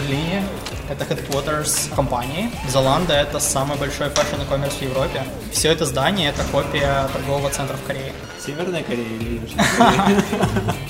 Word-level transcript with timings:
Берлине, 0.00 0.42
это 0.88 1.04
headquarters 1.04 1.94
компании. 1.94 2.50
Zalando— 2.68 3.12
это 3.12 3.38
самый 3.38 3.76
большой 3.76 4.08
fashion 4.08 4.40
e-commerce 4.40 4.78
в 4.78 4.82
Европе. 4.82 5.22
Все 5.52 5.72
это 5.72 5.84
здание— 5.84 6.30
это 6.30 6.42
копия 6.50 7.08
торгового 7.12 7.50
центра 7.50 7.76
в 7.76 7.86
Корее. 7.86 8.12
Северная 8.44 8.82
Корея 8.82 9.06
или 9.06 9.40
Южная 9.40 9.66
Корея? 9.78 10.22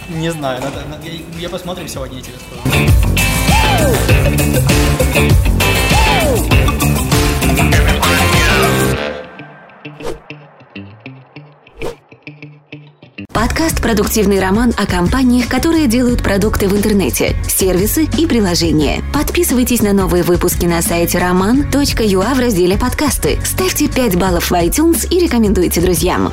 Не 0.09 0.31
знаю, 0.31 0.63
я 1.39 1.49
посмотрим 1.49 1.89
сегодня, 1.89 2.19
я 2.19 2.23
тебе 2.23 2.37
скажу. 2.39 2.91
Подкаст 13.61 13.83
«Продуктивный 13.83 14.41
роман» 14.41 14.73
о 14.79 14.87
компаниях, 14.87 15.47
которые 15.47 15.87
делают 15.87 16.23
продукты 16.23 16.67
в 16.67 16.75
интернете, 16.75 17.37
сервисы 17.47 18.05
и 18.05 18.27
приложения. 18.27 19.03
Подписывайтесь 19.13 19.83
на 19.83 19.93
новые 19.93 20.23
выпуски 20.23 20.65
на 20.65 20.81
сайте 20.81 21.19
roman.ua 21.19 22.35
в 22.35 22.41
разделе 22.41 22.79
«Подкасты». 22.79 23.39
Ставьте 23.45 23.87
5 23.87 24.19
баллов 24.19 24.51
в 24.51 24.55
iTunes 24.55 25.07
и 25.11 25.23
рекомендуйте 25.23 25.83
друзьям. 25.83 26.31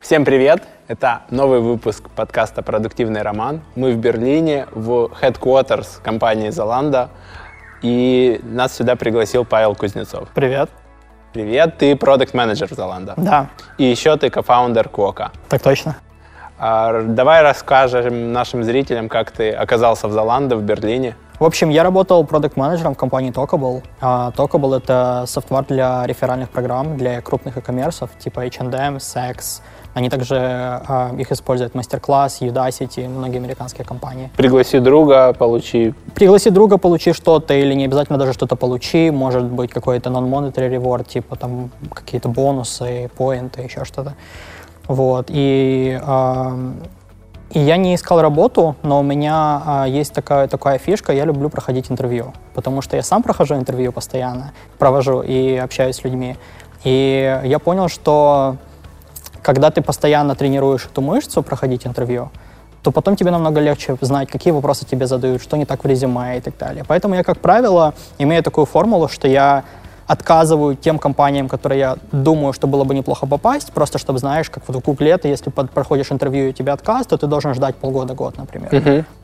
Всем 0.00 0.24
привет! 0.24 0.62
Это 0.88 1.24
новый 1.28 1.60
выпуск 1.60 2.08
подкаста 2.16 2.62
«Продуктивный 2.62 3.20
роман». 3.20 3.60
Мы 3.74 3.92
в 3.92 3.98
Берлине, 3.98 4.66
в 4.72 5.10
headquarters 5.20 6.00
компании 6.02 6.48
Zalando. 6.48 7.10
И 7.82 8.40
нас 8.42 8.74
сюда 8.74 8.96
пригласил 8.96 9.44
Павел 9.44 9.74
Кузнецов. 9.74 10.30
Привет. 10.34 10.70
Привет, 11.34 11.78
ты 11.78 11.96
продукт-менеджер 11.96 12.68
в 12.68 12.78
Zalando. 12.78 13.14
Да, 13.16 13.48
И 13.76 13.82
еще 13.82 14.16
ты 14.16 14.30
кофаундер 14.30 14.88
Квока. 14.88 15.32
так 15.48 15.60
точно. 15.62 15.96
А, 16.60 17.02
Давай 17.02 17.42
расскажем 17.42 18.32
нашим 18.32 18.62
зрителям, 18.62 19.08
как 19.08 19.32
ты 19.32 19.50
оказался 19.50 20.06
в 20.06 20.16
Zalando 20.16 20.54
в 20.54 20.62
Берлине. 20.62 21.16
В 21.40 21.44
общем, 21.44 21.70
я 21.70 21.82
работал 21.82 22.24
продукт-менеджером 22.24 22.94
в 22.94 22.96
компании 22.96 23.32
Talkable. 23.32 23.82
А 24.00 24.30
Talkable— 24.36 24.76
это 24.78 25.24
софтвар 25.26 25.64
для 25.64 26.06
реферальных 26.06 26.50
программ 26.50 26.96
для 26.96 27.20
крупных 27.20 27.56
e-коммерсов, 27.56 28.10
типа 28.20 28.46
H&M, 28.46 28.98
Sex. 28.98 29.60
Они 29.94 30.10
также 30.10 30.36
а, 30.36 31.14
их 31.16 31.30
используют 31.30 31.74
Masterclass, 31.74 32.40
Udacity, 32.40 33.08
многие 33.08 33.36
американские 33.38 33.86
компании. 33.86 34.30
Пригласи 34.36 34.80
друга, 34.80 35.32
получи 35.32 35.94
Пригласи 36.14 36.50
друга, 36.50 36.78
получи 36.78 37.12
что-то, 37.12 37.54
или 37.54 37.74
не 37.74 37.84
обязательно 37.84 38.18
даже 38.18 38.32
что-то 38.32 38.56
получи, 38.56 39.10
может 39.10 39.44
быть 39.44 39.70
какой-то 39.70 40.10
non-monetary 40.10 40.68
reward, 40.76 41.08
типа 41.08 41.36
там 41.36 41.70
какие-то 41.92 42.28
бонусы, 42.28 43.08
поинты, 43.16 43.62
еще 43.62 43.84
что-то. 43.84 44.14
Вот, 44.88 45.26
и, 45.28 45.98
ам, 46.04 46.74
и 47.50 47.60
я 47.60 47.76
не 47.76 47.94
искал 47.94 48.20
работу, 48.20 48.74
но 48.82 48.98
у 48.98 49.02
меня 49.04 49.62
а, 49.64 49.84
есть 49.86 50.12
такая, 50.12 50.48
такая 50.48 50.78
фишка, 50.78 51.12
я 51.12 51.24
люблю 51.24 51.48
проходить 51.50 51.88
интервью, 51.90 52.32
потому 52.52 52.82
что 52.82 52.96
я 52.96 53.02
сам 53.02 53.22
прохожу 53.22 53.54
интервью 53.54 53.92
постоянно, 53.92 54.52
провожу 54.78 55.22
и 55.22 55.56
общаюсь 55.56 55.96
с 55.96 56.04
людьми. 56.04 56.36
И 56.82 57.40
я 57.44 57.58
понял, 57.60 57.88
что 57.88 58.56
когда 59.44 59.70
ты 59.70 59.82
постоянно 59.82 60.34
тренируешь 60.34 60.86
эту 60.86 61.02
мышцу 61.02 61.42
проходить 61.42 61.86
интервью, 61.86 62.30
то 62.82 62.90
потом 62.90 63.14
тебе 63.16 63.30
намного 63.30 63.60
легче 63.60 63.96
знать, 64.00 64.30
какие 64.30 64.52
вопросы 64.52 64.86
тебе 64.86 65.06
задают, 65.06 65.42
что 65.42 65.56
не 65.56 65.66
так 65.66 65.84
в 65.84 65.86
резюме 65.86 66.38
и 66.38 66.40
так 66.40 66.56
далее. 66.58 66.84
Поэтому 66.88 67.14
я, 67.14 67.22
как 67.22 67.38
правило, 67.38 67.92
имею 68.18 68.42
такую 68.42 68.64
формулу, 68.64 69.08
что 69.08 69.28
я 69.28 69.64
отказываю 70.06 70.76
тем 70.76 70.98
компаниям, 70.98 71.48
которые 71.48 71.78
я 71.78 71.96
думаю, 72.12 72.52
что 72.52 72.66
было 72.66 72.84
бы 72.84 72.94
неплохо 72.94 73.26
попасть, 73.26 73.72
просто 73.72 73.98
чтобы, 73.98 74.18
знаешь, 74.18 74.50
как 74.50 74.62
вот 74.66 74.76
в 74.76 74.80
Гугле, 74.80 75.16
ты, 75.18 75.28
если 75.28 75.50
проходишь 75.50 76.12
интервью 76.12 76.48
и 76.48 76.52
тебе 76.52 76.72
отказ, 76.72 77.06
то 77.06 77.16
ты 77.16 77.26
должен 77.26 77.54
ждать 77.54 77.74
полгода-год, 77.76 78.36
например. 78.38 78.68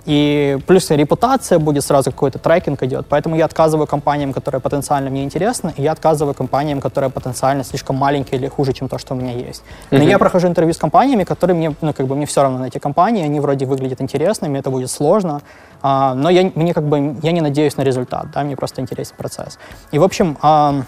И 0.07 0.59
плюс 0.67 0.91
репутация 0.91 1.59
будет 1.59 1.85
сразу 1.85 2.11
какой-то 2.11 2.39
трекинг 2.39 2.83
идет. 2.83 3.07
Поэтому 3.09 3.37
я 3.37 3.45
отказываю 3.45 3.87
компаниям, 3.87 4.33
которые 4.33 4.61
потенциально 4.61 5.11
мне 5.11 5.25
интересны, 5.25 5.75
и 5.77 5.83
я 5.83 5.93
отказываю 5.93 6.35
компаниям, 6.35 6.81
которые 6.81 7.11
потенциально 7.11 7.65
слишком 7.65 7.97
маленькие 7.97 8.41
или 8.41 8.49
хуже, 8.49 8.73
чем 8.73 8.89
то, 8.89 8.99
что 8.99 9.15
у 9.15 9.17
меня 9.17 9.33
есть. 9.33 9.63
Но 9.91 9.99
я 9.99 10.19
прохожу 10.19 10.49
интервью 10.49 10.73
с 10.73 10.79
компаниями, 10.79 11.25
которые 11.25 11.57
мне, 11.57 11.75
ну, 11.81 11.93
как 11.93 12.07
бы, 12.07 12.17
мне 12.17 12.27
все 12.27 12.43
равно 12.43 12.59
на 12.59 12.67
эти 12.67 12.79
компании, 12.79 13.25
они 13.25 13.41
вроде 13.41 13.67
выглядят 13.67 14.01
интересными, 14.01 14.59
это 14.59 14.71
будет 14.71 14.91
сложно, 14.91 15.43
а, 15.83 16.15
но 16.15 16.31
я, 16.31 16.51
мне 16.55 16.75
как 16.75 16.85
бы, 16.85 17.17
я 17.23 17.33
не 17.33 17.41
надеюсь 17.41 17.77
на 17.77 17.83
результат, 17.83 18.31
да, 18.33 18.43
мне 18.43 18.57
просто 18.57 18.81
интересен 18.81 19.15
процесс. 19.17 19.59
И, 19.93 19.99
в 19.99 20.03
общем, 20.03 20.37
ам, 20.43 20.85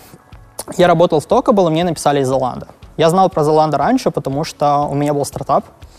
я 0.77 0.87
работал 0.87 1.21
в 1.21 1.27
и 1.27 1.71
мне 1.71 1.85
написали 1.85 2.21
из 2.21 2.31
Zalando. 2.31 2.69
Я 2.97 3.11
знал 3.11 3.31
про 3.31 3.43
Zalando 3.43 3.77
раньше, 3.77 4.11
потому 4.11 4.45
что 4.45 4.87
у 4.91 4.95
меня 4.95 5.15
был 5.15 5.25
стартап, 5.25 5.65
а, 5.67 5.92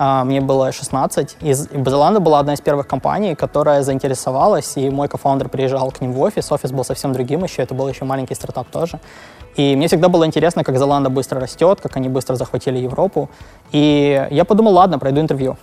мне 0.00 0.40
было 0.40 0.72
16, 0.72 1.36
и 1.42 1.52
З- 1.52 1.68
и 1.72 1.76
Zalando 1.76 2.20
была 2.20 2.38
одна 2.40 2.54
из 2.54 2.60
первых 2.60 2.86
компаний, 2.86 3.34
которая 3.34 3.82
заинтересовалась, 3.82 4.76
и 4.78 4.88
мой 4.90 5.08
кофаундер 5.08 5.48
приезжал 5.50 5.90
к 5.90 6.00
ним 6.00 6.12
в 6.12 6.20
офис, 6.20 6.50
офис 6.52 6.72
был 6.72 6.84
совсем 6.84 7.12
другим 7.12 7.44
еще, 7.44 7.62
это 7.62 7.74
был 7.74 7.86
еще 7.88 8.04
маленький 8.06 8.34
стартап 8.34 8.66
тоже. 8.70 8.98
И 9.56 9.76
мне 9.76 9.86
всегда 9.88 10.08
было 10.08 10.24
интересно, 10.24 10.64
как 10.64 10.76
Zalando 10.76 11.10
быстро 11.10 11.38
растет, 11.40 11.80
как 11.82 11.96
они 11.96 12.08
быстро 12.08 12.36
захватили 12.36 12.78
Европу. 12.78 13.28
И 13.72 14.26
я 14.30 14.44
подумал, 14.44 14.72
ладно, 14.72 14.98
пройду 14.98 15.20
интервью. 15.20 15.56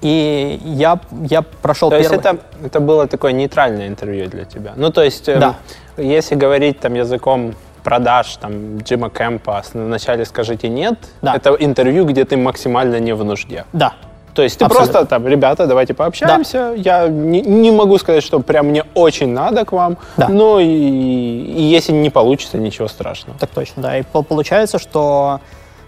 И 0.00 0.60
я, 0.64 0.98
я 1.30 1.42
прошел 1.42 1.90
То 1.90 1.96
есть 1.98 2.10
первый... 2.10 2.20
это, 2.20 2.38
это 2.64 2.80
было 2.80 3.06
такое 3.06 3.30
нейтральное 3.32 3.86
интервью 3.86 4.28
для 4.28 4.44
тебя? 4.44 4.72
Ну, 4.74 4.90
то 4.90 5.02
есть, 5.04 5.28
эм, 5.28 5.38
Да. 5.40 5.54
если 5.96 6.34
говорить 6.34 6.80
там 6.80 6.94
языком 6.94 7.54
продаж, 7.84 8.36
там, 8.36 8.78
Джима 8.78 9.10
Кэмпа, 9.10 9.62
вначале 9.74 10.24
скажите 10.24 10.68
нет, 10.68 10.94
Да. 11.22 11.34
это 11.36 11.50
интервью, 11.58 12.04
где 12.04 12.24
ты 12.24 12.36
максимально 12.36 13.00
не 13.00 13.12
в 13.14 13.24
нужде. 13.24 13.64
Да, 13.72 13.92
То 14.34 14.42
есть 14.42 14.58
ты 14.58 14.64
Абсолютно. 14.64 14.92
просто 14.92 15.08
там, 15.10 15.26
ребята, 15.28 15.66
давайте 15.66 15.92
пообщаемся. 15.94 16.72
Я 16.76 17.06
не, 17.08 17.42
не 17.42 17.70
могу 17.70 17.98
сказать, 17.98 18.22
что 18.24 18.40
прям 18.40 18.66
мне 18.68 18.84
очень 18.94 19.28
надо 19.34 19.64
к 19.66 19.72
вам, 19.72 19.96
Да. 20.16 20.28
но 20.28 20.58
и, 20.60 20.66
и 20.66 21.62
если 21.76 21.92
не 21.92 22.08
получится, 22.10 22.56
ничего 22.58 22.88
страшного. 22.88 23.38
Так 23.38 23.50
точно, 23.50 23.82
да. 23.82 23.98
И 23.98 24.02
по- 24.02 24.22
получается, 24.22 24.78
что 24.78 25.40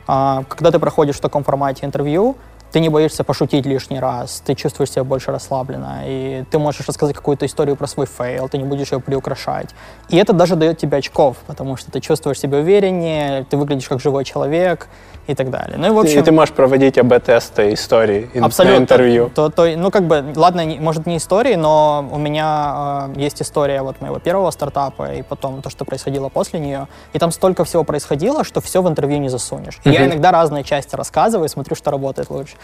а, 0.06 0.42
когда 0.48 0.70
ты 0.70 0.78
проходишь 0.78 1.16
в 1.16 1.20
таком 1.20 1.42
формате 1.44 1.86
интервью, 1.86 2.36
ты 2.74 2.80
не 2.80 2.88
боишься 2.88 3.22
пошутить 3.22 3.66
лишний 3.66 4.00
раз, 4.00 4.42
ты 4.44 4.56
чувствуешь 4.56 4.90
себя 4.90 5.04
больше 5.04 5.30
расслабленно, 5.30 6.02
и 6.04 6.42
ты 6.50 6.58
можешь 6.58 6.88
рассказать 6.88 7.14
какую-то 7.14 7.46
историю 7.46 7.76
про 7.76 7.86
свой 7.86 8.06
fail, 8.06 8.48
ты 8.48 8.58
не 8.58 8.64
будешь 8.64 8.90
ее 8.90 8.98
приукрашать. 8.98 9.68
И 10.08 10.16
это 10.16 10.32
даже 10.32 10.56
дает 10.56 10.76
тебе 10.76 10.98
очков, 10.98 11.36
потому 11.46 11.76
что 11.76 11.92
ты 11.92 12.00
чувствуешь 12.00 12.40
себя 12.40 12.58
увереннее, 12.58 13.44
ты 13.48 13.56
выглядишь 13.56 13.86
как 13.86 14.00
живой 14.00 14.24
человек 14.24 14.88
и 15.26 15.34
так 15.34 15.50
далее. 15.50 15.76
Ну 15.78 15.86
и 15.86 15.90
в 15.90 15.96
И 15.96 16.00
общем... 16.00 16.22
ты 16.24 16.32
можешь 16.32 16.54
проводить 16.54 16.98
АБ-тесты 16.98 17.72
истории 17.72 18.30
Абсолютно. 18.38 18.82
интервью. 18.82 19.30
То, 19.34 19.48
то, 19.48 19.66
ну, 19.76 19.90
как 19.90 20.04
бы, 20.04 20.24
ладно, 20.36 20.64
не- 20.64 20.78
может, 20.78 21.06
не 21.06 21.16
истории, 21.16 21.54
но 21.54 22.06
у 22.12 22.18
меня 22.18 23.08
э, 23.16 23.20
есть 23.20 23.40
история 23.40 23.82
вот 23.82 24.00
моего 24.00 24.18
первого 24.18 24.50
стартапа 24.50 25.14
и 25.14 25.22
потом 25.22 25.62
то, 25.62 25.70
что 25.70 25.84
происходило 25.84 26.28
после 26.28 26.60
нее. 26.60 26.88
И 27.12 27.18
там 27.18 27.30
столько 27.30 27.64
всего 27.64 27.84
происходило, 27.84 28.44
что 28.44 28.60
все 28.60 28.82
в 28.82 28.88
интервью 28.88 29.18
не 29.18 29.28
засунешь. 29.28 29.80
И 29.84 29.90
я 29.90 30.06
иногда 30.06 30.30
разные 30.30 30.64
части 30.64 30.94
рассказываю, 30.94 31.48
смотрю, 31.48 31.74
что 31.74 31.90
работает 31.90 32.30
лучше. 32.30 32.56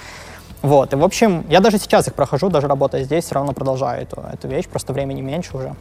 Вот, 0.62 0.93
и, 0.93 0.97
в 0.97 1.04
общем, 1.04 1.47
я 1.49 1.60
даже 1.60 1.78
сейчас 1.78 2.06
их 2.09 2.15
прохожу, 2.15 2.50
даже 2.50 2.66
работая 2.69 3.03
здесь, 3.04 3.25
все 3.25 3.37
равно 3.37 3.53
продолжаю 3.53 4.03
эту, 4.03 4.22
эту 4.31 4.47
вещь, 4.49 4.69
просто 4.69 4.93
времени 4.93 5.22
меньше 5.22 5.56
уже. 5.56 5.75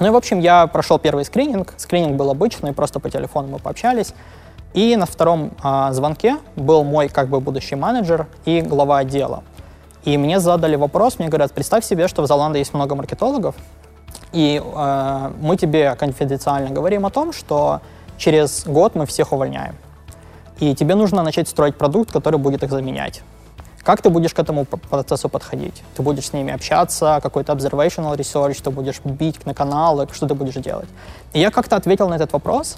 Ну 0.00 0.06
и, 0.08 0.10
в 0.10 0.16
общем, 0.16 0.40
я 0.40 0.66
прошел 0.66 0.98
первый 0.98 1.24
скрининг. 1.24 1.74
Скрининг 1.76 2.16
был 2.16 2.30
обычный, 2.30 2.72
просто 2.72 3.00
по 3.00 3.10
телефону 3.10 3.48
мы 3.48 3.58
пообщались. 3.58 4.14
И 4.78 4.94
на 4.94 5.06
втором 5.06 5.50
а, 5.60 5.92
звонке 5.92 6.36
был 6.54 6.84
мой 6.84 7.08
как 7.08 7.26
бы 7.26 7.40
будущий 7.40 7.74
менеджер 7.74 8.28
и 8.44 8.60
глава 8.60 8.98
отдела. 8.98 9.42
И 10.04 10.16
мне 10.16 10.38
задали 10.38 10.76
вопрос, 10.76 11.18
мне 11.18 11.26
говорят, 11.26 11.52
представь 11.52 11.84
себе, 11.84 12.06
что 12.06 12.22
в 12.22 12.28
Золанде 12.28 12.60
есть 12.60 12.72
много 12.74 12.94
маркетологов, 12.94 13.56
и 14.30 14.62
э, 14.64 15.32
мы 15.40 15.56
тебе 15.56 15.96
конфиденциально 15.96 16.70
говорим 16.70 17.06
о 17.06 17.10
том, 17.10 17.32
что 17.32 17.80
через 18.18 18.66
год 18.66 18.94
мы 18.94 19.04
всех 19.06 19.32
увольняем. 19.32 19.74
И 20.60 20.76
тебе 20.76 20.94
нужно 20.94 21.24
начать 21.24 21.48
строить 21.48 21.76
продукт, 21.76 22.12
который 22.12 22.38
будет 22.38 22.62
их 22.62 22.70
заменять. 22.70 23.22
Как 23.82 24.00
ты 24.00 24.10
будешь 24.10 24.32
к 24.32 24.38
этому 24.38 24.64
процессу 24.64 25.28
подходить? 25.28 25.82
Ты 25.96 26.02
будешь 26.02 26.26
с 26.26 26.32
ними 26.32 26.54
общаться, 26.54 27.18
какой-то 27.20 27.52
observational 27.52 28.16
research, 28.16 28.62
ты 28.62 28.70
будешь 28.70 29.00
бить 29.02 29.44
на 29.44 29.54
каналы, 29.54 30.06
что 30.12 30.28
ты 30.28 30.34
будешь 30.34 30.54
делать? 30.54 30.88
И 31.32 31.40
я 31.40 31.50
как-то 31.50 31.74
ответил 31.74 32.08
на 32.08 32.14
этот 32.14 32.32
вопрос, 32.32 32.76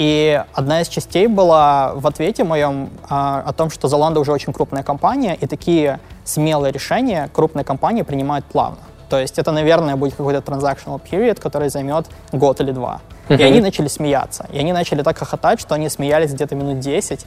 и 0.00 0.42
одна 0.54 0.80
из 0.80 0.88
частей 0.88 1.26
была 1.26 1.92
в 1.94 2.06
ответе 2.06 2.42
моем 2.42 2.88
а, 3.06 3.42
о 3.44 3.52
том, 3.52 3.68
что 3.68 3.86
Zalando 3.86 4.18
уже 4.18 4.32
очень 4.32 4.50
крупная 4.50 4.82
компания, 4.82 5.36
и 5.38 5.46
такие 5.46 6.00
смелые 6.24 6.72
решения 6.72 7.28
крупные 7.34 7.64
компании 7.64 8.00
принимают 8.00 8.46
плавно. 8.46 8.78
То 9.10 9.20
есть 9.20 9.38
это, 9.38 9.52
наверное, 9.52 9.96
будет 9.96 10.14
какой-то 10.14 10.40
transactional 10.40 10.98
period, 11.02 11.38
который 11.38 11.68
займет 11.68 12.06
год 12.32 12.62
или 12.62 12.72
два. 12.72 13.02
И 13.28 13.42
они 13.42 13.60
начали 13.60 13.88
смеяться. 13.88 14.46
И 14.50 14.58
они 14.58 14.72
начали 14.72 15.02
так 15.02 15.18
хохотать, 15.18 15.60
что 15.60 15.74
они 15.74 15.90
смеялись 15.90 16.32
где-то 16.32 16.54
минут 16.54 16.80
10. 16.80 17.26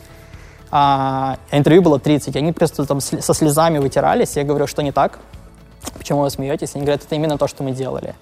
А, 0.71 1.37
интервью 1.51 1.83
было 1.83 1.99
30. 1.99 2.35
Они 2.35 2.53
просто 2.53 2.87
там 2.87 2.99
со 3.01 3.33
слезами 3.35 3.77
вытирались. 3.77 4.35
Я 4.35 4.45
говорю, 4.45 4.65
что 4.65 4.81
не 4.81 4.91
так? 4.91 5.19
Почему 5.95 6.21
вы 6.21 6.31
смеетесь? 6.31 6.71
Они 6.73 6.85
говорят, 6.85 7.03
это 7.05 7.13
именно 7.13 7.37
то, 7.37 7.47
что 7.47 7.61
мы 7.61 7.71
делали. 7.71 8.15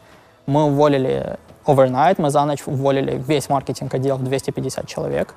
Мы 0.45 0.65
уволили 0.65 1.37
overnight, 1.65 2.15
мы 2.17 2.29
за 2.29 2.45
ночь 2.45 2.63
уволили 2.65 3.21
весь 3.27 3.49
маркетинг 3.49 3.93
отдел 3.93 4.17
250 4.17 4.87
человек. 4.87 5.35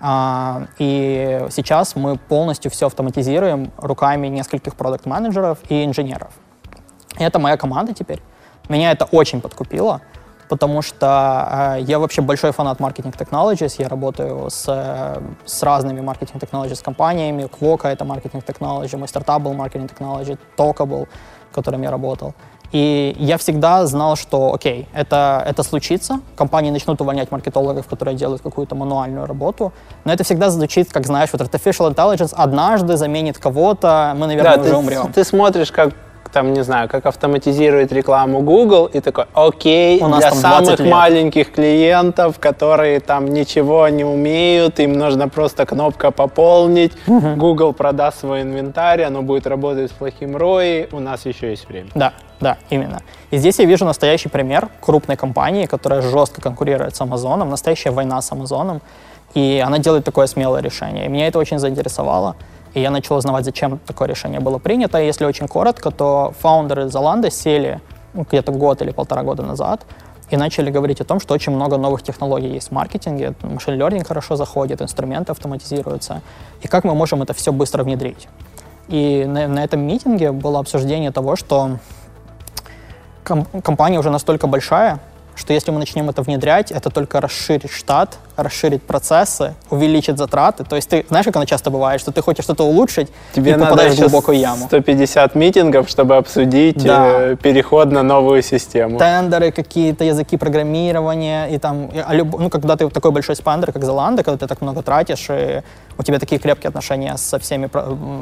А, 0.00 0.66
и 0.78 1.46
сейчас 1.50 1.96
мы 1.96 2.16
полностью 2.16 2.70
все 2.70 2.86
автоматизируем 2.86 3.72
руками 3.78 4.26
нескольких 4.26 4.74
продукт-менеджеров 4.76 5.58
и 5.70 5.84
инженеров. 5.84 6.30
Это 7.18 7.38
моя 7.38 7.56
команда 7.56 7.94
теперь. 7.94 8.20
Меня 8.68 8.92
это 8.92 9.04
очень 9.06 9.40
подкупило, 9.40 10.00
потому 10.48 10.82
что 10.82 11.76
э, 11.78 11.82
я 11.82 11.98
вообще 11.98 12.22
большой 12.22 12.52
фанат 12.52 12.80
маркетинг 12.80 13.14
technologies. 13.16 13.76
Я 13.78 13.88
работаю 13.88 14.50
с, 14.50 15.22
с 15.44 15.62
разными 15.62 16.00
маркетинг 16.00 16.42
technologies 16.42 16.82
компаниями. 16.82 17.46
Квока— 17.46 17.88
это 17.90 18.04
маркетинг 18.04 18.44
technology, 18.44 18.96
мой 18.96 19.08
стартап 19.08 19.42
был 19.42 19.54
маркетинг 19.54 19.90
technology, 19.92 20.38
Тока 20.56 20.86
был, 20.86 21.08
в 21.52 21.80
я 21.80 21.90
работал. 21.90 22.34
И 22.74 23.14
я 23.20 23.38
всегда 23.38 23.86
знал, 23.86 24.16
что, 24.16 24.52
окей, 24.52 24.88
это, 24.92 25.40
это 25.46 25.62
случится, 25.62 26.18
компании 26.34 26.72
начнут 26.72 27.00
увольнять 27.00 27.30
маркетологов, 27.30 27.86
которые 27.86 28.16
делают 28.16 28.42
какую-то 28.42 28.74
мануальную 28.74 29.26
работу, 29.26 29.72
но 30.04 30.12
это 30.12 30.24
всегда 30.24 30.50
звучит, 30.50 30.92
как, 30.92 31.06
знаешь, 31.06 31.30
вот 31.32 31.40
artificial 31.40 31.94
intelligence 31.94 32.34
однажды 32.36 32.96
заменит 32.96 33.38
кого-то, 33.38 34.14
мы, 34.16 34.26
наверное, 34.26 34.56
Да, 34.56 34.60
уже 34.60 34.70
ты, 34.70 34.76
умрем. 34.76 35.12
ты 35.12 35.22
смотришь, 35.22 35.70
как 35.70 35.94
там, 36.34 36.52
не 36.52 36.64
знаю, 36.64 36.88
как 36.88 37.06
автоматизирует 37.06 37.92
рекламу 37.92 38.40
Google, 38.40 38.86
и 38.86 39.00
такой, 39.00 39.26
окей, 39.34 40.02
У 40.02 40.08
для 40.08 40.30
там 40.30 40.40
20 40.40 40.40
самых 40.40 40.80
лет. 40.80 40.92
маленьких 40.92 41.52
клиентов, 41.52 42.40
которые 42.40 42.98
там 42.98 43.26
ничего 43.26 43.88
не 43.88 44.04
умеют, 44.04 44.80
им 44.80 44.94
нужно 44.94 45.28
просто 45.28 45.64
кнопка 45.64 46.10
пополнить, 46.10 46.92
Google 47.06 47.72
продаст 47.72 48.20
свой 48.20 48.42
инвентарь, 48.42 49.04
оно 49.04 49.22
будет 49.22 49.46
работать 49.46 49.90
с 49.90 49.94
плохим 49.94 50.36
ROI, 50.36 50.88
у 50.92 50.98
нас 50.98 51.24
еще 51.24 51.50
есть 51.50 51.68
время. 51.68 51.90
Да, 51.94 52.12
да, 52.40 52.56
именно. 52.68 53.00
И 53.30 53.38
здесь 53.38 53.60
я 53.60 53.64
вижу 53.64 53.84
настоящий 53.84 54.28
пример 54.28 54.68
крупной 54.80 55.16
компании, 55.16 55.66
которая 55.66 56.02
жестко 56.02 56.40
конкурирует 56.40 56.96
с 56.96 57.00
Амазоном, 57.00 57.48
настоящая 57.48 57.92
война 57.92 58.20
с 58.20 58.32
Амазоном, 58.32 58.82
и 59.34 59.62
она 59.64 59.78
делает 59.78 60.04
такое 60.04 60.26
смелое 60.26 60.62
решение. 60.62 61.06
И 61.06 61.08
меня 61.08 61.28
это 61.28 61.38
очень 61.38 61.60
заинтересовало, 61.60 62.34
и 62.74 62.80
я 62.80 62.90
начал 62.90 63.16
узнавать, 63.16 63.44
зачем 63.44 63.78
такое 63.78 64.08
решение 64.08 64.40
было 64.40 64.58
принято. 64.58 65.00
И 65.00 65.06
если 65.06 65.24
очень 65.24 65.48
коротко, 65.48 65.90
то 65.90 66.34
фаундеры 66.40 66.88
Золанда 66.88 67.30
сели 67.30 67.80
ну, 68.12 68.26
где-то 68.28 68.52
год 68.52 68.82
или 68.82 68.90
полтора 68.90 69.22
года 69.22 69.42
назад 69.42 69.82
и 70.30 70.36
начали 70.36 70.70
говорить 70.70 71.00
о 71.00 71.04
том, 71.04 71.20
что 71.20 71.34
очень 71.34 71.52
много 71.52 71.76
новых 71.76 72.02
технологий 72.02 72.48
есть 72.48 72.68
в 72.68 72.72
маркетинге, 72.72 73.34
машин 73.42 73.80
learning 73.80 74.04
хорошо 74.04 74.36
заходит, 74.36 74.82
инструменты 74.82 75.32
автоматизируются, 75.32 76.22
и 76.62 76.68
как 76.68 76.84
мы 76.84 76.94
можем 76.94 77.22
это 77.22 77.34
все 77.34 77.52
быстро 77.52 77.84
внедрить. 77.84 78.28
И 78.88 79.24
на, 79.26 79.46
на 79.48 79.62
этом 79.62 79.80
митинге 79.80 80.32
было 80.32 80.58
обсуждение 80.58 81.10
того, 81.10 81.36
что 81.36 81.78
ком- 83.22 83.46
компания 83.62 83.98
уже 83.98 84.10
настолько 84.10 84.46
большая, 84.46 85.00
что 85.36 85.52
если 85.52 85.70
мы 85.70 85.78
начнем 85.78 86.08
это 86.10 86.22
внедрять, 86.22 86.72
это 86.72 86.90
только 86.90 87.20
расширит 87.20 87.70
штат, 87.70 88.18
расширит 88.36 88.82
процессы, 88.82 89.54
увеличит 89.70 90.18
затраты. 90.18 90.64
То 90.64 90.76
есть 90.76 90.88
ты 90.88 91.04
знаешь, 91.08 91.24
как 91.26 91.36
оно 91.36 91.44
часто 91.44 91.70
бывает, 91.70 92.00
что 92.00 92.12
ты 92.12 92.22
хочешь 92.22 92.44
что-то 92.44 92.64
улучшить 92.64 93.08
Тебе 93.32 93.52
и 93.52 93.54
надо 93.54 93.66
попадаешь 93.70 93.94
в 93.94 94.00
глубокую 94.00 94.38
яму. 94.38 94.66
150 94.66 95.34
митингов, 95.34 95.88
чтобы 95.88 96.16
обсудить 96.16 96.82
Да. 96.84 97.06
э, 97.32 97.36
переход 97.36 97.90
на 97.90 98.02
новую 98.02 98.42
систему. 98.42 98.98
Тендеры 98.98 99.50
какие-то, 99.52 100.04
языки 100.04 100.36
программирования, 100.36 101.46
и 101.46 101.58
там, 101.58 101.86
и, 101.86 101.98
а 101.98 102.12
ну, 102.12 102.50
когда 102.50 102.76
ты 102.76 102.88
такой 102.90 103.10
большой 103.10 103.36
спендер, 103.36 103.72
как 103.72 103.82
Zalando, 103.82 104.22
когда 104.22 104.36
ты 104.36 104.46
так 104.46 104.60
много 104.60 104.82
тратишь, 104.82 105.26
и 105.30 105.62
у 105.98 106.02
тебя 106.02 106.18
такие 106.18 106.40
крепкие 106.40 106.68
отношения 106.68 107.16
со 107.16 107.38
всеми 107.38 107.66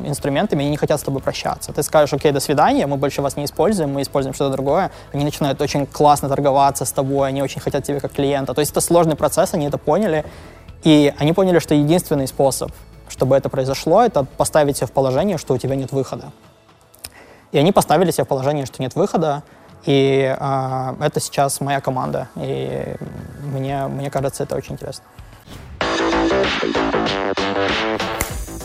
инструментами, 0.07 0.63
они 0.63 0.71
не 0.71 0.77
хотят 0.77 1.01
с 1.01 1.03
тобой 1.03 1.23
прощаться. 1.23 1.73
Ты 1.73 1.83
скажешь, 1.83 2.13
окей, 2.13 2.33
до 2.33 2.41
свидания, 2.41 2.87
мы 2.87 2.97
больше 2.97 3.23
вас 3.23 3.37
не 3.37 3.45
используем, 3.45 3.93
мы 3.95 4.03
используем 4.03 4.35
что-то 4.35 4.53
другое. 4.53 4.91
Они 5.13 5.25
начинают 5.25 5.61
очень 5.61 5.87
классно 5.87 6.29
торговаться 6.29 6.85
с 6.85 6.93
тобой, 6.93 7.29
они 7.29 7.43
очень 7.43 7.61
хотят 7.61 7.85
тебя 7.85 8.01
как 8.01 8.13
клиента. 8.13 8.55
То 8.55 8.61
есть 8.61 8.73
это 8.73 8.81
сложный 8.81 9.17
процесс, 9.17 9.55
они 9.55 9.67
это 9.67 9.79
поняли, 9.79 10.02
и 10.85 11.15
они 11.19 11.33
поняли, 11.33 11.59
что 11.59 11.75
единственный 11.75 12.27
способ, 12.27 12.73
чтобы 13.09 13.37
это 13.37 13.49
произошло, 13.49 14.03
это 14.03 14.25
поставить 14.25 14.77
себя 14.77 14.87
в 14.87 14.93
положение, 14.93 15.39
что 15.39 15.55
у 15.55 15.59
тебя 15.59 15.77
нет 15.77 15.93
выхода. 15.93 16.33
И 17.53 17.59
они 17.59 17.73
поставили 17.73 18.11
себя 18.11 18.25
в 18.25 18.29
положение, 18.29 18.67
что 18.67 18.83
нет 18.83 18.95
выхода, 18.95 19.43
и 19.85 20.35
а, 20.39 20.97
это 21.01 21.21
сейчас 21.21 21.61
моя 21.61 21.81
команда, 21.81 22.29
и 22.37 22.95
мне, 23.43 23.87
мне 23.89 24.11
кажется, 24.11 24.45
это 24.45 24.57
очень 24.57 24.75
интересно. 24.75 25.05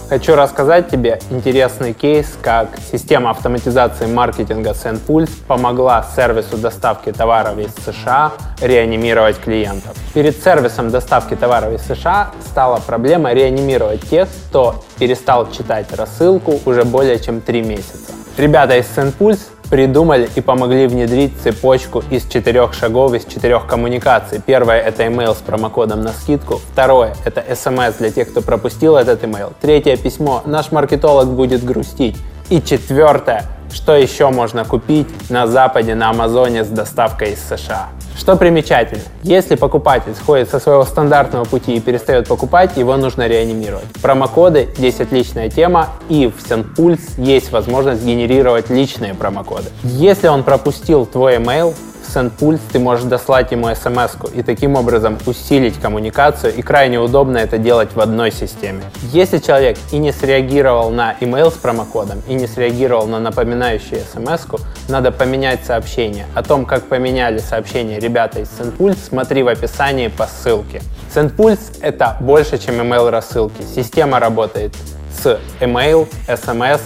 Хочу 0.09 0.36
рассказать 0.36 0.89
тебе 0.89 1.19
интересный 1.30 1.92
кейс, 1.92 2.38
как 2.42 2.69
система 2.92 3.31
автоматизации 3.31 4.06
маркетинга 4.06 4.69
SendPulse 4.69 5.31
помогла 5.45 6.06
сервису 6.15 6.57
доставки 6.57 7.12
товаров 7.12 7.57
из 7.57 7.71
США 7.83 8.31
реанимировать 8.62 9.38
клиентов. 9.38 9.98
Перед 10.13 10.42
сервисом 10.42 10.92
доставки 10.92 11.36
товаров 11.36 11.74
из 11.74 11.81
США 11.81 12.31
стала 12.50 12.80
проблема 12.80 13.33
реанимировать 13.33 14.07
тех, 14.09 14.30
кто 14.48 14.81
перестал 14.98 15.51
читать 15.51 15.94
рассылку 15.94 16.57
уже 16.63 16.86
более 16.86 17.19
чем 17.19 17.42
3 17.42 17.62
месяца. 17.63 18.13
Ребята 18.38 18.77
из 18.77 18.86
SendPulse 18.86 19.42
придумали 19.69 20.29
и 20.35 20.41
помогли 20.41 20.87
внедрить 20.87 21.33
цепочку 21.41 22.03
из 22.09 22.25
четырех 22.25 22.73
шагов, 22.73 23.13
из 23.13 23.25
четырех 23.25 23.67
коммуникаций. 23.67 24.41
Первое— 24.45 24.79
это 24.81 25.03
email 25.03 25.33
с 25.33 25.37
промокодом 25.37 26.01
на 26.01 26.13
скидку. 26.13 26.61
Второе— 26.71 27.15
это 27.25 27.41
SMS 27.41 27.97
для 27.97 28.11
тех, 28.11 28.29
кто 28.29 28.41
пропустил 28.41 28.95
этот 28.95 29.23
email. 29.23 29.53
Третье 29.61 29.97
письмо— 29.97 30.41
наш 30.45 30.71
маркетолог 30.71 31.27
будет 31.27 31.63
грустить. 31.63 32.17
И 32.49 32.61
четвертое— 32.61 33.43
что 33.71 33.95
еще 33.95 34.29
можно 34.29 34.65
купить 34.65 35.07
на 35.29 35.47
Западе, 35.47 35.95
на 35.95 36.09
Амазоне 36.09 36.63
с 36.63 36.67
доставкой 36.67 37.33
из 37.33 37.39
США. 37.47 37.89
Что 38.17 38.35
примечательно, 38.35 39.03
если 39.21 39.55
покупатель 39.55 40.15
сходит 40.15 40.49
со 40.49 40.59
своего 40.59 40.85
стандартного 40.85 41.45
пути 41.45 41.75
и 41.75 41.79
перестает 41.79 42.27
покупать, 42.27 42.75
его 42.75 42.97
нужно 42.97 43.27
реанимировать. 43.27 43.85
Промокоды 44.01 44.69
здесь 44.75 44.99
отличная 44.99 45.49
тема, 45.49 45.89
и 46.09 46.27
в 46.27 46.43
SendPulse 46.43 47.21
есть 47.23 47.51
возможность 47.51 48.03
генерировать 48.03 48.71
личные 48.71 49.13
промокоды. 49.13 49.69
Если 49.83 50.27
он 50.27 50.43
пропустил 50.43 51.05
твой 51.05 51.35
email, 51.35 51.75
SendPulse 52.07 52.62
ты 52.71 52.80
можешь 52.80 53.06
дослать 53.06 53.51
ему 53.51 53.68
смс 53.74 54.15
и 54.33 54.42
таким 54.42 54.75
образом 54.75 55.18
усилить 55.25 55.80
коммуникацию, 55.80 56.54
и 56.54 56.62
крайне 56.62 57.00
удобно 57.00 57.38
это 57.38 57.57
делать 57.57 57.89
в 57.94 58.00
одной 58.00 58.31
системе. 58.31 58.83
Если 59.12 59.39
человек 59.39 59.77
и 59.92 59.98
не 59.98 60.12
среагировал 60.12 60.89
на 60.89 61.15
email 61.19 61.51
с 61.51 61.56
промокодом, 61.56 62.21
и 62.27 62.33
не 62.33 62.48
среагировал 62.48 63.07
на 63.07 63.19
напоминающую 63.19 64.01
смс 64.01 64.45
надо 64.88 65.11
поменять 65.11 65.66
сообщение. 65.66 66.26
О 66.35 66.44
том, 66.44 66.66
как 66.66 66.83
поменяли 66.85 67.40
сообщение 67.40 67.99
ребята 67.99 68.40
из 68.40 68.49
SendPulse, 68.49 68.97
смотри 69.09 69.44
в 69.44 69.47
описании 69.47 70.07
по 70.07 70.28
ссылке. 70.28 70.81
SendPulse— 71.14 71.80
это 71.81 72.18
больше, 72.19 72.57
чем 72.57 72.76
email 72.76 73.09
рассылки. 73.09 73.61
Система 73.76 74.19
работает 74.19 74.73
с 75.11 75.40
email, 75.59 76.07
SMS, 76.28 76.81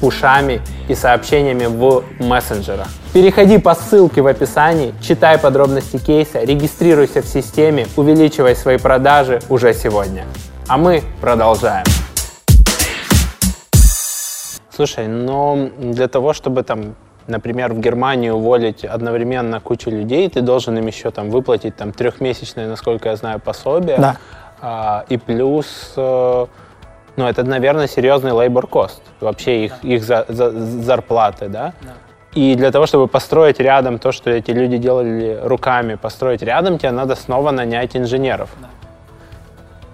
пушами 0.00 0.60
и 0.88 0.94
сообщениями 0.94 1.66
в 1.66 2.02
мессенджерах. 2.18 2.88
Переходи 3.14 3.58
по 3.58 3.76
ссылке 3.76 4.22
в 4.22 4.26
описании, 4.26 4.92
читай 5.00 5.38
подробности 5.38 5.98
кейса, 5.98 6.40
регистрируйся 6.40 7.22
в 7.22 7.26
системе, 7.26 7.86
увеличивай 7.96 8.56
свои 8.56 8.76
продажи 8.76 9.40
уже 9.48 9.72
сегодня. 9.72 10.24
А 10.66 10.76
мы 10.76 11.00
продолжаем. 11.20 11.84
Слушай, 14.74 15.06
но 15.06 15.68
для 15.78 16.08
того, 16.08 16.32
чтобы 16.32 16.64
там, 16.64 16.96
например, 17.28 17.72
в 17.72 17.78
Германии 17.78 18.30
уволить 18.30 18.84
одновременно 18.84 19.60
кучу 19.60 19.90
людей, 19.90 20.28
ты 20.28 20.40
должен 20.40 20.76
им 20.76 20.88
еще 20.88 21.12
там 21.12 21.30
выплатить 21.30 21.76
там 21.76 21.92
трехмесячное, 21.92 22.66
насколько 22.66 23.10
я 23.10 23.14
знаю, 23.14 23.38
пособие. 23.38 23.96
Да. 23.96 24.16
А, 24.60 25.04
и 25.08 25.18
плюс, 25.18 25.92
э, 25.96 26.46
ну, 27.16 27.26
это, 27.28 27.44
наверное, 27.44 27.86
серьезный 27.86 28.32
labor 28.32 28.68
cost, 28.68 29.02
вообще 29.20 29.66
их, 29.66 29.84
их 29.84 30.02
за- 30.02 30.26
за- 30.28 30.50
зарплаты, 30.50 31.46
да? 31.48 31.74
И 32.34 32.56
для 32.56 32.70
того, 32.72 32.86
чтобы 32.86 33.06
построить 33.06 33.60
рядом 33.60 33.98
то, 33.98 34.10
что 34.12 34.30
эти 34.30 34.50
люди 34.50 34.76
делали 34.76 35.38
руками, 35.42 35.94
построить 35.94 36.42
рядом, 36.42 36.78
тебе 36.78 36.90
надо 36.90 37.14
снова 37.14 37.52
нанять 37.52 37.96
инженеров. 37.96 38.50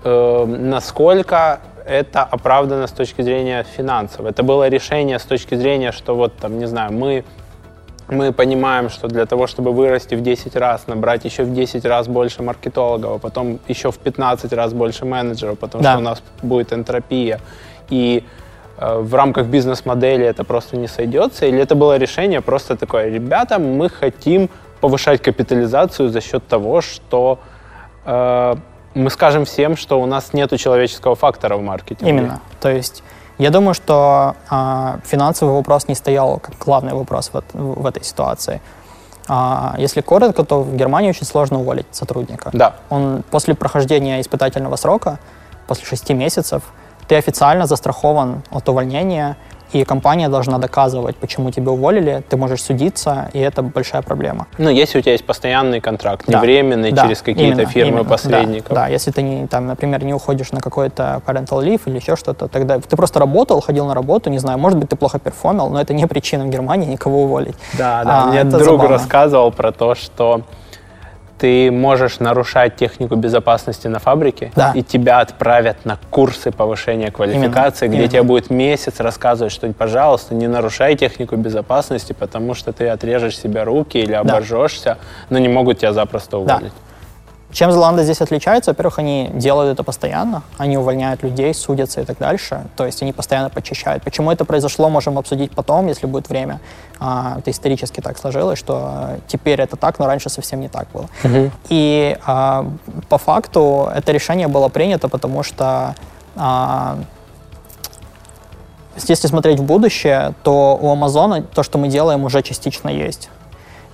Э, 0.05 0.45
насколько 0.47 1.61
это 1.85 2.23
оправдано 2.23 2.87
с 2.87 2.93
точки 2.93 3.21
зрения 3.23 3.65
финансов? 3.77 4.25
Это 4.25 4.43
было 4.43 4.69
решение 4.69 5.19
с 5.19 5.25
точки 5.25 5.55
зрения, 5.55 5.93
что 5.93 6.15
вот 6.17 6.35
там, 6.37 6.59
не 6.59 6.67
знаю, 6.67 6.93
мы, 6.93 7.25
мы 8.09 8.33
понимаем, 8.33 8.89
что 8.89 9.09
для 9.09 9.27
того, 9.27 9.47
чтобы 9.47 9.73
вырасти 9.73 10.15
в 10.15 10.23
10 10.23 10.57
раз, 10.57 10.87
набрать 10.87 11.27
еще 11.27 11.43
в 11.45 11.53
10 11.53 11.85
раз 11.85 12.09
больше 12.09 12.43
маркетологов, 12.43 13.17
а 13.17 13.19
потом 13.19 13.59
еще 13.69 13.91
в 13.91 13.99
15 13.99 14.53
раз 14.55 14.73
больше 14.73 15.05
менеджеров, 15.05 15.59
потому 15.59 15.85
Да. 15.85 15.91
что 15.93 15.99
у 16.01 16.05
нас 16.05 16.23
будет 16.43 16.73
энтропия. 16.73 17.39
И 17.91 18.25
в 18.81 19.15
рамках 19.15 19.47
бизнес-модели 19.47 20.25
это 20.25 20.45
просто 20.45 20.77
не 20.77 20.89
сойдется? 20.89 21.47
Или 21.47 21.61
это 21.61 21.75
было 21.75 21.99
решение 21.99 22.41
просто 22.41 22.77
такое, 22.77 23.11
ребята, 23.11 23.59
мы 23.59 23.89
хотим 23.89 24.49
повышать 24.81 25.23
капитализацию 25.23 26.09
за 26.09 26.21
счет 26.21 26.47
того, 26.47 26.81
что 26.81 27.39
э, 28.07 28.57
мы 28.95 29.11
скажем 29.11 29.45
всем, 29.45 29.77
что 29.77 30.01
у 30.01 30.07
нас 30.07 30.33
нет 30.33 30.59
человеческого 30.59 31.15
фактора 31.15 31.57
в 31.57 31.63
маркетинге. 31.63 32.11
Именно. 32.11 32.41
То 32.61 32.71
есть 32.71 33.03
я 33.39 33.51
думаю, 33.51 33.75
что 33.75 34.35
а, 34.51 34.99
финансовый 35.05 35.53
вопрос 35.55 35.89
не 35.89 35.95
стоял 35.95 36.39
как 36.39 36.59
главный 36.59 36.93
вопрос 36.93 37.31
в, 37.33 37.43
в 37.55 37.87
этой 37.87 38.05
ситуации. 38.05 38.61
А, 39.29 39.75
если 39.79 40.01
коротко, 40.01 40.45
то 40.45 40.63
в 40.63 40.77
Германии 40.77 41.11
очень 41.11 41.25
сложно 41.25 41.61
уволить 41.61 41.87
сотрудника. 41.91 42.51
Да. 42.53 42.75
Он 42.91 43.23
после 43.31 43.55
прохождения 43.55 44.21
испытательного 44.21 44.77
срока, 44.77 45.19
после 45.67 45.87
шести 45.87 46.15
месяцев, 46.15 46.63
ты 47.11 47.17
официально 47.17 47.67
застрахован 47.67 48.43
от 48.53 48.69
увольнения, 48.69 49.37
и 49.73 49.85
компания 49.85 50.29
должна 50.29 50.59
доказывать, 50.59 51.17
почему 51.17 51.51
тебя 51.51 51.73
уволили, 51.73 52.23
ты 52.29 52.37
можешь 52.37 52.63
судиться, 52.63 53.29
и 53.33 53.41
это 53.41 53.63
большая 53.63 54.03
проблема. 54.03 54.47
Ну, 54.59 54.71
если 54.71 54.99
у 54.99 55.03
тебя 55.03 55.13
есть 55.13 55.25
постоянный 55.25 55.81
контракт, 55.81 56.29
не 56.29 56.35
Да. 56.35 56.41
временный, 56.41 56.93
Да, 56.93 57.03
через 57.03 57.21
какие-то 57.23 57.63
именно, 57.63 57.67
фирмы 57.71 57.91
именно, 57.91 58.05
посредников. 58.05 58.69
Да, 58.69 58.75
да, 58.83 58.87
если 58.87 59.11
ты, 59.11 59.23
не, 59.23 59.47
там, 59.49 59.67
например, 59.67 60.05
не 60.05 60.15
уходишь 60.15 60.53
на 60.53 60.61
какой-то 60.61 61.21
parental 61.27 61.65
leave 61.65 61.81
или 61.87 61.97
еще 61.97 62.15
что-то, 62.15 62.47
тогда 62.47 62.79
ты 62.79 62.97
просто 62.97 63.19
работал, 63.19 63.61
ходил 63.61 63.87
на 63.87 63.95
работу, 63.95 64.31
не 64.31 64.39
знаю, 64.39 64.59
может 64.61 64.79
быть, 64.79 64.89
ты 64.91 64.95
плохо 64.97 65.19
перформил, 65.19 65.69
но 65.69 65.81
это 65.81 65.93
не 65.95 66.07
причина 66.07 66.45
в 66.45 66.49
Германии 66.49 66.87
никого 66.87 67.25
уволить. 67.25 67.57
Да, 67.77 68.05
да. 68.05 68.23
А, 68.23 68.27
Мне 68.27 68.45
друг 68.45 68.63
забавно. 68.63 68.89
рассказывал 68.89 69.51
про 69.51 69.73
то, 69.73 69.97
что 69.97 70.43
ты 71.41 71.71
можешь 71.71 72.21
нарушать 72.21 72.77
технику 72.77 73.17
безопасности 73.17 73.89
на 73.89 73.99
фабрике, 73.99 74.53
Да. 74.55 74.73
и 74.75 74.83
тебя 74.83 75.21
отправят 75.21 75.85
на 75.87 75.99
курсы 76.11 76.53
повышения 76.53 77.11
квалификации, 77.11 77.89
где 77.89 77.97
именно. 77.97 78.09
тебе 78.11 78.23
будет 78.23 78.51
месяц 78.51 79.01
рассказывать, 79.01 79.53
что, 79.53 79.73
пожалуйста, 79.73 80.35
не 80.35 80.47
нарушай 80.49 80.97
технику 80.97 81.37
безопасности, 81.37 82.13
потому 82.13 82.55
что 82.55 82.73
ты 82.73 82.89
отрежешь 82.89 83.39
себе 83.39 83.63
руки 83.63 83.97
или 83.99 84.13
обожжешься, 84.13 84.99
но 85.31 85.39
не 85.39 85.49
могут 85.49 85.79
тебя 85.79 85.93
запросто 85.95 86.39
Да. 86.45 86.61
Чем 87.53 87.73
Зеланда 87.73 88.05
здесь 88.05 88.21
отличается? 88.21 88.71
Во-первых, 88.71 88.99
они 89.01 89.31
делают 89.35 89.73
это 89.73 89.83
постоянно, 89.83 90.43
они 90.57 90.79
увольняют 90.79 91.23
людей, 91.23 91.53
судятся 91.53 92.01
и 92.01 92.05
так 92.05 92.19
дальше, 92.19 92.63
то 92.77 92.87
есть 92.87 93.03
они 93.03 93.13
постоянно 93.13 93.51
подчищают. 93.51 94.05
Почему 94.05 94.31
это 94.31 94.45
произошло, 94.45 94.89
можем 94.89 95.19
обсудить 95.19 95.51
потом, 95.51 95.89
если 95.89 96.07
будет 96.07 96.29
время. 96.29 96.61
А, 97.01 97.37
это 97.39 97.51
исторически 97.51 98.01
так 98.01 98.19
сложилось, 98.19 98.59
что 98.59 99.19
теперь 99.27 99.61
это 99.61 99.77
так, 99.77 99.99
но 99.99 100.07
раньше 100.07 100.29
совсем 100.29 100.61
не 100.61 100.69
так 100.69 100.87
было. 100.93 101.09
И 101.69 102.17
а, 102.25 102.67
по 103.09 103.19
факту 103.19 103.91
это 103.95 104.13
решение 104.13 104.47
было 104.47 104.69
принято, 104.69 105.09
потому 105.09 105.43
что 105.43 105.95
а, 106.37 106.99
если 109.09 109.27
смотреть 109.27 109.59
в 109.59 109.65
будущее, 109.65 110.35
то 110.43 110.79
у 110.81 110.91
Амазона 110.91 111.43
то, 111.43 111.63
что 111.63 111.79
мы 111.79 111.89
делаем, 111.89 112.25
уже 112.25 112.43
частично 112.43 112.89
есть. 112.89 113.29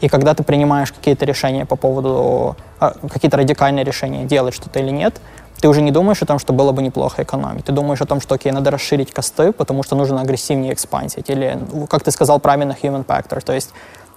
И 0.00 0.08
когда 0.08 0.34
ты 0.34 0.42
принимаешь 0.42 0.92
какие-то 0.92 1.24
решения 1.24 1.64
по 1.64 1.76
поводу, 1.76 2.56
а, 2.80 2.92
какие-то 3.08 3.36
радикальные 3.36 3.84
решения, 3.84 4.24
делать 4.24 4.54
что-то 4.54 4.78
или 4.78 4.90
нет, 4.90 5.20
ты 5.60 5.68
уже 5.68 5.80
не 5.80 5.90
думаешь 5.90 6.22
о 6.22 6.26
том, 6.26 6.38
что 6.38 6.52
было 6.52 6.72
бы 6.72 6.82
неплохо 6.82 7.22
экономить. 7.22 7.64
Ты 7.64 7.72
думаешь 7.72 8.00
о 8.02 8.04
том, 8.04 8.20
что, 8.20 8.34
окей, 8.34 8.52
надо 8.52 8.70
расширить 8.70 9.12
косты, 9.12 9.52
потому 9.52 9.82
что 9.82 9.96
нужно 9.96 10.20
агрессивнее 10.20 10.74
экспансить. 10.74 11.30
Или, 11.30 11.58
ну, 11.72 11.86
как 11.86 12.02
ты 12.02 12.10
сказал 12.10 12.40
правильно, 12.40 12.76
human 12.82 13.06
factor. 13.06 13.40
То 13.40 13.54
есть 13.54 13.70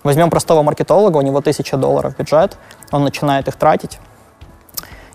возьмем 0.04 0.30
простого 0.30 0.64
маркетолога, 0.64 1.18
у 1.18 1.22
него 1.22 1.40
тысяча 1.40 1.78
долларов 1.78 2.18
бюджет, 2.18 2.58
он 2.92 3.04
начинает 3.04 3.48
их 3.48 3.56
тратить, 3.56 4.00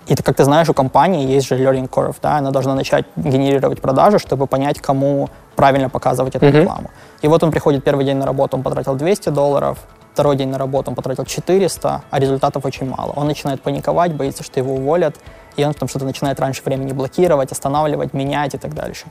и 0.06 0.14
как 0.14 0.36
ты 0.36 0.44
знаешь, 0.44 0.68
у 0.68 0.74
компании 0.74 1.26
есть 1.26 1.48
же 1.48 1.56
learning 1.56 1.88
curve, 1.88 2.16
да, 2.22 2.36
она 2.36 2.50
должна 2.50 2.74
начать 2.74 3.06
генерировать 3.16 3.80
продажи, 3.80 4.18
чтобы 4.18 4.46
понять, 4.46 4.80
кому 4.80 5.30
правильно 5.56 5.88
показывать 5.88 6.34
эту 6.34 6.46
рекламу. 6.50 6.90
И 7.22 7.28
вот 7.28 7.42
он 7.42 7.50
приходит 7.50 7.84
первый 7.84 8.04
день 8.04 8.16
на 8.16 8.26
работу, 8.26 8.56
он 8.56 8.62
потратил 8.62 8.96
200 8.96 9.30
долларов, 9.30 9.78
второй 10.14 10.36
день 10.36 10.48
на 10.48 10.58
работу 10.58 10.90
он 10.90 10.94
потратил 10.94 11.24
400, 11.24 12.02
а 12.10 12.20
результатов 12.20 12.64
очень 12.64 12.88
мало. 12.88 13.12
Он 13.16 13.26
начинает 13.26 13.60
паниковать, 13.60 14.12
боится, 14.12 14.44
что 14.44 14.60
его 14.60 14.74
уволят, 14.74 15.16
и 15.56 15.64
он 15.64 15.74
там 15.74 15.88
что-то 15.88 16.04
начинает 16.04 16.40
раньше 16.40 16.62
времени 16.64 16.92
блокировать, 16.92 17.52
останавливать, 17.52 18.14
менять 18.14 18.54
и 18.54 18.58
так 18.58 18.74
дальше. 18.74 19.06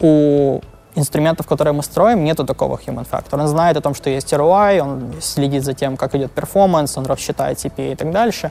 У 0.00 0.60
инструментов, 0.96 1.46
которые 1.46 1.72
мы 1.72 1.82
строим, 1.84 2.24
нету 2.24 2.44
такого 2.44 2.76
human 2.76 3.06
factor. 3.08 3.40
Он 3.40 3.46
знает 3.46 3.76
о 3.76 3.80
том, 3.80 3.94
что 3.94 4.10
есть 4.10 4.32
ROI, 4.32 4.80
он 4.80 5.12
следит 5.20 5.62
за 5.62 5.72
тем, 5.72 5.96
как 5.96 6.14
идет 6.16 6.32
перформанс, 6.32 6.98
он 6.98 7.06
рассчитает 7.06 7.58
CPA 7.58 7.92
и 7.92 7.94
так 7.94 8.10
дальше. 8.10 8.50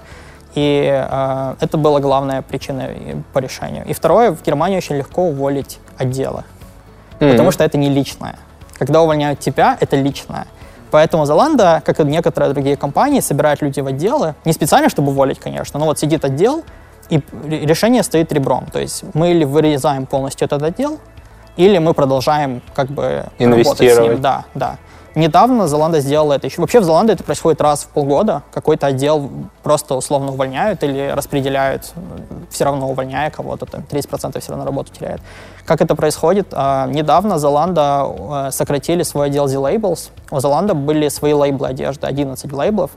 И 0.56 0.90
э, 0.90 1.56
это 1.60 1.78
была 1.78 2.00
главная 2.00 2.42
причина 2.42 2.90
по 3.34 3.40
решению. 3.40 3.86
И 3.90 3.94
второе, 3.94 4.32
в 4.32 4.42
Германии 4.42 4.78
очень 4.78 4.96
легко 4.96 5.24
уволить 5.24 5.80
отделы, 5.98 6.44
потому 7.20 7.52
что 7.52 7.64
это 7.66 7.78
не 7.78 7.90
личное. 7.90 8.36
Когда 8.80 9.02
увольняют 9.02 9.40
тебя, 9.40 9.78
это 9.82 9.98
личное. 9.98 10.46
Поэтому 10.92 11.26
Золанда, 11.26 11.82
как 11.86 12.00
и 12.00 12.04
некоторые 12.04 12.52
другие 12.54 12.76
компании, 12.76 13.20
собирает 13.20 13.62
людей 13.62 13.82
в 13.82 13.88
отделы, 13.88 14.36
не 14.46 14.54
специально, 14.54 14.90
чтобы 14.90 15.10
уволить, 15.12 15.40
конечно, 15.40 15.80
но 15.80 15.86
вот 15.86 16.00
сидит 16.00 16.26
отдел, 16.26 16.64
и 17.10 17.22
решение 17.66 18.04
стоит 18.04 18.32
ребром. 18.32 18.68
То 18.72 18.80
есть 18.80 19.04
мы 19.14 19.32
или 19.32 19.44
вырезаем 19.44 20.06
полностью 20.06 20.46
этот 20.46 20.62
отдел, 20.64 21.00
или 21.58 21.78
мы 21.78 21.94
продолжаем 21.94 22.62
как 22.74 22.88
бы 22.88 23.04
работать 23.04 23.38
с 23.38 23.44
Инвестировать. 23.44 24.12
ним. 24.12 24.22
Да, 24.22 24.46
да. 24.54 24.78
Недавно 25.20 25.68
Золанда 25.68 26.00
сделала 26.00 26.32
это 26.32 26.48
еще. 26.48 26.62
Вообще 26.62 26.80
в 26.80 26.86
Золанде 26.86 27.12
это 27.12 27.26
происходит 27.26 27.60
раз 27.60 27.84
в 27.84 27.88
полгода. 27.88 28.44
Какой-то 28.54 28.88
отдел 28.88 29.30
просто 29.64 29.96
условно 29.96 30.32
увольняют 30.32 30.82
или 30.82 31.12
распределяют, 31.14 31.92
все 32.50 32.64
равно 32.64 32.90
увольняя 32.90 33.30
кого-то, 33.30 33.66
там 33.66 33.84
30% 33.90 34.40
все 34.40 34.52
равно 34.52 34.66
работу 34.66 34.94
теряет. 34.98 35.20
Как 35.66 35.82
это 35.82 35.94
происходит? 35.96 36.48
А, 36.54 36.88
недавно 36.88 37.38
Золанда 37.38 38.06
э, 38.08 38.52
сократили 38.52 39.04
свой 39.04 39.28
отдел 39.28 39.48
Z-Labels. 39.48 40.12
У 40.32 40.40
Золанда 40.40 40.74
были 40.74 41.10
свои 41.10 41.34
лейблы 41.34 41.68
одежды, 41.68 42.08
11 42.08 42.54
лейблов. 42.54 42.92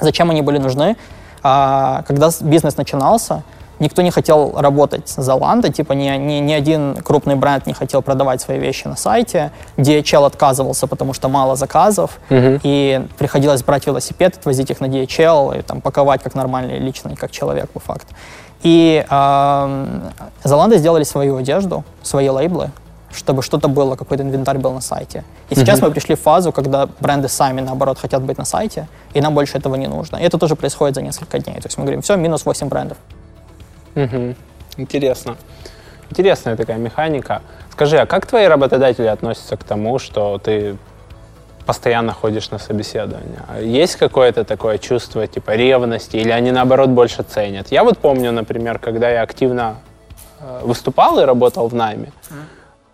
Зачем 0.00 0.30
они 0.30 0.42
были 0.42 0.58
нужны? 0.58 0.96
А, 1.44 2.02
когда 2.08 2.30
бизнес 2.40 2.76
начинался, 2.76 3.44
никто 3.82 4.02
не 4.02 4.10
хотел 4.10 4.52
работать 4.56 5.08
с 5.08 5.18
Zalando, 5.18 5.70
типа 5.70 5.92
ни, 5.92 6.08
ни, 6.16 6.40
ни 6.40 6.52
один 6.52 6.96
крупный 6.96 7.34
бренд 7.34 7.66
не 7.66 7.74
хотел 7.74 8.00
продавать 8.02 8.40
свои 8.40 8.58
вещи 8.58 8.86
на 8.86 8.96
сайте, 8.96 9.50
DHL 9.76 10.24
отказывался, 10.26 10.86
потому 10.86 11.12
что 11.12 11.28
мало 11.28 11.56
заказов, 11.56 12.18
и 12.30 13.06
приходилось 13.18 13.62
брать 13.62 13.86
велосипед, 13.86 14.36
отвозить 14.36 14.70
их 14.70 14.80
на 14.80 14.86
DHL 14.86 15.58
и 15.58 15.62
там 15.62 15.80
паковать 15.80 16.22
как 16.22 16.34
нормальный 16.34 16.78
личный, 16.78 17.16
как 17.16 17.30
человек 17.30 17.70
по 17.70 17.80
факту. 17.80 18.14
И 18.62 19.04
эм, 19.10 20.02
Zalando 20.44 20.76
сделали 20.76 21.04
свою 21.04 21.36
одежду, 21.36 21.84
свои 22.02 22.28
лейблы, 22.28 22.70
чтобы 23.12 23.42
что-то 23.42 23.68
было, 23.68 23.96
какой-то 23.96 24.22
инвентарь 24.22 24.58
был 24.58 24.72
на 24.72 24.80
сайте. 24.80 25.24
И 25.50 25.54
сейчас 25.54 25.80
мы 25.80 25.90
пришли 25.90 26.14
в 26.14 26.20
фазу, 26.20 26.52
когда 26.52 26.88
бренды 27.00 27.28
сами, 27.28 27.60
наоборот, 27.60 27.98
хотят 27.98 28.22
быть 28.22 28.38
на 28.38 28.44
сайте, 28.44 28.86
и 29.14 29.20
нам 29.20 29.34
больше 29.34 29.58
этого 29.58 29.74
не 29.74 29.88
нужно. 29.88 30.16
И 30.16 30.22
это 30.22 30.38
тоже 30.38 30.54
происходит 30.54 30.94
за 30.94 31.02
несколько 31.02 31.38
дней. 31.38 31.56
То 31.56 31.66
есть 31.66 31.78
мы 31.78 31.84
говорим, 31.84 32.00
все, 32.02 32.16
минус 32.16 32.46
8 32.46 32.68
брендов. 32.68 32.96
Мгм. 33.94 34.36
Интересно. 34.76 35.36
Интересная 36.10 36.56
такая 36.56 36.76
механика. 36.78 37.42
Скажи, 37.70 37.98
а 37.98 38.06
как 38.06 38.26
твои 38.26 38.46
работодатели 38.46 39.06
относятся 39.06 39.56
к 39.56 39.64
тому, 39.64 39.98
что 39.98 40.38
ты 40.38 40.76
постоянно 41.64 42.12
ходишь 42.12 42.50
на 42.50 42.58
собеседование? 42.58 43.40
Есть 43.62 43.96
какое-то 43.96 44.44
такое 44.44 44.78
чувство 44.78 45.26
типа 45.26 45.52
ревности 45.52 46.16
или 46.16 46.30
они 46.30 46.52
наоборот 46.52 46.90
больше 46.90 47.22
ценят? 47.22 47.70
Я 47.70 47.84
вот 47.84 47.98
помню, 47.98 48.32
например, 48.32 48.78
когда 48.78 49.08
я 49.10 49.22
активно 49.22 49.76
э, 50.40 50.60
выступал 50.64 51.18
и 51.20 51.24
работал 51.24 51.68
в 51.68 51.74
найме, 51.74 52.12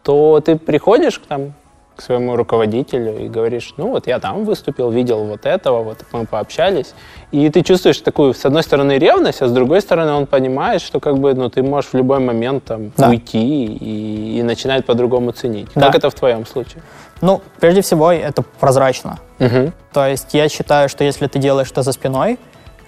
то 0.03 0.41
ты 0.41 0.57
приходишь 0.57 1.19
к, 1.19 1.27
там, 1.27 1.55
к 1.99 2.03
своему 2.03 2.37
руководителю 2.37 3.19
и 3.19 3.29
говоришь, 3.29 3.75
ну 3.77 3.89
вот 3.89 4.07
я 4.07 4.21
там 4.21 4.45
выступил, 4.45 4.91
видел 4.91 5.25
вот 5.25 5.45
этого, 5.47 5.83
вот 5.83 5.99
мы 6.13 6.27
пообщались. 6.27 6.95
И 7.33 7.51
ты 7.51 7.63
чувствуешь 7.63 7.99
такую, 7.99 8.35
с 8.35 8.45
одной 8.45 8.63
стороны, 8.63 8.99
ревность, 8.99 9.43
а 9.43 9.49
с 9.49 9.53
другой 9.53 9.81
стороны, 9.81 10.13
он 10.13 10.27
понимает, 10.27 10.81
что 10.81 11.01
как 11.01 11.19
бы, 11.19 11.35
ну, 11.35 11.51
ты 11.51 11.63
можешь 11.65 11.91
в 11.91 11.95
любой 11.95 12.21
момент 12.21 12.65
там 12.65 12.93
Да. 12.97 13.09
уйти 13.09 13.65
и, 13.65 14.39
и 14.39 14.43
начинает 14.45 14.87
по-другому 14.87 15.33
ценить. 15.33 15.67
Да. 15.75 15.87
Как 15.87 15.97
это 15.97 16.09
в 16.11 16.15
твоем 16.15 16.47
случае? 16.47 16.83
Ну, 17.21 17.41
прежде 17.59 17.81
всего, 17.81 18.13
это 18.13 18.45
прозрачно. 18.61 19.19
Мгм. 19.41 19.73
То 19.93 20.07
есть 20.07 20.35
я 20.35 20.49
считаю, 20.49 20.89
что 20.89 21.03
если 21.03 21.27
ты 21.27 21.41
делаешь 21.41 21.71
это 21.73 21.83
за 21.83 21.91
спиной, 21.93 22.39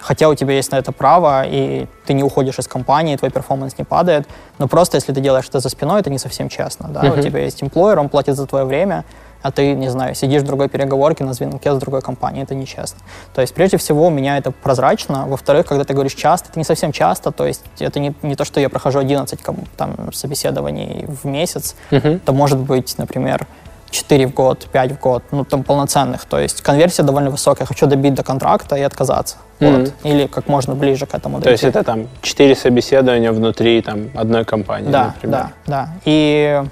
хотя 0.01 0.27
у 0.27 0.35
тебя 0.35 0.53
есть 0.55 0.71
на 0.71 0.77
это 0.77 0.91
право, 0.91 1.43
и 1.45 1.87
ты 2.05 2.13
не 2.13 2.23
уходишь 2.23 2.59
из 2.59 2.67
компании, 2.67 3.15
твой 3.15 3.31
перформанс 3.31 3.77
не 3.77 3.83
падает, 3.85 4.27
но 4.57 4.67
просто 4.67 4.97
если 4.97 5.13
ты 5.13 5.21
делаешь 5.21 5.45
это 5.47 5.59
за 5.59 5.69
спиной, 5.69 6.01
это 6.01 6.09
не 6.09 6.17
совсем 6.17 6.49
честно. 6.49 6.89
Да? 6.89 7.01
У 7.19 7.21
тебя 7.21 7.39
есть 7.39 7.63
эмплойер, 7.63 7.99
он 7.99 8.09
платит 8.09 8.35
за 8.35 8.45
твое 8.47 8.65
время, 8.65 9.05
а 9.43 9.51
ты, 9.51 9.73
не 9.73 9.89
знаю, 9.89 10.13
сидишь 10.13 10.43
в 10.43 10.45
другой 10.45 10.69
переговорке 10.69 11.23
на 11.23 11.33
звонке 11.33 11.73
с 11.73 11.77
другой 11.77 12.01
компанией, 12.01 12.43
это 12.43 12.53
нечестно. 12.53 12.99
То 13.33 13.41
есть, 13.41 13.53
прежде 13.55 13.77
всего, 13.77 14.07
у 14.07 14.09
меня 14.11 14.37
это 14.37 14.51
прозрачно. 14.51 15.25
Во-вторых, 15.27 15.65
когда 15.65 15.83
ты 15.83 15.93
говоришь 15.93 16.13
часто, 16.13 16.49
это 16.49 16.59
не 16.59 16.65
совсем 16.65 16.91
часто, 16.91 17.31
то 17.31 17.45
есть 17.47 17.63
это 17.79 17.99
не, 17.99 18.13
не 18.21 18.35
то, 18.35 18.45
что 18.45 18.59
я 18.59 18.69
прохожу 18.69 18.99
11 18.99 19.41
ком- 19.41 19.65
там, 19.77 20.13
собеседований 20.13 21.05
в 21.07 21.25
месяц, 21.25 21.75
это 22.23 22.33
может 22.33 22.59
быть, 22.59 22.95
например, 22.99 23.47
4 23.91 24.27
в 24.27 24.33
год, 24.33 24.67
5 24.71 24.91
в 24.93 24.99
год, 24.99 25.23
ну, 25.31 25.43
там, 25.45 25.63
полноценных. 25.63 26.25
То 26.25 26.39
есть 26.39 26.61
конверсия 26.61 27.03
довольно 27.03 27.29
высокая. 27.29 27.67
Хочу 27.67 27.85
добить 27.87 28.13
до 28.13 28.23
контракта 28.23 28.75
и 28.75 28.81
отказаться. 28.81 29.35
Мгм. 29.59 29.79
Вот. 29.79 29.93
Или 30.03 30.27
как 30.27 30.47
можно 30.47 30.73
ближе 30.75 31.05
к 31.05 31.13
этому 31.13 31.41
То 31.41 31.51
есть 31.51 31.63
это 31.63 31.83
там 31.83 32.07
четыре 32.21 32.55
собеседования 32.55 33.31
внутри 33.31 33.81
там 33.81 34.09
одной 34.15 34.45
компании, 34.45 34.89
Да, 34.89 35.05
например. 35.07 35.37
да, 35.37 35.51
да. 35.67 35.89
И, 36.05 36.63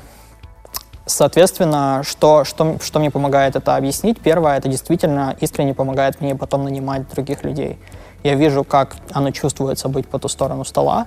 соответственно, 1.06 2.02
что, 2.06 2.44
что, 2.46 2.78
что 2.82 3.00
мне 3.00 3.12
помогает 3.12 3.56
это 3.56 3.76
объяснить? 3.76 4.20
Первое, 4.20 4.58
это 4.58 4.70
действительно 4.70 5.36
искренне 5.40 5.74
помогает 5.74 6.22
мне 6.22 6.36
потом 6.36 6.64
нанимать 6.64 7.08
других 7.10 7.44
людей. 7.44 7.78
Я 8.24 8.36
вижу, 8.36 8.64
как 8.64 8.96
оно 9.12 9.32
чувствуется 9.32 9.88
быть 9.88 10.08
по 10.08 10.20
ту 10.20 10.28
сторону 10.28 10.66
стола, 10.66 11.06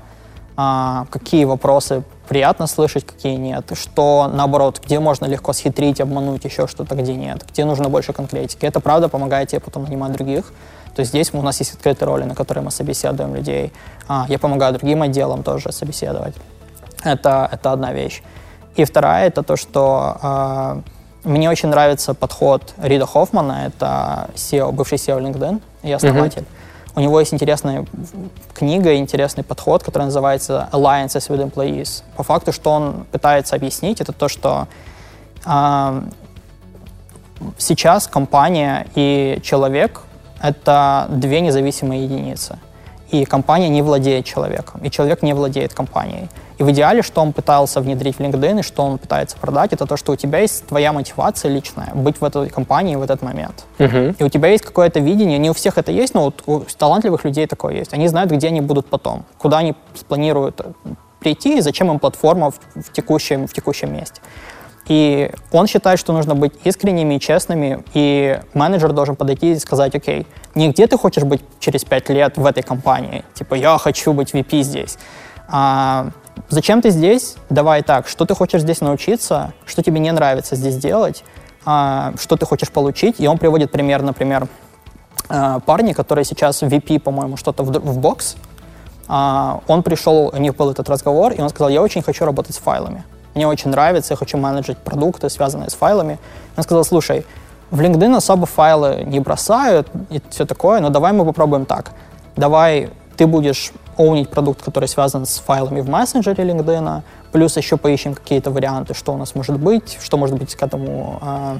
какие 0.55 1.45
вопросы 1.45 2.03
приятно 2.29 2.67
слышать, 2.67 3.07
какие 3.07 3.37
нет, 3.37 3.73
что, 3.75 4.31
наоборот, 4.33 4.81
где 4.85 5.01
можно 5.01 5.27
легко 5.27 5.53
схитрить, 5.53 6.01
обмануть, 6.01 6.45
еще 6.45 6.67
что-то, 6.67 6.95
где 6.95 7.15
нет, 7.15 7.45
где 7.51 7.65
нужно 7.65 7.89
больше 7.89 8.13
конкретики. 8.13 8.65
Это, 8.65 8.81
правда, 8.81 9.09
помогает 9.09 9.49
тебе 9.49 9.61
потом 9.61 9.85
нанимать 9.85 10.13
других. 10.13 10.53
То 10.95 11.01
есть 11.01 11.11
здесь 11.11 11.33
у 11.33 11.43
нас 11.43 11.59
есть 11.61 11.75
открытые 11.75 12.07
роли, 12.07 12.25
на 12.25 12.35
которые 12.35 12.65
мы 12.65 12.71
собеседуем 12.71 13.35
людей. 13.35 13.73
А, 14.09 14.27
я 14.29 14.39
помогаю 14.39 14.75
другим 14.75 15.03
отделам 15.03 15.43
тоже 15.43 15.73
собеседовать. 15.73 16.35
Это, 17.03 17.49
это 17.51 17.73
одна 17.73 17.93
вещь. 17.93 18.23
И 18.77 18.85
вторая 18.85 19.29
это 19.29 19.43
то, 19.43 19.57
что 19.57 20.17
э, 20.23 21.29
мне 21.29 21.51
очень 21.51 21.69
нравится 21.69 22.15
подход 22.15 22.75
Рида 22.79 23.07
Хоффмана, 23.07 23.67
это 23.67 24.31
SEO, 24.35 24.73
бывший 24.73 24.99
SEO 24.99 25.21
LinkedIn 25.21 25.61
и 25.83 25.93
основатель. 25.93 26.45
У 26.95 27.01
него 27.01 27.21
есть 27.21 27.33
интересная 27.33 27.87
книга, 28.55 28.97
интересный 28.97 29.43
подход, 29.43 29.83
который 29.83 30.05
называется 30.05 30.69
Alliances 30.73 31.29
with 31.29 31.51
Employees. 31.51 32.03
По 32.17 32.23
факту, 32.23 32.53
что 32.53 32.71
он 32.71 33.07
пытается 33.11 33.57
объяснить, 33.57 34.03
это 34.03 34.13
то, 34.13 34.29
что 34.29 34.69
э, 35.47 36.03
сейчас 37.57 38.07
компания 38.07 38.87
и 38.95 39.41
человек— 39.43 40.03
это 40.43 41.07
две 41.09 41.41
независимые 41.41 42.05
единицы. 42.05 42.59
И 43.11 43.25
компания 43.25 43.69
не 43.69 43.83
владеет 43.83 44.27
человеком, 44.27 44.81
и 44.85 44.91
человек 44.91 45.23
не 45.23 45.35
владеет 45.35 45.73
компанией. 45.73 46.29
И 46.63 46.65
в 46.65 46.71
идеале, 46.71 47.03
что 47.03 47.21
он 47.21 47.33
пытался 47.33 47.81
внедрить 47.81 48.17
в 48.17 48.21
LinkedIn, 48.21 48.61
и 48.61 48.63
что 48.63 48.85
он 48.85 48.99
пытается 48.99 49.37
продать, 49.37 49.73
это 49.73 49.85
то, 49.85 49.97
что 49.97 50.13
у 50.13 50.17
тебя 50.17 50.39
есть 50.39 50.65
твоя 50.67 50.93
мотивация 50.93 51.51
личная 51.51 51.91
быть 51.93 52.21
в 52.21 52.25
этой 52.25 52.51
компании 52.51 52.95
в 52.95 53.03
этот 53.03 53.21
момент. 53.21 53.65
Мгм. 53.79 54.15
И 54.17 54.23
у 54.23 54.29
тебя 54.29 54.49
есть 54.49 54.65
какое-то 54.65 55.01
видение, 55.01 55.39
не 55.39 55.51
у 55.51 55.55
всех 55.55 55.77
это 55.77 55.91
есть, 55.91 56.15
но 56.15 56.23
вот 56.23 56.43
у 56.47 56.61
талантливых 56.79 57.25
людей 57.25 57.49
такое 57.49 57.75
есть. 57.75 57.93
Они 57.95 58.07
знают, 58.07 58.31
где 58.31 58.47
они 58.47 58.61
будут 58.61 58.87
потом, 58.87 59.25
куда 59.39 59.59
они 59.59 59.75
спланируют 59.97 60.61
э, 60.61 60.95
прийти 61.19 61.59
и 61.59 61.61
зачем 61.61 61.91
им 61.91 61.99
платформа 61.99 62.53
в, 62.53 62.61
в 62.77 62.93
текущем, 62.93 63.49
в 63.49 63.53
текущем 63.53 63.93
месте. 63.93 64.21
И 64.87 65.33
он 65.51 65.67
считает, 65.67 65.99
что 65.99 66.13
нужно 66.13 66.37
быть 66.37 66.53
искренними 66.63 67.15
и 67.15 67.21
честными, 67.21 67.83
и 67.93 68.39
менеджер 68.55 68.93
должен 68.93 69.17
подойти 69.17 69.53
и 69.53 69.59
сказать, 69.59 69.97
окей, 69.97 70.29
не 70.55 70.71
где 70.71 70.87
ты 70.87 70.97
хочешь 70.97 71.25
быть 71.25 71.41
через 71.59 71.85
пять 71.85 72.09
лет 72.09 72.37
в 72.37 72.47
этой 72.47 72.63
компании, 72.63 73.25
типа 73.35 73.55
я 73.55 73.79
хочу 73.79 74.13
быть 74.13 74.33
VP 74.33 74.63
здесь, 74.63 74.97
а 75.49 76.11
зачем 76.55 76.83
ты 76.83 76.91
здесь, 76.91 77.37
давай 77.51 77.83
так, 77.83 78.09
что 78.09 78.25
ты 78.25 78.35
хочешь 78.35 78.63
здесь 78.63 78.81
научиться, 78.81 79.53
что 79.67 79.83
тебе 79.83 80.01
не 80.01 80.13
нравится 80.13 80.55
здесь 80.57 80.77
делать, 80.77 81.25
а, 81.65 82.13
что 82.21 82.37
ты 82.37 82.47
хочешь 82.47 82.71
получить, 82.71 83.21
и 83.21 83.27
он 83.27 83.39
приводит 83.39 83.71
пример, 83.71 84.03
например, 84.03 84.49
а, 85.29 85.61
парни, 85.61 85.93
которые 85.93 86.25
сейчас 86.25 86.63
VP, 86.63 87.01
по-моему, 87.01 87.37
что-то 87.37 87.65
в 87.65 87.99
бокс, 87.99 88.37
а, 89.09 89.61
он 89.67 89.83
пришел, 89.83 90.31
у 90.33 90.37
них 90.37 90.55
был 90.57 90.71
этот 90.71 90.89
разговор, 90.89 91.33
и 91.33 91.41
он 91.41 91.49
сказал, 91.49 91.69
я 91.71 91.83
очень 91.83 92.03
хочу 92.03 92.25
работать 92.25 92.55
с 92.55 92.59
файлами. 92.59 93.05
Мне 93.35 93.47
очень 93.47 93.71
нравится, 93.71 94.13
я 94.13 94.17
хочу 94.17 94.37
менеджить 94.37 94.79
продукты, 94.79 95.31
связанные 95.31 95.71
с 95.71 95.75
файлами. 95.75 96.19
Он 96.57 96.63
сказал, 96.63 96.85
слушай, 96.85 97.25
в 97.71 97.81
LinkedIn 97.81 98.15
особо 98.17 98.47
файлы 98.47 99.05
не 99.07 99.21
бросают 99.21 99.89
и 100.11 100.21
все 100.29 100.45
такое, 100.45 100.81
но 100.81 100.91
давай 100.91 101.13
мы 101.13 101.25
попробуем 101.25 101.65
так. 101.65 101.93
Давай 102.37 102.91
ты 103.17 103.27
будешь 103.27 103.73
оунить 103.97 104.31
продукт, 104.31 104.63
который 104.63 104.89
связан 104.89 105.27
с 105.27 105.39
файлами 105.39 105.81
в 105.81 105.89
мессенджере 105.89 106.45
LinkedIn, 106.45 107.03
плюс 107.33 107.57
еще 107.57 107.77
поищем 107.77 108.15
какие-то 108.15 108.51
варианты, 108.51 108.95
что 108.95 109.13
у 109.13 109.17
нас 109.17 109.35
может 109.35 109.59
быть, 109.59 109.99
что 110.03 110.17
может 110.17 110.39
быть 110.39 110.55
к 110.55 110.63
этому, 110.63 111.19
а, 111.21 111.59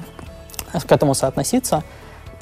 к 0.73 0.91
этому 0.91 1.15
соотноситься. 1.15 1.83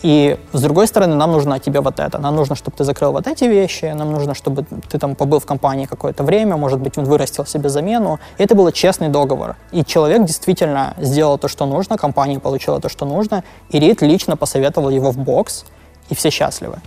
И 0.03 0.39
с 0.53 0.63
другой 0.63 0.87
стороны, 0.87 1.15
нам 1.15 1.33
нужно 1.33 1.57
от 1.57 1.63
тебя 1.63 1.83
вот 1.83 2.01
это. 2.01 2.19
Нам 2.19 2.35
нужно, 2.35 2.57
чтобы 2.57 2.77
ты 2.77 2.85
закрыл 2.85 3.13
вот 3.13 3.27
эти 3.27 3.45
вещи, 3.45 3.85
нам 3.85 4.13
нужно, 4.13 4.35
чтобы 4.35 4.65
ты 4.89 4.99
там 4.99 5.15
побыл 5.15 5.41
в 5.41 5.47
компании 5.47 5.85
какое-то 5.85 6.25
время, 6.25 6.57
может 6.57 6.81
быть, 6.81 6.97
он 6.97 7.05
вырастил 7.05 7.45
себе 7.45 7.69
замену. 7.69 8.19
И 8.39 8.43
это 8.43 8.55
был 8.55 8.71
честный 8.73 9.09
договор. 9.09 9.57
И 9.73 9.85
человек 9.85 10.25
действительно 10.25 10.95
сделал 10.99 11.37
то, 11.37 11.49
что 11.49 11.67
нужно, 11.67 11.99
компания 11.99 12.41
получила 12.41 12.81
то, 12.81 12.89
что 12.89 13.05
нужно, 13.05 13.45
и 13.69 13.79
Рид 13.79 14.01
лично 14.01 14.37
посоветовал 14.37 14.89
его 14.89 15.11
в 15.11 15.19
бокс, 15.19 15.67
и 16.09 16.15
все 16.15 16.31
счастливы. 16.31 16.79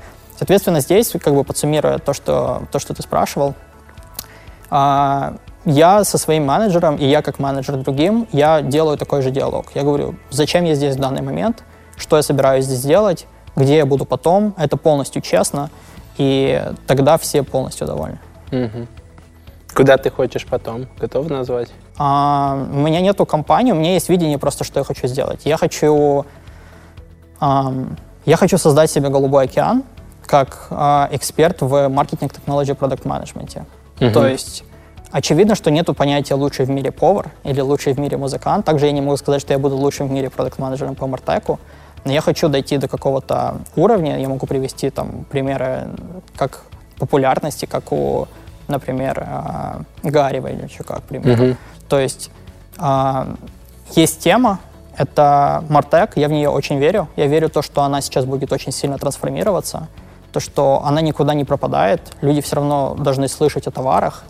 Соответственно, 0.43 0.81
здесь, 0.81 1.09
как 1.23 1.33
бы 1.33 1.45
подсуммируя 1.45 1.99
то, 1.99 2.11
что, 2.11 2.63
то, 2.69 2.77
что 2.77 2.93
ты 2.93 3.01
спрашивал, 3.01 3.55
а, 4.69 5.35
я 5.63 6.03
со 6.03 6.17
своим 6.17 6.43
менеджером, 6.47 6.97
и 6.97 7.05
я 7.05 7.21
как 7.21 7.39
менеджер 7.39 7.77
другим, 7.77 8.27
я 8.33 8.61
делаю 8.61 8.97
такой 8.97 9.21
же 9.21 9.31
диалог. 9.31 9.67
Я 9.73 9.83
говорю, 9.83 10.15
зачем 10.31 10.65
я 10.65 10.75
здесь 10.75 10.97
в 10.97 10.99
данный 10.99 11.21
момент, 11.21 11.63
что 11.95 12.17
я 12.17 12.23
собираюсь 12.23 12.65
здесь 12.65 12.81
делать, 12.81 13.25
где 13.55 13.77
я 13.77 13.85
буду 13.85 14.03
потом. 14.03 14.53
Это 14.57 14.75
полностью 14.75 15.21
честно, 15.21 15.69
и 16.17 16.61
тогда 16.87 17.17
все 17.17 17.43
полностью 17.43 17.87
довольны. 17.87 18.19
Мгм. 18.51 18.89
Куда 19.73 19.95
ты 19.95 20.09
хочешь 20.09 20.45
потом? 20.45 20.89
Готов 20.99 21.29
назвать? 21.29 21.69
А, 21.97 22.67
у 22.69 22.79
меня 22.79 22.99
нету 22.99 23.25
компании, 23.25 23.71
у 23.71 23.75
меня 23.75 23.93
есть 23.93 24.09
видение 24.09 24.37
просто, 24.37 24.65
что 24.65 24.81
я 24.81 24.83
хочу 24.83 25.07
сделать. 25.07 25.45
Я 25.45 25.55
хочу, 25.55 26.25
ам, 27.39 27.95
я 28.25 28.35
хочу 28.35 28.57
создать 28.57 28.91
себе 28.91 29.07
голубой 29.07 29.45
океан 29.45 29.85
как 30.25 30.67
а, 30.69 31.09
эксперт 31.11 31.61
в 31.61 31.89
маркетинг, 31.89 32.33
технологии, 32.33 32.73
продукт 32.73 33.05
менеджменте. 33.05 33.65
То 33.97 34.27
есть 34.27 34.63
очевидно, 35.11 35.55
что 35.55 35.71
нету 35.71 35.93
понятия 35.93 36.35
лучший 36.35 36.65
в 36.65 36.69
мире 36.69 36.91
повар 36.91 37.31
или 37.43 37.61
лучший 37.61 37.93
в 37.93 37.99
мире 37.99 38.17
музыкант. 38.17 38.65
Также 38.65 38.87
я 38.87 38.91
не 38.91 39.01
могу 39.01 39.15
сказать, 39.17 39.41
что 39.41 39.53
я 39.53 39.59
буду 39.59 39.77
лучшим 39.77 40.07
в 40.07 40.11
мире 40.11 40.29
продукт 40.29 40.59
менеджером 40.59 40.95
по 40.95 41.07
Мартеку. 41.07 41.59
Но 42.03 42.11
я 42.11 42.19
хочу 42.19 42.49
дойти 42.49 42.77
до 42.77 42.87
какого-то 42.87 43.57
уровня. 43.75 44.19
Я 44.19 44.27
могу 44.27 44.45
привести 44.45 44.89
там 44.89 45.25
примеры 45.29 45.87
как 46.35 46.63
популярности, 46.97 47.65
как 47.65 47.91
у, 47.93 48.27
например, 48.67 49.23
а, 49.25 49.81
Гарева 50.03 50.47
или 50.47 50.67
как 50.85 51.03
пример. 51.03 51.37
Мгм. 51.37 51.57
То 51.87 51.99
есть 51.99 52.29
а, 52.77 53.35
есть 53.95 54.19
тема, 54.19 54.59
это 54.97 55.63
Мартек, 55.69 56.17
я 56.17 56.27
в 56.27 56.31
нее 56.31 56.49
очень 56.49 56.77
верю. 56.77 57.07
Я 57.15 57.27
верю 57.27 57.47
в 57.49 57.51
то, 57.51 57.61
что 57.61 57.81
она 57.83 58.01
сейчас 58.01 58.25
будет 58.25 58.51
очень 58.51 58.71
сильно 58.71 58.97
трансформироваться, 58.97 59.87
то, 60.33 60.39
что 60.39 60.81
она 60.83 61.01
никуда 61.01 61.33
не 61.33 61.45
пропадает, 61.45 62.01
люди 62.21 62.41
все 62.41 62.55
равно 62.57 62.95
должны 62.95 63.27
слышать 63.27 63.67
о 63.67 63.71
товарах, 63.71 64.23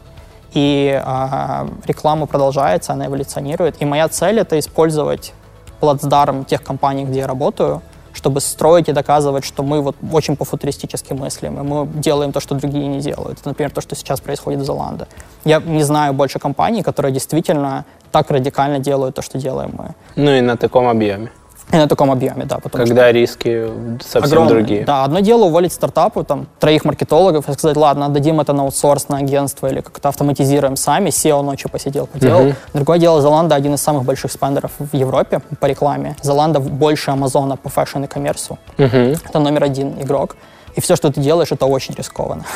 и 0.53 1.01
а, 1.03 1.67
реклама 1.85 2.27
продолжается, 2.27 2.93
она 2.93 3.07
эволюционирует. 3.07 3.81
И 3.81 3.85
моя 3.85 4.07
цель— 4.07 4.39
это 4.41 4.59
использовать 4.59 5.33
плацдарм 5.79 6.45
тех 6.45 6.61
компаний, 6.61 7.05
где 7.05 7.19
я 7.19 7.27
работаю, 7.27 7.81
чтобы 8.13 8.41
строить 8.41 8.89
и 8.89 8.91
доказывать, 8.91 9.43
что 9.43 9.63
мы 9.63 9.81
вот 9.81 9.95
очень 10.11 10.35
по-футуристически 10.35 11.13
мыслим, 11.13 11.59
и 11.59 11.63
мы 11.63 11.87
делаем 11.87 12.31
то, 12.31 12.39
что 12.39 12.55
другие 12.55 12.87
не 12.87 12.99
делают. 12.99 13.45
Например, 13.45 13.71
то, 13.71 13.81
что 13.81 13.95
сейчас 13.95 14.21
происходит 14.21 14.59
в 14.59 14.65
Золанде. 14.65 15.07
Я 15.45 15.59
не 15.59 15.83
знаю 15.83 16.13
больше 16.13 16.39
компаний, 16.39 16.83
которые 16.83 17.11
действительно 17.11 17.85
так 18.11 18.29
радикально 18.29 18.79
делают 18.79 19.15
то, 19.15 19.21
что 19.21 19.39
делаем 19.39 19.71
мы. 19.77 19.95
Ну 20.15 20.31
и 20.31 20.41
на 20.41 20.55
таком 20.55 20.87
объеме. 20.87 21.31
И 21.71 21.75
на 21.77 21.87
таком 21.87 22.11
объеме, 22.11 22.45
да. 22.45 22.57
Потому 22.59 22.85
Когда 22.85 23.11
риски 23.11 23.67
совсем 24.01 24.23
огромные. 24.23 24.49
другие. 24.53 24.85
Да, 24.85 25.03
одно 25.03 25.19
дело 25.21 25.45
уволить 25.45 25.73
стартапу, 25.73 26.23
там, 26.23 26.47
троих 26.59 26.85
маркетологов 26.85 27.49
и 27.49 27.53
сказать, 27.53 27.77
ладно, 27.77 28.05
отдадим 28.05 28.39
это 28.39 28.53
на 28.53 28.63
аутсорс, 28.63 29.09
на 29.09 29.17
агентство 29.17 29.67
или 29.67 29.81
как-то 29.81 30.09
автоматизируем 30.09 30.75
сами, 30.75 31.09
SEO 31.09 31.41
ночью 31.41 31.71
посидел, 31.71 32.05
поделал. 32.07 32.43
Мгм. 32.43 32.55
Другое 32.73 32.99
дело, 32.99 33.21
Zalando 33.21 33.55
один 33.55 33.73
из 33.73 33.81
самых 33.81 34.03
больших 34.03 34.31
spender 34.31 34.62
ов 34.62 34.71
в 34.77 34.95
Европе 34.95 35.41
по 35.59 35.65
рекламе. 35.65 36.15
Zalando 36.21 36.59
больше 36.59 37.11
Амазона 37.11 37.57
по 37.57 37.69
fashion 37.69 38.03
e-commerce 38.03 38.07
у. 38.07 38.57
Мгм. 38.77 39.15
Это 39.25 39.39
номер 39.39 39.63
один 39.63 39.99
игрок. 40.01 40.35
И 40.75 40.81
все, 40.81 40.95
что 40.95 41.11
ты 41.11 41.21
делаешь, 41.21 41.51
это 41.51 41.65
очень 41.65 41.95
рискованно. 41.95 42.43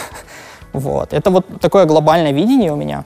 Вот. 0.74 1.14
Это 1.14 1.32
вот 1.32 1.46
такое 1.60 1.86
глобальное 1.86 2.32
видение 2.34 2.72
у 2.72 2.76
меня. 2.76 3.04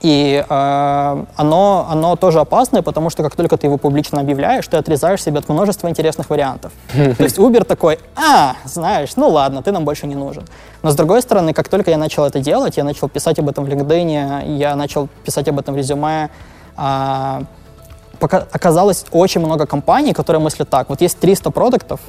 И 0.00 0.44
э, 0.48 1.24
оно, 1.36 1.86
оно 1.90 2.16
тоже 2.16 2.40
опасное, 2.40 2.82
потому 2.82 3.10
что 3.10 3.22
как 3.22 3.34
только 3.34 3.56
ты 3.56 3.66
его 3.66 3.76
публично 3.78 4.20
объявляешь, 4.20 4.66
ты 4.68 4.76
отрезаешь 4.76 5.22
себя 5.22 5.38
от 5.38 5.48
множества 5.48 5.88
интересных 5.88 6.30
вариантов. 6.30 6.72
То 6.92 7.24
есть 7.24 7.38
Uber 7.38 7.64
такой, 7.64 7.98
а, 8.14 8.54
знаешь, 8.64 9.16
ну 9.16 9.28
ладно, 9.28 9.62
ты 9.62 9.72
нам 9.72 9.84
больше 9.84 10.06
не 10.06 10.14
нужен. 10.14 10.44
Но 10.82 10.90
с 10.90 10.94
другой 10.94 11.22
стороны, 11.22 11.52
как 11.52 11.68
только 11.68 11.90
я 11.90 11.98
начал 11.98 12.24
это 12.24 12.38
делать, 12.40 12.76
я 12.76 12.84
начал 12.84 13.08
писать 13.08 13.38
об 13.38 13.48
этом 13.48 13.64
в 13.64 13.68
LinkedIn, 13.68 14.56
я 14.56 14.76
начал 14.76 15.08
писать 15.24 15.48
об 15.48 15.58
этом 15.58 15.74
в 15.74 15.78
резюме, 15.78 16.28
а, 16.76 17.42
пока- 18.20 18.46
оказалось 18.52 19.06
очень 19.12 19.40
много 19.40 19.66
компаний, 19.66 20.12
которые 20.12 20.40
мыслят 20.40 20.68
так, 20.68 20.88
вот 20.88 21.00
есть 21.00 21.18
300 21.18 21.50
продуктов, 21.50 22.00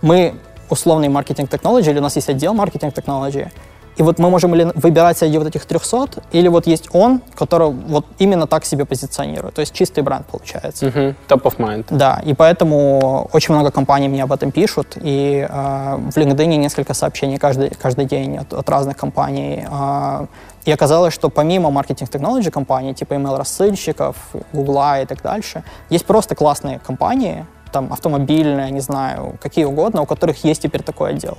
мы 0.00 0.34
условный 0.70 1.08
маркетинг 1.08 1.50
технологии, 1.50 1.90
или 1.90 1.98
у 1.98 2.02
нас 2.02 2.16
есть 2.16 2.28
отдел 2.30 2.54
маркетинг 2.54 2.94
технологии, 2.94 3.50
и 3.96 4.02
вот 4.02 4.18
мы 4.18 4.30
можем 4.30 4.54
или 4.54 4.72
выбирать 4.74 5.18
среди 5.18 5.38
вот 5.38 5.46
этих 5.46 5.66
300, 5.66 6.22
или 6.32 6.48
вот 6.48 6.66
есть 6.66 6.88
он, 6.92 7.20
который 7.34 7.70
вот 7.70 8.06
именно 8.18 8.46
так 8.46 8.64
себе 8.64 8.84
позиционирует. 8.84 9.54
То 9.54 9.60
есть 9.60 9.74
чистый 9.74 10.02
бренд 10.02 10.26
получается. 10.26 10.86
Мгм. 10.86 11.14
Top 11.28 11.42
of 11.42 11.56
mind. 11.58 11.84
Да, 11.90 12.22
и 12.24 12.34
поэтому 12.34 13.28
очень 13.32 13.54
много 13.54 13.70
компаний 13.70 14.08
мне 14.08 14.22
об 14.22 14.32
этом 14.32 14.50
пишут, 14.50 14.96
и 14.96 15.46
э, 15.48 15.96
в 16.10 16.16
LinkedIn 16.16 16.56
несколько 16.56 16.94
сообщений 16.94 17.38
каждый, 17.38 17.70
каждый 17.70 18.06
день 18.06 18.38
от, 18.38 18.52
от 18.52 18.68
разных 18.68 18.96
компаний. 18.96 19.66
Э, 19.70 20.26
и 20.64 20.72
оказалось, 20.72 21.12
что 21.12 21.28
помимо 21.28 21.70
маркетинг-технологий 21.70 22.50
компаний, 22.50 22.94
типа 22.94 23.14
email-рассыльщиков, 23.14 24.16
Гугла 24.52 25.02
и 25.02 25.06
так 25.06 25.20
дальше, 25.22 25.64
есть 25.90 26.06
просто 26.06 26.34
классные 26.34 26.78
компании, 26.78 27.44
там 27.72 27.92
автомобильные, 27.92 28.70
не 28.70 28.80
знаю, 28.80 29.36
какие 29.40 29.64
угодно, 29.64 30.02
у 30.02 30.06
которых 30.06 30.44
есть 30.44 30.62
теперь 30.62 30.82
такой 30.82 31.10
отдел. 31.10 31.38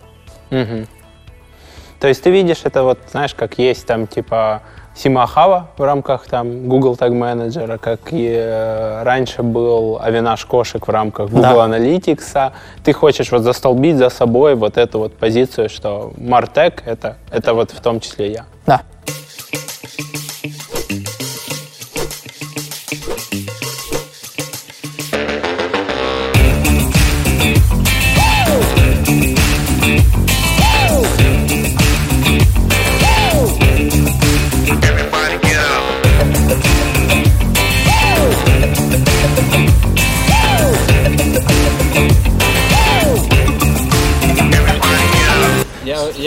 Мгм. 0.49 0.87
То 2.03 2.09
есть 2.09 2.21
ты 2.21 2.31
видишь 2.31 2.63
это 2.65 2.83
вот, 2.83 2.99
знаешь, 3.11 3.33
как 3.33 3.57
есть 3.57 3.87
там 3.87 4.07
типа 4.07 4.61
Симахава 4.93 5.69
в 5.77 5.83
рамках 5.83 6.27
там 6.27 6.67
Google 6.67 6.95
Tag 6.95 7.13
Manager, 7.13 7.77
как 7.77 8.11
и 8.11 8.29
э, 8.29 9.03
раньше 9.03 9.41
был 9.41 10.01
Авинаш 10.01 10.43
Кошек 10.43 10.85
в 10.85 10.91
рамках 10.91 11.29
Google 11.29 11.41
Да. 11.43 11.67
Analytics. 11.69 12.51
Ты 12.83 12.91
хочешь 12.91 13.31
вот 13.31 13.43
застолбить 13.43 13.95
за 13.95 14.09
собой 14.09 14.55
вот 14.55 14.77
эту 14.77 14.99
вот 14.99 15.13
позицию, 15.13 15.69
что 15.69 16.11
Martech 16.17 16.81
это, 16.83 17.15
это 17.31 17.53
вот 17.53 17.71
в 17.71 17.79
том 17.79 18.01
числе 18.01 18.33
я. 18.33 18.45
Да. 18.65 18.81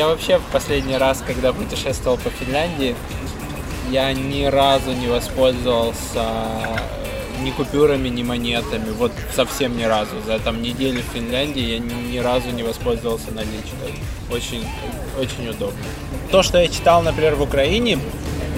Вообще 0.07 0.39
в 0.39 0.45
последний 0.53 0.97
раз, 0.97 1.23
когда 1.27 1.53
путешествовал 1.53 2.19
по 2.19 2.31
Финляндии, 2.31 2.95
я 3.91 4.13
ни 4.13 4.45
разу 4.45 4.93
не 4.93 5.09
воспользовался 5.09 6.25
э, 6.25 7.43
ни 7.43 7.51
купюрами, 7.51 8.09
ни 8.09 8.23
монетами. 8.23 8.91
Вот 8.91 9.13
совсем 9.35 9.77
ни 9.77 9.85
разу. 9.85 10.21
За 10.27 10.39
там 10.39 10.63
неделю 10.63 11.01
в 11.03 11.15
Финляндии 11.15 11.63
я 11.63 11.79
ни 11.79 12.19
разу 12.19 12.51
не 12.51 12.63
воспользовался 12.63 13.31
наличкой. 13.33 13.95
Очень, 14.31 14.67
очень 15.19 15.49
удобно. 15.49 15.79
То, 16.31 16.43
что 16.43 16.59
я 16.59 16.69
читал, 16.69 17.03
например, 17.03 17.37
в 17.37 17.43
Украине, 17.43 17.99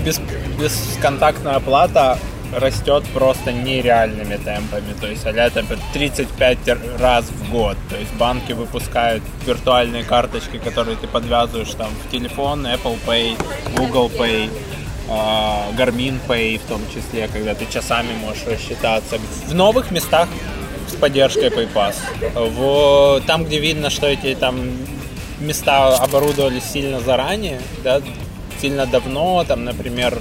без, 0.04 0.20
бесконтактная 0.58 1.56
оплата 1.56 2.18
растет 2.52 3.04
просто 3.12 3.52
нереальными 3.52 4.36
темпами. 4.36 4.94
То 5.00 5.06
есть, 5.06 5.26
а 5.26 5.30
это 5.30 5.64
35 5.92 6.58
раз 6.98 7.26
в 7.26 7.50
год. 7.50 7.76
То 7.90 7.96
есть 7.96 8.12
банки 8.14 8.52
выпускают 8.52 9.22
виртуальные 9.46 10.04
карточки, 10.04 10.58
которые 10.58 10.96
ты 10.96 11.06
подвязываешь 11.06 11.74
там 11.74 11.90
в 12.06 12.10
телефон, 12.10 12.66
Apple 12.66 12.98
Pay, 13.06 13.36
Google 13.76 14.08
Pay, 14.08 14.50
а, 15.10 15.70
Garmin 15.76 16.18
Pay 16.26 16.58
в 16.58 16.68
том 16.68 16.80
числе, 16.94 17.28
когда 17.28 17.54
ты 17.54 17.66
часами 17.66 18.12
можешь 18.20 18.44
рассчитаться. 18.46 19.18
В 19.46 19.54
новых 19.54 19.90
местах 19.90 20.28
с 20.88 20.94
поддержкой 20.94 21.48
PayPass. 21.48 21.96
В, 22.34 23.20
там, 23.26 23.44
где 23.44 23.58
видно, 23.58 23.90
что 23.90 24.06
эти 24.06 24.34
там 24.34 24.58
места 25.40 25.96
оборудовались 25.96 26.64
сильно 26.64 27.00
заранее, 27.00 27.60
да, 27.84 28.00
сильно 28.60 28.86
давно, 28.86 29.44
там, 29.44 29.64
например, 29.64 30.18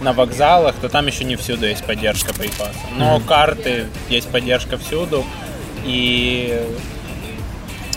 на 0.00 0.12
вокзалах, 0.12 0.74
то 0.76 0.88
там 0.88 1.06
еще 1.06 1.24
не 1.24 1.36
всюду 1.36 1.66
есть 1.66 1.84
поддержка 1.84 2.32
PayPass. 2.32 2.74
Но 2.96 3.16
mm-hmm. 3.16 3.26
карты 3.26 3.86
есть 4.08 4.28
поддержка 4.28 4.78
всюду. 4.78 5.24
И 5.84 6.62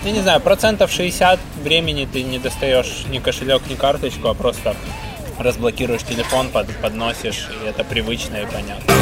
я 0.03 0.11
не 0.11 0.21
знаю, 0.21 0.39
процентов 0.39 0.91
60 0.91 1.39
времени 1.63 2.07
ты 2.11 2.23
не 2.23 2.39
достаешь 2.39 3.05
ни 3.09 3.19
кошелек, 3.19 3.63
ни 3.69 3.75
карточку, 3.75 4.29
а 4.29 4.33
просто 4.33 4.75
разблокируешь 5.39 6.03
телефон, 6.03 6.49
под, 6.49 6.67
подносишь, 6.77 7.49
и 7.63 7.67
это 7.67 7.83
привычно 7.83 8.37
и 8.37 8.45
понятно. 8.45 8.93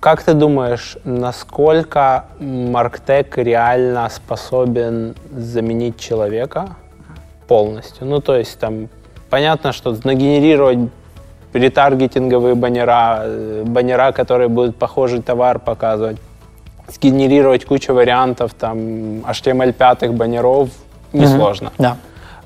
Как 0.00 0.22
ты 0.22 0.34
думаешь, 0.34 0.96
насколько 1.04 2.26
Марктек 2.38 3.36
реально 3.38 4.08
способен 4.08 5.16
заменить 5.32 5.98
человека 5.98 6.76
полностью? 7.46 8.06
Ну, 8.06 8.20
то 8.20 8.36
есть 8.36 8.58
там 8.58 8.88
понятно, 9.30 9.72
что 9.72 9.96
нагенерировать 10.04 10.78
ретаргетинговые 11.52 12.54
баннера, 12.54 13.22
э, 13.24 13.62
баннера, 13.66 14.12
которые 14.12 14.48
будут 14.48 14.76
похожий 14.76 15.22
товар 15.22 15.58
показывать, 15.58 16.18
сгенерировать 16.88 17.64
кучу 17.64 17.94
вариантов 17.94 18.54
там 18.54 18.78
HTML5 19.20 20.12
баннеров 20.12 20.68
несложно. 21.12 21.68
Mm-hmm. 21.68 21.82
Да. 21.82 21.96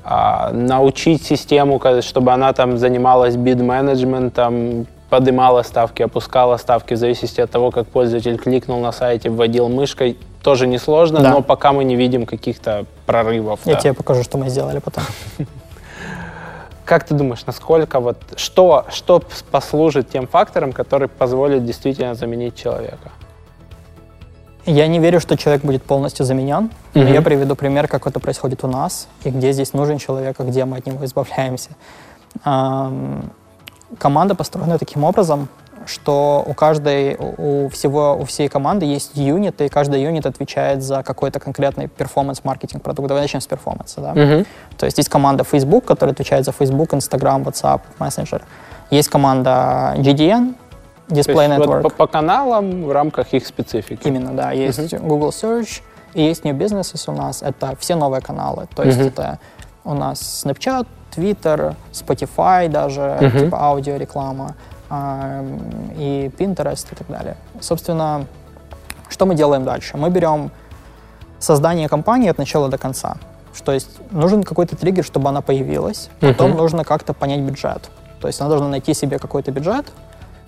А, 0.03 0.51
научить 0.51 1.23
систему, 1.23 1.79
чтобы 2.01 2.31
она 2.31 2.53
там 2.53 2.77
занималась 2.77 3.35
бид-менеджментом, 3.35 4.87
поднимала 5.09 5.61
ставки, 5.63 6.01
опускала 6.01 6.57
ставки 6.57 6.95
в 6.95 6.97
зависимости 6.97 7.41
от 7.41 7.51
того, 7.51 7.69
как 7.69 7.87
пользователь 7.87 8.37
кликнул 8.37 8.79
на 8.79 8.91
сайте, 8.91 9.29
вводил 9.29 9.69
мышкой. 9.69 10.17
Тоже 10.43 10.67
несложно, 10.67 11.21
да. 11.21 11.31
но 11.31 11.41
пока 11.41 11.71
мы 11.71 11.83
не 11.83 11.95
видим 11.95 12.25
каких-то 12.25 12.85
прорывов. 13.05 13.59
Я 13.65 13.75
да. 13.75 13.79
тебе 13.79 13.93
покажу, 13.93 14.23
что 14.23 14.37
мы 14.37 14.49
сделали 14.49 14.79
потом. 14.79 15.03
Как 16.85 17.05
ты 17.05 17.13
думаешь, 17.13 17.45
насколько 17.45 17.99
вот 17.99 18.17
что, 18.35 18.85
что 18.89 19.21
послужит 19.51 20.09
тем 20.09 20.27
фактором, 20.27 20.73
который 20.73 21.07
позволит 21.07 21.65
действительно 21.65 22.15
заменить 22.15 22.55
человека? 22.55 23.11
Я 24.65 24.87
не 24.87 24.99
верю, 24.99 25.19
что 25.19 25.37
человек 25.37 25.63
будет 25.63 25.83
полностью 25.83 26.25
заменен. 26.25 26.69
Но 26.93 27.03
я 27.03 27.21
приведу 27.21 27.55
пример, 27.55 27.87
как 27.87 28.05
это 28.05 28.19
происходит 28.19 28.63
у 28.63 28.67
нас, 28.67 29.07
и 29.23 29.29
где 29.29 29.53
здесь 29.53 29.73
нужен 29.73 29.97
человек, 29.97 30.39
а 30.39 30.43
где 30.43 30.65
мы 30.65 30.77
от 30.77 30.85
него 30.85 31.03
избавляемся 31.03 31.71
команда 33.97 34.35
построена 34.35 34.77
таким 34.77 35.03
образом, 35.03 35.47
что 35.85 36.43
у 36.45 36.53
каждой, 36.53 37.15
у 37.15 37.69
всего, 37.69 38.17
у 38.19 38.25
всей 38.25 38.47
команды 38.49 38.85
есть 38.85 39.11
юниты, 39.15 39.65
и 39.65 39.69
каждый 39.69 40.01
юнит 40.01 40.25
отвечает 40.25 40.83
за 40.83 41.03
какой-то 41.03 41.39
конкретный 41.39 41.87
перформанс-маркетинг 41.87 42.83
продукт. 42.83 43.07
Давай 43.07 43.23
начнем 43.23 43.41
с 43.41 43.47
перформанса, 43.47 44.01
да? 44.01 44.13
Uh-huh. 44.13 44.47
То 44.77 44.85
есть 44.85 44.97
есть 44.97 45.09
команда 45.09 45.43
Facebook, 45.43 45.85
которая 45.85 46.13
отвечает 46.13 46.45
за 46.45 46.51
Facebook, 46.51 46.93
Instagram, 46.93 47.43
WhatsApp, 47.43 47.81
Messenger. 47.99 48.41
Есть 48.89 49.09
команда 49.09 49.95
GDN, 49.97 50.55
Display 51.07 51.33
То 51.33 51.41
есть 51.41 51.53
Network. 51.53 51.81
Вот 51.81 51.93
по, 51.93 52.05
по 52.05 52.07
каналам 52.07 52.85
в 52.85 52.91
рамках 52.91 53.33
их 53.33 53.45
специфики. 53.45 54.07
Именно, 54.07 54.31
да. 54.33 54.51
Есть 54.51 54.79
uh-huh. 54.79 54.99
Google 54.99 55.29
Search, 55.29 55.81
и 56.13 56.21
есть 56.21 56.43
New 56.43 56.55
Businesses 56.55 57.03
у 57.11 57.15
нас. 57.15 57.41
Это 57.41 57.75
все 57.79 57.95
новые 57.95 58.21
каналы. 58.21 58.67
То 58.75 58.83
есть 58.83 58.99
uh-huh. 58.99 59.07
это 59.07 59.39
у 59.83 59.93
нас 59.93 60.45
Snapchat, 60.45 60.87
Twitter, 61.15 61.75
Spotify 61.91 62.69
даже, 62.69 63.01
uh-huh. 63.01 63.45
типа 63.45 63.57
аудиореклама, 63.57 64.55
и 65.97 66.31
Pinterest 66.37 66.91
и 66.91 66.95
так 66.95 67.07
далее. 67.07 67.37
Собственно, 67.59 68.25
что 69.09 69.25
мы 69.25 69.35
делаем 69.35 69.63
дальше? 69.63 69.97
Мы 69.97 70.09
берем 70.09 70.51
создание 71.39 71.87
компании 71.89 72.29
от 72.29 72.37
начала 72.37 72.69
до 72.69 72.77
конца. 72.77 73.17
То 73.65 73.73
есть 73.73 73.89
нужен 74.11 74.43
какой-то 74.43 74.75
триггер, 74.75 75.03
чтобы 75.03 75.29
она 75.29 75.41
появилась, 75.41 76.09
потом 76.19 76.51
uh-huh. 76.51 76.57
нужно 76.57 76.83
как-то 76.83 77.13
понять 77.13 77.41
бюджет. 77.41 77.89
То 78.19 78.27
есть 78.27 78.39
она 78.41 78.49
должна 78.49 78.67
найти 78.69 78.93
себе 78.93 79.19
какой-то 79.19 79.51
бюджет. 79.51 79.85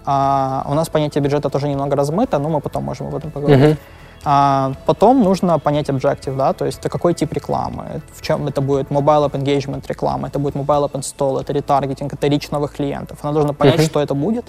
А, 0.05 0.65
у 0.67 0.73
нас 0.73 0.89
понятие 0.89 1.21
бюджета 1.21 1.49
тоже 1.49 1.67
немного 1.67 1.95
размыто, 1.95 2.39
но 2.39 2.49
мы 2.49 2.59
потом 2.61 2.83
можем 2.83 3.07
об 3.07 3.15
этом 3.15 3.31
поговорить. 3.31 3.75
Uh-huh. 3.75 3.77
А 4.25 4.73
потом 4.85 5.21
нужно 5.21 5.59
понять 5.59 5.89
объектив, 5.89 6.35
да, 6.37 6.53
то 6.53 6.65
есть 6.65 6.79
это 6.79 6.89
какой 6.89 7.13
тип 7.13 7.33
рекламы, 7.33 8.01
в 8.13 8.21
чем 8.21 8.47
это 8.47 8.61
будет 8.61 8.89
mobile 8.89 9.29
app 9.29 9.31
engagement 9.31 9.83
реклама, 9.87 10.29
это 10.29 10.39
будет 10.39 10.55
mobile 10.55 10.89
app 10.89 10.93
install, 10.93 11.41
это 11.41 11.51
ретаргетинг, 11.51 12.13
это 12.13 12.27
речь 12.27 12.49
новых 12.49 12.73
клиентов. 12.73 13.17
Она 13.21 13.33
должна 13.33 13.53
понять, 13.53 13.79
uh-huh. 13.79 13.85
что 13.85 13.99
это 13.99 14.13
будет, 14.13 14.45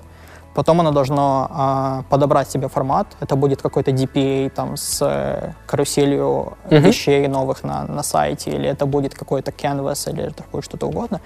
потом 0.54 0.80
она 0.80 0.92
должна 0.92 1.48
а, 1.50 2.02
подобрать 2.08 2.48
себе 2.48 2.68
формат, 2.68 3.08
это 3.20 3.34
будет 3.34 3.62
какой-то 3.62 3.90
DPA 3.90 4.48
там 4.50 4.76
с 4.76 5.02
э, 5.02 5.54
каруселью 5.66 6.52
uh-huh. 6.68 6.78
вещей 6.78 7.26
новых 7.26 7.64
на, 7.64 7.84
на 7.84 8.04
сайте, 8.04 8.50
или 8.50 8.68
это 8.68 8.86
будет 8.86 9.14
какой-то 9.14 9.50
canvas, 9.50 10.08
или 10.08 10.22
это 10.22 10.44
будет 10.52 10.64
что-то 10.64 10.86
угодно. 10.86 11.20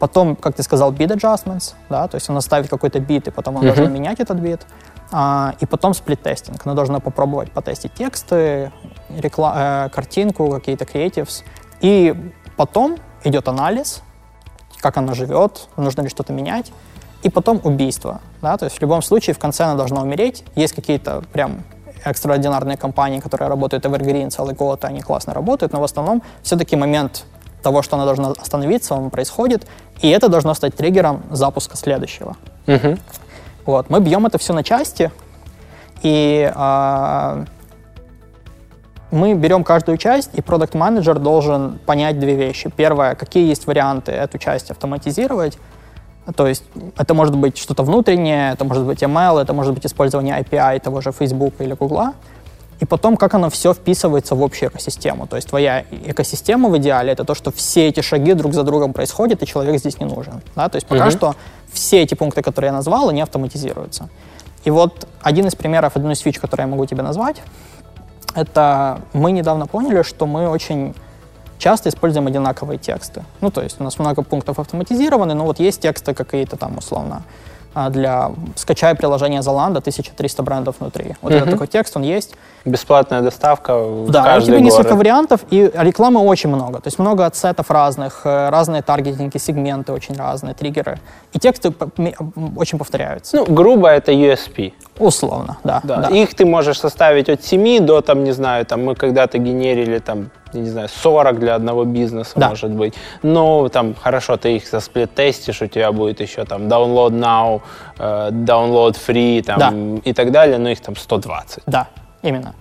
Потом, 0.00 0.34
как 0.34 0.56
ты 0.56 0.64
сказал, 0.64 0.92
bid 0.92 1.16
adjustments, 1.16 1.74
да, 1.88 2.08
то 2.08 2.16
есть 2.16 2.28
она 2.28 2.40
ставит 2.40 2.68
какой-то 2.68 2.98
бит, 2.98 3.28
и 3.28 3.30
потом 3.30 3.56
она 3.56 3.66
uh-huh. 3.66 3.74
должна 3.76 3.94
менять 3.94 4.18
этот 4.18 4.38
бит. 4.38 4.66
А, 5.10 5.54
и 5.60 5.66
потом 5.66 5.94
сплит-тестинг. 5.94 6.60
Она 6.64 6.74
должна 6.74 7.00
попробовать 7.00 7.50
потестить 7.52 7.94
тексты, 7.94 8.72
рекла- 9.08 9.86
э, 9.86 9.88
картинку, 9.90 10.50
какие-то 10.50 10.84
creatives. 10.84 11.44
И 11.80 12.14
потом 12.56 12.98
идет 13.24 13.48
анализ, 13.48 14.02
как 14.80 14.96
она 14.96 15.14
живет, 15.14 15.68
нужно 15.76 16.02
ли 16.02 16.08
что-то 16.08 16.32
менять. 16.32 16.72
И 17.22 17.30
потом 17.30 17.60
убийство. 17.64 18.20
Да? 18.42 18.56
То 18.58 18.66
есть 18.66 18.78
в 18.78 18.80
любом 18.82 19.02
случае 19.02 19.34
в 19.34 19.38
конце 19.38 19.64
она 19.64 19.74
должна 19.74 20.02
умереть. 20.02 20.44
Есть 20.54 20.74
какие-то 20.74 21.22
прям 21.32 21.64
экстраординарные 22.04 22.76
компании, 22.76 23.20
которые 23.20 23.48
работают 23.48 23.84
evergreen 23.84 24.30
целый 24.30 24.54
год, 24.54 24.84
они 24.84 25.00
классно 25.00 25.34
работают, 25.34 25.72
но 25.72 25.80
в 25.80 25.84
основном 25.84 26.22
все-таки 26.42 26.76
момент 26.76 27.24
того, 27.62 27.82
что 27.82 27.96
она 27.96 28.04
должна 28.04 28.30
остановиться, 28.30 28.94
он 28.94 29.10
происходит, 29.10 29.66
и 30.00 30.08
это 30.08 30.28
должно 30.28 30.54
стать 30.54 30.76
триггером 30.76 31.24
запуска 31.30 31.76
следующего. 31.76 32.36
Uh-huh. 32.66 32.98
Вот. 33.68 33.90
Мы 33.90 34.00
бьем 34.00 34.24
это 34.24 34.38
все 34.38 34.54
на 34.54 34.64
части, 34.64 35.10
и 36.00 36.50
э, 36.50 37.44
мы 39.10 39.34
берем 39.34 39.62
каждую 39.62 39.98
часть, 39.98 40.30
и 40.32 40.40
продукт 40.40 40.72
менеджер 40.74 41.18
должен 41.18 41.78
понять 41.84 42.18
две 42.18 42.34
вещи. 42.34 42.72
Первое, 42.74 43.14
какие 43.14 43.46
есть 43.46 43.66
варианты 43.66 44.12
эту 44.12 44.38
часть 44.38 44.70
автоматизировать. 44.70 45.58
То 46.34 46.46
есть 46.46 46.64
это 46.96 47.12
может 47.12 47.36
быть 47.36 47.58
что-то 47.58 47.82
внутреннее, 47.82 48.54
это 48.54 48.64
может 48.64 48.86
быть 48.86 49.02
ML, 49.02 49.38
это 49.38 49.52
может 49.52 49.74
быть 49.74 49.84
использование 49.84 50.40
API 50.40 50.80
того 50.80 51.02
же 51.02 51.12
Facebook 51.12 51.56
или 51.58 51.74
Google. 51.74 52.14
И 52.80 52.84
потом, 52.84 53.16
как 53.16 53.34
оно 53.34 53.50
все 53.50 53.74
вписывается 53.74 54.36
в 54.36 54.42
общую 54.42 54.70
экосистему. 54.70 55.26
То 55.26 55.36
есть 55.36 55.48
твоя 55.48 55.84
экосистема 55.90 56.68
в 56.68 56.78
идеале 56.78 57.12
это 57.12 57.24
то, 57.24 57.34
что 57.34 57.50
все 57.50 57.88
эти 57.88 58.00
шаги 58.00 58.34
друг 58.34 58.54
за 58.54 58.62
другом 58.62 58.92
происходят, 58.92 59.42
и 59.42 59.46
человек 59.46 59.80
здесь 59.80 59.98
не 59.98 60.06
нужен. 60.06 60.40
Да? 60.54 60.68
То 60.68 60.76
есть 60.76 60.86
пока 60.86 61.08
mm-hmm. 61.08 61.10
что 61.10 61.34
все 61.72 62.02
эти 62.02 62.14
пункты, 62.14 62.42
которые 62.42 62.68
я 62.68 62.72
назвал, 62.72 63.08
они 63.08 63.20
автоматизируются. 63.20 64.08
И 64.64 64.70
вот 64.70 65.08
один 65.22 65.46
из 65.46 65.54
примеров, 65.54 65.96
один 65.96 66.10
из 66.12 66.20
фич, 66.20 66.38
который 66.38 66.62
я 66.62 66.66
могу 66.66 66.86
тебе 66.86 67.02
назвать, 67.02 67.42
это 68.34 69.00
мы 69.12 69.32
недавно 69.32 69.66
поняли, 69.66 70.02
что 70.02 70.26
мы 70.26 70.48
очень 70.48 70.94
часто 71.58 71.88
используем 71.88 72.28
одинаковые 72.28 72.78
тексты. 72.78 73.24
Ну, 73.40 73.50
то 73.50 73.62
есть 73.62 73.80
у 73.80 73.84
нас 73.84 73.98
много 73.98 74.22
пунктов 74.22 74.60
автоматизированы, 74.60 75.34
но 75.34 75.44
вот 75.44 75.58
есть 75.58 75.80
тексты 75.80 76.14
какие-то 76.14 76.56
там 76.56 76.78
условно 76.78 77.24
для 77.90 78.30
скачай 78.56 78.94
приложение 78.94 79.40
Zalando, 79.40 79.78
1300 79.78 80.42
брендов 80.42 80.76
внутри. 80.80 81.16
Вот 81.22 81.32
uh-huh. 81.32 81.36
этот 81.36 81.50
такой 81.50 81.66
текст, 81.66 81.96
он 81.96 82.02
есть. 82.02 82.34
Бесплатная 82.64 83.22
доставка 83.22 83.78
в 83.78 84.10
Да, 84.10 84.36
у 84.36 84.40
тебя 84.40 84.58
город. 84.58 84.62
несколько 84.62 84.94
вариантов, 84.96 85.40
и 85.50 85.70
рекламы 85.74 86.20
очень 86.20 86.50
много. 86.50 86.80
То 86.80 86.88
есть 86.88 86.98
много 86.98 87.24
отсетов 87.24 87.70
разных, 87.70 88.22
э, 88.24 88.50
разные 88.50 88.82
таргетинги, 88.82 89.38
сегменты 89.38 89.92
очень 89.92 90.16
разные, 90.16 90.54
триггеры. 90.54 90.98
И 91.32 91.38
тексты 91.38 91.72
очень 92.56 92.78
повторяются. 92.78 93.36
Ну, 93.36 93.46
грубо 93.46 93.88
это 93.88 94.12
USP. 94.12 94.72
Условно, 94.98 95.58
да. 95.64 95.80
Да. 95.84 95.96
да. 95.96 96.08
Их 96.08 96.34
ты 96.34 96.44
можешь 96.44 96.80
составить 96.80 97.28
от 97.28 97.44
7 97.44 97.80
до, 97.86 98.00
там, 98.00 98.24
не 98.24 98.32
знаю, 98.32 98.66
там 98.66 98.84
мы 98.84 98.94
когда-то 98.94 99.38
генерили 99.38 99.98
там, 99.98 100.30
я 100.52 100.60
не 100.60 100.70
знаю, 100.70 100.88
40 100.88 101.38
для 101.38 101.54
одного 101.54 101.84
бизнеса, 101.84 102.32
Да. 102.36 102.48
может 102.50 102.70
быть. 102.70 102.94
Но 103.22 103.68
там 103.68 103.94
хорошо, 103.94 104.36
ты 104.36 104.56
их 104.56 104.68
засплит-тестишь, 104.68 105.62
у 105.62 105.66
тебя 105.66 105.92
будет 105.92 106.20
еще 106.20 106.44
там 106.44 106.62
download 106.62 107.10
now, 107.12 107.60
э, 107.98 108.30
download 108.30 108.96
free 109.06 109.42
там, 109.42 109.58
Да. 109.58 110.00
и 110.10 110.12
так 110.12 110.30
далее, 110.30 110.58
но 110.58 110.68
их 110.70 110.80
там 110.80 110.96
120. 110.96 111.62
Да, 111.66 111.88
именно. 112.22 112.54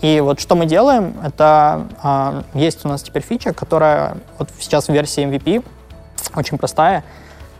И 0.00 0.20
вот 0.20 0.40
что 0.40 0.56
мы 0.56 0.66
делаем, 0.66 1.14
это 1.24 1.86
а, 2.02 2.42
есть 2.54 2.84
у 2.84 2.88
нас 2.88 3.02
теперь 3.02 3.22
фича, 3.22 3.52
которая 3.52 4.16
вот 4.38 4.48
сейчас 4.58 4.88
в 4.88 4.92
версии 4.92 5.24
MVP, 5.24 5.62
очень 6.34 6.58
простая. 6.58 7.04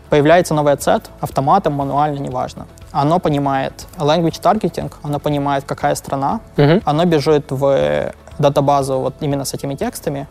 Появляется 0.09 0.53
новый 0.53 0.75
сет 0.79 1.09
автоматом, 1.21 1.73
мануально, 1.73 2.19
неважно. 2.19 2.67
Оно 2.91 3.19
понимает 3.19 3.87
language 3.97 4.39
targeting, 4.41 4.91
оно 5.03 5.19
понимает, 5.19 5.63
какая 5.65 5.95
страна, 5.95 6.41
Мгм. 6.57 6.81
оно 6.85 7.05
бежит 7.05 7.45
в 7.49 8.11
датабазу 8.39 8.99
вот 8.99 9.15
именно 9.21 9.45
с 9.45 9.53
этими 9.53 9.75
текстами, 9.75 10.27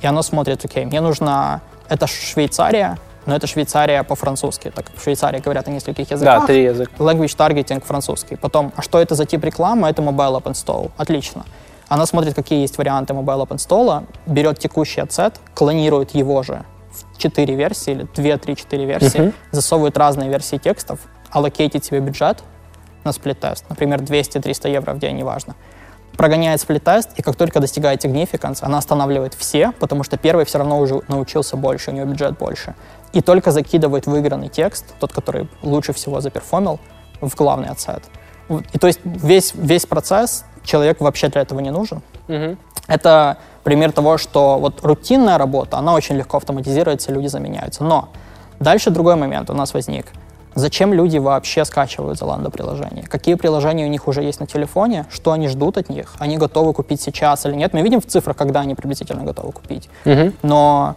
и 0.00 0.06
оно 0.06 0.22
смотрит, 0.22 0.64
окей, 0.64 0.84
мне 0.84 1.00
нужно, 1.00 1.60
это 1.88 2.06
Швейцария, 2.06 2.98
но 3.26 3.34
это 3.36 3.46
Швейцария 3.46 4.02
по-французски, 4.04 4.70
так 4.70 4.86
как 4.86 4.96
в 4.96 5.02
Швейцарии 5.02 5.40
говорят 5.40 5.66
на 5.66 5.72
нескольких 5.72 6.10
языках. 6.10 6.40
Да, 6.40 6.46
три 6.46 6.62
языка. 6.64 6.90
Language 6.98 7.36
targeting 7.36 7.84
французский. 7.84 8.36
Потом, 8.36 8.72
а 8.76 8.82
что 8.82 8.98
это 9.00 9.14
за 9.14 9.26
тип 9.26 9.44
рекламы? 9.44 9.88
Это 9.88 10.02
Mobile 10.02 10.40
App 10.40 10.44
Install. 10.44 10.90
Отлично. 10.96 11.44
Она 11.88 12.06
смотрит, 12.06 12.34
какие 12.34 12.60
есть 12.60 12.78
варианты 12.78 13.12
Mobile 13.14 13.46
App 13.46 13.48
Install, 13.48 14.04
берет 14.26 14.58
текущий 14.58 15.00
адсет, 15.00 15.40
клонирует 15.54 16.12
его 16.14 16.42
же 16.42 16.64
в 16.90 17.18
4 17.18 17.54
версии 17.54 17.92
или 17.92 18.04
2-3-4 18.04 18.84
версии, 18.86 19.18
Мгм. 19.20 19.32
засовывает 19.52 19.98
разные 19.98 20.28
версии 20.28 20.56
текстов, 20.56 21.00
аллокейтит 21.30 21.84
себе 21.84 22.00
бюджет 22.00 22.42
на 23.04 23.12
сплит-тест, 23.12 23.64
например, 23.68 24.00
200-300 24.00 24.68
евро 24.70 24.92
в 24.92 24.98
день, 24.98 25.16
неважно. 25.16 25.54
Прогоняет 26.18 26.60
сплит-тест, 26.60 27.10
и 27.16 27.22
как 27.22 27.36
только 27.36 27.60
достигает 27.60 28.04
significance, 28.04 28.58
она 28.62 28.78
останавливает 28.78 29.34
все, 29.34 29.70
потому 29.78 30.02
что 30.02 30.16
первый 30.16 30.44
все 30.44 30.58
равно 30.58 30.80
уже 30.80 31.00
научился 31.06 31.56
больше, 31.56 31.92
у 31.92 31.94
него 31.94 32.06
бюджет 32.06 32.36
больше. 32.36 32.74
И 33.12 33.20
только 33.20 33.52
закидывает 33.52 34.06
выигранный 34.06 34.48
текст, 34.48 34.84
тот, 34.98 35.12
который 35.12 35.48
лучше 35.62 35.92
всего 35.92 36.20
заперформил, 36.20 36.80
в 37.20 37.36
главный 37.36 37.68
отсет. 37.68 38.02
И 38.48 38.78
то 38.78 38.88
есть 38.88 38.98
весь, 39.04 39.54
весь 39.54 39.86
процесс 39.86 40.44
человек 40.64 41.00
вообще 41.00 41.28
для 41.28 41.42
этого 41.42 41.60
не 41.60 41.70
нужен. 41.70 42.02
Мгм. 42.26 42.58
Это 42.88 43.38
пример 43.62 43.92
того, 43.92 44.18
что 44.18 44.58
вот 44.58 44.82
рутинная 44.82 45.38
работа, 45.38 45.78
она 45.78 45.94
очень 45.94 46.16
легко 46.16 46.38
автоматизируется, 46.38 47.12
люди 47.12 47.28
заменяются. 47.28 47.84
Но 47.84 48.08
дальше 48.58 48.90
другой 48.90 49.14
момент 49.14 49.50
у 49.50 49.54
нас 49.54 49.72
возник. 49.72 50.06
Зачем 50.54 50.92
люди 50.92 51.18
вообще 51.18 51.64
скачивают 51.64 52.20
Zalando 52.20 52.50
приложение? 52.50 53.04
Какие 53.06 53.34
приложения 53.34 53.86
у 53.86 53.88
них 53.88 54.08
уже 54.08 54.22
есть 54.22 54.40
на 54.40 54.46
телефоне? 54.46 55.06
Что 55.10 55.32
они 55.32 55.48
ждут 55.48 55.78
от 55.78 55.88
них? 55.88 56.14
Они 56.18 56.36
готовы 56.36 56.72
купить 56.72 57.00
сейчас 57.00 57.46
или 57.46 57.54
нет? 57.54 57.72
Мы 57.72 57.82
видим 57.82 58.00
в 58.00 58.06
цифрах, 58.06 58.36
когда 58.36 58.60
они 58.60 58.74
приблизительно 58.74 59.24
готовы 59.24 59.52
купить. 59.52 59.88
Мгм. 60.04 60.34
Но 60.42 60.96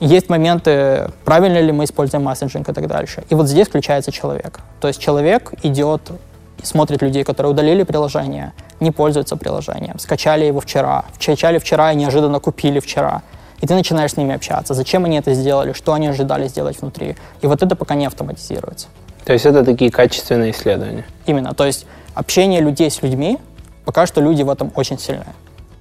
есть 0.00 0.28
моменты, 0.28 1.10
правильно 1.24 1.58
ли 1.58 1.72
мы 1.72 1.84
используем 1.84 2.24
мессенджинг 2.24 2.68
и 2.68 2.72
так 2.72 2.86
дальше. 2.86 3.24
И 3.30 3.34
вот 3.34 3.48
здесь 3.48 3.68
включается 3.68 4.10
человек. 4.10 4.60
То 4.80 4.88
есть 4.88 5.00
человек 5.00 5.52
идет 5.62 6.10
и 6.60 6.66
смотрит 6.66 7.02
людей, 7.02 7.24
которые 7.24 7.52
удалили 7.52 7.82
приложение, 7.84 8.52
не 8.80 8.90
пользуются 8.90 9.36
приложением, 9.36 9.98
скачали 9.98 10.44
его 10.44 10.60
вчера, 10.60 11.04
скачали 11.20 11.58
вчера 11.58 11.92
и 11.92 11.96
неожиданно 11.96 12.40
купили 12.40 12.80
вчера. 12.80 13.22
И 13.62 13.66
ты 13.66 13.74
начинаешь 13.74 14.10
с 14.10 14.16
ними 14.16 14.34
общаться. 14.34 14.74
Зачем 14.74 15.04
они 15.04 15.16
это 15.16 15.32
сделали, 15.34 15.72
что 15.72 15.92
они 15.92 16.08
ожидали 16.08 16.48
сделать 16.48 16.80
внутри. 16.80 17.16
И 17.42 17.46
вот 17.46 17.62
это 17.62 17.76
пока 17.76 17.94
не 17.94 18.06
автоматизируется. 18.06 18.88
То 19.24 19.32
есть 19.32 19.46
это 19.46 19.64
такие 19.64 19.90
качественные 19.90 20.50
исследования. 20.50 21.04
Именно. 21.26 21.54
То 21.54 21.64
есть 21.64 21.86
общение 22.14 22.60
людей 22.60 22.90
с 22.90 23.02
людьми, 23.02 23.38
пока 23.84 24.06
что 24.06 24.20
люди 24.20 24.42
в 24.42 24.50
этом 24.50 24.72
очень 24.74 24.98
сильны. 24.98 25.26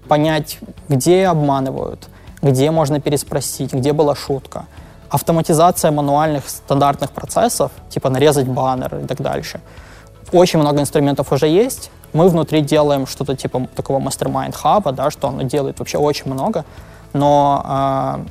Понять, 0.08 0.60
где 0.89 1.26
обманывают, 1.26 2.08
где 2.44 2.70
можно 2.70 3.02
переспросить, 3.02 3.74
где 3.74 3.94
была 3.94 4.15
шутка. 4.15 4.67
Автоматизация 5.10 5.89
мануальных 5.89 6.48
стандартных 6.48 7.10
процессов, 7.10 7.72
типа 7.89 8.10
нарезать 8.10 8.48
баннер 8.48 9.00
и 9.04 9.08
так 9.08 9.22
дальше. 9.22 9.60
Очень 10.32 10.60
много 10.60 10.82
инструментов 10.82 11.32
уже 11.32 11.48
есть. 11.48 11.89
Мы 12.13 12.30
внутри 12.30 12.62
делаем 12.62 13.08
что-то 13.08 13.36
типа 13.36 13.67
такого 13.76 13.98
мастер-майнд 14.00 14.56
хаба, 14.56 14.91
да, 14.91 15.10
что 15.10 15.30
оно 15.30 15.41
делает 15.41 15.80
вообще 15.80 15.98
очень 15.98 16.32
много. 16.32 16.63
Но 17.13 17.62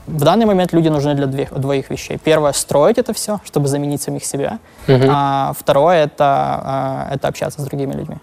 э, 0.06 0.10
в 0.18 0.24
данный 0.24 0.46
момент 0.46 0.72
люди 0.72 0.88
нужны 0.88 1.14
для 1.14 1.26
две- 1.26 1.48
двоих 1.54 1.90
вещей. 1.90 2.18
Первое— 2.18 2.52
строить 2.54 2.98
это 2.98 3.12
все, 3.12 3.40
чтобы 3.44 3.68
заменить 3.68 4.00
самих 4.02 4.24
себя. 4.24 4.58
А 4.88 5.52
второе— 5.58 6.04
это, 6.04 7.06
э, 7.10 7.14
это 7.14 7.28
общаться 7.28 7.60
с 7.60 7.64
другими 7.64 7.92
людьми. 7.92 8.16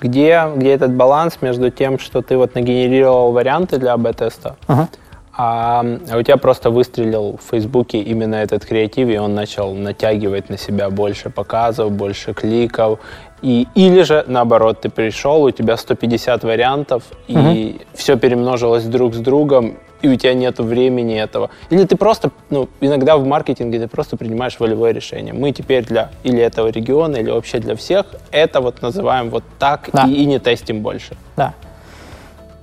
Где, 0.00 0.42
где 0.54 0.74
этот 0.74 0.92
баланс 0.94 1.38
между 1.40 1.70
тем, 1.70 1.98
что 1.98 2.20
ты 2.20 2.36
вот 2.36 2.54
нагенерировал 2.54 3.32
варианты 3.32 3.78
для 3.78 3.94
АБ-теста, 3.94 4.56
Ага. 4.66 4.88
А, 5.36 5.84
а 6.10 6.16
у 6.16 6.22
тебя 6.22 6.36
просто 6.36 6.70
выстрелил 6.70 7.38
в 7.42 7.50
Фейсбуке 7.50 7.98
именно 7.98 8.36
этот 8.36 8.64
креатив, 8.64 9.08
и 9.08 9.18
он 9.18 9.34
начал 9.34 9.74
натягивать 9.74 10.48
на 10.48 10.56
себя 10.58 10.88
больше 10.90 11.30
показов, 11.30 11.92
больше 11.92 12.32
кликов. 12.32 12.98
И, 13.42 13.68
или 13.74 14.02
же, 14.02 14.24
наоборот, 14.26 14.80
ты 14.80 14.88
пришел, 14.88 15.42
у 15.44 15.50
тебя 15.50 15.76
150 15.76 16.42
вариантов, 16.44 17.02
и 17.28 17.80
все 17.94 18.16
перемножилось 18.16 18.84
друг 18.84 19.14
с 19.14 19.18
другом, 19.18 19.76
и 20.02 20.08
у 20.08 20.16
тебя 20.16 20.34
нет 20.34 20.58
времени 20.58 21.20
этого. 21.20 21.50
Или 21.70 21.84
ты 21.84 21.96
просто, 21.96 22.30
ну, 22.50 22.68
иногда 22.80 23.16
в 23.16 23.26
маркетинге 23.26 23.78
ты 23.80 23.88
просто 23.88 24.16
принимаешь 24.16 24.58
волевое 24.58 24.92
решение. 24.92 25.34
Мы 25.34 25.52
теперь 25.52 25.84
для 25.84 26.10
или 26.24 26.40
этого 26.40 26.68
региона, 26.68 27.16
или 27.16 27.30
вообще 27.30 27.58
для 27.58 27.74
всех 27.76 28.06
это 28.30 28.60
вот 28.60 28.82
называем 28.82 29.30
вот 29.30 29.44
так 29.58 29.90
Да. 29.92 30.04
и, 30.06 30.14
и 30.14 30.26
не 30.26 30.38
тестим 30.38 30.80
больше. 30.80 31.16
Да. 31.36 31.54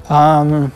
Ам, 0.08 0.72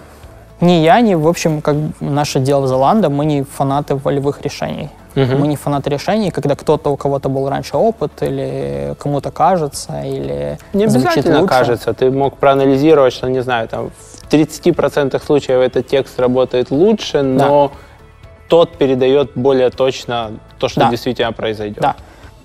ни 0.62 0.72
я, 0.84 1.02
ни, 1.02 1.16
в 1.16 1.28
общем, 1.28 1.62
как 1.62 1.76
наше 2.00 2.40
дело 2.40 2.62
в 2.62 2.68
Золанда, 2.68 3.10
мы 3.10 3.26
не 3.26 3.44
фанаты 3.44 3.96
волевых 3.96 4.42
решений. 4.42 4.90
Мгм. 5.16 5.40
Мы 5.40 5.48
не 5.48 5.56
фанаты 5.56 5.90
решений, 5.90 6.30
когда 6.32 6.56
кто-то, 6.56 6.92
у 6.92 6.98
кого-то 6.98 7.30
был 7.30 7.50
раньше 7.50 7.78
опыт, 7.78 8.12
или 8.22 8.96
кому-то 9.00 9.32
кажется, 9.32 10.02
или 10.04 10.60
Не 10.74 10.84
обязательно 10.84 11.42
лучше. 11.42 11.54
кажется. 11.54 11.94
Ты 11.94 12.12
мог 12.12 12.38
проанализировать, 12.38 13.14
что, 13.14 13.28
не 13.30 13.42
знаю, 13.42 13.68
там 13.68 13.90
в 13.90 14.28
30% 14.32 15.20
случаев 15.26 15.60
этот 15.60 15.88
текст 15.88 16.20
работает 16.20 16.70
лучше, 16.72 17.24
но 17.24 17.72
тот 18.48 18.78
передает 18.78 19.32
более 19.36 19.70
точно 19.72 20.32
то, 20.60 20.68
что 20.68 20.82
Да. 20.82 20.90
действительно 20.92 21.32
произойдет. 21.34 21.82
Да. 21.82 21.96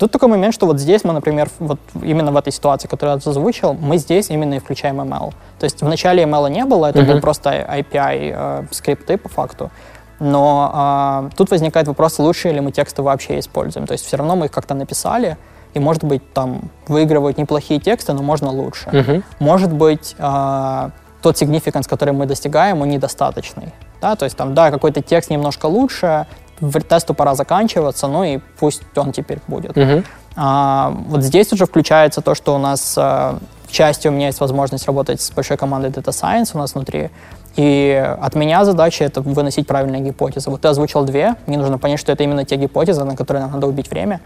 Тут 0.03 0.11
такой 0.11 0.27
момент, 0.27 0.53
что 0.53 0.65
вот 0.65 0.81
здесь 0.81 1.05
мы, 1.05 1.13
например, 1.13 1.49
вот 1.59 1.79
именно 2.01 2.33
в 2.33 2.35
этой 2.35 2.51
ситуации, 2.51 2.89
которую 2.89 3.21
я 3.23 3.31
озвучил, 3.31 3.73
мы 3.73 3.97
здесь 3.97 4.29
именно 4.31 4.55
и 4.55 4.59
включаем 4.59 4.99
ML. 4.99 5.33
То 5.59 5.63
есть 5.63 5.81
в 5.81 5.87
начале 5.87 6.23
ML 6.23 6.49
не 6.49 6.65
было, 6.65 6.87
это 6.87 7.03
был 7.03 7.21
просто 7.21 7.49
API 7.49 8.33
э, 8.35 8.65
скрипты 8.71 9.17
по 9.17 9.29
факту. 9.29 9.71
Но 10.19 10.71
а, 10.73 11.29
тут 11.37 11.51
возникает 11.51 11.87
вопрос, 11.87 12.19
лучше 12.19 12.49
ли 12.49 12.59
мы 12.59 12.73
тексты 12.73 13.01
вообще 13.01 13.39
используем. 13.39 13.87
То 13.87 13.93
есть 13.93 14.05
все 14.05 14.17
равно 14.17 14.35
мы 14.35 14.47
их 14.47 14.51
как-то 14.51 14.73
написали, 14.73 15.37
и, 15.73 15.79
может 15.79 16.03
быть, 16.03 16.33
там 16.33 16.69
выигрывают 16.89 17.37
неплохие 17.37 17.79
тексты, 17.79 18.11
но 18.11 18.23
можно 18.23 18.51
лучше. 18.51 18.89
Мгм. 18.91 19.23
Может 19.39 19.71
быть, 19.71 20.17
а, 20.19 20.91
тот 21.21 21.41
significance, 21.41 21.87
который 21.87 22.13
мы 22.13 22.25
достигаем, 22.25 22.81
он 22.81 22.89
недостаточный. 22.89 23.71
Да? 24.01 24.17
То 24.17 24.25
есть 24.25 24.35
там, 24.35 24.53
да, 24.53 24.69
какой-то 24.69 25.01
текст 25.01 25.29
немножко 25.29 25.67
лучше, 25.67 26.27
тесту 26.71 27.13
пора 27.13 27.35
заканчиваться, 27.35 28.07
ну 28.07 28.23
и 28.23 28.39
пусть 28.59 28.83
он 28.95 29.11
теперь 29.11 29.39
будет. 29.47 29.75
Мгм. 29.75 30.03
А, 30.35 30.93
вот 31.07 31.23
здесь 31.23 31.51
уже 31.53 31.65
включается 31.65 32.21
то, 32.21 32.35
что 32.35 32.55
у 32.55 32.57
нас 32.57 32.95
а, 32.97 33.37
к 33.67 33.71
части 33.71 34.07
у 34.07 34.11
меня 34.11 34.27
есть 34.27 34.39
возможность 34.39 34.85
работать 34.87 35.21
с 35.21 35.31
большой 35.31 35.57
командой 35.57 35.91
Data 35.91 36.09
Science 36.09 36.51
у 36.53 36.57
нас 36.57 36.73
внутри. 36.75 37.09
И 37.55 38.15
от 38.21 38.35
меня 38.35 38.65
задача 38.65 39.03
это 39.03 39.21
выносить 39.21 39.67
правильные 39.67 40.01
гипотезы. 40.01 40.49
Вот 40.49 40.61
ты 40.61 40.67
озвучил 40.67 41.03
две, 41.03 41.35
мне 41.45 41.57
нужно 41.57 41.77
понять, 41.77 41.99
что 41.99 42.11
это 42.11 42.23
именно 42.23 42.45
те 42.45 42.55
гипотезы, 42.55 43.03
на 43.03 43.15
которые 43.15 43.43
нам 43.43 43.51
надо 43.51 43.67
убить 43.67 43.89
время. 43.91 44.21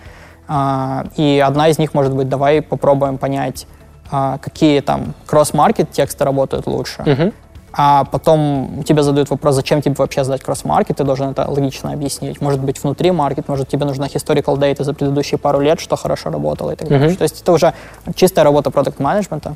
А, 0.47 1.05
и 1.17 1.43
одна 1.45 1.67
из 1.67 1.77
них 1.77 1.93
может 1.93 2.13
быть, 2.13 2.29
давай 2.29 2.61
попробуем 2.61 3.17
понять, 3.17 3.67
а, 4.09 4.37
какие 4.37 4.79
там 4.79 5.13
кросс-маркет 5.25 5.91
тексты 5.91 6.23
работают 6.23 6.67
лучше. 6.67 7.03
Мгм. 7.05 7.33
А 7.79 8.05
потом 8.05 8.83
тебе 8.87 9.03
задают 9.03 9.29
вопрос, 9.29 9.53
зачем 9.53 9.83
тебе 9.83 9.93
вообще 9.95 10.23
сдать 10.23 10.41
кросс-маркет, 10.41 10.97
ты 10.97 11.03
должен 11.03 11.29
это 11.29 11.45
логично 11.47 11.93
объяснить. 11.93 12.41
Может 12.41 12.59
быть, 12.59 12.81
внутри 12.81 13.11
маркет, 13.11 13.47
может, 13.47 13.67
тебе 13.67 13.85
нужна 13.85 14.07
historical 14.07 14.57
data 14.57 14.83
за 14.83 14.95
предыдущие 14.95 15.37
пару 15.37 15.59
лет, 15.59 15.79
что 15.79 15.95
хорошо 15.95 16.31
работало 16.31 16.71
и 16.71 16.75
так 16.75 16.89
далее. 16.89 17.09
Мгм. 17.09 17.17
То 17.17 17.23
есть 17.23 17.41
это 17.41 17.51
уже 17.51 17.73
чистая 18.15 18.45
работа 18.45 18.71
продукт 18.71 18.99
менеджмента 18.99 19.55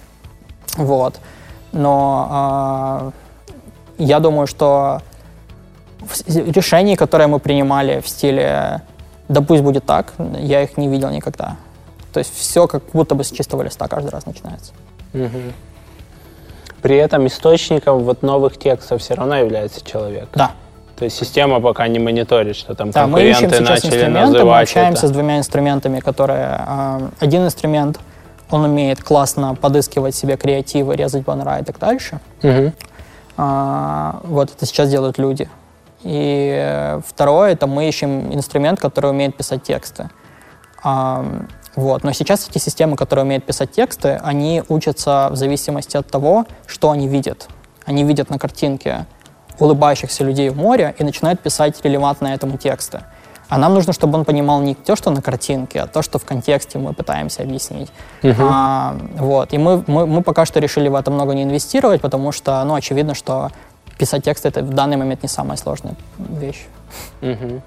Вот. 0.78 1.20
Но 1.72 2.28
а, 2.30 3.12
я 3.98 4.20
думаю, 4.20 4.46
что 4.46 5.02
решений, 6.28 6.96
которые 6.96 7.28
мы 7.28 7.40
принимали 7.40 8.02
в 8.02 8.08
стиле 8.08 8.82
«да 9.30 9.42
пусть 9.42 9.64
будет 9.64 9.86
так», 9.86 10.14
я 10.40 10.62
их 10.62 10.78
не 10.78 10.88
видел 10.88 11.10
никогда. 11.10 11.56
То 12.14 12.20
есть 12.20 12.36
все 12.36 12.68
как 12.68 12.84
будто 12.94 13.16
бы 13.16 13.24
с 13.24 13.32
чистого 13.32 13.64
листа 13.64 13.88
каждый 13.88 14.10
раз 14.10 14.28
начинается. 14.28 14.74
Мгм. 15.14 15.54
При 16.82 16.96
этом 16.98 17.28
источником 17.28 18.00
вот 18.00 18.24
новых 18.24 18.58
текстов 18.58 19.02
все 19.02 19.14
равно 19.14 19.36
является 19.38 19.86
человек. 19.86 20.30
Да. 20.34 20.52
То 20.98 21.06
есть 21.06 21.18
система 21.18 21.60
пока 21.60 21.88
не 21.88 22.00
мониторит, 22.00 22.56
что 22.56 22.76
там 22.76 22.92
Да, 22.92 23.08
мы 23.08 23.24
ищем 23.24 23.50
конкуренты 23.50 23.66
сейчас 23.66 23.84
начали 23.84 24.00
инструменты, 24.06 24.44
мы 24.46 24.60
общаемся 24.60 25.00
это. 25.00 25.08
с 25.08 25.12
двумя 25.12 25.38
инструментами, 25.40 26.00
которые... 26.00 26.58
а, 26.60 27.10
один 27.20 27.44
инструмент, 27.44 28.00
он 28.52 28.66
умеет 28.66 29.04
классно 29.04 29.56
подыскивать 29.56 30.14
себе 30.14 30.38
креативы, 30.38 30.96
резать 30.96 31.24
баннера 31.24 31.58
и 31.60 31.64
так 31.64 31.80
дальше. 31.80 32.20
А, 33.38 34.20
вот 34.24 34.52
это 34.52 34.66
сейчас 34.66 34.90
делают 34.90 35.18
люди. 35.18 35.50
И 36.04 36.98
второе, 37.08 37.54
это 37.54 37.66
мы 37.68 37.88
ищем 37.88 38.34
инструмент, 38.34 38.80
который 38.80 39.10
умеет 39.10 39.36
писать 39.36 39.64
тексты. 39.64 40.10
Вот. 41.76 42.04
Но 42.04 42.12
сейчас 42.12 42.48
эти 42.50 42.58
системы, 42.58 42.96
которые 42.98 43.26
умеют 43.26 43.46
писать 43.46 43.72
тексты, 43.72 44.20
они 44.24 44.64
учатся 44.68 45.30
в 45.32 45.36
зависимости 45.36 45.98
от 45.98 46.08
того, 46.08 46.46
что 46.68 46.92
они 46.92 47.08
видят. 47.08 47.48
Они 47.86 48.04
видят 48.04 48.30
на 48.30 48.38
картинке 48.38 49.06
улыбающихся 49.60 50.24
людей 50.24 50.50
в 50.50 50.58
море 50.58 50.96
и 50.98 51.04
начинают 51.04 51.40
писать 51.40 51.80
релевантные 51.84 52.36
этому 52.36 52.58
тексты. 52.58 53.02
А 53.48 53.58
нам 53.58 53.74
нужно, 53.74 53.92
чтобы 53.92 54.18
он 54.18 54.24
понимал 54.24 54.62
не 54.62 54.76
то, 54.76 54.96
что 54.96 55.12
на 55.12 55.22
картинке, 55.22 55.82
а 55.82 55.88
то, 55.88 56.02
что 56.02 56.20
в 56.20 56.24
контексте 56.24 56.80
мы 56.80 56.94
пытаемся 56.94 57.44
объяснить. 57.44 57.92
А, 58.50 58.96
вот. 59.18 59.54
И 59.54 59.58
мы, 59.58 59.84
мы, 59.88 60.08
мы 60.08 60.22
пока 60.22 60.46
что 60.46 60.60
решили 60.62 60.88
в 60.88 60.96
это 60.96 61.12
много 61.12 61.34
не 61.34 61.44
инвестировать, 61.44 62.02
потому 62.02 62.32
что, 62.32 62.64
ну, 62.64 62.76
очевидно, 62.76 63.14
что 63.14 63.52
писать 63.98 64.24
текст 64.24 64.46
это 64.46 64.62
в 64.62 64.70
данный 64.70 64.96
момент 64.96 65.22
не 65.24 65.30
самая 65.30 65.58
сложная 65.58 65.96
вещь. 66.18 66.66
Мгм. 67.20 67.62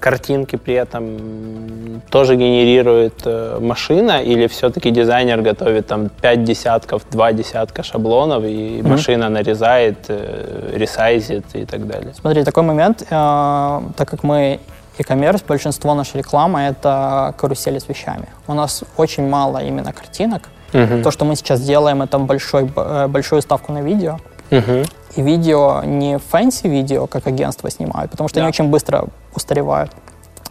Картинки 0.00 0.56
при 0.56 0.74
этом 0.74 2.00
тоже 2.10 2.34
генерирует 2.34 3.22
э, 3.26 3.58
машина 3.60 4.22
или 4.22 4.46
все-таки 4.46 4.90
дизайнер 4.90 5.42
готовит 5.42 5.86
там 5.86 6.08
5 6.08 6.44
десятков, 6.44 7.02
2 7.10 7.32
десятка 7.32 7.82
шаблонов 7.82 8.44
и 8.44 8.82
машина 8.82 9.28
нарезает, 9.28 9.98
э, 10.08 10.72
ресайзит 10.74 11.44
и 11.52 11.66
так 11.66 11.86
далее? 11.86 12.12
Смотри, 12.18 12.44
такой 12.44 12.62
момент, 12.62 13.02
э, 13.02 13.80
так 13.96 14.08
как 14.08 14.22
мы 14.22 14.58
e-commerce, 14.98 15.44
большинство 15.46 15.94
нашей 15.94 16.18
рекламы 16.18 16.60
это 16.60 17.34
карусели 17.36 17.78
с 17.78 17.88
вещами. 17.88 18.26
У 18.46 18.54
нас 18.54 18.84
очень 18.96 19.28
мало 19.28 19.58
именно 19.58 19.92
картинок. 19.92 20.42
Мгм. 20.72 21.02
То, 21.02 21.10
что 21.10 21.24
мы 21.24 21.36
сейчас 21.36 21.60
делаем, 21.60 22.00
это 22.00 22.18
большой, 22.18 22.64
большую 23.08 23.42
ставку 23.42 23.72
на 23.72 23.82
видео. 23.82 24.18
Мгм. 24.50 24.84
И 25.16 25.22
видео 25.22 25.82
не 25.84 26.18
fancy 26.18 26.66
видео, 26.68 27.06
как 27.06 27.26
агентство 27.26 27.70
снимают, 27.70 28.10
потому 28.10 28.28
что 28.28 28.36
Да. 28.36 28.42
они 28.42 28.48
очень 28.48 28.66
быстро 28.68 29.04
устаревают. 29.34 29.92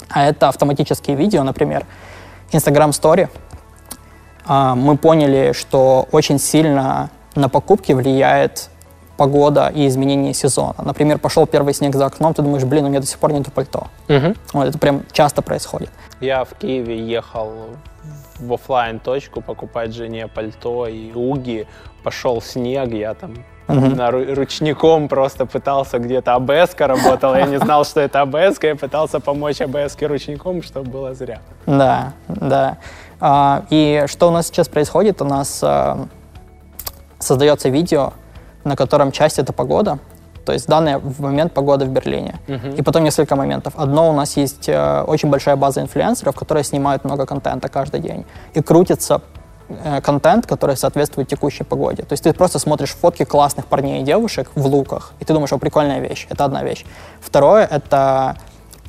А 0.09 0.25
это 0.25 0.47
автоматические 0.49 1.15
видео, 1.15 1.43
например, 1.43 1.85
Instagram 2.51 2.89
Story. 2.91 3.29
А, 4.45 4.75
Мы 4.75 4.97
поняли, 4.97 5.53
что 5.53 6.07
очень 6.11 6.39
сильно 6.39 7.09
на 7.35 7.49
покупки 7.49 7.91
влияет 7.93 8.69
погода 9.17 9.67
и 9.75 9.85
изменение 9.87 10.33
сезона. 10.33 10.75
Например, 10.83 11.19
пошел 11.19 11.45
первый 11.45 11.73
снег 11.73 11.93
за 11.95 12.05
окном, 12.05 12.33
ты 12.33 12.41
думаешь, 12.41 12.63
блин, 12.63 12.85
у 12.85 12.89
меня 12.89 13.01
до 13.01 13.05
сих 13.05 13.19
пор 13.19 13.33
нету 13.33 13.51
пальто. 13.51 13.87
Мгм. 14.07 14.35
Вот, 14.53 14.67
это 14.67 14.77
прям 14.79 15.03
часто 15.11 15.41
происходит. 15.41 15.89
Я 16.21 16.43
в 16.45 16.53
Киеве 16.55 16.97
ехал 17.05 17.51
в 18.39 18.53
оффлайн 18.53 18.99
точку 18.99 19.41
покупать 19.41 19.93
жене 19.93 20.27
пальто 20.27 20.87
и 20.87 21.11
уги. 21.13 21.67
Пошел 22.03 22.41
снег, 22.41 22.93
я 22.93 23.13
там 23.13 23.33
Ру- 23.69 24.33
ручником 24.33 25.07
просто 25.07 25.45
пытался 25.45 25.99
где-то 25.99 26.33
абс 26.33 26.75
работала. 26.77 27.35
Я 27.35 27.45
не 27.45 27.59
знал, 27.59 27.85
что 27.85 28.01
это 28.01 28.21
абс 28.21 28.57
я 28.61 28.75
пытался 28.75 29.19
помочь 29.19 29.61
абс 29.61 29.95
ручником, 30.01 30.61
чтобы 30.63 30.89
было 30.89 31.13
зря. 31.13 31.39
Да, 31.65 32.13
да. 32.27 32.77
А, 33.19 33.63
и 33.69 34.05
что 34.07 34.29
у 34.29 34.31
нас 34.31 34.47
сейчас 34.47 34.67
происходит? 34.67 35.21
У 35.21 35.25
нас 35.25 35.59
а, 35.63 36.07
создается 37.19 37.69
видео, 37.69 38.13
на 38.63 38.75
котором 38.75 39.11
часть 39.11 39.39
это 39.39 39.53
погода, 39.53 39.99
то 40.45 40.53
есть 40.53 40.67
данные 40.67 40.97
в 40.97 41.21
момент 41.21 41.53
погоды 41.53 41.85
в 41.85 41.89
Берлине. 41.89 42.39
И 42.77 42.81
потом 42.81 43.03
несколько 43.03 43.35
моментов. 43.35 43.73
Одно, 43.77 44.09
у 44.09 44.13
нас 44.13 44.35
есть 44.37 44.67
э, 44.67 45.03
очень 45.05 45.29
большая 45.29 45.55
база 45.55 45.81
инфлюенсеров, 45.81 46.35
которые 46.35 46.63
снимают 46.63 47.03
много 47.03 47.25
контента 47.25 47.69
каждый 47.69 47.99
день. 47.99 48.25
И 48.55 48.61
крутится 48.61 49.21
контент, 50.03 50.45
который 50.45 50.75
соответствует 50.75 51.27
текущей 51.27 51.63
погоде. 51.63 52.03
То 52.03 52.13
есть 52.13 52.23
ты 52.23 52.33
просто 52.33 52.59
смотришь 52.59 52.91
фотки 52.91 53.23
классных 53.25 53.65
парней 53.65 54.01
и 54.01 54.03
девушек 54.03 54.51
в 54.55 54.65
луках, 54.65 55.13
и 55.19 55.25
ты 55.25 55.33
думаешь, 55.33 55.53
о, 55.53 55.57
прикольная 55.57 55.99
вещь. 55.99 56.27
Это 56.29 56.45
одна 56.45 56.63
вещь. 56.63 56.85
Второе, 57.21 57.65
это 57.65 58.35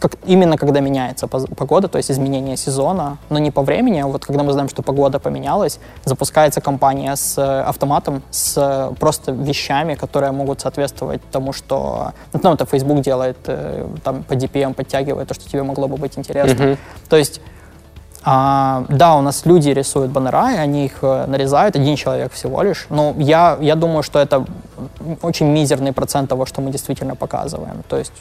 как, 0.00 0.12
именно 0.26 0.56
когда 0.56 0.80
меняется 0.80 1.28
погода, 1.28 1.88
то 1.88 1.98
есть 1.98 2.10
изменение 2.10 2.56
сезона, 2.56 3.18
но 3.28 3.38
не 3.38 3.50
по 3.50 3.62
времени, 3.62 4.00
а 4.00 4.06
вот 4.06 4.24
когда 4.24 4.42
мы 4.42 4.52
знаем, 4.52 4.68
что 4.68 4.82
погода 4.82 5.18
поменялась, 5.18 5.78
запускается 6.04 6.60
компания 6.60 7.14
с 7.14 7.38
э, 7.38 7.62
автоматом, 7.68 8.22
с 8.30 8.54
э, 8.56 8.94
просто 8.98 9.32
вещами, 9.32 9.94
которые 9.94 10.32
могут 10.32 10.60
соответствовать 10.60 11.20
тому, 11.30 11.52
что, 11.52 12.12
ну, 12.42 12.54
это 12.54 12.64
Facebook 12.64 13.02
делает, 13.02 13.36
э, 13.46 13.86
там 14.02 14.22
по 14.22 14.32
DPM 14.32 14.72
подтягивает 14.72 15.28
то, 15.28 15.34
что 15.34 15.48
тебе 15.48 15.62
могло 15.62 15.86
бы 15.86 15.96
быть 15.98 16.18
интересно. 16.18 16.78
То 17.08 17.16
есть 17.16 17.40
а, 18.22 18.84
да, 18.88 19.16
у 19.16 19.22
нас 19.22 19.46
люди 19.46 19.70
рисуют 19.70 20.10
баннера, 20.10 20.52
и 20.52 20.56
они 20.56 20.84
их 20.86 20.98
э, 21.02 21.24
нарезают, 21.26 21.74
один 21.76 21.96
человек 21.96 22.32
всего 22.32 22.62
лишь. 22.62 22.86
Но 22.90 23.14
я, 23.18 23.56
я 23.60 23.74
думаю, 23.76 24.02
что 24.02 24.18
это 24.18 24.44
очень 25.22 25.46
мизерный 25.46 25.92
процент 25.92 26.28
того, 26.28 26.44
что 26.46 26.60
мы 26.60 26.70
действительно 26.70 27.16
показываем. 27.16 27.82
То 27.88 27.96
есть 27.96 28.12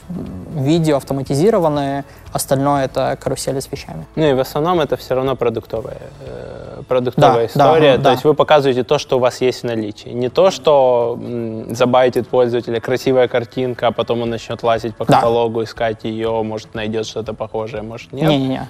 видео 0.54 0.96
автоматизированные, 0.96 2.04
остальное 2.32 2.86
это 2.86 3.18
карусели 3.20 3.60
с 3.60 3.70
вещами. 3.70 4.06
Ну 4.16 4.24
и 4.24 4.32
в 4.32 4.40
основном 4.40 4.80
это 4.80 4.96
все 4.96 5.14
равно 5.14 5.36
продуктовая, 5.36 5.98
э, 6.26 6.82
продуктовая 6.88 7.34
Да, 7.34 7.46
история. 7.46 7.92
да, 7.92 7.96
То 7.98 8.02
да. 8.04 8.10
есть 8.12 8.24
вы 8.24 8.34
показываете 8.34 8.84
то, 8.84 8.98
что 8.98 9.16
у 9.16 9.20
вас 9.20 9.40
есть 9.42 9.60
в 9.62 9.64
наличии. 9.64 10.08
Не 10.08 10.30
то, 10.30 10.50
что 10.50 11.18
м, 11.20 11.74
забайтит 11.74 12.26
пользователя 12.28 12.80
красивая 12.80 13.28
картинка, 13.28 13.88
а 13.88 13.92
потом 13.92 14.22
он 14.22 14.30
начнет 14.30 14.62
лазить 14.62 14.96
по 14.96 15.04
Да. 15.04 15.14
каталогу, 15.16 15.62
искать 15.62 16.04
ее, 16.04 16.42
может 16.42 16.74
найдет 16.74 17.06
что-то 17.06 17.34
похожее, 17.34 17.82
может 17.82 18.12
нет. 18.12 18.28
Не-не-не. 18.30 18.66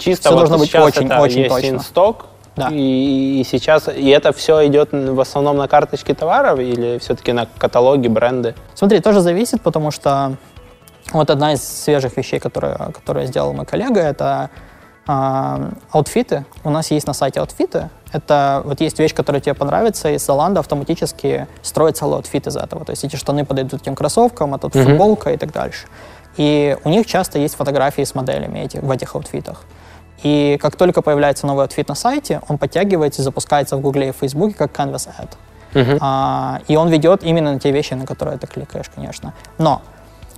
Чисто 0.00 0.28
Всё 0.30 0.30
вот 0.32 0.38
должно 0.48 0.58
быть 0.58 0.74
очень, 0.74 1.06
это 1.06 1.20
очень 1.20 1.38
есть 1.40 1.50
точно. 1.54 1.66
in 1.68 1.83
stock, 1.83 2.26
Да. 2.56 2.68
и, 2.72 3.40
и 3.40 3.44
сейчас 3.44 3.88
и 3.88 4.08
это 4.08 4.32
все 4.32 4.66
идет 4.66 4.88
в 4.92 5.20
основном 5.20 5.56
на 5.58 5.68
карточке 5.68 6.14
товаров 6.14 6.58
или 6.58 6.98
все-таки 6.98 7.32
на 7.32 7.46
каталоги, 7.58 8.08
бренды. 8.08 8.54
Смотри, 8.74 9.00
тоже 9.00 9.20
зависит, 9.20 9.60
потому 9.62 9.90
что 9.90 10.36
вот 11.12 11.30
одна 11.30 11.52
из 11.52 11.62
свежих 11.62 12.16
вещей, 12.16 12.38
которые, 12.40 12.76
которые 12.94 13.26
сделал 13.26 13.52
мой 13.52 13.66
коллега, 13.66 14.00
это 14.00 14.50
а, 15.06 15.70
outfit 15.90 16.31
ы. 16.31 16.44
У 16.64 16.70
нас 16.70 16.90
есть 16.90 17.06
на 17.06 17.14
сайте 17.14 17.40
outfit 17.40 17.78
ы. 17.78 17.90
Это 18.12 18.62
вот 18.64 18.80
есть 18.80 18.98
вещь, 18.98 19.14
которая 19.14 19.40
тебе 19.40 19.54
понравится, 19.54 20.08
и 20.10 20.16
Zalando 20.16 20.58
автоматически 20.58 21.46
строит 21.62 21.96
целый 21.96 22.16
outfit 22.16 22.46
из 22.46 22.56
этого. 22.56 22.84
То 22.84 22.90
есть 22.92 23.04
эти 23.04 23.16
штаны 23.16 23.44
подойдут 23.44 23.82
тем 23.82 23.94
кроссовкам, 23.94 24.54
а 24.54 24.58
тут 24.58 24.74
Мгм. 24.74 24.84
футболка 24.84 25.30
и 25.30 25.36
так 25.36 25.52
дальше. 25.52 25.86
И 26.36 26.76
у 26.84 26.88
них 26.90 27.06
часто 27.06 27.38
есть 27.38 27.54
фотографии 27.56 28.02
с 28.04 28.14
моделями 28.14 28.60
этих, 28.60 28.82
в 28.82 28.90
этих 28.90 29.14
outfit 29.14 29.43
ах. 29.43 29.62
И 30.22 30.58
как 30.60 30.76
только 30.76 31.02
появляется 31.02 31.46
новый 31.46 31.64
outfit 31.64 31.88
на 31.88 31.94
сайте, 31.94 32.40
он 32.48 32.58
подтягивается 32.58 33.22
и 33.22 33.24
запускается 33.24 33.76
в 33.76 33.80
Гугле 33.80 34.08
и 34.08 34.12
Фейсбуке 34.12 34.54
как 34.54 34.72
Canvas 34.72 35.08
Ad. 35.18 35.30
А, 36.00 36.60
и 36.68 36.76
он 36.76 36.88
ведет 36.88 37.22
именно 37.22 37.52
на 37.52 37.60
те 37.60 37.70
вещи, 37.70 37.94
на 37.94 38.04
которые 38.06 38.38
ты 38.38 38.46
кликаешь, 38.46 38.90
конечно. 38.94 39.32
Но 39.58 39.82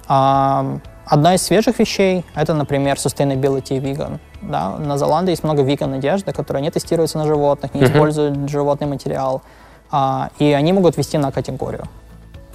ам, 0.09 0.83
одна 1.07 1.35
из 1.35 1.43
свежих 1.43 1.79
вещей— 1.79 2.25
это, 2.35 2.55
например, 2.55 2.97
sustainability 2.97 3.77
и 3.77 3.81
vegan. 3.81 4.19
Да? 4.43 4.77
На 4.79 4.99
Zalando 4.99 5.33
есть 5.33 5.43
много 5.45 5.63
веган-одежды, 5.63 6.33
которая 6.33 6.63
не 6.63 6.71
тестируется 6.71 7.19
на 7.19 7.27
животных, 7.27 7.75
не 7.75 7.85
использует 7.85 8.49
животный 8.49 8.87
материал. 8.87 9.43
А, 9.91 10.31
и 10.39 10.53
они 10.53 10.73
могут 10.73 10.97
вести 10.97 11.19
на 11.19 11.31
категорию 11.33 11.85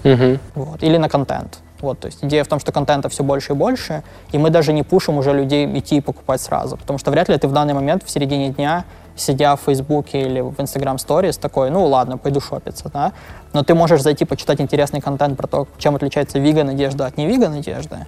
Мгм. 0.04 0.40
вот, 0.56 0.84
или 0.84 0.98
на 0.98 1.10
контент. 1.10 1.60
Вот, 1.82 2.00
то 2.00 2.08
есть 2.08 2.24
идея 2.24 2.44
в 2.44 2.48
том, 2.48 2.60
что 2.60 2.72
контента 2.72 3.10
все 3.10 3.24
больше 3.24 3.54
и 3.54 3.56
больше, 3.56 4.04
и 4.32 4.38
мы 4.38 4.50
даже 4.50 4.74
не 4.74 4.84
пушим 4.84 5.18
уже 5.18 5.34
людей 5.34 5.68
идти 5.78 5.98
и 5.98 6.02
покупать 6.02 6.42
сразу, 6.42 6.78
потому 6.78 6.98
что 6.98 7.12
вряд 7.12 7.30
ли 7.30 7.38
ты 7.38 7.48
в 7.48 7.52
данный 7.52 7.74
момент 7.74 8.04
в 8.04 8.10
середине 8.10 8.50
дня, 8.50 8.86
сидя 9.16 9.56
в 9.56 9.62
Фейсбуке 9.62 10.22
или 10.22 10.42
в 10.42 10.60
Instagram 10.60 10.96
Stories, 10.96 11.40
такой, 11.40 11.70
ну 11.70 11.86
ладно, 11.86 12.18
пойду 12.18 12.42
шопиться, 12.42 12.90
да, 12.92 13.14
но 13.54 13.64
ты 13.64 13.76
можешь 13.76 14.02
зайти 14.02 14.26
почитать 14.26 14.60
интересный 14.60 15.02
контент 15.02 15.38
про 15.38 15.48
то, 15.48 15.68
чем 15.78 15.96
отличается 15.96 16.40
виган 16.40 16.70
одежда 16.70 17.06
от 17.06 17.18
невиган 17.18 17.54
одежды, 17.54 18.08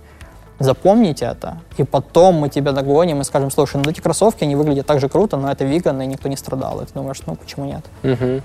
запомнить 0.60 1.22
это, 1.22 1.60
и 1.78 1.84
потом 1.84 2.36
мы 2.36 2.50
тебя 2.50 2.72
догоним 2.72 3.22
и 3.22 3.24
скажем, 3.24 3.52
слушай, 3.52 3.82
ну 3.84 3.90
эти 3.90 4.02
кроссовки, 4.02 4.44
они 4.44 4.56
выглядят 4.56 4.86
так 4.86 5.00
же 5.00 5.10
круто, 5.10 5.38
но 5.38 5.52
это 5.52 5.64
виган, 5.64 6.02
и 6.02 6.06
никто 6.06 6.28
не 6.28 6.36
страдал. 6.36 6.82
И 6.82 6.86
ты 6.86 6.94
думаешь, 6.94 7.22
ну 7.26 7.36
почему 7.36 7.66
нет? 7.66 7.86
Мгм. 8.04 8.42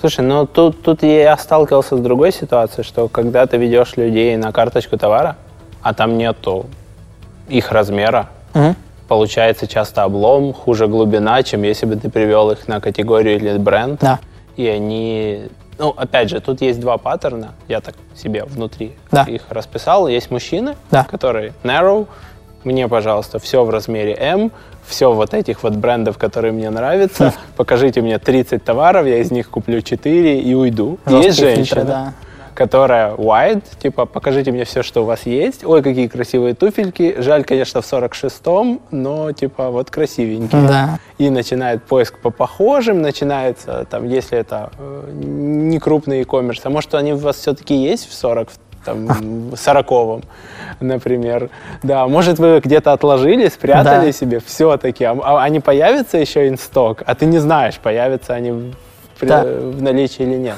Слушай, 0.00 0.24
ну 0.24 0.46
тут, 0.46 0.82
тут 0.82 1.02
я 1.02 1.36
сталкивался 1.36 1.96
с 1.96 2.00
другой 2.00 2.32
ситуацией, 2.32 2.84
что 2.84 3.08
когда 3.08 3.46
ты 3.46 3.56
ведешь 3.58 3.96
людей 3.96 4.36
на 4.36 4.50
карточку 4.52 4.96
товара, 4.96 5.36
а 5.82 5.92
там 5.94 6.16
нету 6.18 6.66
их 7.48 7.70
размера, 7.72 8.28
Мгм. 8.54 8.76
получается 9.08 9.66
часто 9.66 10.04
облом, 10.04 10.52
хуже 10.52 10.86
глубина, 10.86 11.42
чем 11.42 11.62
если 11.62 11.86
бы 11.86 11.96
ты 11.96 12.08
привел 12.10 12.50
их 12.50 12.66
на 12.68 12.80
категорию 12.80 13.36
или 13.36 13.58
бренд. 13.58 14.00
Да. 14.00 14.18
И 14.56 14.66
они... 14.66 15.48
Ну, 15.78 15.90
опять 15.96 16.28
же, 16.28 16.40
тут 16.40 16.60
есть 16.60 16.78
два 16.80 16.98
паттерна, 16.98 17.52
я 17.68 17.80
так 17.80 17.94
себе 18.14 18.44
внутри 18.44 18.94
Да. 19.10 19.22
их 19.22 19.42
расписал. 19.48 20.08
Есть 20.08 20.30
мужчины, 20.30 20.76
Да. 20.90 21.04
которые 21.04 21.52
narrow, 21.64 22.06
мне, 22.64 22.88
пожалуйста, 22.88 23.38
все 23.38 23.64
в 23.64 23.70
размере 23.70 24.14
M, 24.18 24.52
все 24.86 25.12
вот 25.12 25.34
этих 25.34 25.62
вот 25.62 25.74
брендов, 25.74 26.18
которые 26.18 26.52
мне 26.52 26.70
нравятся. 26.70 27.32
Покажите 27.56 28.00
мне 28.00 28.18
30 28.18 28.62
товаров, 28.62 29.06
я 29.06 29.18
из 29.18 29.30
них 29.30 29.48
куплю 29.50 29.80
4 29.80 30.40
и 30.40 30.54
уйду. 30.54 30.98
И 31.06 31.12
есть 31.12 31.38
Жесткие 31.38 31.54
женщины, 31.54 31.64
фильтры, 31.64 31.84
да. 31.84 32.12
которая 32.54 33.14
wide, 33.14 33.62
типа, 33.80 34.06
покажите 34.06 34.52
мне 34.52 34.64
все, 34.64 34.82
что 34.82 35.02
у 35.02 35.04
вас 35.04 35.26
есть. 35.26 35.64
Ой, 35.64 35.82
какие 35.82 36.08
красивые 36.08 36.54
туфельки. 36.54 37.16
Жаль, 37.18 37.44
конечно, 37.44 37.80
в 37.80 37.90
46-м, 37.90 38.80
но, 38.90 39.32
типа, 39.32 39.70
вот 39.70 39.90
красивенькие. 39.90 40.62
Да. 40.66 40.98
И 41.18 41.30
начинает 41.30 41.84
поиск 41.84 42.18
по 42.18 42.30
похожим, 42.30 43.00
начинается, 43.00 43.86
там, 43.90 44.06
если 44.06 44.38
это 44.38 44.70
э, 44.78 45.10
не 45.12 45.78
крупный 45.78 46.20
e-commerce, 46.20 46.60
а 46.64 46.70
может, 46.70 46.94
они 46.94 47.12
у 47.12 47.18
вас 47.18 47.36
все-таки 47.36 47.74
есть 47.74 48.08
в 48.08 48.14
40 48.14 48.48
там, 48.84 49.54
40 49.56 50.22
например. 50.80 51.50
Да, 51.82 52.06
может, 52.08 52.38
вы 52.38 52.60
где-то 52.60 52.92
отложили, 52.92 53.48
спрятали 53.48 54.06
Да. 54.06 54.12
себе 54.12 54.40
все-таки, 54.40 55.04
а, 55.04 55.12
а 55.22 55.42
они 55.42 55.60
появятся 55.60 56.18
еще 56.18 56.48
инсток, 56.48 57.02
а 57.06 57.14
ты 57.14 57.26
не 57.26 57.38
знаешь, 57.38 57.78
появятся 57.78 58.34
они 58.34 58.50
в, 58.52 58.74
Да. 59.22 59.44
в 59.44 59.82
наличии 59.82 60.22
или 60.22 60.36
нет. 60.36 60.56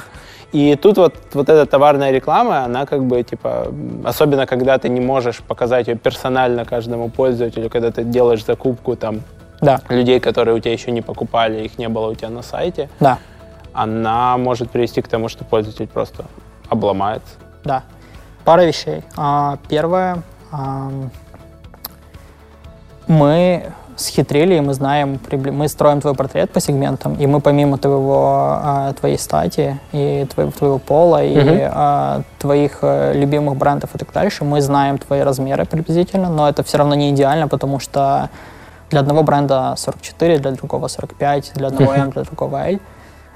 И 0.53 0.77
тут 0.77 0.99
вот, 0.99 1.15
вот 1.33 1.49
эта 1.49 1.65
товарная 1.67 2.11
реклама, 2.13 2.65
она 2.65 2.85
как 2.85 3.03
бы, 3.05 3.23
типа, 3.23 3.69
особенно 4.05 4.47
когда 4.47 4.77
ты 4.79 4.91
не 4.91 5.01
можешь 5.01 5.39
показать 5.39 5.89
ее 5.89 5.95
персонально 5.97 6.65
каждому 6.67 7.09
пользователю, 7.09 7.71
когда 7.71 7.91
ты 7.91 8.05
делаешь 8.05 8.45
закупку 8.45 8.95
там 8.97 9.23
Да, 9.63 9.81
людей, 9.89 10.21
которые 10.21 10.55
у 10.55 10.59
тебя 10.61 10.73
еще 10.73 10.91
не 10.91 11.01
покупали, 11.03 11.65
их 11.65 11.79
не 11.79 11.89
было 11.89 12.11
у 12.11 12.15
тебя 12.15 12.29
на 12.29 12.43
сайте, 12.43 12.89
да, 13.01 13.19
она 13.73 14.37
может 14.37 14.71
привести 14.71 15.01
к 15.01 15.09
тому, 15.09 15.29
что 15.31 15.45
пользователь 15.45 15.87
просто 15.87 16.25
обломается. 16.69 17.35
да. 17.65 17.83
Пара 18.45 18.63
вещей. 18.65 19.03
А, 19.17 19.59
Первое. 19.69 20.23
ам, 20.51 21.11
Мы 23.07 23.65
схитрили, 23.97 24.55
и 24.55 24.61
мы 24.61 24.75
знаем, 24.75 25.21
мы 25.53 25.69
строим 25.69 26.01
твой 26.01 26.15
портрет 26.15 26.51
по 26.51 26.61
сегментам, 26.61 27.15
и 27.15 27.27
мы 27.27 27.41
помимо 27.41 27.79
твоего, 27.79 28.59
а, 28.63 28.93
твоей 28.95 29.19
стати 29.19 29.79
и 29.93 30.27
твоего, 30.33 30.51
твоего 30.51 30.79
пола, 30.79 31.23
и 31.23 31.37
а, 31.71 32.23
твоих 32.39 32.79
э, 32.83 33.13
любимых 33.15 33.57
брендов 33.57 33.95
и 33.95 33.99
так 33.99 34.13
дальше, 34.13 34.45
мы 34.45 34.61
знаем 34.61 34.99
твои 34.99 35.21
размеры 35.21 35.65
приблизительно, 35.65 36.29
но 36.29 36.49
это 36.49 36.63
все 36.63 36.79
равно 36.79 36.95
не 36.95 37.11
идеально, 37.11 37.49
потому 37.49 37.81
что 37.81 38.31
для 38.91 39.01
одного 39.01 39.23
бренда 39.23 39.75
44, 39.77 40.39
для 40.39 40.51
другого 40.53 40.89
45, 40.89 41.53
для 41.55 41.67
одного 41.69 41.93
M, 41.97 42.11
для 42.11 42.23
другого 42.23 42.69
L. 42.69 42.79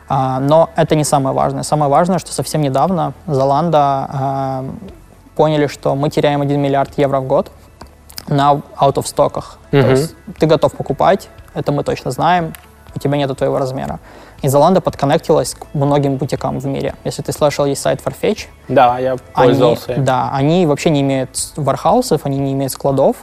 А, 0.08 0.38
но 0.40 0.70
это 0.76 0.94
не 0.94 1.04
самое 1.04 1.34
важное. 1.34 1.62
Самое 1.62 1.90
важное, 1.90 2.18
что 2.18 2.32
совсем 2.32 2.60
недавно 2.62 3.12
Zalando 3.26 3.72
а, 3.74 4.64
поняли, 5.34 5.66
что 5.66 5.94
мы 5.96 6.10
теряем 6.10 6.40
1 6.42 6.60
миллиард 6.60 6.96
евро 6.98 7.20
в 7.20 7.26
год 7.26 7.50
на 8.28 8.60
out-of-стоках. 8.78 9.58
То 9.70 9.78
Мгм. 9.78 9.90
есть 9.90 10.14
ты 10.38 10.46
готов 10.46 10.72
покупать, 10.72 11.28
это 11.54 11.72
мы 11.72 11.82
точно 11.84 12.10
знаем, 12.10 12.52
у 12.94 12.98
тебя 12.98 13.16
нет 13.16 13.36
твоего 13.36 13.58
размера. 13.58 13.98
И 14.42 14.48
Zalando 14.48 14.80
подконнектилась 14.80 15.54
к 15.54 15.66
многим 15.74 16.16
бутикам 16.16 16.58
в 16.58 16.66
мире. 16.66 16.94
Если 17.04 17.22
ты 17.22 17.32
слышал, 17.32 17.64
есть 17.66 17.82
сайт 17.82 18.00
Farfetch, 18.04 18.46
Да, 18.68 18.98
я 18.98 19.12
они, 19.12 19.20
пользовался. 19.48 19.92
им. 19.94 20.04
да, 20.04 20.30
они 20.32 20.66
вообще 20.66 20.90
не 20.90 21.00
имеют 21.00 21.30
вархаусов, 21.56 22.26
они 22.26 22.38
не 22.38 22.52
имеют 22.52 22.72
складов, 22.72 23.16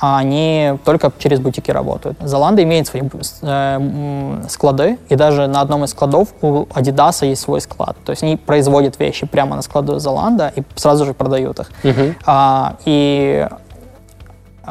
а 0.00 0.18
они 0.18 0.78
только 0.84 1.12
через 1.18 1.40
бутики 1.40 1.70
работают. 1.70 2.18
Zalando 2.20 2.62
имеет 2.62 2.86
свои 2.86 3.02
э, 3.42 4.42
склады, 4.48 4.98
и 5.08 5.16
даже 5.16 5.46
на 5.48 5.60
одном 5.60 5.84
из 5.84 5.90
складов 5.90 6.28
у 6.40 6.64
Adidas 6.64 7.26
есть 7.26 7.42
свой 7.42 7.60
склад. 7.60 7.96
То 8.04 8.10
есть 8.10 8.22
они 8.22 8.36
производят 8.36 8.98
вещи 9.00 9.26
прямо 9.26 9.56
на 9.56 9.62
складу 9.62 9.96
Zalando 9.96 10.52
и 10.54 10.62
сразу 10.76 11.04
же 11.04 11.14
продают 11.14 11.58
их. 11.60 11.70
Мгм. 11.82 12.14
А, 12.26 12.76
и 12.84 13.48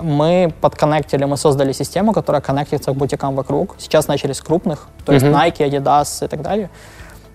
мы 0.02 0.54
подконнектили, 0.62 1.26
мы 1.26 1.38
создали 1.38 1.74
систему, 1.74 2.14
которая 2.14 2.42
коннектится 2.42 2.92
к 2.92 2.96
бутикам 2.96 3.36
вокруг. 3.36 3.76
Сейчас 3.80 4.08
начали 4.08 4.32
с 4.32 4.42
крупных, 4.42 4.88
то 5.06 5.12
есть 5.12 5.26
Мгм. 5.26 5.36
Nike, 5.36 5.70
Adidas 5.70 6.26
и 6.26 6.28
так 6.28 6.42
далее. 6.42 6.70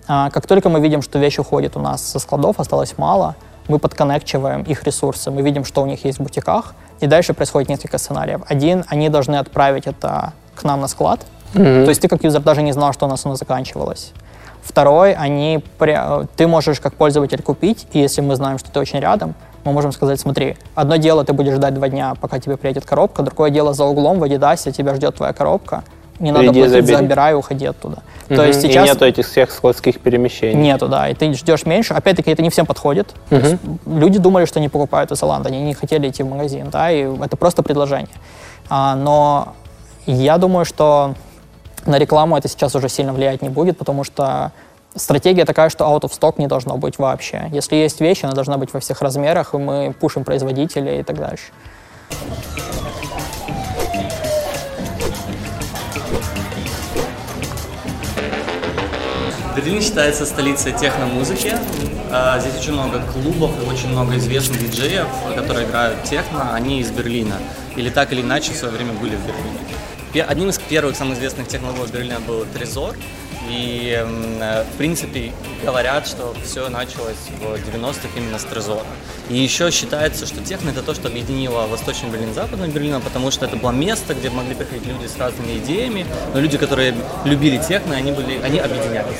А, 0.07 0.31
как 0.31 0.47
только 0.47 0.69
мы 0.69 0.79
видим, 0.79 1.01
что 1.01 1.19
вещь 1.19 1.37
уходит 1.37 1.77
у 1.77 1.79
нас 1.79 2.01
со 2.01 2.19
складов, 2.19 2.59
осталось 2.59 2.97
мало, 2.97 3.35
мы 3.67 3.79
подконнекчиваем 3.79 4.63
их 4.63 4.83
ресурсы, 4.83 5.31
мы 5.31 5.41
видим, 5.41 5.63
что 5.63 5.81
у 5.81 5.85
них 5.85 6.03
есть 6.05 6.19
в 6.19 6.23
бутиках, 6.23 6.73
и 7.03 7.07
дальше 7.07 7.33
происходит 7.33 7.69
несколько 7.69 7.97
сценариев. 7.97 8.41
Один, 8.47 8.85
они 8.87 9.09
должны 9.09 9.35
отправить 9.35 9.87
это 9.87 10.31
к 10.55 10.63
нам 10.63 10.79
на 10.79 10.87
склад, 10.87 11.19
Мгм. 11.53 11.83
то 11.83 11.89
есть 11.89 12.01
ты 12.01 12.07
как 12.07 12.23
юзер 12.23 12.41
даже 12.41 12.61
не 12.61 12.71
знал, 12.71 12.93
что 12.93 13.05
у 13.05 13.09
нас 13.09 13.25
оно 13.25 13.35
заканчивалось. 13.35 14.13
Второй, 14.63 15.13
они, 15.13 15.61
ты 16.37 16.47
можешь 16.47 16.79
как 16.79 16.93
пользователь 16.93 17.41
купить, 17.41 17.85
и 17.91 17.99
если 17.99 18.21
мы 18.21 18.37
знаем, 18.37 18.57
что 18.57 18.71
ты 18.71 18.79
очень 18.79 18.99
рядом, 18.99 19.35
мы 19.65 19.73
можем 19.73 19.91
сказать, 19.91 20.17
смотри, 20.19 20.55
одно 20.75 20.95
дело 20.95 21.25
ты 21.25 21.33
будешь 21.33 21.53
ждать 21.55 21.73
два 21.73 21.89
дня, 21.89 22.15
пока 22.21 22.39
тебе 22.39 22.55
приедет 22.55 22.85
коробка, 22.85 23.21
другое 23.23 23.49
дело 23.49 23.73
за 23.73 23.83
углом 23.83 24.19
в 24.19 24.23
Адидасе 24.23 24.71
тебя 24.71 24.95
ждет 24.95 25.15
твоя 25.17 25.33
коробка, 25.33 25.83
не 26.23 26.31
надо 26.31 26.45
Приди, 26.45 26.59
платить, 26.61 26.71
забери. 26.71 26.95
забирай, 26.95 27.35
уходи 27.35 27.65
оттуда. 27.65 27.97
Мгм. 28.29 28.37
То 28.37 28.45
есть 28.45 28.61
сейчас 28.61 28.87
И 28.87 28.89
нету 28.91 29.05
этих 29.05 29.27
всех 29.27 29.51
складских 29.51 29.99
перемещений. 29.99 30.55
нету, 30.55 30.87
да, 30.87 31.09
и 31.09 31.13
ты 31.13 31.31
ждешь 31.33 31.65
меньше. 31.65 31.93
Опять-таки, 31.93 32.31
это 32.31 32.41
не 32.41 32.49
всем 32.49 32.65
подходит. 32.65 33.13
Есть 33.29 33.55
люди 33.85 34.19
думали, 34.19 34.45
что 34.45 34.59
они 34.59 34.69
покупают 34.69 35.11
у 35.11 35.15
Zalando, 35.15 35.47
они 35.47 35.61
не 35.61 35.73
хотели 35.73 36.09
идти 36.09 36.23
в 36.23 36.29
магазин, 36.29 36.69
да, 36.69 36.91
и 36.91 37.03
это 37.21 37.35
просто 37.35 37.61
предложение. 37.61 38.15
А, 38.69 38.95
но 38.95 39.53
я 40.05 40.37
думаю, 40.37 40.65
что 40.65 41.15
на 41.85 41.97
рекламу 41.99 42.37
это 42.37 42.47
сейчас 42.47 42.73
уже 42.75 42.87
сильно 42.87 43.11
влиять 43.11 43.41
не 43.41 43.49
будет, 43.49 43.77
потому 43.77 44.05
что 44.05 44.53
стратегия 44.95 45.43
такая, 45.43 45.69
что 45.69 45.83
out 45.83 46.03
of 46.03 46.11
stock 46.17 46.35
не 46.37 46.47
должно 46.47 46.77
быть 46.77 46.97
вообще. 46.97 47.49
Если 47.51 47.75
есть 47.75 47.99
вещь, 47.99 48.23
она 48.23 48.31
должна 48.33 48.57
быть 48.57 48.73
во 48.73 48.79
всех 48.79 49.01
размерах, 49.01 49.53
и 49.53 49.57
мы 49.57 49.93
пушим 49.99 50.23
производителей 50.23 51.01
и 51.01 51.03
так 51.03 51.17
дальше. 51.19 51.51
Берлин 59.55 59.81
считается 59.81 60.25
столицей 60.25 60.73
техно-музыки. 60.73 61.55
А, 62.09 62.39
Здесь 62.39 62.55
очень 62.59 62.73
много 62.73 62.99
клубов 63.01 63.51
и 63.61 63.69
очень 63.69 63.89
много 63.89 64.17
известных 64.17 64.59
диджеев, 64.59 65.05
которые 65.35 65.67
играют 65.67 66.03
техно. 66.03 66.53
Они 66.55 66.79
из 66.79 66.89
Берлина. 66.89 67.35
Или 67.75 67.89
так 67.89 68.11
или 68.11 68.21
иначе 68.21 68.53
в 68.53 68.55
свое 68.55 68.73
время 68.73 68.93
были 68.93 69.15
в 69.15 69.21
Берлине. 69.25 70.25
Одним 70.27 70.49
из 70.49 70.57
первых 70.57 70.95
самых 70.95 71.17
известных 71.17 71.47
техно 71.47 71.69
Берлина 71.91 72.19
был 72.19 72.45
Трезор. 72.45 72.95
И, 73.53 73.95
э, 73.95 74.63
в 74.63 74.77
принципе, 74.77 75.31
говорят, 75.63 76.07
что 76.07 76.33
все 76.43 76.69
началось 76.69 77.15
в 77.39 77.69
90-х 77.69 78.09
именно 78.17 78.39
с 78.39 78.43
Трезора. 78.43 78.85
И 79.29 79.37
еще 79.37 79.69
считается, 79.69 80.25
что 80.25 80.43
техно 80.43 80.71
это 80.71 80.81
то, 80.81 80.95
что 80.95 81.07
объединило 81.07 81.67
Восточный 81.67 82.09
Берлин 82.09 82.31
с 82.31 82.35
Западным 82.35 82.71
Берлином, 82.71 83.01
потому 83.01 83.29
что 83.29 83.45
это 83.45 83.55
было 83.55 83.71
место, 83.71 84.15
где 84.15 84.29
могли 84.31 84.55
приходить 84.55 84.87
люди 84.87 85.05
с 85.05 85.17
разными 85.17 85.57
идеями, 85.59 86.05
но 86.33 86.39
люди, 86.39 86.57
которые 86.57 86.95
любили 87.25 87.57
техно, 87.57 87.95
они, 87.95 88.11
были, 88.11 88.39
они 88.43 88.59
объединялись. 88.59 89.17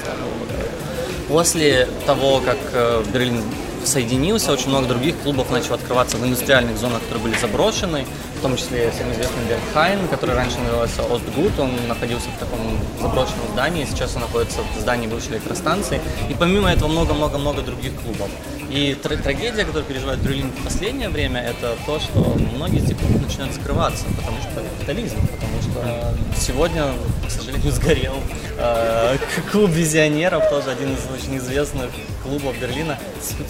После 1.27 1.87
того, 2.05 2.39
как 2.39 2.57
э, 2.73 3.03
Берлин 3.13 3.41
соединился, 3.87 4.51
очень 4.51 4.69
много 4.69 4.87
других 4.87 5.17
клубов 5.21 5.51
начало 5.51 5.75
открываться 5.75 6.17
в 6.17 6.25
индустриальных 6.25 6.77
зонах, 6.77 7.01
которые 7.03 7.23
были 7.23 7.37
заброшены, 7.39 8.05
в 8.37 8.41
том 8.41 8.57
числе 8.57 8.91
всем 8.91 9.11
известный 9.11 9.43
Бергхайн, 9.49 10.07
который 10.07 10.35
раньше 10.35 10.57
назывался 10.59 11.01
Остгут, 11.03 11.57
он 11.59 11.71
находился 11.87 12.27
в 12.29 12.39
таком 12.39 12.59
заброшенном 13.01 13.47
здании, 13.53 13.85
сейчас 13.85 14.15
он 14.15 14.21
находится 14.21 14.59
в 14.75 14.79
здании 14.79 15.07
бывшей 15.07 15.33
электростанции, 15.33 16.01
и 16.29 16.33
помимо 16.33 16.71
этого 16.71 16.89
много-много-много 16.89 17.61
других 17.61 17.93
клубов. 18.01 18.29
И 18.69 18.97
тр- 19.01 19.21
трагедия, 19.21 19.65
которую 19.65 19.85
переживает 19.85 20.19
Берлин 20.19 20.51
в 20.51 20.63
последнее 20.63 21.09
время, 21.09 21.41
это 21.41 21.75
то, 21.85 21.99
что 21.99 22.19
многие 22.55 22.79
из 22.79 22.85
этих 22.85 22.97
клубов 22.97 23.21
начинают 23.21 23.53
скрываться, 23.53 24.05
потому 24.17 24.37
что 24.41 24.61
капитализм, 24.79 25.17
потому 25.27 25.61
что 25.61 26.17
сегодня, 26.39 26.85
к 27.27 27.31
сожалению, 27.31 27.71
сгорел 27.71 28.15
э, 28.57 29.17
клуб 29.51 29.69
визионеров, 29.69 30.49
тоже 30.49 30.71
один 30.71 30.93
из 30.93 30.99
очень 31.13 31.37
известных 31.37 31.89
клубов 32.23 32.57
Берлина. 32.59 32.97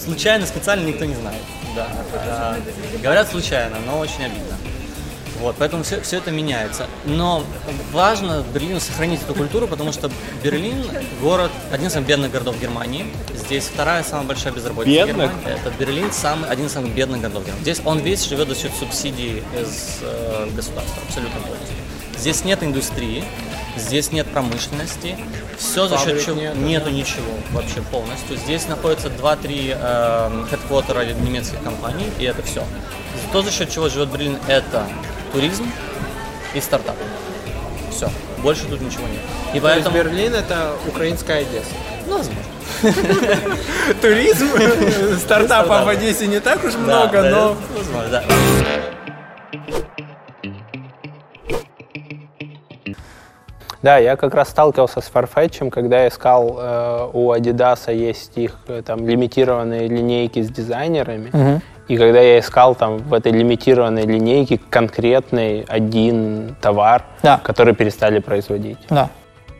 Случайно, 0.04 0.46
специально 0.46 0.86
никто 0.86 1.04
не 1.04 1.14
знает. 1.14 1.42
Да, 1.74 1.88
это, 2.14 2.60
говорят 3.02 3.30
случайно, 3.30 3.76
но 3.86 3.98
очень 3.98 4.24
обидно. 4.24 4.56
Вот, 5.40 5.56
поэтому 5.58 5.82
все, 5.82 6.00
все 6.00 6.18
это 6.18 6.30
меняется. 6.30 6.86
Но 7.04 7.44
важно 7.92 8.44
Берлину 8.54 8.80
сохранить 8.80 9.20
эту 9.22 9.34
культуру, 9.34 9.66
потому 9.66 9.92
что 9.92 10.10
Берлин 10.42 10.86
город, 11.20 11.50
один 11.72 11.88
из 11.88 11.92
самых 11.92 12.08
бедных 12.08 12.30
городов 12.30 12.60
Германии. 12.60 13.06
Здесь 13.34 13.64
вторая 13.64 14.02
самая 14.04 14.26
большая 14.26 14.52
безработица 14.52 15.06
Бедных? 15.06 15.30
Германии. 15.32 15.60
Это 15.60 15.70
Берлин 15.78 16.12
самый, 16.12 16.48
один 16.48 16.66
из 16.66 16.72
самых 16.72 16.94
бедных 16.94 17.20
городов 17.20 17.44
Германии. 17.44 17.62
Здесь 17.62 17.80
он 17.84 17.98
весь 17.98 18.24
живет 18.24 18.48
за 18.48 18.54
счет 18.54 18.72
субсидий 18.78 19.42
из 19.60 19.98
э, 20.02 20.48
государства, 20.54 21.02
абсолютно 21.06 21.40
полностью. 21.40 21.76
Здесь 22.16 22.44
нет 22.44 22.62
индустрии, 22.62 23.24
здесь 23.76 24.12
нет 24.12 24.26
промышленности, 24.26 25.16
все 25.58 25.86
за 25.86 25.98
счет 25.98 26.24
чего 26.24 26.36
нету, 26.36 26.56
нету 26.58 26.90
ничего 26.90 27.32
вообще 27.52 27.82
полностью. 27.82 28.36
Здесь 28.36 28.68
находится 28.68 29.08
2-3 29.08 29.76
э, 29.78 30.44
хедквотера 30.50 31.04
немецких 31.04 31.62
компаний, 31.62 32.06
и 32.18 32.24
это 32.24 32.42
все. 32.42 32.64
То, 33.32 33.42
за 33.42 33.50
счет 33.50 33.70
чего 33.70 33.88
живет 33.88 34.10
Берлин, 34.10 34.38
это 34.48 34.86
туризм 35.32 35.70
и 36.54 36.60
стартап. 36.60 36.96
Все. 37.90 38.10
Больше 38.38 38.66
тут 38.66 38.80
ничего 38.80 39.06
нет. 39.08 39.20
И 39.54 39.60
поэтому... 39.60 39.96
Берлин 39.96 40.34
это 40.34 40.74
украинская 40.86 41.40
Одесса. 41.40 41.74
Ну, 42.06 42.18
возможно. 42.18 42.42
Туризм, 44.02 44.48
стартапов 45.18 45.66
Стартап. 45.66 45.86
в 45.86 45.88
Одессе 45.88 46.26
не 46.26 46.40
так 46.40 46.62
уж 46.64 46.72
Да, 46.72 46.78
много, 46.78 47.22
да, 47.22 47.30
но... 47.30 47.56
Возможно, 47.74 48.08
да. 48.10 48.24
Да, 53.84 53.98
я 53.98 54.16
как 54.16 54.34
раз 54.34 54.48
сталкивался 54.48 55.02
с 55.02 55.10
Farfetch, 55.12 55.68
когда 55.68 56.00
я 56.04 56.08
искал, 56.08 56.56
э, 56.58 57.08
у 57.12 57.30
Adidas 57.34 57.92
есть 57.94 58.32
их 58.38 58.56
э, 58.66 58.80
там 58.80 59.06
лимитированные 59.06 59.88
линейки 59.88 60.40
с 60.40 60.48
дизайнерами, 60.48 61.28
Мгм. 61.30 61.60
и 61.88 61.96
когда 61.98 62.18
я 62.20 62.38
искал 62.38 62.74
там 62.74 62.96
в 62.96 63.12
этой 63.12 63.30
лимитированной 63.32 64.06
линейке 64.06 64.58
конкретный 64.70 65.66
один 65.68 66.56
товар, 66.62 67.02
Да. 67.22 67.38
который 67.44 67.74
перестали 67.74 68.20
производить. 68.20 68.78
Да. 68.88 69.10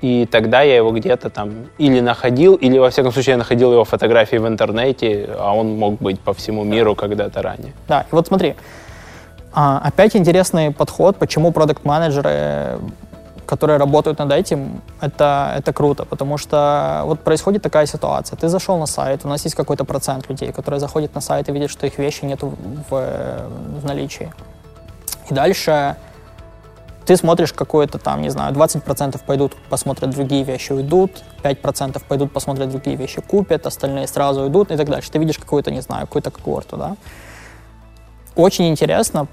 И 0.00 0.24
тогда 0.24 0.62
я 0.62 0.76
его 0.76 0.90
где-то 0.92 1.28
там 1.28 1.50
или 1.76 2.00
находил, 2.00 2.54
или 2.54 2.78
во 2.78 2.88
всяком 2.88 3.12
случае 3.12 3.32
я 3.32 3.36
находил 3.38 3.72
его 3.72 3.84
фотографии 3.84 4.36
в 4.38 4.48
интернете, 4.48 5.28
а 5.38 5.54
он 5.54 5.76
мог 5.76 5.98
быть 6.00 6.18
по 6.18 6.32
всему 6.32 6.64
миру 6.64 6.94
когда-то 6.94 7.42
ранее. 7.42 7.74
Да, 7.88 8.00
и 8.10 8.14
вот 8.14 8.26
смотри, 8.28 8.54
а, 9.52 9.82
опять 9.84 10.16
интересный 10.16 10.70
подход, 10.70 11.16
почему 11.18 11.52
продукт-менеджеры, 11.52 12.78
которые 13.46 13.78
работают 13.78 14.18
над 14.18 14.32
этим, 14.32 14.80
это, 15.00 15.54
это 15.56 15.72
круто, 15.72 16.04
потому 16.04 16.38
что 16.38 17.02
вот 17.04 17.20
происходит 17.20 17.62
такая 17.62 17.86
ситуация. 17.86 18.36
Ты 18.36 18.48
зашел 18.48 18.78
на 18.78 18.86
сайт, 18.86 19.24
у 19.24 19.28
нас 19.28 19.44
есть 19.44 19.56
какой-то 19.56 19.84
процент 19.84 20.28
людей, 20.28 20.52
которые 20.52 20.80
заходят 20.80 21.14
на 21.14 21.20
сайт 21.20 21.48
и 21.48 21.52
видят, 21.52 21.70
что 21.70 21.86
их 21.86 21.98
вещи 21.98 22.24
нет 22.24 22.42
в, 22.42 22.60
в 22.90 23.84
наличии. 23.84 24.32
И 25.30 25.34
дальше 25.34 25.96
ты 27.06 27.16
смотришь 27.16 27.52
какое-то 27.52 27.98
там, 27.98 28.22
не 28.22 28.30
знаю, 28.30 28.54
20% 28.54 29.20
пойдут, 29.26 29.54
посмотрят 29.68 30.10
другие 30.10 30.42
вещи, 30.44 30.72
уйдут, 30.72 31.22
5% 31.42 32.02
пойдут, 32.08 32.32
посмотрят 32.32 32.70
другие 32.70 32.96
вещи, 32.96 33.20
купят, 33.20 33.66
остальные 33.66 34.06
сразу 34.06 34.42
уйдут 34.42 34.70
и 34.70 34.76
так 34.76 34.88
дальше. 34.88 35.10
Ты 35.10 35.18
видишь 35.18 35.38
какую-то, 35.38 35.70
не 35.70 35.82
знаю, 35.82 36.06
какую-то 36.06 36.30
когорту, 36.30 36.76
да? 36.76 36.96
Очень 38.36 38.68
интересно 38.68 39.28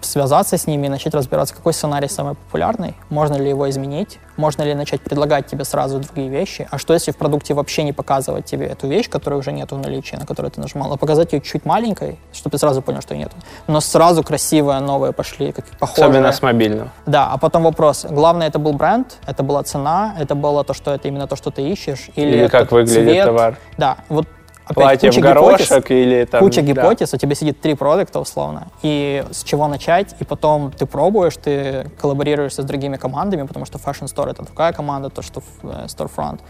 связаться 0.00 0.56
с 0.56 0.66
ними 0.66 0.86
и 0.86 0.90
начать 0.90 1.14
разбираться, 1.14 1.54
какой 1.54 1.72
сценарий 1.72 2.08
самый 2.08 2.34
популярный, 2.34 2.94
можно 3.08 3.36
ли 3.36 3.48
его 3.48 3.70
изменить, 3.70 4.18
можно 4.36 4.62
ли 4.62 4.74
начать 4.74 5.00
предлагать 5.02 5.46
тебе 5.46 5.64
сразу 5.64 6.00
другие 6.00 6.28
вещи, 6.28 6.66
а 6.70 6.78
что 6.78 6.92
если 6.92 7.12
в 7.12 7.16
продукте 7.16 7.54
вообще 7.54 7.84
не 7.84 7.92
показывать 7.92 8.46
тебе 8.46 8.66
эту 8.66 8.88
вещь, 8.88 9.08
которая 9.08 9.38
уже 9.38 9.52
нету 9.52 9.76
в 9.76 9.78
наличии, 9.78 10.16
на 10.16 10.26
которую 10.26 10.50
ты 10.50 10.60
нажимал, 10.60 10.92
а 10.92 10.96
показать 10.96 11.32
ее 11.32 11.40
чуть 11.40 11.64
маленькой, 11.64 12.18
чтобы 12.32 12.52
ты 12.52 12.58
сразу 12.58 12.82
понял, 12.82 13.02
что 13.02 13.14
ее 13.14 13.20
нету, 13.20 13.36
но 13.68 13.80
сразу 13.80 14.24
красивые, 14.24 14.80
новые 14.80 15.12
пошли, 15.12 15.52
как 15.52 15.66
похожие. 15.78 16.06
Особенно 16.06 16.32
с 16.32 16.42
мобильного. 16.42 16.90
Да, 17.06 17.28
а 17.30 17.38
потом 17.38 17.62
вопрос. 17.62 18.04
Главное, 18.08 18.48
это 18.48 18.58
был 18.58 18.72
бренд, 18.72 19.18
это 19.26 19.44
была 19.44 19.62
цена, 19.62 20.16
это 20.18 20.34
было 20.34 20.64
то, 20.64 20.74
что 20.74 20.92
это 20.92 21.06
именно 21.06 21.28
то, 21.28 21.36
что 21.36 21.50
ты 21.52 21.62
ищешь, 21.62 22.10
или, 22.16 22.38
Или 22.38 22.46
как 22.48 22.72
выглядит 22.72 23.04
цвет. 23.04 23.26
товар. 23.26 23.58
Да, 23.78 23.98
вот 24.08 24.26
опять 24.64 24.74
Платье 24.74 25.10
в 25.10 25.14
куча 25.14 25.20
гипотез, 25.20 25.68
горошек 25.68 25.90
или 25.90 26.24
там... 26.24 26.40
куча 26.40 26.62
да. 26.62 26.66
гипотез, 26.66 27.14
у 27.14 27.16
тебя 27.16 27.34
сидит 27.34 27.60
три 27.60 27.74
продукта 27.74 28.20
условно, 28.20 28.68
и 28.82 29.24
с 29.30 29.42
чего 29.42 29.68
начать, 29.68 30.14
и 30.20 30.24
потом 30.24 30.72
ты 30.72 30.86
пробуешь, 30.86 31.36
ты 31.36 31.90
коллаборируешься 32.00 32.62
с 32.62 32.64
другими 32.64 32.96
командами, 32.96 33.46
потому 33.46 33.66
что 33.66 33.78
Fashion 33.78 34.06
Store 34.06 34.30
это 34.30 34.42
другая 34.42 34.72
команда, 34.72 35.10
то, 35.10 35.22
что 35.22 35.42
э, 35.62 35.86
Storefront. 35.86 36.40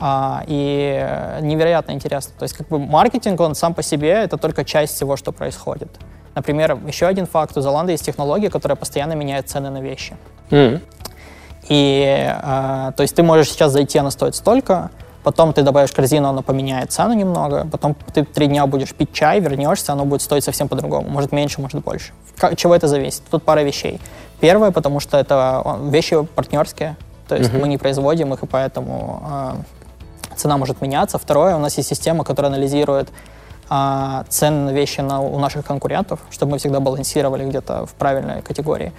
А, 0.00 0.44
и 0.46 1.40
невероятно 1.40 1.92
интересно. 1.92 2.32
То 2.38 2.44
есть 2.44 2.56
как 2.56 2.68
бы 2.68 2.78
маркетинг, 2.78 3.40
он 3.40 3.54
сам 3.54 3.74
по 3.74 3.82
себе, 3.82 4.10
это 4.10 4.36
только 4.36 4.64
часть 4.64 4.94
всего, 4.94 5.16
что 5.16 5.32
происходит. 5.32 5.88
Например, 6.34 6.78
еще 6.86 7.06
один 7.06 7.26
факт, 7.26 7.56
у 7.56 7.60
Zalando 7.60 7.90
есть 7.90 8.04
технология, 8.04 8.48
которая 8.48 8.76
постоянно 8.76 9.14
меняет 9.14 9.48
цены 9.48 9.70
на 9.70 9.80
вещи. 9.80 10.16
М. 10.50 10.80
И, 11.68 12.32
э, 12.32 12.92
то 12.96 13.02
есть 13.02 13.16
ты 13.16 13.22
можешь 13.22 13.50
сейчас 13.50 13.72
зайти, 13.72 13.98
она 13.98 14.10
стоит 14.10 14.36
столько, 14.36 14.90
потом 15.28 15.52
ты 15.52 15.62
добавишь 15.62 15.92
корзину, 15.92 16.28
она 16.28 16.40
поменяет 16.42 16.90
цену 16.90 17.12
немного, 17.12 17.66
потом 17.70 17.94
ты 18.14 18.24
три 18.24 18.46
дня 18.46 18.66
будешь 18.66 18.94
пить 18.94 19.12
чай, 19.12 19.40
вернешься, 19.40 19.92
оно 19.92 20.04
будет 20.04 20.22
стоить 20.22 20.44
совсем 20.44 20.68
по-другому, 20.68 21.10
может 21.10 21.32
меньше, 21.32 21.60
может 21.60 21.84
больше. 21.84 22.12
Как- 22.38 22.56
чего 22.56 22.74
это 22.74 22.88
зависит? 22.88 23.22
Тут 23.30 23.42
пара 23.42 23.62
вещей. 23.62 24.00
Первое, 24.40 24.70
потому 24.70 25.00
что 25.00 25.18
это 25.18 25.62
э, 25.64 25.90
вещи 25.90 26.24
партнерские, 26.34 26.96
то 27.28 27.36
есть 27.36 27.52
мы 27.52 27.68
не 27.68 27.76
производим 27.76 28.32
их, 28.32 28.42
и 28.42 28.46
поэтому 28.46 29.22
э, 29.30 30.36
цена 30.36 30.56
может 30.56 30.80
меняться. 30.80 31.18
Второе, 31.18 31.56
у 31.56 31.58
нас 31.58 31.78
есть 31.78 31.88
система, 31.90 32.24
которая 32.24 32.50
анализирует 32.52 33.08
а, 33.70 34.24
цены 34.30 34.70
на 34.70 34.70
вещи 34.70 35.02
на, 35.02 35.20
у 35.20 35.38
наших 35.38 35.66
конкурентов, 35.66 36.20
чтобы 36.30 36.52
мы 36.52 36.58
всегда 36.58 36.80
балансировали 36.80 37.44
где-то 37.44 37.84
в 37.84 37.92
правильной 37.92 38.40
категории. 38.40 38.92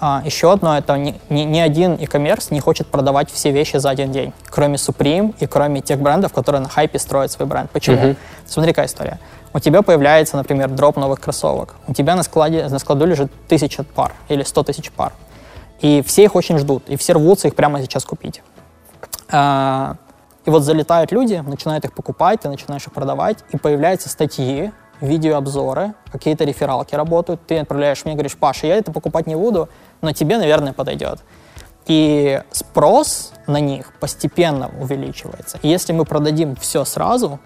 А, 0.00 0.22
еще 0.24 0.52
одно, 0.52 0.76
это 0.76 0.96
ни, 0.96 1.14
ни, 1.30 1.42
ни 1.42 1.60
один 1.60 1.94
e-commerce 1.94 2.48
не 2.50 2.60
хочет 2.60 2.88
продавать 2.88 3.30
все 3.30 3.52
вещи 3.52 3.76
за 3.76 3.90
один 3.90 4.12
день, 4.12 4.32
кроме 4.50 4.74
Supreme 4.74 5.34
и 5.38 5.46
кроме 5.46 5.80
тех 5.80 6.00
брендов, 6.00 6.32
которые 6.32 6.60
на 6.62 6.68
хайпе 6.68 6.98
строят 6.98 7.30
свой 7.30 7.46
бренд. 7.46 7.70
Почему? 7.70 7.96
Смотри, 8.46 8.72
какая 8.72 8.86
история. 8.86 9.18
У 9.52 9.60
тебя 9.60 9.82
появляется, 9.82 10.36
например, 10.36 10.68
дроп 10.68 10.96
новых 10.96 11.20
кроссовок. 11.20 11.76
У 11.86 11.94
тебя 11.94 12.16
на, 12.16 12.24
складе, 12.24 12.66
на 12.68 12.78
складу 12.78 13.06
лежит 13.06 13.30
тысяча 13.46 13.84
пар 13.84 14.12
или 14.28 14.42
сто 14.42 14.62
тысяч 14.64 14.90
пар. 14.90 15.12
И 15.80 16.02
все 16.02 16.24
их 16.24 16.34
очень 16.34 16.58
ждут, 16.58 16.88
и 16.88 16.96
все 16.96 17.12
рвутся 17.12 17.48
их 17.48 17.54
прямо 17.54 17.80
сейчас 17.80 18.04
купить. 18.04 18.42
А, 19.30 19.96
И 20.44 20.50
вот 20.50 20.62
залетают 20.62 21.12
люди, 21.12 21.42
начинают 21.46 21.84
их 21.84 21.94
покупать, 21.94 22.40
ты 22.40 22.48
начинаешь 22.48 22.86
их 22.86 22.92
продавать, 22.92 23.38
и 23.52 23.56
появляются 23.56 24.08
статьи, 24.08 24.72
видеообзоры, 25.00 25.94
какие-то 26.10 26.44
рефералки 26.44 26.94
работают. 26.94 27.40
Ты 27.46 27.58
отправляешь 27.58 28.04
мне, 28.04 28.14
говоришь, 28.14 28.36
Паша, 28.36 28.66
я 28.66 28.76
это 28.76 28.92
покупать 28.92 29.26
не 29.26 29.36
буду, 29.36 29.68
но 30.00 30.12
тебе, 30.12 30.38
наверное, 30.38 30.72
подойдет. 30.72 31.20
И 31.86 32.40
спрос 32.50 33.32
на 33.46 33.60
них 33.60 33.92
постепенно 34.00 34.70
увеличивается. 34.80 35.58
И 35.62 35.68
если 35.68 35.92
мы 35.92 36.04
продадим 36.04 36.56
все 36.56 36.84
сразу, 36.84 37.40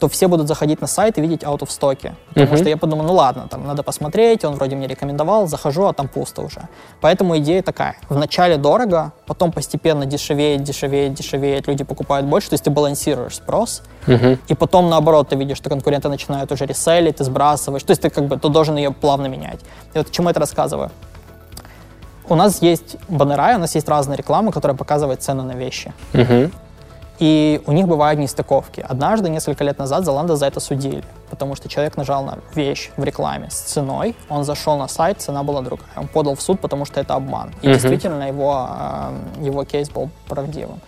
то 0.00 0.08
все 0.08 0.28
будут 0.28 0.48
заходить 0.48 0.80
на 0.80 0.86
сайт 0.86 1.18
и 1.18 1.20
видеть 1.20 1.42
out 1.42 1.58
of 1.58 1.70
стоке. 1.70 2.14
Потому 2.34 2.56
что 2.56 2.68
я 2.68 2.76
подумал, 2.76 3.04
ну 3.04 3.14
ладно, 3.14 3.46
там 3.50 3.66
надо 3.66 3.82
посмотреть, 3.82 4.44
он 4.44 4.54
вроде 4.54 4.74
мне 4.74 4.86
рекомендовал, 4.86 5.46
захожу, 5.46 5.86
а 5.86 5.92
там 5.92 6.08
пусто 6.08 6.42
уже. 6.42 6.62
Поэтому 7.00 7.36
идея 7.38 7.62
такая. 7.62 7.96
Вначале 8.08 8.56
дорого, 8.56 9.12
потом 9.26 9.52
постепенно 9.52 10.06
дешевеет, 10.06 10.62
дешевеет, 10.62 11.12
дешевеет, 11.12 11.68
люди 11.68 11.84
покупают 11.84 12.26
больше, 12.26 12.48
то 12.48 12.54
есть 12.54 12.64
ты 12.64 12.70
балансируешь 12.70 13.36
спрос, 13.36 13.82
и 14.48 14.54
потом 14.54 14.88
наоборот 14.88 15.28
ты 15.28 15.36
видишь, 15.36 15.58
что 15.58 15.68
конкуренты 15.68 16.08
начинают 16.08 16.50
уже 16.50 16.64
реселить, 16.66 17.16
ты 17.16 17.24
сбрасываешь, 17.24 17.82
то 17.82 17.90
есть 17.90 18.02
ты 18.02 18.08
как 18.08 18.24
бы, 18.24 18.38
ты 18.38 18.48
должен 18.48 18.76
ее 18.76 18.90
плавно 18.90 19.26
менять. 19.26 19.60
И 19.94 19.98
вот 19.98 20.08
к 20.08 20.10
чему 20.10 20.30
это 20.30 20.40
рассказываю? 20.40 20.90
У 22.28 22.36
нас 22.36 22.62
есть 22.62 22.96
баннера, 23.08 23.56
у 23.56 23.58
нас 23.58 23.74
есть 23.74 23.88
разная 23.88 24.16
реклама, 24.16 24.52
которая 24.52 24.76
показывает 24.76 25.22
цены 25.22 25.42
на 25.42 25.52
вещи. 25.52 25.92
Мгм. 26.14 26.50
И 27.20 27.60
у 27.66 27.72
них 27.72 27.86
бывают 27.86 28.18
нестыковки. 28.18 28.80
Однажды, 28.88 29.28
несколько 29.28 29.62
лет 29.62 29.78
назад, 29.78 30.04
Золанда 30.04 30.36
за 30.36 30.46
это 30.46 30.58
судили, 30.58 31.04
потому 31.28 31.54
что 31.54 31.68
человек 31.68 31.98
нажал 31.98 32.24
на 32.24 32.38
вещь 32.54 32.90
в 32.96 33.04
рекламе 33.04 33.50
с 33.50 33.60
ценой, 33.60 34.16
он 34.30 34.44
зашел 34.44 34.78
на 34.78 34.88
сайт, 34.88 35.20
цена 35.20 35.42
была 35.42 35.60
другая. 35.60 35.90
Он 35.96 36.08
подал 36.08 36.34
в 36.34 36.40
суд, 36.40 36.60
потому 36.60 36.86
что 36.86 36.98
это 36.98 37.14
обман. 37.14 37.52
И 37.60 37.66
действительно 37.66 38.26
его, 38.28 38.68
э, 38.70 39.44
его 39.44 39.64
кейс 39.64 39.90
был 39.90 40.08
правдивым. 40.28 40.80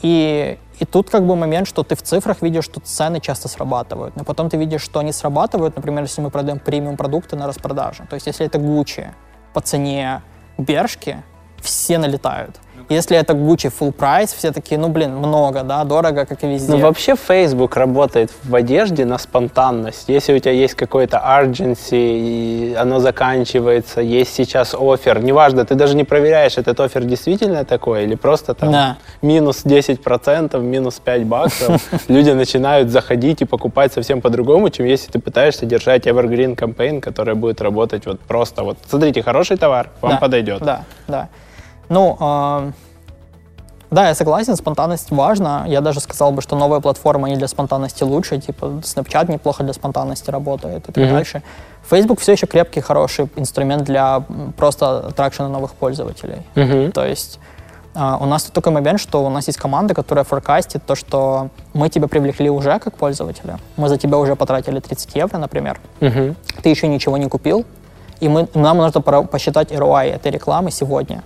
И, 0.00 0.56
и 0.78 0.84
тут 0.84 1.10
как 1.10 1.26
бы 1.26 1.34
момент, 1.34 1.66
что 1.66 1.82
ты 1.82 1.96
в 1.96 2.02
цифрах 2.02 2.40
видишь, 2.40 2.64
что 2.64 2.78
цены 2.78 3.20
часто 3.20 3.48
срабатывают, 3.48 4.14
но 4.14 4.22
потом 4.22 4.48
ты 4.48 4.56
видишь, 4.56 4.82
что 4.82 5.00
они 5.00 5.10
срабатывают, 5.10 5.74
например, 5.74 6.02
если 6.04 6.20
мы 6.20 6.30
продаем 6.30 6.60
премиум 6.60 6.96
продукты 6.96 7.34
на 7.34 7.48
распродаже. 7.48 8.06
То 8.08 8.14
есть 8.14 8.28
если 8.28 8.46
это 8.46 8.58
Gucci 8.58 9.08
по 9.52 9.60
цене 9.60 10.22
Бершки, 10.56 11.24
все 11.60 11.98
налетают. 11.98 12.60
Если 12.88 13.16
это 13.16 13.34
Gucci 13.34 13.72
full 13.78 13.94
price, 13.94 14.34
все 14.36 14.50
такие, 14.52 14.78
ну 14.78 14.88
блин, 14.88 15.16
много, 15.16 15.62
да, 15.62 15.84
дорого, 15.84 16.24
как 16.26 16.42
и 16.44 16.46
везде. 16.46 16.72
Ну, 16.72 16.78
вообще 16.78 17.14
Facebook 17.16 17.76
работает 17.76 18.30
в 18.44 18.54
одежде 18.54 19.04
на 19.04 19.18
спонтанность. 19.18 20.08
Если 20.08 20.32
у 20.34 20.38
тебя 20.38 20.52
есть 20.52 20.74
какой-то 20.74 21.16
urgency, 21.18 21.78
и 21.92 22.74
оно 22.78 23.00
заканчивается, 23.00 24.00
есть 24.00 24.34
сейчас 24.34 24.74
офер, 24.78 25.20
неважно, 25.22 25.64
ты 25.64 25.74
даже 25.74 25.96
не 25.96 26.04
проверяешь, 26.04 26.58
этот 26.58 26.80
офер 26.80 27.04
действительно 27.04 27.64
такой 27.64 28.04
или 28.04 28.14
просто 28.14 28.54
там 28.54 28.72
Да. 28.72 28.96
минус 29.22 29.64
10%, 29.64 30.58
минус 30.60 31.00
5 31.04 31.24
баксов. 31.24 31.82
Люди 32.08 32.30
начинают 32.30 32.90
заходить 32.90 33.42
и 33.42 33.44
покупать 33.44 33.92
совсем 33.92 34.20
по-другому, 34.20 34.70
чем 34.70 34.86
если 34.86 35.10
ты 35.10 35.18
пытаешься 35.18 35.66
держать 35.66 36.06
evergreen 36.06 36.56
campaign, 36.56 37.00
которая 37.00 37.34
будет 37.34 37.60
работать 37.60 38.06
вот 38.06 38.20
просто 38.20 38.62
вот, 38.64 38.78
смотрите, 38.88 39.22
хороший 39.22 39.56
товар, 39.56 39.90
вам 40.00 40.12
Да, 40.12 40.16
подойдет. 40.18 40.60
Да, 40.62 40.84
да. 41.06 41.28
Ну, 41.88 42.16
э, 42.20 42.72
да, 43.90 44.08
я 44.08 44.14
согласен, 44.14 44.54
спонтанность 44.56 45.10
важна. 45.10 45.64
Я 45.66 45.80
даже 45.80 46.00
сказал 46.00 46.30
бы, 46.32 46.42
что 46.42 46.56
новые 46.56 46.80
платформы, 46.80 47.28
они 47.28 47.36
для 47.36 47.48
спонтанности 47.48 48.02
лучше. 48.04 48.38
Типа 48.38 48.66
Snapchat 48.82 49.30
неплохо 49.32 49.64
для 49.64 49.72
спонтанности 49.72 50.30
работает 50.30 50.88
и 50.88 50.92
так 50.92 51.04
Мгм. 51.04 51.14
дальше. 51.14 51.42
Facebook 51.88 52.20
все 52.20 52.32
еще 52.32 52.46
крепкий, 52.46 52.80
хороший 52.82 53.28
инструмент 53.36 53.84
для 53.84 54.22
просто 54.56 54.98
аттракшена 55.08 55.48
новых 55.48 55.72
пользователей. 55.72 56.42
Мгм. 56.54 56.92
То 56.92 57.06
есть 57.06 57.40
а, 57.94 58.18
у 58.20 58.26
нас 58.26 58.44
тут 58.44 58.52
такой 58.52 58.72
момент, 58.72 59.00
что 59.00 59.24
у 59.24 59.30
нас 59.30 59.46
есть 59.46 59.58
команда, 59.58 59.94
которая 59.94 60.24
форкастит 60.24 60.84
то, 60.86 60.94
что 60.94 61.48
мы 61.72 61.88
тебя 61.88 62.06
привлекли 62.06 62.50
уже 62.50 62.78
как 62.78 62.94
пользователя, 62.96 63.58
мы 63.76 63.88
за 63.88 63.96
тебя 63.96 64.18
уже 64.18 64.36
потратили 64.36 64.78
30 64.80 65.16
евро, 65.16 65.38
например, 65.38 65.80
Мгм. 66.00 66.36
ты 66.62 66.68
еще 66.68 66.86
ничего 66.88 67.16
не 67.16 67.28
купил, 67.28 67.64
и 68.20 68.28
мы, 68.28 68.46
нам 68.54 68.76
нужно 68.76 69.00
посчитать 69.00 69.72
ROI 69.72 70.14
этой 70.14 70.30
рекламы 70.30 70.70
сегодня. 70.70 71.22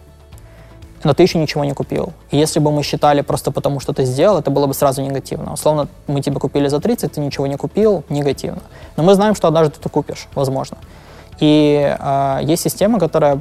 Но 1.04 1.14
ты 1.14 1.22
еще 1.22 1.38
ничего 1.38 1.64
не 1.64 1.72
купил. 1.72 2.12
И 2.30 2.36
если 2.36 2.60
бы 2.60 2.70
мы 2.70 2.82
считали 2.82 3.22
просто 3.22 3.50
потому, 3.50 3.80
что 3.80 3.92
ты 3.92 4.04
сделал, 4.04 4.38
это 4.38 4.50
было 4.50 4.66
бы 4.66 4.74
сразу 4.74 5.02
негативно. 5.02 5.52
Условно, 5.52 5.88
мы 6.06 6.20
тебя 6.20 6.38
купили 6.38 6.68
за 6.68 6.80
30, 6.80 7.12
ты 7.12 7.20
ничего 7.20 7.46
не 7.46 7.56
купил, 7.56 8.04
негативно. 8.08 8.62
Но 8.96 9.02
мы 9.02 9.14
знаем, 9.14 9.34
что 9.34 9.48
однажды 9.48 9.74
ты 9.82 9.88
купишь, 9.88 10.28
возможно. 10.34 10.78
И 11.40 11.96
а, 11.98 12.40
есть 12.42 12.62
система, 12.62 13.00
которая 13.00 13.40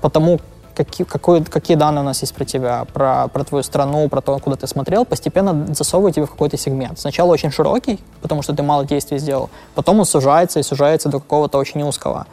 по 0.00 0.10
тому, 0.10 0.40
какие, 0.74 1.06
какой, 1.06 1.44
какие 1.44 1.76
данные 1.76 2.02
у 2.02 2.04
нас 2.04 2.20
есть 2.22 2.34
про 2.34 2.44
тебя, 2.44 2.84
про, 2.92 3.28
про 3.28 3.44
твою 3.44 3.62
страну, 3.62 4.08
про 4.08 4.20
то, 4.20 4.38
куда 4.38 4.56
ты 4.56 4.66
смотрел, 4.66 5.04
постепенно 5.04 5.74
засовывает 5.74 6.14
тебя 6.14 6.26
в 6.26 6.30
какой-то 6.30 6.56
сегмент. 6.56 6.98
Сначала 6.98 7.32
очень 7.32 7.50
широкий, 7.50 7.98
потому 8.22 8.42
что 8.42 8.54
ты 8.54 8.62
мало 8.62 8.84
действий 8.84 9.18
сделал, 9.18 9.50
потом 9.74 9.98
он 10.00 10.04
сужается 10.04 10.60
и 10.60 10.62
сужается 10.62 11.08
до 11.08 11.18
какого-то 11.18 11.58
очень 11.58 11.82
узкого. 11.82 12.26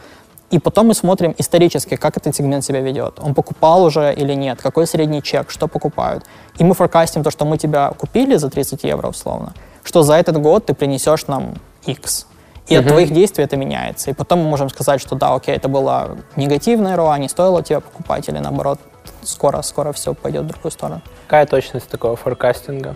И 0.52 0.60
потом 0.60 0.88
мы 0.88 0.93
смотрим 0.93 1.34
исторически, 1.38 1.96
как 1.96 2.18
этот 2.18 2.36
сегмент 2.36 2.64
себя 2.64 2.82
ведет. 2.82 3.20
Он 3.20 3.34
покупал 3.34 3.84
уже 3.84 4.14
или 4.14 4.34
нет, 4.36 4.62
какой 4.62 4.86
средний 4.86 5.22
чек, 5.22 5.50
что 5.50 5.68
покупают. 5.68 6.26
И 6.60 6.64
мы 6.64 6.76
форкастим 6.76 7.24
то, 7.24 7.32
что 7.32 7.46
мы 7.46 7.58
тебя 7.58 7.89
купили 7.89 8.36
за 8.36 8.50
30 8.50 8.84
евро 8.84 9.08
условно, 9.08 9.54
что 9.84 10.04
за 10.04 10.14
этот 10.14 10.39
год 10.39 10.68
ты 10.68 10.74
принесешь 10.74 11.28
нам 11.28 11.56
X. 11.86 12.28
И 12.68 12.76
от 12.76 12.88
твоих 12.88 13.12
действий 13.12 13.43
это 13.43 13.58
меняется. 13.58 14.10
И 14.12 14.14
потом 14.14 14.39
мы 14.39 14.50
можем 14.50 14.70
сказать, 14.70 15.00
что 15.00 15.16
да, 15.16 15.36
окей, 15.36 15.56
это 15.56 15.68
было 15.68 16.18
негативное 16.36 16.96
ROI, 16.96 17.20
не 17.20 17.30
стоило 17.30 17.62
тебя 17.62 17.80
покупать, 17.80 18.28
или 18.28 18.39
наоборот, 18.39 18.80
скоро, 19.24 19.62
скоро 19.62 19.91
все 19.91 20.14
пойдет 20.14 20.43
в 20.43 20.48
другую 20.48 20.72
сторону. 20.72 21.02
Какая 21.28 21.46
точность 21.46 21.89
такого 21.89 22.16
форкастинга? 22.16 22.96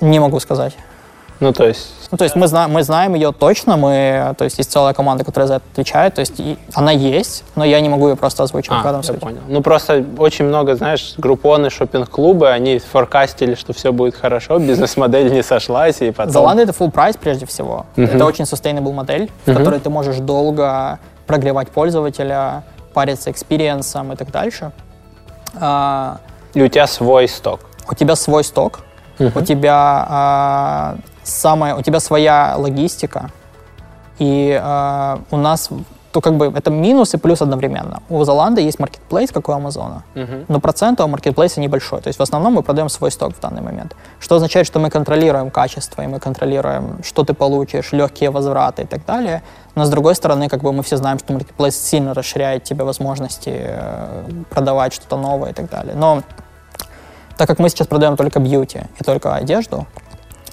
Не 0.00 0.20
могу 0.20 0.40
сказать. 0.40 0.74
Ну, 1.40 1.52
то 1.52 1.66
есть... 1.66 1.88
Ну, 2.10 2.16
то 2.18 2.24
есть 2.24 2.36
мы, 2.36 2.48
знаем, 2.48 2.72
мы 2.72 2.82
знаем 2.82 3.14
ее 3.14 3.32
точно, 3.32 3.76
мы, 3.76 4.34
то 4.38 4.44
есть 4.44 4.58
есть 4.58 4.72
целая 4.72 4.94
команда, 4.94 5.24
которая 5.24 5.46
за 5.46 5.54
это 5.56 5.64
отвечает, 5.72 6.14
то 6.14 6.20
есть 6.20 6.40
и 6.40 6.56
она 6.74 6.90
есть, 6.90 7.44
но 7.54 7.64
я 7.64 7.80
не 7.80 7.88
могу 7.88 8.08
ее 8.08 8.16
просто 8.16 8.42
озвучивать 8.42 8.80
А, 8.82 8.88
я 8.88 9.02
случае. 9.02 9.20
понял. 9.20 9.40
Ну, 9.46 9.62
просто 9.62 10.04
очень 10.18 10.46
много, 10.46 10.74
знаешь, 10.74 11.14
группоны, 11.18 11.70
шопинг-клубы, 11.70 12.48
они 12.48 12.78
forecast 12.78 13.29
или, 13.29 13.54
что 13.54 13.72
все 13.72 13.92
будет 13.92 14.16
хорошо, 14.16 14.58
бизнес-модель 14.58 15.30
не 15.32 15.42
сошлась, 15.42 16.00
и 16.00 16.10
потом... 16.10 16.32
Zalando 16.32 16.60
это 16.62 16.72
full 16.72 16.90
price 16.90 17.16
прежде 17.16 17.46
всего. 17.46 17.86
Это 17.96 18.24
очень 18.24 18.44
sustainable 18.44 18.92
модель, 18.92 19.30
в 19.46 19.54
которой 19.54 19.78
ты 19.78 19.90
можешь 19.90 20.16
долго 20.16 20.98
прогревать 21.26 21.68
пользователя, 21.68 22.62
париться 22.94 23.30
experience 23.30 23.98
ом 23.98 24.12
и 24.12 24.16
так 24.16 24.30
дальше. 24.30 24.72
А, 25.60 26.18
И 26.54 26.62
у 26.62 26.68
тебя 26.68 26.86
свой 26.86 27.28
сток. 27.28 27.60
у 27.90 27.94
тебя 27.94 28.16
свой 28.16 28.42
сток, 28.44 28.80
у 29.18 29.40
тебя 29.42 30.96
самая, 31.28 31.76
у 31.76 31.82
тебя 31.82 32.00
своя 32.00 32.54
логистика, 32.56 33.30
и 34.18 34.58
а, 34.60 35.20
у 35.30 35.36
нас 35.36 35.70
то 36.12 36.20
как 36.20 36.36
бы 36.36 36.46
это 36.46 36.70
минус 36.70 37.14
и 37.14 37.18
плюс 37.18 37.42
одновременно. 37.42 38.02
У 38.08 38.20
Zalando 38.22 38.60
есть 38.60 38.78
маркетплейс, 38.78 39.30
как 39.30 39.48
у 39.48 39.52
Амазона, 39.52 40.02
но 40.48 40.60
процент 40.60 41.00
у 41.00 41.06
маркетплейса 41.06 41.60
небольшой. 41.60 42.00
То 42.00 42.08
есть 42.08 42.18
в 42.18 42.22
основном 42.22 42.54
мы 42.54 42.62
продаем 42.62 42.88
свой 42.88 43.10
сток 43.10 43.34
в 43.36 43.40
данный 43.40 43.60
момент. 43.60 43.94
Что 44.20 44.36
означает, 44.36 44.66
что 44.66 44.80
мы 44.80 44.90
контролируем 44.90 45.50
качество, 45.50 46.02
и 46.02 46.06
мы 46.06 46.18
контролируем, 46.18 46.98
что 47.04 47.24
ты 47.24 47.34
получишь, 47.34 47.92
легкие 47.92 48.30
возвраты 48.30 48.82
и 48.82 48.86
так 48.86 49.04
далее. 49.04 49.42
Но 49.74 49.84
с 49.84 49.90
другой 49.90 50.14
стороны, 50.14 50.48
как 50.48 50.62
бы 50.62 50.72
мы 50.72 50.82
все 50.82 50.96
знаем, 50.96 51.18
что 51.18 51.32
маркетплейс 51.32 51.76
сильно 51.76 52.14
расширяет 52.14 52.64
тебе 52.64 52.84
возможности 52.84 53.52
э, 53.54 54.24
продавать 54.50 54.94
что-то 54.94 55.16
новое 55.16 55.50
и 55.50 55.52
так 55.52 55.68
далее. 55.70 55.94
Но 55.94 56.22
так 57.36 57.46
как 57.46 57.58
мы 57.58 57.68
сейчас 57.68 57.86
продаем 57.86 58.16
только 58.16 58.40
бьюти 58.40 58.80
и 58.98 59.04
только 59.04 59.34
одежду, 59.34 59.86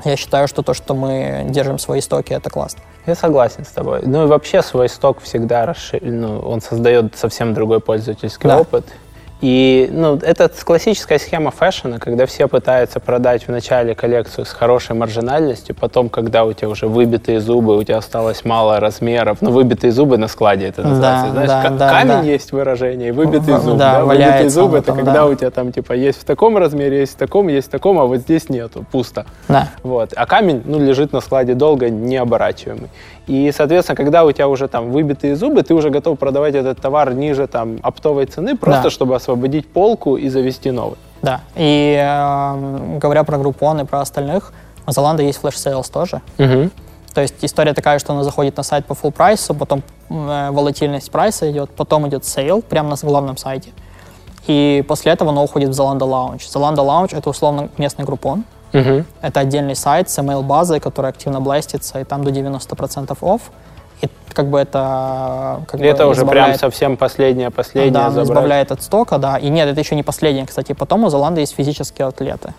я 0.04 0.16
считаю, 0.18 0.48
что 0.48 0.62
то, 0.62 0.74
что 0.74 0.94
мы 0.94 1.46
держим 1.50 1.80
свои 1.80 2.02
стоки, 2.02 2.34
это 2.34 2.50
классно. 2.50 2.82
Я 3.06 3.16
согласен 3.16 3.66
с 3.66 3.70
тобой. 3.70 4.02
Ну 4.04 4.24
и 4.26 4.28
вообще 4.28 4.62
свой 4.62 4.90
сток 4.90 5.22
всегда 5.22 5.66
расшир... 5.66 6.02
ну, 6.04 6.40
он 6.40 6.62
создает 6.62 7.16
совсем 7.18 7.54
другой 7.54 7.80
пользовательский 7.80 8.50
Да. 8.50 8.60
опыт. 8.60 8.86
И 9.42 9.90
ну, 9.92 10.16
это 10.16 10.50
классическая 10.64 11.20
схема 11.20 11.52
фэшена, 11.52 12.00
когда 12.00 12.26
все 12.26 12.48
пытаются 12.48 13.00
продать 13.00 13.48
в 13.48 13.50
начале 13.52 13.94
коллекцию 13.94 14.46
с 14.46 14.52
хорошей 14.52 14.96
маржинальностью, 14.96 15.76
потом, 15.76 16.10
когда 16.10 16.46
у 16.46 16.54
тебя 16.54 16.70
уже 16.70 16.88
выбитые 16.88 17.42
зубы, 17.42 17.78
у 17.78 17.84
тебя 17.84 17.98
осталось 17.98 18.46
мало 18.46 18.80
размеров, 18.80 19.40
ну, 19.42 19.52
выбитые 19.52 19.92
зубы 19.92 20.18
на 20.18 20.28
складе 20.30 20.68
это 20.68 20.84
называется, 20.84 21.26
Да, 21.28 21.32
знаешь, 21.32 21.50
да, 21.50 21.62
ка- 21.64 21.70
да, 21.76 21.90
камень 21.90 22.08
да. 22.08 22.22
есть 22.22 22.52
выражение, 22.54 23.10
и 23.10 23.12
выбитый 23.12 23.58
зуб, 23.58 23.78
да, 23.78 24.00
да, 24.00 24.06
выбитый 24.06 24.48
зуб 24.50 24.74
это 24.74 24.88
там, 24.88 24.96
когда 24.98 25.14
да. 25.14 25.26
у 25.26 25.36
тебя 25.36 25.52
там 25.52 25.72
типа 25.74 25.94
есть 25.94 26.22
в 26.22 26.24
таком 26.24 26.58
размере, 26.58 27.02
есть 27.02 27.14
в 27.14 27.18
таком, 27.18 27.50
есть 27.50 27.68
в 27.68 27.72
таком, 27.72 28.00
а 28.00 28.06
вот 28.06 28.20
здесь 28.20 28.50
нету, 28.50 28.86
пусто. 28.90 29.26
Да. 29.50 29.70
Вот. 29.84 30.14
А 30.16 30.26
камень, 30.26 30.62
ну, 30.66 30.80
лежит 30.80 31.12
на 31.12 31.20
складе 31.20 31.56
долго, 31.56 31.90
необорачиваемый. 31.90 32.90
И, 33.28 33.52
соответственно, 33.52 33.96
когда 33.96 34.24
у 34.24 34.32
тебя 34.32 34.48
уже 34.48 34.68
там 34.68 34.92
выбитые 34.92 35.36
зубы, 35.36 35.64
ты 35.64 35.74
уже 35.74 35.90
готов 35.90 36.20
продавать 36.20 36.54
этот 36.56 36.80
товар 36.80 37.14
ниже 37.14 37.48
там 37.48 37.78
оптовой 37.82 38.26
цены, 38.28 38.56
просто 38.56 38.84
Да. 38.84 38.90
чтобы 38.90 39.16
освободить 39.16 39.68
полку 39.68 40.16
и 40.16 40.30
завести 40.30 40.70
новый. 40.72 40.98
Да. 41.24 41.42
И 41.56 41.98
э, 42.00 42.98
говоря 43.00 43.24
про 43.24 43.38
Groupon 43.38 43.82
и 43.82 43.86
про 43.86 44.02
остальных, 44.02 44.54
у 44.86 44.92
Zalando 44.92 45.24
есть 45.24 45.40
flash 45.40 45.58
sales 45.58 45.90
тоже. 45.90 46.22
То 46.38 47.22
есть 47.22 47.36
история 47.42 47.74
такая, 47.74 47.98
что 47.98 48.14
она 48.14 48.24
заходит 48.24 48.58
на 48.58 48.64
сайт 48.64 48.86
по 48.86 48.94
full 48.94 49.12
price 49.12 49.43
у, 49.43 49.56
потом 49.56 49.82
э, 50.10 50.50
волатильность 50.52 51.10
price 51.12 51.43
а 51.43 51.50
идет, 51.50 51.72
потом 51.72 52.08
идет 52.08 52.26
sale 52.26 52.62
прямо 52.62 52.90
на 52.90 52.96
главном 53.02 53.38
сайте. 53.38 53.70
И 54.48 54.84
после 54.88 55.14
этого 55.14 55.32
она 55.32 55.42
уходит 55.42 55.70
в 55.70 55.72
Zalando 55.72 56.02
Lounge. 56.02 56.42
Zalando 56.42 56.86
Lounge— 56.86 57.18
это 57.18 57.30
условно 57.30 57.70
местный 57.78 58.06
группон. 58.06 58.44
Это 59.22 59.40
отдельный 59.40 59.76
сайт 59.76 60.10
с 60.10 60.18
email-базой, 60.20 60.80
который 60.80 61.10
активно 61.10 61.40
бластится, 61.42 62.00
и 62.00 62.04
там 62.04 62.24
до 62.24 62.32
90% 62.32 63.18
off. 63.22 63.42
И 64.02 64.10
как 64.34 64.50
бы 64.50 64.60
это... 64.60 65.62
Как 65.68 65.80
И 65.80 65.84
бы 65.84 65.90
это 65.90 66.08
уже 66.08 66.22
прям 66.26 66.52
избавляет- 66.52 66.60
совсем 66.60 66.98
последнее, 66.98 67.50
последнее 67.50 67.94
да, 67.94 68.10
забрать. 68.10 68.28
избавляет 68.28 68.72
от 68.72 68.82
стока, 68.84 69.18
да. 69.18 69.38
И 69.38 69.48
нет, 69.50 69.70
это 69.70 69.80
еще 69.80 69.96
не 69.96 70.04
последнее, 70.04 70.46
кстати. 70.46 70.74
Потом 70.74 71.06
у 71.06 71.10
Золанда 71.10 71.40
есть 71.40 71.56
физические 71.56 72.08
атлеты. 72.08 72.54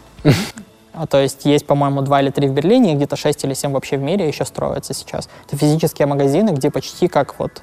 А, 0.94 1.06
То 1.06 1.18
есть 1.20 1.44
есть, 1.44 1.66
по-моему, 1.66 2.00
два 2.00 2.22
или 2.22 2.30
три 2.30 2.48
в 2.48 2.52
Берлине, 2.52 2.94
где-то 2.94 3.16
шесть 3.16 3.44
или 3.44 3.52
семь 3.52 3.72
вообще 3.72 3.98
в 3.98 4.00
мире 4.00 4.26
еще 4.26 4.46
строятся 4.46 4.94
сейчас. 4.94 5.28
Это 5.46 5.56
физические 5.58 6.06
магазины, 6.06 6.50
где 6.50 6.70
почти 6.70 7.06
как 7.06 7.38
вот 7.38 7.60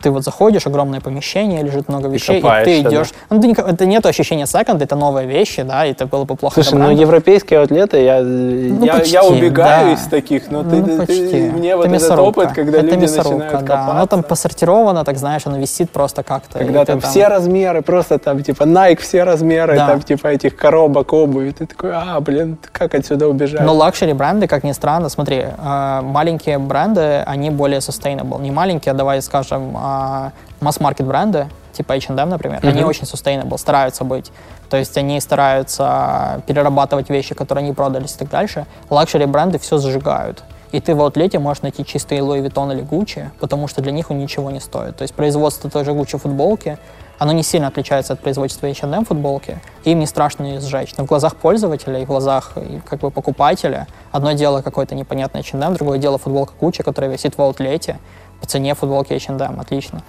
ты 0.00 0.10
вот 0.10 0.24
заходишь, 0.24 0.66
огромное 0.66 1.00
помещение, 1.00 1.62
лежит 1.62 1.88
много 1.88 2.08
вещей, 2.08 2.38
и, 2.38 2.40
ты 2.40 2.42
копаешься, 2.42 2.82
да? 2.82 2.88
идешь. 2.90 3.08
Ну, 3.30 3.40
ты 3.40 3.54
ко- 3.54 3.62
это 3.62 3.86
нет 3.86 4.06
ощущения 4.06 4.46
секонда, 4.46 4.84
это 4.84 4.96
новые 4.96 5.26
вещи, 5.26 5.62
да, 5.62 5.84
и 5.86 5.90
это 5.92 6.06
было 6.06 6.24
бы 6.24 6.36
плохо. 6.36 6.54
Слушай, 6.62 6.78
ну 6.78 6.90
европейские 6.90 7.60
атлеты, 7.60 8.02
я, 8.02 8.18
я, 8.18 8.92
почти, 8.94 9.12
я 9.12 9.24
убегаю 9.24 9.86
да. 9.86 9.92
из 9.94 10.02
таких, 10.08 10.50
но 10.50 10.62
ты, 10.62 10.76
Ну, 10.76 10.86
ты- 10.86 10.98
почти. 10.98 11.50
мне 11.50 11.68
Это 11.70 11.76
вот 11.78 11.86
этот 11.86 11.92
мясорубка. 12.02 12.40
опыт, 12.40 12.52
когда 12.54 12.78
Это 12.78 12.86
люди 12.86 13.02
мясорубка, 13.02 13.38
начинают 13.38 13.52
да. 13.52 13.58
копаться. 13.74 13.90
Оно 13.96 14.06
там 14.06 14.22
посортировано, 14.22 15.04
так 15.04 15.16
знаешь, 15.18 15.42
оно 15.46 15.58
висит 15.58 15.90
просто 15.90 16.22
как-то. 16.22 16.58
Когда 16.58 16.82
и 16.82 16.84
ты 16.84 16.92
там 16.92 17.00
все 17.00 17.28
размеры, 17.28 17.82
просто 17.82 18.18
там 18.18 18.42
типа 18.42 18.62
Nike 18.64 19.00
все 19.00 19.24
размеры, 19.24 19.76
Да. 19.76 19.88
там 19.88 20.02
типа 20.02 20.28
этих 20.28 20.56
коробок 20.56 21.12
обуви. 21.12 21.50
Ты 21.50 21.66
такой, 21.66 21.90
а, 21.94 22.20
блин, 22.20 22.56
как 22.72 22.94
отсюда 22.94 23.28
убежать? 23.28 23.60
Но 23.62 23.74
luxury 23.74 24.12
бренды, 24.12 24.46
как 24.46 24.64
ни 24.64 24.72
странно, 24.72 25.08
смотри, 25.08 25.44
э, 25.56 26.00
маленькие 26.02 26.58
бренды, 26.58 27.22
они 27.26 27.50
более 27.50 27.80
sustainable. 27.80 28.40
Не 28.40 28.50
маленькие, 28.50 28.92
а 28.92 28.94
давай 28.94 29.20
скажем, 29.22 29.76
а, 29.88 30.32
масс-маркет 30.60 31.06
бренды, 31.06 31.48
типа 31.72 31.94
H&M, 31.96 32.28
например, 32.28 32.60
они 32.62 32.84
очень 32.84 33.04
sustainable, 33.04 33.58
стараются 33.58 34.04
быть. 34.04 34.30
То 34.68 34.76
есть 34.76 34.96
они 34.98 35.20
стараются 35.20 36.42
перерабатывать 36.46 37.08
вещи, 37.08 37.34
которые 37.34 37.66
не 37.66 37.72
продались 37.72 38.14
и 38.16 38.18
так 38.18 38.28
дальше. 38.28 38.66
Luxury 38.90 39.24
бренды 39.24 39.58
все 39.58 39.78
сжигают. 39.78 40.44
И 40.72 40.80
ты 40.80 40.94
в 40.94 41.00
аутлете 41.00 41.38
можешь 41.38 41.62
найти 41.62 41.84
чистые 41.84 42.20
Louis 42.20 42.46
Vuitton 42.46 42.74
или 42.74 42.84
Gucci, 42.84 43.30
потому 43.40 43.68
что 43.68 43.80
для 43.80 43.92
них 43.92 44.10
он 44.10 44.18
ничего 44.18 44.50
не 44.50 44.60
стоит. 44.60 44.96
То 44.96 45.02
есть 45.02 45.14
производство 45.14 45.70
той 45.70 45.84
же 45.84 45.92
Gucci 45.92 46.18
футболки, 46.18 46.76
оно 47.18 47.32
не 47.32 47.42
сильно 47.42 47.68
отличается 47.68 48.12
от 48.12 48.20
производства 48.20 48.66
H&M 48.66 49.04
футболки, 49.06 49.58
и 49.84 49.92
им 49.92 49.98
не 49.98 50.06
страшно 50.06 50.44
ее 50.44 50.60
сжечь. 50.60 50.94
Но 50.98 51.04
в 51.04 51.06
глазах 51.08 51.36
пользователя 51.36 52.00
и 52.00 52.04
в 52.04 52.08
глазах 52.08 52.52
как 52.86 53.00
бы 53.00 53.10
покупателя 53.10 53.88
одно 54.12 54.32
дело 54.32 54.60
какой-то 54.60 54.94
непонятный 54.94 55.40
H&M, 55.40 55.74
другое 55.74 55.98
дело 55.98 56.18
футболка 56.18 56.52
Gucci, 56.60 56.82
которая 56.82 57.10
висит 57.10 57.38
в 57.38 57.42
аутлете 57.42 57.98
по 58.40 58.46
цене 58.46 58.74
футболки 58.74 59.12
H&M. 59.12 59.60
Отлично. 59.60 60.02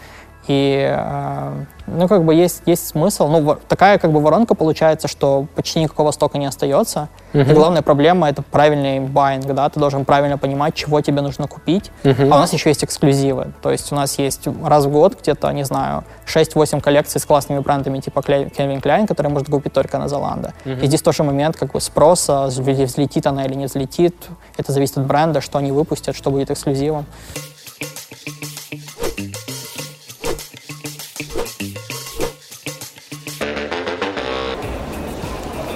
И, 0.48 0.84
э, 0.92 1.64
ну, 1.86 2.08
как 2.08 2.24
бы 2.24 2.34
есть, 2.34 2.64
есть 2.66 2.88
смысл. 2.88 3.28
Ну, 3.28 3.56
такая 3.68 4.00
как 4.00 4.12
бы 4.12 4.20
воронка 4.20 4.56
получается, 4.56 5.08
что 5.08 5.46
почти 5.56 5.80
никакого 5.80 6.10
стока 6.10 6.40
не 6.40 6.48
остается. 6.48 7.10
И 7.34 7.54
главная 7.54 7.84
проблема— 7.84 8.28
это 8.30 8.42
правильный 8.42 9.00
байинг, 9.00 9.46
да, 9.46 9.70
ты 9.70 9.80
должен 9.80 10.06
правильно 10.06 10.40
понимать, 10.40 10.74
чего 10.74 11.02
тебе 11.02 11.22
нужно 11.22 11.48
купить. 11.48 11.92
А 12.04 12.36
у 12.38 12.40
нас 12.40 12.52
еще 12.54 12.70
есть 12.70 12.84
эксклюзивы. 12.84 13.52
То 13.62 13.70
есть 13.70 13.92
у 13.92 13.96
нас 13.96 14.18
есть 14.18 14.48
раз 14.64 14.86
в 14.86 14.92
год 14.92 15.20
где-то, 15.22 15.52
не 15.52 15.66
знаю, 15.66 16.04
6-8 16.26 16.82
коллекций 16.82 17.22
с 17.22 17.26
классными 17.26 17.60
брендами 17.60 18.00
типа 18.00 18.20
Calvin 18.22 18.82
Klein, 18.82 19.06
которые 19.06 19.32
можно 19.32 19.54
купить 19.54 19.74
только 19.74 20.00
на 20.00 20.06
Zalando. 20.06 20.52
И 20.82 20.88
здесь 20.88 21.04
тоже 21.04 21.22
момент 21.24 21.58
как 21.58 21.74
бы 21.74 21.80
спроса, 21.82 22.48
взле- 22.48 22.86
взлетит 22.86 23.28
она 23.28 23.46
или 23.46 23.54
не 23.54 23.66
взлетит. 23.68 24.16
Это 24.58 24.72
зависит 24.72 24.98
от 24.98 25.06
бренда, 25.06 25.42
что 25.42 25.60
они 25.60 25.72
выпустят, 25.72 26.16
что 26.16 26.32
будет 26.32 26.50
эксклюзивом. 26.50 27.06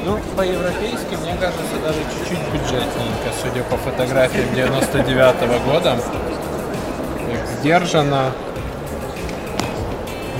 Ну, 0.06 0.20
по-европейски, 0.36 1.16
мне 1.22 1.36
кажется, 1.39 1.64
даже 1.82 1.99
чуть-чуть 1.99 2.39
бюджетненько, 2.51 3.32
судя 3.41 3.64
по 3.64 3.78
фотографиям 3.78 4.54
99 4.54 5.66
года. 5.66 5.97
Сдержанно, 7.60 8.34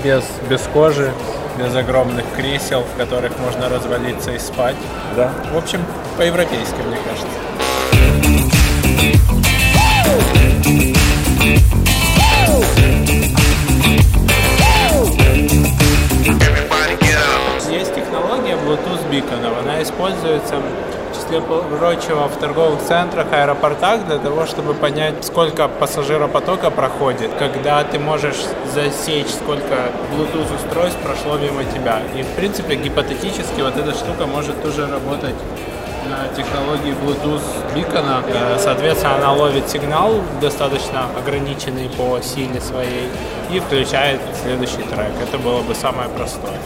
без, 0.04 0.22
без 0.48 0.60
кожи, 0.72 1.12
без 1.58 1.74
огромных 1.74 2.26
кресел, 2.36 2.82
в 2.82 2.96
которых 2.98 3.38
можно 3.38 3.68
развалиться 3.68 4.32
и 4.32 4.38
спать. 4.38 4.76
Да. 5.16 5.32
В 5.52 5.56
общем, 5.56 5.84
по-европейски, 6.18 6.76
мне 6.86 6.98
кажется. 7.08 7.44
Биконов, 19.10 19.52
она 19.62 19.82
используется 19.82 20.56
в 20.56 21.16
числе 21.16 21.40
прочего 21.40 22.28
в 22.28 22.36
торговых 22.38 22.82
центрах, 22.82 23.26
аэропортах 23.32 24.06
для 24.06 24.18
того, 24.18 24.46
чтобы 24.46 24.74
понять, 24.74 25.24
сколько 25.24 25.68
пассажиропотока 25.68 26.70
проходит, 26.70 27.30
когда 27.38 27.84
ты 27.84 27.98
можешь 27.98 28.42
засечь, 28.74 29.28
сколько 29.28 29.92
Bluetooth 30.10 30.54
устройств 30.54 30.98
прошло 31.00 31.38
мимо 31.38 31.64
тебя. 31.64 32.00
И 32.16 32.22
в 32.22 32.28
принципе 32.36 32.74
гипотетически 32.76 33.60
вот 33.60 33.76
эта 33.76 33.92
штука 33.92 34.26
может 34.26 34.64
уже 34.64 34.86
работать 34.86 35.34
на 36.08 36.28
технологии 36.36 36.94
Bluetooth 37.02 37.42
бикона. 37.74 38.22
Э, 38.26 38.58
Соответственно, 38.58 39.16
она 39.16 39.32
ловит 39.32 39.68
сигнал, 39.68 40.20
достаточно 40.40 41.06
ограниченный 41.16 41.88
по 41.88 42.20
силе 42.20 42.60
своей, 42.60 43.08
и 43.50 43.60
включает 43.60 44.20
следующий 44.42 44.82
трек. 44.82 45.12
Это 45.22 45.38
было 45.38 45.62
бы 45.62 45.74
самое 45.74 46.08
простое. 46.10 46.58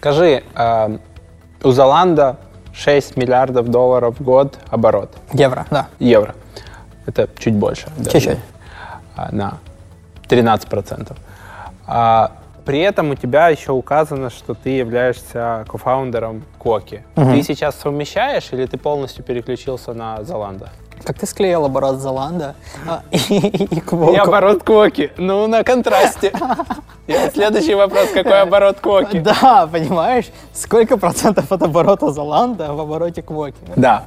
Скажи, 0.00 0.42
э, 0.54 0.98
у 1.62 1.70
Золанда 1.72 2.38
6 2.72 3.16
миллиардов 3.16 3.68
долларов 3.68 4.18
в 4.18 4.22
год 4.22 4.58
оборот. 4.70 5.10
Евро, 5.34 5.66
да. 5.70 5.88
Евро. 5.98 6.34
Это 7.04 7.28
чуть 7.38 7.54
больше. 7.54 7.88
Чуть-чуть. 8.10 8.38
А, 9.14 9.28
на 9.30 9.58
13%. 10.26 11.16
А, 11.86 12.32
при 12.64 12.80
этом 12.80 13.10
у 13.10 13.14
тебя 13.14 13.50
еще 13.50 13.72
указано, 13.72 14.30
что 14.30 14.54
ты 14.54 14.70
являешься 14.70 15.66
кофаундером 15.68 16.44
Коки. 16.58 17.04
Ты 17.14 17.42
сейчас 17.42 17.74
совмещаешь 17.74 18.48
или 18.52 18.64
ты 18.64 18.78
полностью 18.78 19.22
переключился 19.22 19.92
на 19.92 20.24
Золанда? 20.24 20.70
Как 21.04 21.18
ты 21.18 21.26
склеил 21.26 21.64
оборот 21.64 21.98
Золанда 21.98 22.54
а, 22.86 23.02
и, 23.10 23.16
и 23.38 23.64
И 23.76 23.80
Квоку? 23.80 24.20
оборот 24.20 24.62
Коки. 24.62 25.10
Ну, 25.16 25.46
на 25.46 25.64
контрасте. 25.64 26.32
Следующий 27.32 27.74
вопрос, 27.74 28.10
какой 28.12 28.42
оборот 28.42 28.80
Коки? 28.80 29.18
Да, 29.20 29.68
понимаешь? 29.70 30.26
Сколько 30.52 30.96
процентов 30.98 31.50
от 31.50 31.62
оборота 31.62 32.12
Золанда 32.12 32.72
в 32.72 32.80
обороте 32.80 33.22
Квоки? 33.22 33.56
Да. 33.76 34.04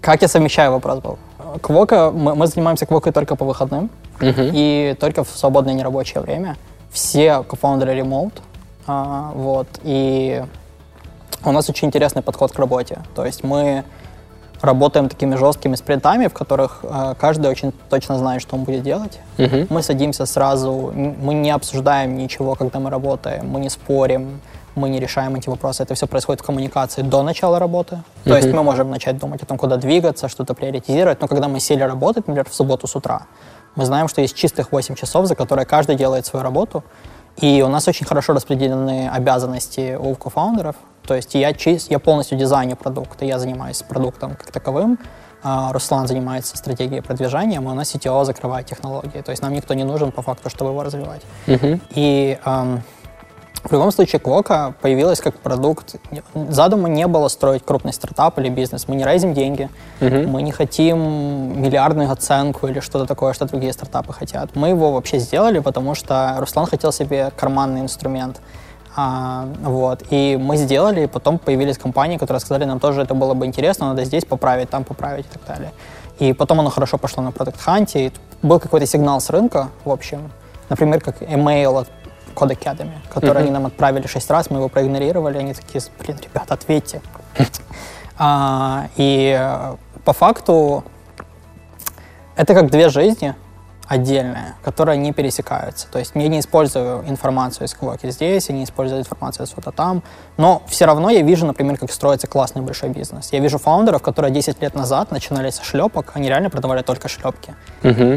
Как 0.00 0.22
я 0.22 0.28
совмещаю, 0.28 0.72
вопрос 0.72 1.00
был. 1.00 1.18
Квока, 1.62 2.10
мы, 2.10 2.34
мы 2.34 2.46
занимаемся 2.46 2.86
Квокой 2.86 3.12
только 3.12 3.34
по 3.36 3.44
выходным 3.44 3.90
и 4.20 4.94
только 5.00 5.24
в 5.24 5.28
свободное 5.30 5.74
нерабочее 5.74 6.20
время. 6.22 6.56
Все 6.90 7.42
кофаундеры 7.42 7.94
ремоут, 7.94 8.34
а, 8.86 9.32
вот, 9.34 9.68
и 9.82 10.42
у 11.44 11.52
нас 11.52 11.68
очень 11.68 11.88
интересный 11.88 12.22
подход 12.22 12.52
к 12.52 12.58
работе. 12.58 12.98
То 13.14 13.24
есть 13.26 13.44
мы 13.44 13.84
работаем 14.60 15.08
такими 15.08 15.36
жесткими 15.36 15.76
спринтами, 15.76 16.26
в 16.26 16.34
которых 16.34 16.80
э, 16.82 17.14
каждый 17.18 17.50
очень 17.50 17.72
точно 17.90 18.18
знает, 18.18 18.42
что 18.42 18.56
он 18.56 18.64
будет 18.64 18.82
делать. 18.82 19.20
Мы 19.70 19.82
садимся 19.82 20.26
сразу, 20.26 20.92
мы 20.94 21.34
не 21.34 21.50
обсуждаем 21.50 22.16
ничего, 22.16 22.54
когда 22.54 22.78
мы 22.78 22.90
работаем, 22.90 23.48
мы 23.48 23.60
не 23.60 23.70
спорим, 23.70 24.40
мы 24.74 24.88
не 24.88 25.00
решаем 25.00 25.34
эти 25.36 25.48
вопросы. 25.48 25.82
Это 25.82 25.94
все 25.94 26.06
происходит 26.06 26.40
в 26.40 26.46
коммуникации 26.46 27.02
до 27.02 27.22
начала 27.22 27.58
работы. 27.58 28.02
То 28.24 28.36
есть 28.36 28.52
мы 28.52 28.62
можем 28.62 28.90
начать 28.90 29.18
думать 29.18 29.42
о 29.42 29.46
том, 29.46 29.58
куда 29.58 29.76
двигаться, 29.76 30.28
что-то 30.28 30.54
приоритизировать, 30.54 31.20
но 31.20 31.28
когда 31.28 31.48
мы 31.48 31.60
сели 31.60 31.82
работать, 31.82 32.28
например, 32.28 32.48
в 32.48 32.54
субботу 32.54 32.86
с 32.86 32.96
утра, 32.96 33.26
мы 33.76 33.84
знаем, 33.84 34.08
что 34.08 34.20
есть 34.22 34.36
чистых 34.36 34.72
8 34.72 34.94
часов, 34.94 35.26
за 35.26 35.34
которые 35.34 35.66
каждый 35.66 35.94
делает 35.96 36.26
свою 36.26 36.42
работу, 36.42 36.82
и 37.40 37.62
у 37.62 37.68
нас 37.68 37.86
очень 37.88 38.06
хорошо 38.06 38.32
распределены 38.34 39.08
обязанности 39.08 39.96
у 39.98 40.14
кофаундеров. 40.14 40.76
То 41.06 41.14
есть 41.14 41.34
я, 41.34 41.52
чис- 41.52 41.86
я 41.88 41.98
полностью 41.98 42.36
дизайню 42.38 42.76
продукта, 42.76 43.24
я 43.24 43.38
занимаюсь 43.38 43.82
продуктом 43.82 44.34
как 44.36 44.50
таковым, 44.50 44.98
а 45.42 45.72
Руслан 45.72 46.06
занимается 46.08 46.56
стратегией 46.56 47.00
продвижения, 47.00 47.58
а 47.58 47.60
у 47.62 47.74
нас 47.74 47.94
CTO 47.94 48.24
закрывает 48.24 48.66
технологии. 48.66 49.20
То 49.22 49.30
есть 49.30 49.40
нам 49.42 49.52
никто 49.52 49.72
не 49.74 49.84
нужен 49.84 50.10
по 50.12 50.20
факту, 50.22 50.50
чтобы 50.50 50.70
его 50.70 50.82
развивать. 50.82 51.22
И 51.94 52.38
эм, 52.44 52.82
в 53.64 53.72
любом 53.72 53.90
случае 53.90 54.20
Квока 54.20 54.74
появилась 54.80 55.20
как 55.20 55.36
продукт. 55.38 55.96
Задума 56.48 56.88
не 56.88 57.06
было 57.06 57.28
строить 57.28 57.64
крупный 57.64 57.92
стартап 57.92 58.38
или 58.38 58.48
бизнес. 58.48 58.88
Мы 58.88 58.96
не 58.96 59.04
рейзим 59.04 59.34
деньги, 59.34 59.68
мы 60.00 60.42
не 60.42 60.52
хотим 60.52 61.60
миллиардную 61.60 62.10
оценку 62.10 62.66
или 62.68 62.80
что-то 62.80 63.06
такое, 63.06 63.32
что 63.32 63.46
другие 63.46 63.72
стартапы 63.72 64.12
хотят. 64.12 64.56
Мы 64.56 64.68
его 64.68 64.92
вообще 64.92 65.18
сделали, 65.18 65.58
потому 65.58 65.94
что 65.94 66.36
Руслан 66.38 66.66
хотел 66.66 66.92
себе 66.92 67.30
карманный 67.36 67.80
инструмент. 67.80 68.40
А, 68.96 69.46
вот. 69.62 70.02
И 70.10 70.36
мы 70.40 70.56
сделали, 70.56 71.04
и 71.04 71.06
потом 71.06 71.38
появились 71.38 71.78
компании, 71.78 72.16
которые 72.16 72.40
сказали, 72.40 72.64
нам 72.64 72.80
тоже 72.80 73.02
это 73.02 73.14
было 73.14 73.32
бы 73.34 73.46
интересно, 73.46 73.88
надо 73.90 74.04
здесь 74.04 74.24
поправить, 74.24 74.70
там 74.70 74.82
поправить 74.82 75.26
и 75.26 75.38
так 75.38 75.46
далее. 75.46 75.72
И 76.18 76.32
потом 76.32 76.58
оно 76.58 76.70
хорошо 76.70 76.98
пошло 76.98 77.22
на 77.22 77.28
Product 77.28 77.58
Hunt, 77.64 77.90
и 77.94 78.12
был 78.42 78.58
какой-то 78.58 78.86
сигнал 78.86 79.20
с 79.20 79.30
рынка, 79.30 79.68
в 79.84 79.90
общем, 79.90 80.32
например, 80.68 81.00
как 81.00 81.22
email 81.22 81.86
Code 82.38 82.58
Academy, 82.58 82.96
который 83.12 83.42
они 83.42 83.50
нам 83.50 83.66
отправили 83.66 84.06
шесть 84.06 84.30
раз, 84.30 84.50
мы 84.50 84.58
его 84.58 84.68
проигнорировали, 84.68 85.38
они 85.38 85.54
такие, 85.54 85.82
блин, 86.00 86.18
ребята, 86.22 86.54
ответьте. 86.54 87.00
А, 88.20 88.88
И 88.96 89.32
э, 89.38 89.76
по 90.04 90.12
факту 90.12 90.82
это 92.34 92.52
как 92.52 92.68
две 92.68 92.88
жизни 92.88 93.36
отдельные, 93.88 94.54
которые 94.62 94.98
не 94.98 95.12
пересекаются. 95.12 95.88
То 95.90 95.98
есть 95.98 96.12
я 96.14 96.28
не 96.28 96.40
использую 96.40 97.08
информацию 97.08 97.66
из 97.66 97.74
Квоки 97.74 98.10
здесь, 98.10 98.48
я 98.48 98.54
не 98.54 98.64
использую 98.64 99.00
информацию 99.00 99.46
из 99.46 99.50
то 99.50 99.72
там, 99.72 100.02
но 100.36 100.62
все 100.68 100.84
равно 100.84 101.10
я 101.10 101.22
вижу, 101.22 101.46
например, 101.46 101.78
как 101.78 101.90
строится 101.90 102.26
классный 102.26 102.62
большой 102.62 102.90
бизнес. 102.90 103.32
Я 103.32 103.40
вижу 103.40 103.58
фаундеров, 103.58 104.02
которые 104.02 104.30
10 104.30 104.62
лет 104.62 104.74
назад 104.74 105.10
начинали 105.10 105.50
со 105.50 105.64
шлепок, 105.64 106.12
они 106.14 106.28
реально 106.28 106.50
продавали 106.50 106.82
только 106.82 107.08
шлепки. 107.08 107.54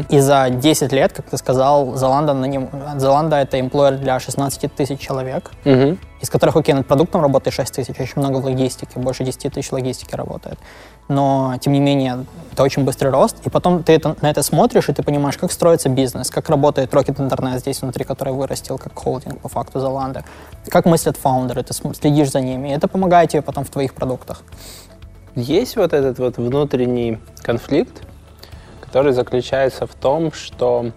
И 0.08 0.20
за 0.20 0.50
10 0.50 0.92
лет, 0.92 1.12
как 1.12 1.26
ты 1.26 1.36
сказал, 1.36 1.96
Золанда, 1.96 2.34
наним... 2.34 2.68
Золанда 2.96 3.36
это 3.36 3.58
эмплойер 3.58 3.98
для 3.98 4.20
16 4.20 4.74
тысяч 4.74 5.00
человек, 5.00 5.50
из 6.22 6.30
которых, 6.30 6.56
окей, 6.56 6.74
над 6.74 6.86
продуктом 6.86 7.20
работает 7.20 7.54
6 7.54 7.74
тысяч, 7.74 8.00
очень 8.00 8.12
много 8.16 8.36
в 8.36 8.44
логистике, 8.44 9.00
больше 9.00 9.24
10 9.24 9.52
тысяч 9.52 9.70
в 9.70 9.72
логистике 9.72 10.16
работает. 10.16 10.58
Но, 11.08 11.56
тем 11.60 11.72
не 11.72 11.80
менее, 11.80 12.24
это 12.52 12.62
очень 12.62 12.84
быстрый 12.84 13.08
рост, 13.08 13.36
и 13.44 13.50
потом 13.50 13.82
ты 13.82 13.92
это- 13.92 14.16
на 14.22 14.30
это 14.30 14.42
смотришь, 14.42 14.88
и 14.88 14.92
ты 14.92 15.02
понимаешь, 15.02 15.36
как 15.36 15.50
строится 15.50 15.88
бизнес, 15.88 16.30
как 16.30 16.48
работает 16.48 16.94
Rocket 16.94 17.16
Internet 17.16 17.58
здесь 17.58 17.82
внутри, 17.82 18.04
который 18.04 18.32
вырастил 18.32 18.78
как 18.78 18.96
холдинг 18.96 19.40
по 19.40 19.48
факту 19.48 19.80
Золанда, 19.80 20.24
как 20.68 20.86
мыслят 20.86 21.16
фаундеры, 21.16 21.64
ты 21.64 21.74
следишь 21.74 22.30
за 22.30 22.40
ними, 22.40 22.68
и 22.68 22.70
это 22.70 22.86
помогает 22.86 23.30
тебе 23.30 23.42
потом 23.42 23.64
в 23.64 23.70
твоих 23.70 23.92
продуктах. 23.92 24.42
Есть 25.34 25.76
вот 25.76 25.92
этот 25.92 26.18
вот 26.18 26.36
внутренний 26.36 27.18
конфликт, 27.42 28.06
который 28.80 29.12
заключается 29.12 29.86
в 29.86 29.94
том, 29.94 30.30
что, 30.30 30.92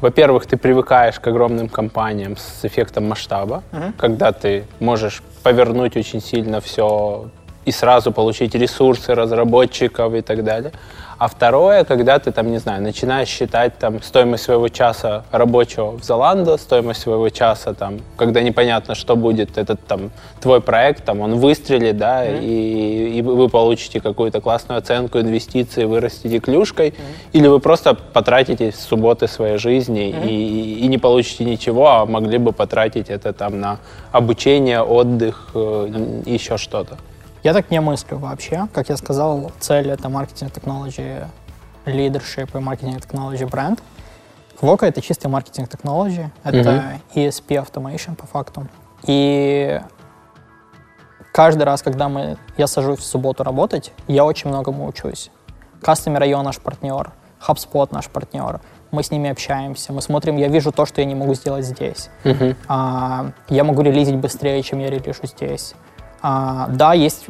во-первых, 0.00 0.46
ты 0.46 0.56
привыкаешь 0.56 1.18
к 1.18 1.26
огромным 1.26 1.68
компаниям 1.68 2.36
с 2.36 2.64
эффектом 2.64 3.08
масштаба, 3.08 3.62
когда 3.96 4.32
ты 4.32 4.64
можешь 4.80 5.22
повернуть 5.42 5.96
очень 5.96 6.20
сильно 6.20 6.60
все 6.60 7.30
и 7.64 7.72
сразу 7.72 8.12
получить 8.12 8.54
ресурсы 8.54 9.14
разработчиков 9.14 10.14
и 10.14 10.20
так 10.22 10.44
далее. 10.44 10.72
А 11.18 11.26
второе, 11.26 11.82
когда 11.82 12.20
ты 12.20 12.30
там, 12.30 12.48
не 12.52 12.58
знаю, 12.58 12.80
начинаешь 12.80 13.26
считать 13.26 13.76
там 13.76 14.00
стоимость 14.02 14.44
своего 14.44 14.68
часа 14.68 15.24
рабочего 15.32 15.90
в 15.98 16.04
Золандо, 16.04 16.56
стоимость 16.56 17.00
своего 17.00 17.28
часа 17.28 17.74
там, 17.74 17.98
когда 18.16 18.40
непонятно, 18.40 18.94
что 18.94 19.16
будет 19.16 19.58
этот 19.58 19.84
там 19.84 20.12
твой 20.40 20.60
проект, 20.60 21.04
там 21.04 21.20
он 21.20 21.34
выстрелит, 21.34 21.96
да, 21.96 22.24
и, 22.24 23.18
и 23.18 23.22
вы 23.22 23.48
получите 23.48 24.00
какую-то 24.00 24.40
классную 24.40 24.78
оценку, 24.78 25.18
инвестиции, 25.18 25.86
вырастите 25.86 26.38
клюшкой, 26.38 26.94
или 27.32 27.48
вы 27.48 27.58
просто 27.58 27.94
потратите 27.94 28.70
субботы 28.70 29.26
своей 29.26 29.58
жизни 29.58 30.10
и, 30.10 30.84
и 30.84 30.86
не 30.86 30.98
получите 30.98 31.44
ничего, 31.44 31.88
а 31.88 32.06
могли 32.06 32.38
бы 32.38 32.52
потратить 32.52 33.10
это 33.10 33.32
там 33.32 33.58
на 33.58 33.78
обучение, 34.12 34.82
отдых, 34.82 35.48
э, 35.54 36.22
еще 36.26 36.58
что-то. 36.58 36.96
Я 37.42 37.52
так 37.52 37.70
не 37.70 37.80
мыслю 37.80 38.18
вообще. 38.18 38.68
Как 38.72 38.88
я 38.88 38.96
сказал, 38.96 39.52
цель— 39.60 39.90
это 39.90 40.08
маркетинг, 40.08 40.52
технологии, 40.52 41.22
leadership 41.86 42.56
и 42.56 42.60
маркетинг, 42.60 43.02
технологии, 43.02 43.44
бренд. 43.44 43.82
Квока— 44.58 44.86
это 44.88 45.00
чистый 45.00 45.28
маркетинг, 45.28 45.68
технологии. 45.68 46.30
Это 46.42 47.00
ESP 47.14 47.64
automation 47.64 48.16
по 48.16 48.26
факту. 48.26 48.66
И 49.06 49.80
каждый 51.32 51.62
раз, 51.62 51.82
когда 51.82 52.08
мы, 52.08 52.36
я 52.56 52.66
сажусь 52.66 52.98
в 52.98 53.04
субботу 53.04 53.44
работать, 53.44 53.92
я 54.08 54.24
очень 54.24 54.50
многому 54.50 54.86
учусь. 54.86 55.30
Customer 55.80 56.20
IO 56.20 56.42
наш 56.42 56.58
партнер, 56.58 57.12
HubSpot 57.46 57.88
наш 57.92 58.08
партнер. 58.08 58.60
Мы 58.90 59.04
с 59.04 59.12
ними 59.12 59.30
общаемся, 59.30 59.92
мы 59.92 60.02
смотрим, 60.02 60.36
я 60.38 60.48
вижу 60.48 60.72
то, 60.72 60.86
что 60.86 61.00
я 61.00 61.06
не 61.06 61.14
могу 61.14 61.34
сделать 61.34 61.64
здесь. 61.64 62.10
А, 62.66 63.30
я 63.48 63.62
могу 63.62 63.82
релизить 63.82 64.16
быстрее, 64.16 64.60
чем 64.62 64.80
я 64.80 64.90
релижу 64.90 65.20
здесь. 65.24 65.74
А, 66.22 66.68
да, 66.68 66.94
есть 66.94 67.26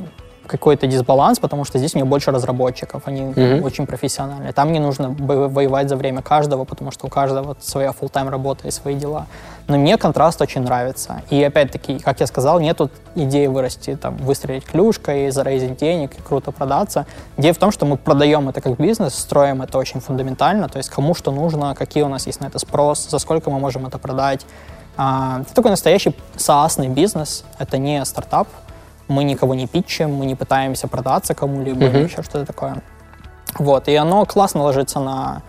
какой-то 0.48 0.86
дисбаланс, 0.86 1.38
потому 1.38 1.64
что 1.64 1.78
здесь 1.78 1.94
у 1.94 1.98
них 1.98 2.06
больше 2.06 2.30
разработчиков, 2.32 3.02
они 3.04 3.22
Мгм. 3.22 3.62
очень 3.62 3.86
профессиональные. 3.86 4.52
Там 4.52 4.72
не 4.72 4.80
нужно 4.80 5.10
воевать 5.10 5.88
за 5.88 5.96
время 5.96 6.22
каждого, 6.22 6.64
потому 6.64 6.90
что 6.90 7.06
у 7.06 7.10
каждого 7.10 7.56
своя 7.60 7.90
full-time 7.90 8.30
работа 8.30 8.66
и 8.66 8.70
свои 8.70 8.94
дела. 8.94 9.26
Но 9.68 9.76
мне 9.76 9.98
контраст 9.98 10.40
очень 10.40 10.62
нравится. 10.62 11.22
И 11.28 11.44
опять-таки, 11.44 11.98
как 11.98 12.20
я 12.20 12.26
сказал, 12.26 12.58
нету 12.60 12.90
идеи 13.14 13.46
вырасти, 13.46 13.96
там, 13.96 14.16
выстрелить 14.16 14.64
клюшкой, 14.64 15.30
зарейзить 15.30 15.76
денег 15.76 16.18
и 16.18 16.22
круто 16.22 16.50
продаться. 16.50 17.04
Идея 17.36 17.52
в 17.52 17.58
том, 17.58 17.70
что 17.70 17.84
мы 17.84 17.98
продаем 17.98 18.48
это 18.48 18.60
как 18.62 18.78
бизнес, 18.78 19.14
строим 19.14 19.60
это 19.60 19.76
очень 19.78 20.00
фундаментально, 20.00 20.68
то 20.68 20.78
есть 20.78 20.88
кому 20.88 21.14
что 21.14 21.30
нужно, 21.30 21.74
какие 21.74 22.02
у 22.02 22.08
нас 22.08 22.26
есть 22.26 22.40
на 22.40 22.46
это 22.46 22.58
спрос, 22.58 23.08
за 23.10 23.18
сколько 23.18 23.50
мы 23.50 23.58
можем 23.58 23.86
это 23.86 23.98
продать. 23.98 24.46
А, 24.96 25.42
это 25.42 25.54
такой 25.54 25.70
настоящий 25.70 26.16
SaaS 26.36 26.88
бизнес, 26.88 27.44
это 27.58 27.76
не 27.78 28.04
стартап, 28.04 28.48
мы 29.08 29.24
никого 29.24 29.54
не 29.54 29.66
питчим, 29.66 30.14
мы 30.14 30.26
не 30.26 30.34
пытаемся 30.34 30.88
продаться 30.88 31.34
кому-либо 31.34 31.86
или 31.86 32.04
еще 32.04 32.22
что-то 32.22 32.46
такое. 32.46 32.82
Вот, 33.58 33.88
и 33.88 33.94
оно 33.96 34.24
классно 34.26 34.62
ложится 34.62 35.00
на 35.00 35.42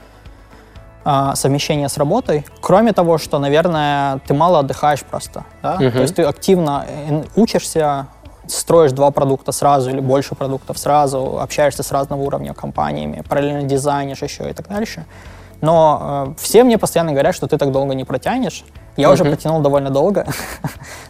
а, 1.06 1.36
совмещение 1.36 1.90
с 1.90 1.98
работой. 1.98 2.46
Кроме 2.62 2.94
того, 2.94 3.18
что, 3.18 3.40
наверное, 3.40 4.20
ты 4.28 4.34
мало 4.34 4.60
отдыхаешь 4.60 5.04
просто, 5.04 5.44
да? 5.62 5.76
Мгм. 5.76 5.92
То 5.92 6.02
есть 6.02 6.16
ты 6.16 6.24
активно 6.24 6.86
э, 6.88 7.24
учишься, 7.36 8.08
строишь 8.48 8.92
два 8.92 9.12
продукта 9.12 9.52
сразу 9.52 9.90
или 9.90 10.02
больше 10.02 10.36
продуктов 10.36 10.78
сразу, 10.78 11.40
общаешься 11.40 11.84
с 11.84 11.92
разного 11.92 12.22
уровня 12.22 12.54
компаниями, 12.54 13.24
параллельно 13.28 13.64
дизайнишь 13.64 14.22
еще 14.22 14.50
и 14.50 14.54
так 14.54 14.68
дальше. 14.68 15.06
Но 15.62 16.28
э, 16.30 16.42
все 16.42 16.64
мне 16.64 16.78
постоянно 16.78 17.12
говорят, 17.12 17.36
что 17.36 17.48
ты 17.48 17.58
так 17.58 17.72
долго 17.72 17.96
не 17.96 18.04
протянешь. 18.04 18.64
Я 19.00 19.12
уже 19.12 19.24
протянул 19.24 19.62
довольно 19.62 19.90
долго. 19.90 20.24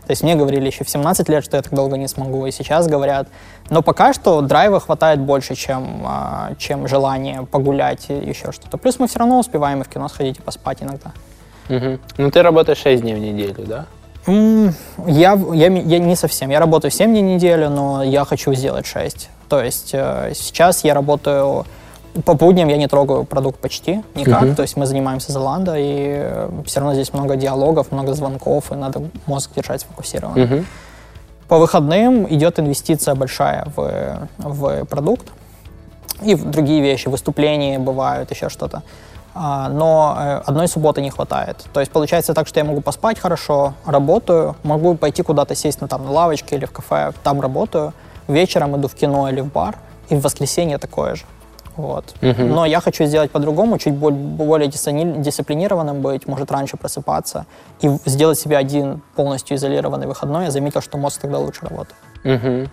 То 0.05 0.11
есть 0.11 0.23
мне 0.23 0.35
говорили 0.35 0.67
еще 0.67 0.83
в 0.83 0.89
17 0.89 1.29
лет, 1.29 1.43
что 1.43 1.57
я 1.57 1.63
так 1.63 1.73
долго 1.73 1.97
не 1.97 2.07
смогу, 2.07 2.45
и 2.45 2.51
сейчас 2.51 2.87
говорят. 2.87 3.27
Но 3.69 3.81
пока 3.81 4.13
что 4.13 4.41
драйва 4.41 4.79
хватает 4.79 5.19
больше, 5.19 5.55
чем, 5.55 6.03
а, 6.05 6.51
чем 6.57 6.87
желание 6.87 7.45
погулять 7.45 8.09
и 8.09 8.13
еще 8.13 8.51
что-то. 8.51 8.77
Плюс 8.77 8.99
мы 8.99 9.07
все 9.07 9.19
равно 9.19 9.39
успеваем 9.39 9.81
и 9.81 9.83
в 9.83 9.89
кино 9.89 10.07
сходить 10.07 10.37
и 10.39 10.41
поспать 10.41 10.81
иногда. 10.81 11.11
Ну, 12.17 12.31
ты 12.31 12.41
работаешь 12.41 12.79
6 12.79 13.01
дней 13.01 13.13
в 13.13 13.19
неделю, 13.19 13.65
да? 13.65 13.85
Я, 15.07 15.39
я, 15.53 15.67
я 15.67 15.99
не 15.99 16.15
совсем. 16.15 16.49
Я 16.49 16.59
работаю 16.59 16.91
7 16.91 17.09
дней 17.09 17.21
в 17.21 17.25
неделю, 17.25 17.69
но 17.69 18.03
я 18.03 18.25
хочу 18.25 18.53
сделать 18.53 18.85
6. 18.85 19.29
То 19.47 19.63
есть 19.63 19.91
э, 19.93 20.33
сейчас 20.35 20.83
я 20.83 20.93
работаю 20.93 21.65
по 22.26 22.34
будням 22.34 22.70
я 22.70 22.78
не 22.78 22.88
трогаю 22.88 23.24
продукт 23.24 23.60
почти 23.60 24.03
никак. 24.16 24.41
Мгм. 24.41 24.55
То 24.55 24.62
есть 24.64 24.78
мы 24.78 24.86
занимаемся 24.86 25.32
Zalando, 25.32 25.76
и 25.78 26.64
все 26.66 26.80
равно 26.80 26.93
здесь 26.93 27.14
много 27.14 27.36
диалогов, 27.36 27.91
много 27.91 28.14
звонков, 28.14 28.72
и 28.72 28.76
надо 28.76 29.01
мозг 29.26 29.51
держать 29.55 29.82
сфокусированным. 29.82 30.47
Мгм. 30.47 30.66
По 31.47 31.57
выходным 31.57 32.28
идет 32.30 32.60
инвестиция 32.60 33.16
большая 33.16 33.66
в, 33.76 34.28
в 34.38 34.86
продукт 34.86 35.28
и 36.22 36.36
в 36.36 36.49
другие 36.49 36.82
вещи, 36.82 37.07
выступления 37.07 37.80
бывают, 37.80 38.30
еще 38.32 38.49
что-то. 38.49 38.84
А, 39.34 39.70
Но 39.70 40.18
э, 40.20 40.41
одной 40.45 40.68
субботы 40.68 41.01
не 41.01 41.10
хватает. 41.10 41.66
То 41.74 41.80
есть 41.80 41.91
получается 41.91 42.34
так, 42.34 42.47
что 42.47 42.60
я 42.60 42.66
могу 42.66 42.82
поспать 42.82 43.20
хорошо, 43.20 43.74
работаю, 43.86 44.55
могу 44.64 44.95
пойти 44.95 45.24
куда-то 45.24 45.55
сесть 45.55 45.82
на, 45.82 45.88
там, 45.88 46.03
на 46.03 46.12
лавочке 46.12 46.55
или 46.55 46.66
в 46.66 46.72
кафе, 46.72 47.14
там 47.24 47.39
работаю, 47.41 47.93
вечером 48.28 48.76
иду 48.76 48.88
в 48.88 48.95
кино 48.95 49.30
или 49.30 49.41
в 49.41 49.47
бар, 49.47 49.78
и 50.10 50.16
в 50.16 50.22
воскресенье 50.22 50.78
такое 50.78 51.16
же. 51.16 51.24
Вот. 51.80 52.13
Мгм. 52.21 52.49
Но 52.49 52.65
я 52.65 52.82
хочу 52.82 53.05
сделать 53.05 53.32
по-другому, 53.32 53.77
чуть 53.77 53.93
более 53.93 54.67
дисциплини- 54.67 55.21
дисциплинированным 55.21 56.01
быть, 56.01 56.27
может 56.27 56.51
раньше 56.51 56.77
просыпаться 56.77 57.45
и 57.82 57.89
сделать 58.05 58.38
себе 58.38 58.57
один 58.57 59.01
полностью 59.15 59.55
изолированный 59.55 60.07
выходной. 60.07 60.45
Я 60.45 60.51
заметил, 60.51 60.82
что 60.82 60.97
мозг 60.97 61.21
тогда 61.21 61.39
лучше 61.39 61.61
работает. 61.65 61.95
Мгм. 62.23 62.69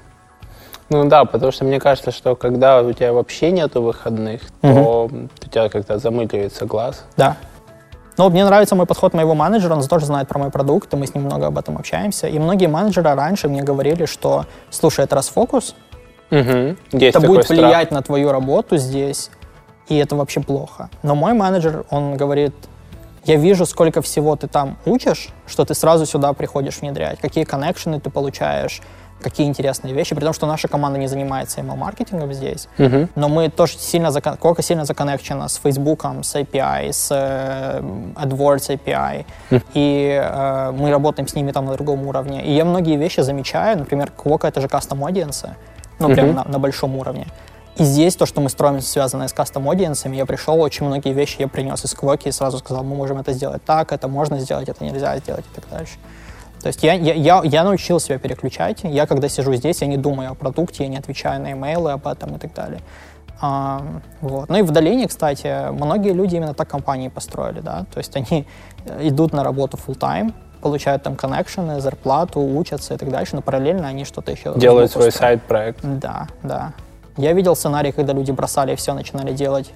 Ну 0.88 1.08
да, 1.08 1.24
потому 1.24 1.52
что 1.52 1.64
мне 1.64 1.78
кажется, 1.80 2.10
что 2.10 2.36
когда 2.36 2.80
у 2.82 2.92
тебя 2.92 3.12
вообще 3.12 3.50
нету 3.52 3.82
выходных, 3.82 4.40
то 4.60 5.08
у 5.10 5.48
тебя 5.48 5.68
как-то 5.68 5.98
замыливается 5.98 6.66
глаз. 6.66 7.04
Да. 7.16 7.36
Но 8.18 8.24
вот 8.24 8.32
мне 8.32 8.44
нравится 8.44 8.74
мой 8.74 8.86
подход 8.86 9.12
моего 9.12 9.34
менеджера, 9.34 9.74
он 9.74 9.82
тоже 9.86 10.06
знает 10.06 10.26
про 10.26 10.38
мой 10.38 10.50
продукт, 10.50 10.92
и 10.94 10.96
мы 10.96 11.06
с 11.06 11.14
ним 11.14 11.24
много 11.24 11.46
об 11.46 11.58
этом 11.58 11.76
общаемся. 11.76 12.28
И 12.28 12.38
многие 12.38 12.66
менеджеры 12.66 13.14
раньше 13.14 13.48
мне 13.48 13.62
говорили, 13.62 14.06
что, 14.06 14.46
слушай, 14.70 15.04
это 15.04 15.16
расфокус, 15.16 15.74
Мгм. 16.30 16.76
Есть 16.92 17.16
это 17.16 17.20
будет 17.26 17.44
страх. 17.44 17.58
влиять 17.58 17.90
на 17.90 18.02
твою 18.02 18.32
работу 18.32 18.76
здесь, 18.76 19.30
и 19.88 19.96
это 19.96 20.16
вообще 20.16 20.40
плохо. 20.40 20.88
Но 21.02 21.14
мой 21.14 21.32
менеджер, 21.34 21.84
он 21.90 22.16
говорит, 22.16 22.54
я 23.24 23.36
вижу, 23.36 23.66
сколько 23.66 24.02
всего 24.02 24.36
ты 24.36 24.46
там 24.48 24.76
учишь, 24.86 25.28
что 25.46 25.64
ты 25.64 25.74
сразу 25.74 26.06
сюда 26.06 26.32
приходишь 26.32 26.80
внедрять, 26.80 27.18
какие 27.20 27.44
коннекшены 27.44 28.00
ты 28.00 28.10
получаешь, 28.10 28.80
какие 29.20 29.46
интересные 29.46 29.94
вещи, 29.94 30.14
при 30.14 30.22
том, 30.24 30.32
что 30.34 30.46
наша 30.46 30.68
команда 30.68 30.98
не 30.98 31.06
занимается 31.06 31.60
email-маркетингом 31.60 32.32
здесь, 32.34 32.68
Мгм. 32.78 33.08
но 33.14 33.28
мы 33.28 33.48
тоже 33.48 33.78
сильно, 33.78 34.10
закон- 34.10 34.36
Кока 34.36 34.62
сильно 34.62 34.84
законнекчена 34.84 35.48
с 35.48 35.56
Facebook, 35.56 36.04
с 36.22 36.34
API, 36.36 36.92
с 36.92 37.08
э, 37.10 37.80
AdWords 38.14 38.68
API, 38.78 39.24
и 39.74 40.20
э, 40.22 40.72
мы 40.72 40.90
работаем 40.90 41.26
с 41.28 41.34
ними 41.34 41.50
там 41.52 41.64
на 41.64 41.72
другом 41.72 42.06
уровне. 42.06 42.44
И 42.44 42.52
я 42.52 42.64
многие 42.64 42.96
вещи 42.96 43.20
замечаю, 43.20 43.78
например, 43.78 44.10
Кока 44.10 44.48
это 44.48 44.60
же 44.60 44.66
custom 44.66 45.00
audience, 45.00 45.48
ну, 45.98 46.14
прям 46.14 46.34
на, 46.34 46.44
на 46.44 46.58
большом 46.58 46.96
уровне. 46.96 47.26
И 47.76 47.84
здесь 47.84 48.16
то, 48.16 48.24
что 48.24 48.40
мы 48.40 48.48
строим, 48.48 48.80
связанное 48.80 49.28
с 49.28 49.34
audience, 49.34 50.14
я 50.14 50.24
пришел, 50.24 50.60
очень 50.60 50.86
многие 50.86 51.12
вещи 51.12 51.36
я 51.40 51.48
принес 51.48 51.84
из 51.84 51.92
Квоки 51.92 52.28
и 52.28 52.32
сразу 52.32 52.58
сказал, 52.58 52.84
мы 52.84 52.96
можем 52.96 53.18
это 53.18 53.32
сделать 53.32 53.62
так, 53.64 53.92
это 53.92 54.08
можно 54.08 54.38
сделать, 54.38 54.68
это 54.68 54.82
нельзя 54.82 55.16
сделать 55.18 55.44
и 55.52 55.54
так 55.54 55.68
дальше. 55.70 55.94
То 56.62 56.68
есть 56.68 56.82
я, 56.82 56.94
я, 56.94 57.12
я, 57.14 57.42
я 57.44 57.64
научил 57.64 58.00
себя 58.00 58.18
переключать. 58.18 58.80
Я, 58.82 59.06
когда 59.06 59.28
сижу 59.28 59.54
здесь, 59.54 59.82
я 59.82 59.86
не 59.86 59.98
думаю 59.98 60.32
о 60.32 60.34
продукте, 60.34 60.84
я 60.84 60.88
не 60.88 60.96
отвечаю 60.96 61.40
на 61.42 61.52
имейлы 61.52 61.92
об 61.92 62.06
этом 62.06 62.34
и 62.34 62.38
так 62.38 62.54
далее. 62.54 62.80
А, 63.40 63.82
вот. 64.22 64.48
Ну 64.48 64.58
и 64.58 64.62
в 64.62 64.70
долине, 64.70 65.06
кстати, 65.06 65.70
многие 65.70 66.12
люди 66.12 66.36
именно 66.36 66.54
так 66.54 66.68
компании 66.68 67.08
построили, 67.08 67.60
да, 67.60 67.84
то 67.92 67.98
есть 67.98 68.16
они 68.16 68.46
э, 68.86 69.08
идут 69.08 69.32
на 69.34 69.44
работу 69.44 69.76
full 69.76 69.98
time, 69.98 70.32
получают 70.60 71.02
там 71.02 71.16
коннекшены, 71.16 71.80
зарплату, 71.80 72.40
учатся 72.40 72.94
и 72.94 72.96
так 72.96 73.10
дальше, 73.10 73.36
но 73.36 73.42
параллельно 73.42 73.88
они 73.88 74.04
что-то 74.04 74.32
еще 74.32 74.54
Делают 74.56 74.90
свой 74.90 75.12
сайт-проект. 75.12 75.80
Да, 75.82 76.28
да. 76.42 76.72
Я 77.16 77.32
видел 77.32 77.56
сценарий, 77.56 77.92
когда 77.92 78.12
люди 78.12 78.30
бросали 78.30 78.74
все, 78.74 78.92
начинали 78.94 79.32
делать. 79.32 79.72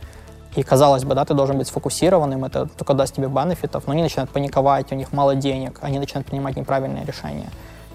И 0.56 0.62
казалось 0.62 1.04
бы, 1.04 1.14
да, 1.14 1.24
ты 1.24 1.34
должен 1.34 1.58
быть 1.58 1.68
сфокусированным, 1.68 2.44
это 2.44 2.66
только 2.66 2.94
даст 2.94 3.14
тебе 3.14 3.28
бенефитов, 3.28 3.86
но 3.86 3.92
они 3.92 4.02
начинают 4.02 4.30
паниковать, 4.30 4.90
у 4.90 4.96
них 4.96 5.12
мало 5.12 5.36
денег, 5.36 5.78
они 5.80 6.00
начинают 6.00 6.26
принимать 6.26 6.56
неправильные 6.56 7.04
решения. 7.04 7.48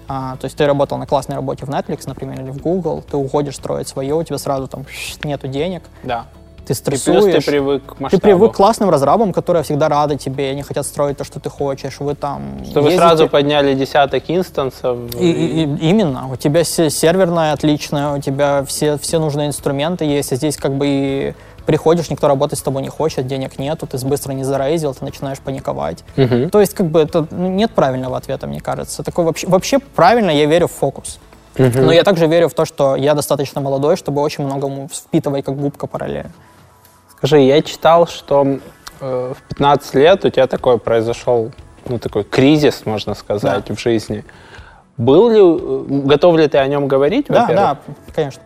А, 0.08 0.36
то 0.36 0.46
есть 0.46 0.56
ты 0.56 0.66
работал 0.66 0.96
на 0.96 1.06
классной 1.06 1.36
работе 1.36 1.66
в 1.66 1.68
Netflix, 1.68 2.04
например, 2.06 2.40
или 2.40 2.50
в 2.50 2.62
Google, 2.62 3.02
ты 3.02 3.16
уходишь 3.16 3.56
строить 3.56 3.88
свое, 3.88 4.14
у 4.14 4.22
тебя 4.22 4.38
сразу 4.38 4.68
там 4.68 4.86
нету 5.22 5.48
денег, 5.48 5.82
Да. 6.02 6.26
Ты 6.66 6.72
И 6.72 6.76
плюс 6.76 7.00
стрессуешь. 7.00 7.44
ты 7.44 7.50
привык 7.50 7.82
к 7.86 7.94
Ты 7.96 8.02
масштабу. 8.02 8.20
привык 8.22 8.52
к 8.52 8.56
классным 8.56 8.90
разрабам, 8.90 9.32
которые 9.32 9.62
всегда 9.62 9.88
рады 9.88 10.16
тебе, 10.16 10.50
они 10.50 10.62
хотят 10.62 10.84
строить 10.86 11.16
то, 11.16 11.24
что 11.24 11.38
ты 11.40 11.48
хочешь. 11.48 12.00
Вы 12.00 12.14
там 12.14 12.64
Что 12.64 12.80
вы 12.82 12.88
ездите- 12.90 12.98
сразу 12.98 13.28
подняли 13.28 13.74
десяток 13.74 14.24
инстансов. 14.28 14.98
и, 15.18 15.30
и- 15.30 15.62
и- 15.64 15.88
именно. 15.90 16.28
У 16.30 16.36
тебя 16.36 16.64
се- 16.64 16.90
серверная 16.90 17.52
отличная, 17.52 18.12
у 18.14 18.20
тебя 18.20 18.64
все, 18.64 18.98
все 18.98 19.18
нужные 19.18 19.48
инструменты 19.48 20.04
есть, 20.04 20.32
а 20.32 20.36
здесь 20.36 20.56
как 20.56 20.72
бы 20.74 20.86
и 20.88 21.34
приходишь, 21.66 22.10
никто 22.10 22.28
работать 22.28 22.58
с 22.58 22.62
тобой 22.62 22.82
не 22.82 22.88
хочет, 22.88 23.26
денег 23.26 23.58
нету, 23.58 23.86
ты 23.88 23.98
быстро 24.06 24.32
не 24.32 24.44
зарейзил, 24.44 24.94
ты 24.94 25.04
начинаешь 25.04 25.38
паниковать. 25.40 26.04
Мгм. 26.16 26.50
То 26.50 26.60
есть 26.60 26.74
как 26.74 26.86
бы 26.86 27.00
это 27.00 27.26
ну, 27.30 27.48
нет 27.48 27.72
правильного 27.72 28.16
ответа, 28.16 28.46
мне 28.46 28.60
кажется. 28.60 29.02
Такой 29.02 29.24
вообще, 29.24 29.48
вообще 29.48 29.78
правильно 29.80 30.30
я 30.30 30.46
верю 30.46 30.68
в 30.68 30.72
фокус. 30.72 31.18
Но 31.58 31.90
я 31.90 32.04
также 32.04 32.26
верю 32.26 32.48
в 32.50 32.54
то, 32.54 32.66
что 32.66 32.96
я 32.96 33.14
достаточно 33.14 33.60
молодой, 33.62 33.96
чтобы 33.96 34.20
очень 34.20 34.44
многому 34.44 34.88
впитывать 34.92 35.44
как 35.44 35.56
губка 35.58 35.86
параллельно. 35.86 36.30
Скажи, 37.18 37.40
я 37.40 37.62
читал, 37.62 38.06
что 38.06 38.58
э, 39.00 39.32
в 39.36 39.48
15 39.48 39.94
лет 39.94 40.24
у 40.24 40.30
тебя 40.30 40.46
такой 40.46 40.78
произошел, 40.78 41.50
ну, 41.86 41.98
такой 41.98 42.24
кризис, 42.24 42.84
можно 42.84 43.14
сказать, 43.14 43.70
в 43.70 43.78
жизни. 43.80 44.24
Был 44.96 45.28
ли, 45.30 45.38
э, 45.40 45.84
готов 46.06 46.36
ли 46.36 46.48
ты 46.48 46.58
о 46.58 46.66
нем 46.66 46.88
говорить, 46.88 47.26
Да, 47.28 47.46
да, 47.46 47.78
конечно. 48.14 48.42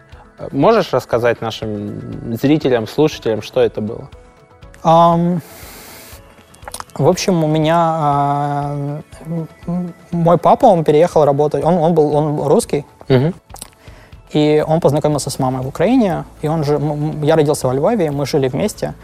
Можешь 0.53 0.93
рассказать 0.93 1.43
нашим 1.43 2.35
зрителям, 2.37 2.87
слушателям, 2.87 3.43
что 3.43 3.61
это 3.61 3.81
было? 3.83 4.09
Ам, 4.83 5.43
в 6.95 7.07
общем, 7.09 7.45
у 7.45 7.47
меня 7.47 8.75
м, 9.67 9.93
мой 10.11 10.39
папа, 10.39 10.67
он 10.67 10.85
переехал 10.85 11.25
работать, 11.25 11.63
он, 11.65 11.75
он 11.75 11.95
был 11.95 12.15
он 12.15 12.47
русский, 12.47 12.87
Мгм. 13.09 13.35
И 14.33 14.65
он 14.67 14.81
познакомился 14.81 15.31
с 15.31 15.39
мамой 15.39 15.63
в 15.63 15.69
Украине, 15.69 16.25
и 16.43 16.49
он 16.49 16.65
же, 16.65 16.81
я 17.23 17.37
родился 17.37 17.67
во 17.67 17.75
Львове, 17.75 18.11
мы 18.11 18.27
жили 18.27 18.49
вместе, 18.49 18.95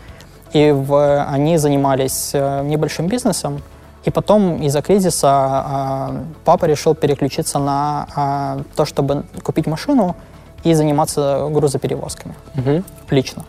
и 0.52 0.70
в, 0.70 1.24
они 1.24 1.58
занимались 1.58 2.30
э, 2.32 2.62
небольшим 2.64 3.08
бизнесом, 3.08 3.60
и 4.04 4.10
потом 4.10 4.62
из-за 4.62 4.82
кризиса 4.82 5.28
а, 5.28 6.14
папа 6.44 6.66
решил 6.66 6.94
переключиться 6.94 7.58
на 7.58 8.06
а, 8.14 8.58
то, 8.76 8.84
чтобы 8.84 9.24
купить 9.42 9.66
машину 9.66 10.14
и 10.62 10.74
заниматься 10.74 11.48
грузоперевозками 11.50 12.34
Мгм. 12.54 12.84
лично. 13.10 13.42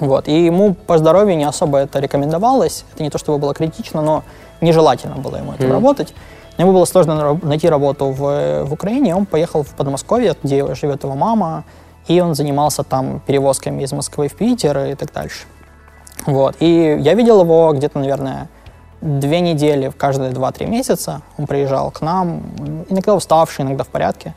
Вот. 0.00 0.28
И 0.28 0.44
ему 0.44 0.74
по 0.74 0.98
здоровью 0.98 1.36
не 1.38 1.44
особо 1.44 1.78
это 1.78 1.98
рекомендовалось. 1.98 2.84
Это 2.92 3.02
не 3.02 3.10
то, 3.10 3.16
чтобы 3.18 3.38
было 3.38 3.54
критично, 3.54 4.02
но 4.02 4.22
нежелательно 4.60 5.16
было 5.16 5.36
ему 5.36 5.54
этим 5.54 5.64
Мгм. 5.66 5.72
работать. 5.72 6.14
Ему 6.58 6.72
было 6.72 6.84
сложно 6.84 7.14
на- 7.14 7.48
найти 7.48 7.68
работу 7.68 8.10
в, 8.10 8.64
в 8.64 8.72
Украине, 8.72 9.16
он 9.16 9.26
поехал 9.26 9.62
в 9.64 9.70
Подмосковье, 9.70 10.36
где 10.42 10.74
живет 10.74 11.02
его 11.02 11.14
мама, 11.14 11.64
и 12.06 12.20
он 12.20 12.34
занимался 12.34 12.84
там 12.84 13.20
перевозками 13.26 13.82
из 13.82 13.92
Москвы 13.92 14.28
в 14.28 14.34
Питер 14.34 14.78
и 14.78 14.94
так 14.94 15.12
дальше. 15.12 15.46
Вот. 16.26 16.56
И 16.60 16.96
я 17.00 17.14
видел 17.14 17.40
его 17.42 17.72
где-то, 17.72 17.98
наверное, 17.98 18.48
две 19.00 19.40
недели 19.40 19.88
в 19.88 19.96
каждые 19.96 20.30
два-три 20.30 20.66
месяца. 20.66 21.22
Он 21.38 21.46
приезжал 21.46 21.90
к 21.90 22.00
нам, 22.00 22.42
иногда 22.88 23.14
уставший, 23.14 23.64
иногда 23.64 23.84
в 23.84 23.88
порядке. 23.88 24.34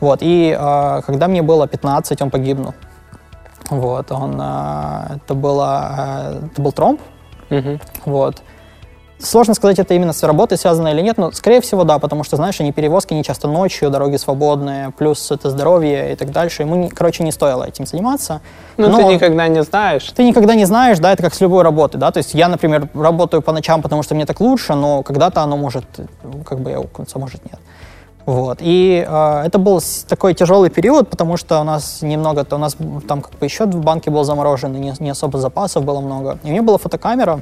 Вот. 0.00 0.20
И 0.22 0.56
э, 0.58 1.00
когда 1.06 1.28
мне 1.28 1.42
было 1.42 1.66
15, 1.68 2.20
он 2.22 2.30
погибнул. 2.30 2.74
Вот. 3.70 4.10
Он, 4.12 4.38
э, 4.40 5.16
это, 5.16 5.34
было, 5.34 5.94
э, 5.98 6.46
это 6.52 6.62
был 6.62 6.72
тромб. 6.72 7.00
Мгм. 7.50 7.80
Вот. 8.06 8.42
Сложно 9.22 9.52
сказать, 9.54 9.78
это 9.78 9.92
именно 9.92 10.14
с 10.14 10.22
работой 10.22 10.56
связано 10.56 10.88
или 10.88 11.02
нет, 11.02 11.18
но, 11.18 11.30
скорее 11.32 11.60
всего, 11.60 11.84
да, 11.84 11.98
потому 11.98 12.24
что, 12.24 12.36
знаешь, 12.36 12.58
они 12.60 12.72
перевозки 12.72 13.12
не 13.12 13.22
часто 13.22 13.48
ночью, 13.48 13.90
дороги 13.90 14.16
свободные, 14.16 14.92
плюс 14.96 15.30
это 15.30 15.50
здоровье 15.50 16.12
и 16.12 16.16
так 16.16 16.30
дальше. 16.32 16.62
Ему, 16.62 16.88
короче, 16.94 17.22
не 17.22 17.30
стоило 17.30 17.64
этим 17.64 17.86
заниматься. 17.86 18.40
Ну, 18.78 18.88
Но 18.88 18.96
ты 18.96 19.04
он- 19.04 19.14
никогда 19.14 19.46
не 19.48 19.62
знаешь. 19.62 20.10
ты 20.16 20.24
никогда 20.24 20.54
не 20.54 20.64
знаешь, 20.64 20.98
да, 20.98 21.12
это 21.12 21.22
как 21.22 21.34
с 21.34 21.40
любой 21.40 21.62
работой, 21.62 21.98
да, 21.98 22.10
то 22.10 22.18
есть 22.18 22.32
я, 22.34 22.48
например, 22.48 22.88
работаю 22.94 23.42
по 23.42 23.52
ночам, 23.52 23.82
потому 23.82 24.02
что 24.02 24.14
мне 24.14 24.24
так 24.24 24.40
лучше, 24.40 24.74
но 24.74 25.02
когда-то 25.02 25.42
оно 25.42 25.56
может, 25.58 25.84
ну, 26.22 26.42
как 26.42 26.60
бы 26.60 26.70
я 26.70 26.80
укнуться, 26.80 27.18
может 27.18 27.44
нет. 27.44 27.60
Вот. 28.26 28.58
И 28.60 29.04
э, 29.06 29.42
это 29.46 29.58
был 29.58 29.82
такой 30.08 30.34
тяжелый 30.34 30.70
период, 30.70 31.08
потому 31.10 31.36
что 31.36 31.60
у 31.60 31.64
нас 31.64 32.00
немного, 32.00 32.46
у 32.50 32.58
нас 32.58 32.76
там 33.08 33.22
как 33.22 33.32
бы 33.38 33.44
еще 33.44 33.64
в 33.66 33.76
банке 33.76 34.10
был 34.10 34.24
заморожен, 34.24 34.74
и 34.76 34.78
не, 34.78 34.94
не 34.98 35.10
особо 35.10 35.38
запасов 35.38 35.84
было 35.84 36.00
много. 36.00 36.38
И 36.44 36.48
у 36.48 36.50
меня 36.52 36.62
была 36.62 36.78
фотокамера, 36.78 37.40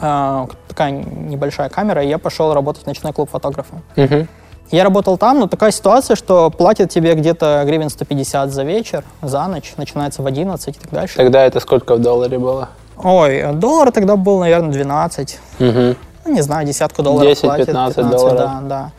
такая 0.00 0.90
небольшая 0.90 1.68
камера, 1.68 2.02
и 2.02 2.08
я 2.08 2.18
пошел 2.18 2.52
работать 2.54 2.84
в 2.84 2.86
ночной 2.86 3.12
клуб 3.12 3.30
фотографа. 3.30 3.82
Мгм. 3.96 4.28
Я 4.70 4.84
работал 4.84 5.18
там, 5.18 5.40
но 5.40 5.48
такая 5.48 5.72
ситуация, 5.72 6.14
что 6.14 6.48
платят 6.50 6.90
тебе 6.90 7.14
где-то 7.14 7.62
гривен 7.66 7.90
150 7.90 8.52
за 8.52 8.62
вечер, 8.62 9.04
за 9.20 9.46
ночь, 9.48 9.74
начинается 9.76 10.22
в 10.22 10.26
11 10.26 10.76
и 10.76 10.80
так 10.80 10.90
дальше. 10.92 11.16
Тогда 11.16 11.44
это 11.44 11.58
сколько 11.60 11.96
в 11.96 12.00
долларе 12.00 12.38
было? 12.38 12.68
Ой, 13.02 13.42
а 13.42 13.52
доллар 13.52 13.90
тогда 13.90 14.16
был, 14.16 14.38
наверное, 14.38 14.70
12. 14.70 15.38
Мгм. 15.58 15.96
Ну, 16.24 16.34
не 16.34 16.42
знаю, 16.42 16.66
десятку 16.66 17.02
долларов 17.02 17.32
10-15 17.32 17.40
платят. 17.40 17.66
15, 17.66 18.10
долларов. 18.10 18.38
Да, 18.38 18.60
да. 18.62 18.90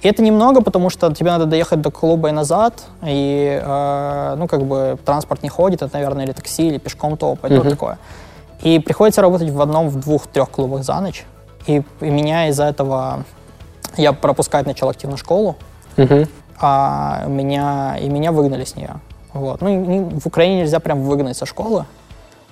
И 0.00 0.08
это 0.08 0.22
немного, 0.22 0.62
потому 0.62 0.90
что 0.90 1.12
тебе 1.12 1.30
надо 1.30 1.44
доехать 1.44 1.80
до 1.80 1.90
клуба 1.90 2.28
и 2.28 2.32
назад, 2.32 2.84
и, 3.04 3.60
э, 3.62 4.34
ну, 4.38 4.46
как 4.46 4.62
бы, 4.62 4.96
транспорт 5.04 5.42
не 5.42 5.48
ходит, 5.48 5.82
это, 5.82 5.92
наверное, 5.92 6.24
или 6.24 6.32
такси, 6.32 6.68
или 6.68 6.78
пешком 6.78 7.16
топать, 7.16 7.50
вот 7.50 7.68
такое. 7.68 7.98
И 8.62 8.78
приходится 8.78 9.22
работать 9.22 9.50
в 9.50 9.60
одном, 9.60 9.88
в 9.88 10.00
двух, 10.00 10.26
трех 10.26 10.50
клубах 10.50 10.82
за 10.84 11.00
ночь. 11.00 11.24
И, 11.66 11.82
и 12.00 12.10
меня 12.10 12.48
из-за 12.48 12.64
этого... 12.64 13.24
Я 13.96 14.12
пропускать 14.12 14.66
начал 14.66 14.88
активно 14.88 15.16
школу, 15.16 15.56
Мгм. 15.96 16.26
а 16.60 17.24
меня, 17.26 17.96
и 18.00 18.08
меня 18.08 18.32
выгнали 18.32 18.64
с 18.64 18.76
нее. 18.76 18.96
Вот. 19.32 19.60
Ну, 19.60 20.10
в 20.20 20.26
Украине 20.26 20.60
нельзя 20.60 20.78
прям 20.80 21.02
выгнать 21.02 21.36
со 21.36 21.46
школы. 21.46 21.84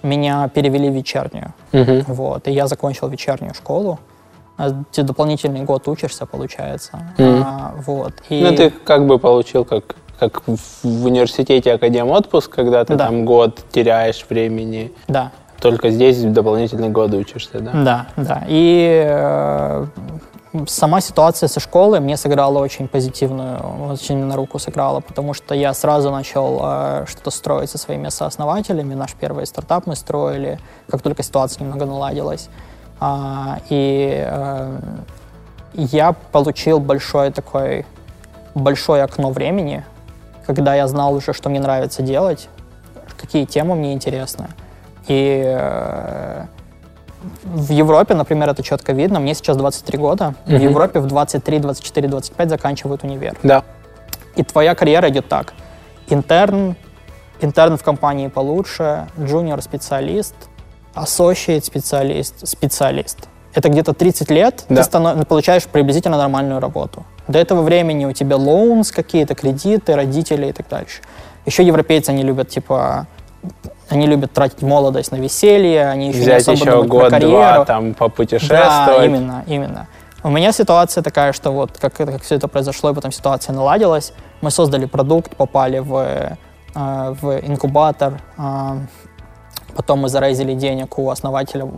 Меня 0.02 0.48
перевели 0.48 0.88
в 0.90 0.94
вечернюю. 0.94 1.52
Мгм. 1.72 2.04
Вот. 2.09 2.48
И 2.48 2.52
я 2.52 2.66
закончил 2.66 3.09
вечернюю 3.09 3.54
школу. 3.54 3.98
А 4.57 4.70
Ты 4.92 5.02
дополнительный 5.02 5.62
год 5.64 5.86
учишься, 5.88 6.26
получается. 6.26 7.12
Мгм. 7.18 7.42
А, 7.44 7.74
вот. 7.86 8.14
И... 8.30 8.42
Ну, 8.42 8.54
ты 8.57 8.70
как 8.70 9.07
бы 9.07 9.18
получил, 9.18 9.64
как, 9.64 9.96
как 10.18 10.42
в 10.46 10.57
в 10.82 11.04
университете 11.04 11.72
академ 11.74 12.09
отпуск, 12.11 12.50
когда 12.50 12.84
ты 12.84 12.94
Да. 12.96 13.07
там 13.07 13.24
год 13.24 13.61
теряешь 13.70 14.24
времени. 14.28 14.92
Да, 15.09 15.30
Только 15.61 15.90
здесь 15.90 16.22
дополнительный 16.22 16.90
год 16.90 17.14
учишься, 17.14 17.61
да? 17.61 17.72
да, 17.72 18.07
да. 18.16 18.44
И 18.46 19.04
э, 19.09 19.86
сама 20.66 21.00
ситуация 21.00 21.48
со 21.48 21.61
школой 21.61 22.00
мне 22.00 22.16
сыграла 22.16 22.59
очень 22.59 22.88
позитивную, 22.88 23.59
очень 23.90 24.18
на 24.18 24.36
руку 24.36 24.59
сыграла, 24.59 25.00
потому 25.00 25.34
что 25.34 25.54
я 25.54 25.72
сразу 25.74 26.11
начал 26.11 26.61
э, 26.62 27.04
что-то 27.09 27.30
строить 27.30 27.70
со 27.70 27.78
своими 27.78 28.09
сооснователями. 28.09 28.94
Наш 28.94 29.14
первый 29.14 29.46
стартап 29.46 29.86
мы 29.86 29.96
строили, 29.96 30.59
как 30.88 31.02
только 31.02 31.22
ситуация 31.22 31.64
немного 31.64 31.86
наладилась. 31.86 32.48
А, 32.98 33.59
и 33.68 34.24
э, 34.26 34.78
я 35.74 36.12
получил 36.12 36.80
большое 36.80 37.30
такое, 37.30 37.84
большое 38.54 39.02
окно 39.02 39.30
времени, 39.30 39.84
когда 40.46 40.74
я 40.74 40.86
знал 40.88 41.14
уже, 41.14 41.32
что 41.32 41.50
мне 41.50 41.61
нравится 41.61 42.02
делать, 42.02 42.48
какие 43.18 43.44
темы 43.44 43.74
мне 43.74 43.92
интересны. 43.92 44.48
И 45.09 45.42
э, 45.46 46.44
в 47.44 47.70
Европе, 47.70 48.14
например, 48.14 48.48
это 48.50 48.62
четко 48.62 48.92
видно. 48.92 49.20
Мне 49.20 49.34
сейчас 49.34 49.57
23 49.57 49.98
года. 49.98 50.34
В 50.46 50.50
Мгм. 50.52 50.62
Европе 50.62 51.00
в 51.00 51.07
23, 51.07 51.59
24, 51.59 52.09
25 52.09 52.50
заканчивают 52.50 53.04
универ. 53.04 53.36
Да. 53.42 53.62
И 54.36 54.42
твоя 54.42 54.74
карьера 54.74 55.09
идет 55.09 55.28
так. 55.28 55.54
Интерн, 56.09 56.76
интерн 57.40 57.76
в 57.76 57.82
компании 57.82 58.28
получше, 58.28 59.07
джуниор-специалист, 59.18 60.34
associate 60.94 61.64
специалист, 61.64 62.46
специалист. 62.46 63.28
Это 63.54 63.68
где-то 63.70 63.92
30 63.94 64.30
лет 64.30 64.64
Да. 64.68 64.82
ты 64.82 64.90
станов- 64.90 65.24
получаешь 65.26 65.64
приблизительно 65.64 66.18
нормальную 66.18 66.61
работу. 66.61 67.04
До 67.28 67.38
этого 67.38 67.62
времени 67.62 68.04
у 68.04 68.12
тебя 68.12 68.36
loans 68.36 68.92
какие-то, 68.94 69.34
кредиты, 69.34 69.94
родители 69.96 70.46
и 70.46 70.52
так 70.52 70.68
дальше. 70.68 71.00
Еще 71.46 71.62
европейцы, 71.64 72.11
они 72.11 72.22
любят, 72.22 72.48
типа, 72.50 73.07
они 73.89 74.07
любят 74.07 74.32
тратить 74.32 74.62
молодость 74.62 75.12
на 75.12 75.16
веселье, 75.16 75.89
они 75.89 76.09
еще 76.09 76.18
не 76.18 76.24
Взять 76.24 76.43
особо 76.43 76.57
еще 76.57 76.70
думают 76.70 76.89
про 76.89 76.99
год-два, 76.99 77.18
карьеру. 77.20 77.64
там, 77.66 77.93
Да, 77.93 77.99
попутешествовать. 77.99 79.07
именно, 79.07 79.45
именно. 79.47 79.87
У 80.24 80.30
меня 80.30 80.51
ситуация 80.51 81.03
такая, 81.05 81.32
что 81.32 81.53
вот 81.53 81.78
как, 81.78 81.95
как 81.95 82.22
все 82.22 82.34
это 82.34 82.49
произошло, 82.49 82.91
и 82.91 82.95
потом 82.95 83.12
ситуация 83.12 83.55
наладилась. 83.55 84.12
Мы 84.41 84.51
создали 84.51 84.87
продукт, 84.87 85.37
попали 85.37 85.78
в, 85.78 85.95
э, 85.95 86.37
в 86.74 87.41
инкубатор, 87.47 88.20
э, 88.37 88.78
потом 89.76 90.01
мы 90.01 90.09
зарейзили 90.09 90.55
денег 90.55 90.99
у 90.99 91.11
основателя 91.11 91.68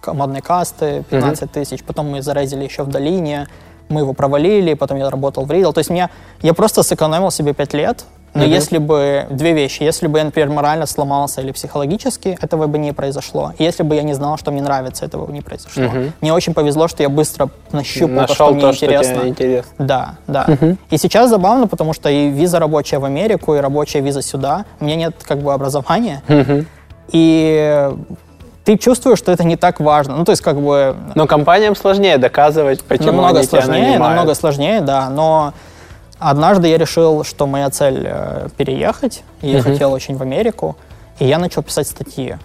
командной 0.00 0.42
касты, 0.42 1.02
15 1.10 1.50
тысяч, 1.50 1.82
потом 1.82 2.10
мы 2.10 2.22
зарейзили 2.22 2.62
еще 2.62 2.84
в 2.84 2.88
долине, 2.88 3.48
мы 3.88 4.02
его 4.02 4.12
провалили, 4.12 4.74
потом 4.74 4.98
я 4.98 5.10
работал 5.10 5.44
в 5.44 5.50
Ридл. 5.50 5.72
То 5.72 5.78
есть 5.78 5.90
меня, 5.90 6.10
я 6.42 6.54
просто 6.54 6.84
сэкономил 6.84 7.32
себе 7.32 7.52
5 7.52 7.74
лет, 7.74 8.04
но 8.34 8.42
Мгм. 8.42 8.50
если 8.52 8.78
бы, 8.78 9.26
две 9.30 9.52
вещи, 9.52 9.82
если 9.82 10.06
бы 10.06 10.18
я, 10.18 10.24
например, 10.24 10.50
морально 10.50 10.86
сломался 10.86 11.40
или 11.40 11.50
психологически, 11.52 12.38
этого 12.40 12.66
бы 12.66 12.78
не 12.78 12.92
произошло. 12.92 13.52
Если 13.58 13.82
бы 13.82 13.94
я 13.94 14.02
не 14.02 14.14
знал, 14.14 14.36
что 14.38 14.50
мне 14.50 14.62
нравится, 14.62 15.04
этого 15.06 15.26
бы 15.26 15.32
не 15.32 15.40
произошло. 15.40 15.84
Мгм. 15.84 16.12
Мне 16.20 16.32
очень 16.32 16.54
повезло, 16.54 16.88
что 16.88 17.02
я 17.02 17.08
быстро 17.08 17.48
нащупал 17.72 18.08
то, 18.14 18.20
Нашел 18.20 18.34
что 18.34 18.50
мне 18.54 18.60
то, 18.60 18.72
что 18.72 18.86
интересно. 18.86 19.14
тебе 19.20 19.28
интересно. 19.30 19.72
Да, 19.78 20.14
да. 20.26 20.46
И 20.90 20.98
сейчас 20.98 21.30
забавно, 21.30 21.66
потому 21.66 21.92
что 21.92 22.08
и 22.10 22.28
виза 22.28 22.58
рабочая 22.58 22.98
в 22.98 23.04
Америку, 23.04 23.54
и 23.54 23.58
рабочая 23.58 24.00
виза 24.00 24.22
сюда. 24.22 24.64
У 24.80 24.84
меня 24.84 24.96
нет 24.96 25.14
как 25.22 25.38
бы 25.38 25.52
образования. 25.52 26.22
Мгм. 26.28 26.66
И 27.10 27.90
ты 28.64 28.76
чувствуешь, 28.76 29.18
что 29.18 29.32
это 29.32 29.44
не 29.44 29.56
так 29.56 29.80
важно. 29.80 30.16
Ну, 30.16 30.24
то 30.26 30.32
есть, 30.32 30.42
как 30.42 30.60
бы, 30.60 30.94
Но 31.14 31.26
компаниям 31.26 31.74
сложнее 31.74 32.18
доказывать, 32.18 32.84
почему 32.84 33.12
намного 33.12 33.38
они 33.38 33.46
тебя 33.48 33.62
сложнее, 33.62 33.82
нанимают. 33.92 34.00
намного 34.16 34.34
сложнее, 34.34 34.80
да. 34.82 35.08
Но 35.08 35.54
однажды 36.18 36.68
я 36.68 36.78
решил, 36.78 37.24
что 37.24 37.46
моя 37.46 37.70
цель 37.70 38.02
э, 38.06 38.48
переехать, 38.56 39.22
и 39.42 39.50
я 39.50 39.62
хотел 39.62 39.92
очень 39.92 40.16
в 40.16 40.22
Америку, 40.22 40.76
и 41.18 41.26
я 41.26 41.38
начал 41.38 41.62
писать 41.62 41.86
статьи, 41.88 42.36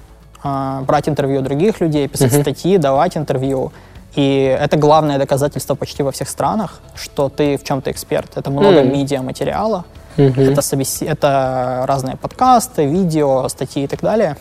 а, 0.44 0.82
брать 0.82 1.08
интервью 1.08 1.42
других 1.42 1.80
людей, 1.82 2.08
писать 2.08 2.34
статьи, 2.34 2.78
давать 2.78 3.16
интервью. 3.18 3.72
И 4.16 4.58
это 4.60 4.78
главное 4.78 5.18
доказательство 5.18 5.76
почти 5.76 6.04
во 6.04 6.12
всех 6.12 6.30
странах, 6.30 6.80
что 6.96 7.30
ты 7.30 7.58
в 7.58 7.64
чем-то 7.64 7.90
эксперт. 7.92 8.38
Это 8.38 8.52
много 8.52 8.82
Мгм. 8.82 8.94
медиа-материала, 8.94 9.86
Мгм. 10.18 10.40
это, 10.40 10.62
собес- 10.62 11.02
это 11.06 11.84
разные 11.88 12.18
подкасты, 12.18 12.86
видео, 12.86 13.48
статьи 13.50 13.84
и 13.84 13.88
так 13.88 14.02
далее. 14.02 14.38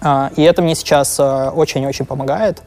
А, 0.00 0.30
И 0.36 0.42
это 0.42 0.62
мне 0.62 0.74
сейчас 0.74 1.18
э, 1.20 1.50
очень-очень 1.50 2.06
помогает. 2.06 2.62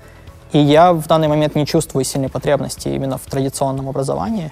И 0.51 0.60
я 0.60 0.93
в 0.93 1.06
данный 1.08 1.28
момент 1.28 1.56
не 1.56 1.66
чувствую 1.66 2.06
сильной 2.06 2.30
потребности 2.30 2.88
именно 2.89 3.18
в 3.18 3.26
традиционном 3.26 3.89
образовании 3.89 4.51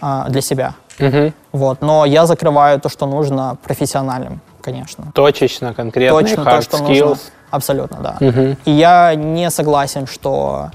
а, 0.00 0.28
для 0.28 0.40
себя. 0.42 0.74
Мгм. 1.00 1.32
Вот. 1.52 1.80
Но 1.80 2.04
я 2.04 2.26
закрываю 2.26 2.80
то, 2.80 2.88
что 2.88 3.06
нужно 3.06 3.56
профессиональным, 3.62 4.40
конечно. 4.62 5.10
Точечно, 5.14 5.74
конкретно, 5.74 6.20
Точно 6.20 6.40
hard 6.42 6.56
то, 6.56 6.62
что 6.62 6.76
skills. 6.78 7.08
нужно. 7.08 7.16
Абсолютно, 7.50 7.98
да. 8.00 8.16
Мгм. 8.20 8.56
И 8.64 8.70
я 8.70 9.14
не 9.14 9.50
согласен, 9.50 10.06
что 10.06 10.70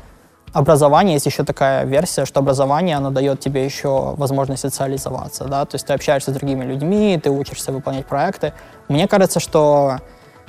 образование, 0.56 1.14
есть 1.16 1.26
еще 1.26 1.44
такая 1.44 1.86
версия, 1.86 2.26
что 2.26 2.40
образование, 2.40 2.96
оно 2.96 3.12
дает 3.12 3.40
тебе 3.40 3.66
еще 3.66 4.14
возможность 4.18 4.62
социализоваться, 4.62 5.46
да, 5.46 5.66
то 5.66 5.76
есть 5.76 5.86
ты 5.86 5.94
общаешься 5.94 6.32
с 6.32 6.34
другими 6.34 6.64
людьми, 6.64 7.20
ты 7.22 7.30
учишься 7.30 7.74
выполнять 7.74 8.06
проекты. 8.06 8.54
Мне 8.88 9.08
кажется, 9.08 9.40
что 9.42 9.98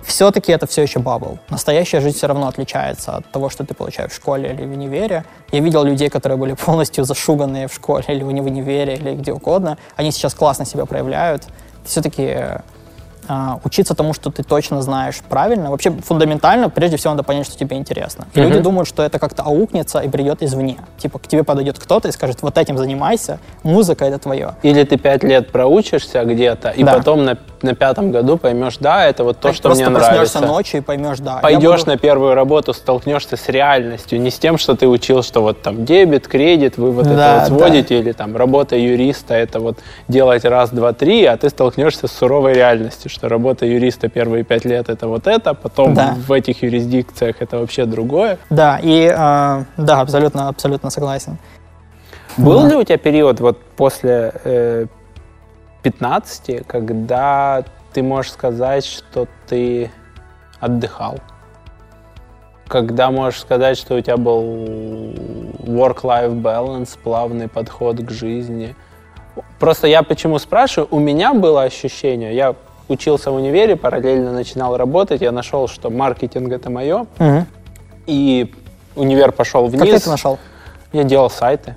все-таки 0.07 0.53
это 0.53 0.67
все 0.67 0.83
еще 0.83 1.01
бабл. 1.01 1.39
Настоящая 1.51 2.01
жизнь 2.01 2.17
все 2.17 2.29
равно 2.29 2.47
отличается 2.47 3.17
от 3.17 3.31
того, 3.33 3.51
что 3.51 3.65
ты 3.65 3.75
получаешь 3.75 4.13
в 4.13 4.15
школе 4.15 4.53
или 4.53 4.65
в 4.65 4.71
универе. 4.71 5.25
Я 5.53 5.61
видел 5.61 5.83
людей, 5.85 6.09
которые 6.09 6.39
были 6.39 6.53
полностью 6.67 7.05
зашуганные 7.05 7.67
в 7.67 7.75
школе 7.75 8.05
или 8.09 8.23
в 8.23 8.29
уни- 8.29 8.41
в 8.41 8.47
универе 8.47 8.95
или 8.95 9.15
где 9.15 9.33
угодно. 9.33 9.79
Они 9.97 10.13
сейчас 10.13 10.35
классно 10.35 10.65
себя 10.65 10.87
проявляют. 10.87 11.43
Все-таки 11.85 12.39
а, 13.29 13.59
учиться 13.65 13.95
тому, 13.95 14.13
что 14.15 14.31
ты 14.31 14.43
точно 14.43 14.83
знаешь 14.83 15.21
правильно. 15.29 15.71
Вообще 15.71 15.91
фундаментально, 15.91 16.69
прежде 16.71 16.97
всего, 16.97 17.13
надо 17.13 17.23
понять, 17.23 17.47
что 17.47 17.57
тебе 17.59 17.77
интересно. 17.77 18.27
И 18.35 18.41
Мгм. 18.41 18.49
люди 18.49 18.61
думают, 18.63 18.89
что 18.89 19.03
это 19.03 19.19
как-то 19.19 19.43
аукнется 19.43 20.01
и 20.01 20.09
придет 20.09 20.43
извне. 20.43 20.79
Типа 20.99 21.19
к 21.19 21.27
тебе 21.27 21.45
подойдет 21.45 21.79
кто-то 21.79 22.09
и 22.09 22.13
скажет, 22.13 22.43
вот 22.43 22.57
этим 22.59 22.79
занимайся, 22.79 23.39
музыка 23.63 24.05
это 24.05 24.19
твое. 24.19 24.55
Или 24.63 24.85
ты 24.85 24.97
пять 24.97 25.23
лет 25.25 25.51
проучишься 25.53 26.25
где-то, 26.25 26.71
и 26.71 26.83
Да. 26.85 26.95
потом 26.95 27.25
на, 27.25 27.37
на 27.63 27.75
пятом 27.75 28.11
году 28.13 28.37
поймешь, 28.39 28.77
да, 28.79 29.05
это 29.07 29.25
вот 29.25 29.41
то, 29.41 29.53
что 29.53 29.69
Просто 29.71 29.85
мне 29.91 29.99
проснешься 29.99 30.39
нравится. 30.41 30.41
ночью 30.47 30.81
и 30.81 30.83
поймешь, 30.83 31.19
да. 31.19 31.39
Пойдешь 31.43 31.81
буду- 31.81 31.91
на 31.93 31.97
первую 31.99 32.35
работу, 32.35 32.73
столкнешься 32.73 33.37
с 33.37 33.49
реальностью, 33.49 34.21
не 34.21 34.31
с 34.31 34.39
тем, 34.39 34.59
что 34.59 34.77
ты 34.77 34.87
учил, 34.87 35.23
что 35.23 35.43
вот 35.43 35.63
там 35.63 35.85
дебет, 35.85 36.29
кредит, 36.29 36.79
вы 36.79 36.93
вот 36.93 37.05
Да, 37.05 37.11
это 37.11 37.51
вот 37.51 37.59
да. 37.59 37.67
сводите, 37.67 37.99
или 37.99 38.13
там 38.13 38.37
работа 38.37 38.77
юриста, 38.77 39.35
это 39.35 39.61
вот 39.61 39.79
делать 40.09 40.45
раз, 40.45 40.71
два, 40.71 40.93
три, 40.93 41.25
а 41.25 41.37
ты 41.37 41.49
столкнешься 41.51 42.07
с 42.07 42.13
суровой 42.13 42.53
реальностью, 42.55 43.11
что 43.17 43.29
работа 43.31 43.65
юриста 43.65 44.09
первые 44.09 44.45
пять 44.45 44.67
лет 44.67 44.91
это 44.91 45.09
вот 45.09 45.27
это, 45.27 45.55
потом 45.55 45.95
Да. 45.95 46.15
в 46.19 46.31
этих 46.33 46.63
юрисдикциях 46.63 47.37
это 47.41 47.59
вообще 47.59 47.87
другое. 47.87 48.39
Да, 48.51 48.79
и 48.83 49.07
э, 49.11 49.65
да, 49.79 50.01
абсолютно, 50.03 50.49
абсолютно 50.49 50.91
согласен. 50.91 51.39
Был 52.37 52.63
Да. 52.65 52.69
ли 52.69 52.77
у 52.77 52.85
тебя 52.85 52.99
период 52.99 53.41
вот 53.41 53.63
после 53.77 54.33
э, 54.45 54.87
15, 55.83 56.67
когда 56.67 57.65
ты 57.95 58.03
можешь 58.03 58.33
сказать, 58.33 58.85
что 58.85 59.27
ты 59.49 59.91
отдыхал? 60.61 61.19
Когда 62.69 63.11
можешь 63.11 63.41
сказать, 63.41 63.79
что 63.79 63.95
у 63.95 64.01
тебя 64.03 64.19
был 64.19 64.43
work-life 65.65 66.35
balance, 66.43 66.99
плавный 67.03 67.49
подход 67.49 67.97
к 68.05 68.11
жизни? 68.11 68.77
Просто 69.59 69.87
я 69.87 70.03
почему 70.03 70.39
спрашиваю, 70.39 70.89
у 70.91 70.99
меня 70.99 71.33
было 71.33 71.63
ощущение, 71.63 72.35
я 72.37 72.55
учился 72.89 73.31
в 73.31 73.35
универе, 73.35 73.77
параллельно 73.77 74.33
начинал 74.33 74.77
работать, 74.77 75.21
я 75.21 75.33
нашел, 75.33 75.69
что 75.69 75.91
маркетинг 75.91 76.53
это 76.53 76.71
мое, 76.71 77.07
Мгм. 77.19 77.47
и 78.07 78.53
универ 78.95 79.33
пошел 79.33 79.67
вниз. 79.67 79.81
Как 79.81 79.91
ты 79.91 79.97
это 79.97 80.11
нашел? 80.11 80.39
Я 80.93 81.05
делал 81.05 81.31
сайты. 81.31 81.75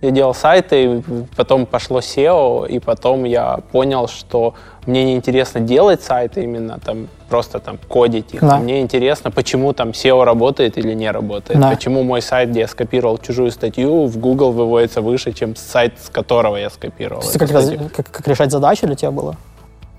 Я 0.00 0.10
делал 0.10 0.34
сайты, 0.34 0.84
и 0.96 1.02
потом 1.36 1.64
пошло 1.64 2.00
SEO, 2.00 2.66
и 2.68 2.80
потом 2.80 3.22
я 3.24 3.58
понял, 3.70 4.08
что 4.08 4.54
мне 4.84 5.04
не 5.04 5.14
интересно 5.14 5.60
делать 5.60 6.02
сайты 6.02 6.42
именно 6.42 6.80
там 6.84 7.06
просто 7.28 7.60
там 7.60 7.78
кодить 7.88 8.34
их. 8.34 8.40
Да. 8.40 8.56
Мне 8.58 8.80
интересно, 8.80 9.30
почему 9.30 9.72
там 9.72 9.90
SEO 9.90 10.24
работает 10.24 10.76
или 10.76 10.92
не 10.92 11.08
работает. 11.08 11.60
Да. 11.60 11.70
Почему 11.70 12.02
мой 12.02 12.20
сайт, 12.20 12.50
где 12.50 12.60
я 12.60 12.66
скопировал 12.68 13.16
чужую 13.18 13.52
статью, 13.52 14.06
в 14.06 14.18
Google 14.18 14.50
выводится 14.50 15.02
выше, 15.02 15.32
чем 15.32 15.54
сайт, 15.54 15.94
с 16.04 16.08
которого 16.08 16.56
я 16.56 16.68
скопировал. 16.68 17.22
То 17.22 17.28
есть 17.28 17.38
как, 17.38 17.50
раз- 17.52 17.70
как- 17.96 18.10
как 18.10 18.26
решать 18.26 18.50
задачи 18.50 18.84
для 18.86 18.96
тебя 18.96 19.12
было? 19.12 19.36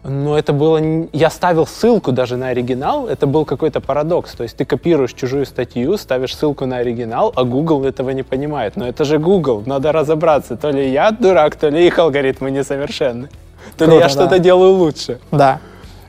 Но 0.03 0.37
это 0.37 0.51
было... 0.51 0.81
Я 1.13 1.29
ставил 1.29 1.65
ссылку 1.65 2.11
даже 2.11 2.35
на 2.35 2.49
оригинал, 2.49 3.07
это 3.07 3.25
был 3.25 3.45
какой-то 3.45 3.79
парадокс. 3.79 4.33
То 4.33 4.43
есть 4.43 4.57
ты 4.57 4.65
копируешь 4.65 5.13
чужую 5.13 5.45
статью, 5.45 5.97
ставишь 5.97 6.35
ссылку 6.35 6.65
на 6.65 6.77
оригинал, 6.77 7.31
а 7.35 7.43
Google 7.45 7.85
этого 7.85 8.09
не 8.09 8.23
понимает. 8.23 8.75
Но 8.75 8.85
это 8.85 9.05
же 9.05 9.17
Google, 9.17 9.63
надо 9.65 9.93
разобраться. 9.93 10.57
То 10.57 10.71
ли 10.71 10.91
я 10.91 11.11
дурак, 11.11 11.55
то 11.55 11.69
ли 11.69 11.87
их 11.87 11.99
алгоритмы 11.99 12.51
несовершенны. 12.51 13.29
То 13.77 13.85
ли 13.85 13.91
Круто, 13.91 14.03
я 14.03 14.09
что-то 14.09 14.29
да. 14.29 14.39
делаю 14.39 14.73
лучше. 14.73 15.19
Да. 15.31 15.59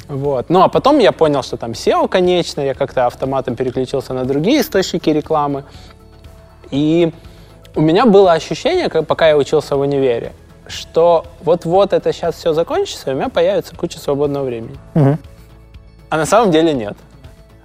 Вот. 0.09 0.51
Ну, 0.51 0.63
а 0.63 0.69
потом 0.69 0.99
я 0.99 1.13
понял, 1.13 1.43
что 1.43 1.57
там 1.57 1.71
SEO, 1.71 2.09
конечно, 2.09 2.61
я 2.61 2.75
как-то 2.75 3.07
автоматом 3.07 3.55
переключился 3.55 4.13
на 4.13 4.25
другие 4.25 4.61
источники 4.61 5.09
рекламы. 5.09 5.65
И 6.71 7.13
у 7.77 7.81
меня 7.81 8.07
было 8.07 8.33
ощущение, 8.33 8.89
как- 8.89 9.07
пока 9.07 9.29
я 9.29 9.37
учился 9.37 9.77
в 9.77 9.81
универе, 9.81 10.33
что 10.67 11.25
вот-вот 11.43 11.93
это 11.93 12.13
сейчас 12.13 12.37
все 12.37 12.53
закончится, 12.53 13.11
и 13.11 13.15
у 13.15 13.17
меня 13.17 13.29
появится 13.29 13.77
куча 13.77 13.99
свободного 13.99 14.45
времени. 14.45 14.77
Мгм. 14.95 15.19
А 16.11 16.17
на 16.17 16.27
самом 16.27 16.51
деле 16.51 16.73
нет. 16.73 16.97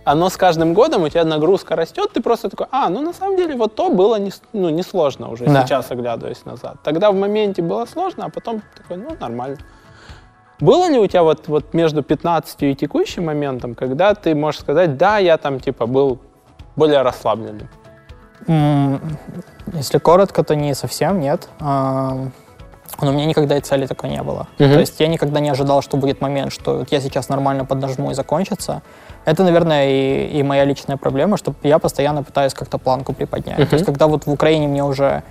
Оно 0.05 0.29
с 0.29 0.37
каждым 0.37 0.73
годом, 0.73 1.03
у 1.03 1.09
тебя 1.09 1.23
нагрузка 1.23 1.75
растет, 1.75 2.11
ты 2.13 2.21
просто 2.21 2.49
такой, 2.49 2.65
а, 2.71 2.89
ну 2.89 3.01
на 3.01 3.13
самом 3.13 3.37
деле 3.37 3.55
вот 3.55 3.75
то 3.75 3.89
было 3.89 4.15
не, 4.17 4.31
ну, 4.53 4.69
несложно 4.69 5.29
уже 5.29 5.45
Да. 5.45 5.65
сейчас, 5.65 5.91
оглядываясь 5.91 6.45
назад. 6.45 6.77
Тогда 6.83 7.11
в 7.11 7.15
моменте 7.15 7.61
было 7.61 7.85
сложно, 7.85 8.25
а 8.25 8.29
потом 8.29 8.63
такой, 8.75 8.97
ну 8.97 9.15
нормально. 9.19 9.57
Было 10.59 10.89
ли 10.89 10.97
у 10.97 11.07
тебя 11.07 11.23
вот, 11.23 11.47
вот 11.47 11.73
между 11.73 12.01
15 12.01 12.63
и 12.63 12.75
текущим 12.75 13.25
моментом, 13.25 13.75
когда 13.75 14.13
ты 14.15 14.33
можешь 14.35 14.61
сказать, 14.61 14.97
да, 14.97 15.17
я 15.19 15.37
там 15.37 15.59
типа 15.59 15.85
был 15.85 16.17
более 16.75 17.01
расслабленным? 17.01 17.69
Если 19.73 19.99
коротко, 19.99 20.43
то 20.43 20.55
не 20.55 20.73
совсем, 20.73 21.19
нет. 21.19 21.47
Но 23.01 23.09
у 23.09 23.13
меня 23.13 23.25
никогда 23.25 23.57
и 23.57 23.61
цели 23.61 23.85
такой 23.85 24.09
не 24.09 24.21
было. 24.21 24.47
Мгм. 24.59 24.73
То 24.73 24.79
есть 24.79 24.99
я 24.99 25.07
никогда 25.07 25.39
не 25.39 25.49
ожидал, 25.49 25.81
что 25.81 25.97
будет 25.97 26.21
момент, 26.21 26.51
что 26.51 26.79
вот 26.79 26.91
я 26.91 26.99
сейчас 27.01 27.29
нормально 27.29 27.65
поднажму 27.65 28.11
и 28.11 28.13
закончится. 28.13 28.81
Это, 29.25 29.43
наверное, 29.43 29.89
и, 29.89 30.39
и 30.39 30.43
моя 30.43 30.65
личная 30.65 30.97
проблема, 30.97 31.37
что 31.37 31.53
я 31.63 31.79
постоянно 31.79 32.23
пытаюсь 32.23 32.53
как-то 32.53 32.77
планку 32.77 33.13
приподнять. 33.13 33.59
Мгм. 33.59 33.67
То 33.67 33.73
есть 33.75 33.85
когда 33.85 34.07
вот 34.07 34.25
в 34.25 34.31
Украине 34.31 34.67
мне 34.67 34.83
уже 34.83 35.23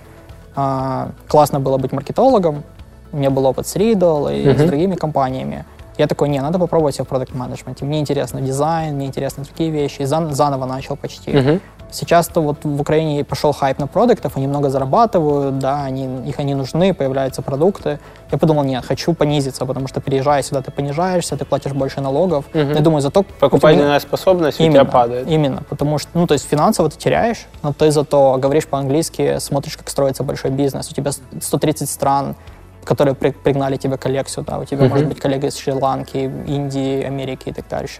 а, 0.55 1.09
классно 1.27 1.59
было 1.59 1.77
быть 1.77 1.91
маркетологом, 1.91 2.63
у 3.11 3.17
меня 3.17 3.29
был 3.29 3.45
опыт 3.45 3.67
с 3.67 3.75
Riddle 3.75 4.35
и 4.37 4.53
с 4.53 4.57
Мгм. 4.59 4.67
другими 4.67 4.95
компаниями, 4.95 5.65
я 5.97 6.07
такой, 6.07 6.29
не, 6.29 6.39
надо 6.41 6.59
попробовать 6.59 6.95
себя 6.95 7.03
в 7.03 7.07
продукт 7.09 7.33
менеджменте 7.35 7.83
Мне 7.83 7.99
интересно 7.99 8.39
дизайн, 8.41 8.95
мне 8.95 9.07
интересны 9.07 9.43
другие 9.43 9.69
вещи. 9.69 10.01
И 10.01 10.05
зан- 10.05 10.31
заново 10.31 10.65
начал 10.65 10.95
почти. 10.95 11.31
Мгм. 11.31 11.59
Сейчас-то 11.91 12.41
вот 12.41 12.57
в 12.63 12.81
Украине 12.81 13.23
пошел 13.23 13.51
хайп 13.51 13.79
на 13.79 13.87
продуктов, 13.87 14.37
они 14.37 14.47
много 14.47 14.69
зарабатывают, 14.69 15.57
да, 15.59 15.83
они, 15.83 16.29
их 16.29 16.39
они 16.39 16.53
нужны, 16.55 16.93
появляются 16.93 17.41
продукты. 17.41 17.99
Я 18.31 18.37
подумал, 18.37 18.63
нет, 18.63 18.85
хочу 18.85 19.13
понизиться, 19.13 19.65
потому 19.65 19.87
что 19.87 19.99
переезжая 19.99 20.43
сюда, 20.43 20.61
ты 20.61 20.71
понижаешься, 20.71 21.35
ты 21.35 21.45
платишь 21.45 21.71
больше 21.73 22.01
налогов. 22.01 22.45
Мгм. 22.53 22.73
Я 22.73 22.81
думаю, 22.81 23.01
зато... 23.01 23.21
у 23.21 23.23
тебя- 23.23 23.33
Покупательная 23.39 23.99
способность 23.99 24.59
у 24.59 24.63
Именно, 24.63 24.81
тебя 24.81 24.91
падает. 24.91 25.27
Именно, 25.27 25.63
потому 25.69 25.97
что, 25.97 26.11
ну, 26.13 26.27
то 26.27 26.33
есть 26.35 26.47
финансово 26.47 26.89
ты 26.89 26.97
теряешь, 26.97 27.47
но 27.63 27.73
ты 27.73 27.91
зато 27.91 28.37
говоришь 28.37 28.67
по-английски, 28.67 29.39
смотришь, 29.39 29.75
как 29.77 29.89
строится 29.89 30.23
большой 30.23 30.51
бизнес. 30.51 30.91
У 30.91 30.93
тебя 30.93 31.11
130 31.41 31.89
стран, 31.89 32.35
которые 32.83 33.15
при- 33.15 33.31
пригнали 33.31 33.77
тебе 33.77 33.97
коллег 33.97 34.29
сюда. 34.29 34.59
У 34.59 34.65
тебя 34.65 34.81
Мгм. 34.83 34.89
может 34.89 35.07
быть 35.07 35.19
коллега 35.19 35.47
из 35.47 35.57
Шри-Ланки, 35.57 36.17
Индии, 36.47 37.03
Америки 37.03 37.49
и 37.49 37.51
так 37.53 37.65
дальше. 37.67 37.99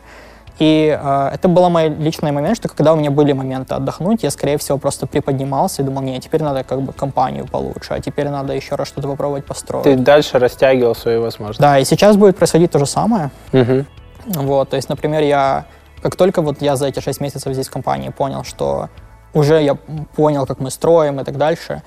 И 0.59 0.97
э, 1.01 1.29
это 1.33 1.47
был 1.47 1.69
мой 1.69 1.87
личный 1.87 2.31
момент, 2.33 2.57
что 2.57 2.67
когда 2.67 2.91
у 2.93 2.97
меня 2.97 3.11
были 3.11 3.31
моменты 3.31 3.75
отдохнуть, 3.75 4.23
я, 4.23 4.29
скорее 4.29 4.57
всего, 4.57 4.77
просто 4.77 5.07
приподнимался 5.07 5.81
и 5.81 5.85
думал, 5.85 6.01
нет, 6.01 6.21
теперь 6.21 6.43
надо 6.43 6.63
как 6.65 6.81
бы 6.81 6.91
компанию 6.91 7.47
получше, 7.47 7.93
а 7.93 7.99
теперь 8.01 8.27
надо 8.27 8.53
еще 8.53 8.75
раз 8.75 8.89
что-то 8.89 9.07
попробовать 9.07 9.45
построить. 9.45 9.85
Ты 9.85 9.95
дальше 9.95 10.37
растягивал 10.37 10.95
свои 10.95 11.17
возможности. 11.17 11.61
Да, 11.61 11.79
и 11.79 11.85
сейчас 11.85 12.17
будет 12.17 12.37
происходить 12.37 12.71
то 12.71 12.79
же 12.79 12.85
самое. 12.85 13.31
Мгм. 13.53 13.85
Вот, 14.25 14.69
то 14.69 14.75
есть, 14.75 14.89
например, 14.89 15.21
я, 15.23 15.65
как 16.01 16.17
только 16.17 16.41
вот 16.41 16.61
я 16.61 16.75
за 16.75 16.87
эти 16.87 16.99
6 16.99 17.21
месяцев 17.21 17.53
здесь 17.53 17.69
в 17.69 17.71
компании 17.71 18.09
понял, 18.09 18.43
что 18.43 18.89
уже 19.33 19.61
я 19.63 19.75
понял, 20.15 20.45
как 20.45 20.59
мы 20.59 20.71
строим 20.71 21.21
и 21.21 21.23
так 21.23 21.37
дальше, 21.37 21.83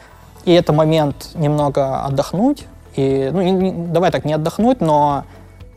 и 0.47 0.53
это 0.53 0.73
момент 0.73 1.29
немного 1.35 2.05
отдохнуть, 2.05 2.65
и, 2.97 3.29
ну, 3.33 3.43
не- 3.43 3.51
не- 3.53 3.73
давай 3.93 4.11
так, 4.11 4.25
не 4.25 4.33
отдохнуть, 4.33 4.81
но 4.81 5.25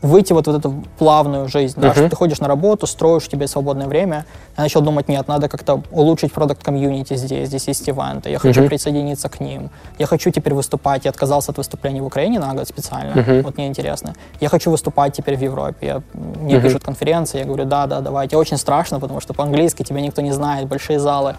выйти 0.06 0.32
вот 0.32 0.46
в 0.46 0.54
эту 0.54 0.82
плавную 0.98 1.48
жизнь, 1.48 1.80
да, 1.80 1.88
Мгм. 1.88 1.96
что 1.96 2.08
ты 2.08 2.16
ходишь 2.16 2.40
на 2.40 2.48
работу, 2.48 2.86
строишь 2.86 3.26
у 3.26 3.30
тебя 3.30 3.46
свободное 3.46 3.86
время. 3.86 4.24
Я 4.56 4.62
начал 4.62 4.80
думать, 4.80 5.08
нет, 5.08 5.28
надо 5.28 5.48
как-то 5.48 5.82
улучшить 5.90 6.32
продукт 6.32 6.62
комьюнити 6.62 7.16
здесь, 7.16 7.48
здесь 7.48 7.68
есть 7.68 7.88
ивенты, 7.88 8.30
я 8.30 8.38
хочу 8.38 8.60
Мгм. 8.60 8.68
присоединиться 8.68 9.28
к 9.28 9.40
ним, 9.40 9.70
я 9.98 10.06
хочу 10.06 10.30
теперь 10.30 10.54
выступать, 10.54 11.04
я 11.04 11.10
отказался 11.10 11.52
от 11.52 11.58
выступлений 11.58 12.00
в 12.00 12.06
Украине 12.06 12.38
на 12.38 12.54
год 12.54 12.68
специально, 12.68 13.16
Мгм. 13.16 13.42
вот 13.42 13.56
мне 13.56 13.66
интересно. 13.66 14.14
Я 14.40 14.48
хочу 14.48 14.70
выступать 14.70 15.12
теперь 15.16 15.36
в 15.36 15.42
Европе, 15.42 15.86
я, 15.86 16.02
мне 16.14 16.54
Мгм. 16.54 16.62
пишут 16.62 16.84
конференции, 16.84 17.38
я 17.38 17.44
говорю, 17.44 17.64
да, 17.64 17.86
да, 17.86 18.00
давайте. 18.00 18.36
Очень 18.36 18.56
страшно, 18.58 19.00
потому 19.00 19.20
что 19.20 19.34
по-английски 19.34 19.82
тебя 19.82 20.00
никто 20.00 20.22
не 20.22 20.32
знает, 20.32 20.68
большие 20.68 20.98
залы. 20.98 21.34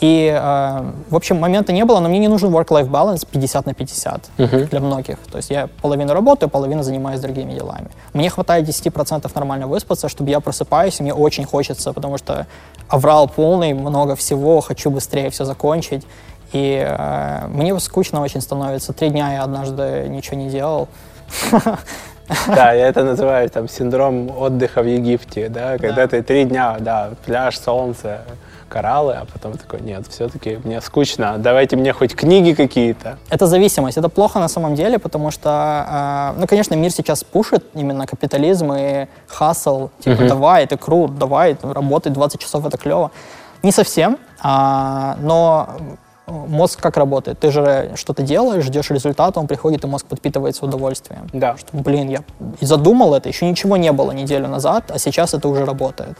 И, 0.00 0.34
э, 0.34 0.92
в 1.10 1.14
общем, 1.16 1.38
момента 1.38 1.72
не 1.72 1.84
было, 1.84 2.00
но 2.00 2.08
мне 2.08 2.18
не 2.18 2.28
нужен 2.28 2.50
work-life 2.50 2.88
balance 2.88 3.26
50 3.30 3.66
на 3.66 3.74
50 3.74 4.30
Мгм. 4.38 4.66
для 4.66 4.80
многих. 4.80 5.18
То 5.30 5.36
есть 5.36 5.50
я 5.50 5.68
половину 5.82 6.14
работаю, 6.14 6.48
половину 6.48 6.82
занимаюсь 6.82 7.20
другими 7.20 7.52
делами. 7.52 7.90
Мне 8.14 8.30
хватает 8.30 8.64
10% 8.64 9.34
нормально 9.34 9.66
выспаться, 9.66 10.08
чтобы 10.08 10.30
я 10.30 10.40
просыпаюсь, 10.40 11.00
и 11.00 11.02
мне 11.02 11.12
очень 11.12 11.44
хочется, 11.44 11.92
потому 11.92 12.16
что 12.18 12.46
аврал 12.88 13.28
полный, 13.28 13.74
много 13.74 14.16
всего, 14.16 14.60
хочу 14.62 14.90
быстрее 14.90 15.28
все 15.28 15.44
закончить. 15.44 16.06
И 16.52 16.82
э, 16.84 17.46
мне 17.48 17.78
скучно 17.78 18.22
очень 18.22 18.40
становится. 18.40 18.92
Три 18.92 19.10
дня 19.10 19.34
я 19.34 19.42
однажды 19.44 20.06
ничего 20.08 20.36
не 20.36 20.48
делал. 20.48 20.88
Да, 22.46 22.72
я 22.72 22.86
это 22.86 23.02
называю 23.02 23.50
там 23.50 23.68
синдром 23.68 24.30
отдыха 24.30 24.82
в 24.82 24.86
Египте, 24.86 25.48
да, 25.48 25.78
когда 25.78 26.06
ты 26.06 26.22
три 26.22 26.44
дня, 26.44 26.76
да, 26.78 27.10
пляж, 27.26 27.58
солнце, 27.58 28.20
кораллы, 28.70 29.14
а 29.14 29.26
потом 29.30 29.58
такой, 29.58 29.80
нет, 29.82 30.06
все-таки 30.08 30.58
мне 30.64 30.80
скучно, 30.80 31.36
давайте 31.38 31.76
мне 31.76 31.92
хоть 31.92 32.14
книги 32.14 32.54
какие-то. 32.54 33.18
Это 33.28 33.46
зависимость. 33.46 33.98
Это 33.98 34.08
плохо 34.08 34.38
на 34.38 34.48
самом 34.48 34.74
деле, 34.74 34.98
потому 34.98 35.30
что, 35.30 36.32
э, 36.36 36.40
ну, 36.40 36.46
конечно, 36.46 36.74
мир 36.76 36.90
сейчас 36.90 37.24
пушит 37.24 37.64
именно 37.74 38.06
капитализм 38.06 38.72
и 38.72 39.06
хасл. 39.26 39.88
Типа, 39.98 40.16
Мгм. 40.22 40.28
давай, 40.28 40.64
это 40.64 40.76
круто, 40.78 41.12
давай, 41.12 41.56
работай 41.62 42.12
20 42.12 42.40
часов, 42.40 42.64
это 42.66 42.78
клево. 42.78 43.10
Не 43.62 43.72
совсем, 43.72 44.16
а, 44.42 45.16
но 45.20 45.68
мозг 46.26 46.80
как 46.80 46.96
работает? 46.96 47.38
Ты 47.40 47.50
же 47.50 47.90
что-то 47.96 48.22
делаешь, 48.22 48.64
ждешь 48.64 48.90
результата, 48.90 49.38
он 49.40 49.46
приходит, 49.46 49.84
и 49.84 49.86
мозг 49.86 50.06
подпитывается 50.06 50.64
удовольствием. 50.64 51.28
Да. 51.32 51.56
Что, 51.56 51.76
блин, 51.76 52.08
я 52.08 52.20
задумал 52.60 53.14
это, 53.14 53.28
еще 53.28 53.46
ничего 53.50 53.76
не 53.76 53.92
было 53.92 54.12
неделю 54.12 54.48
назад, 54.48 54.84
а 54.90 54.98
сейчас 54.98 55.34
это 55.34 55.48
уже 55.48 55.64
работает. 55.64 56.16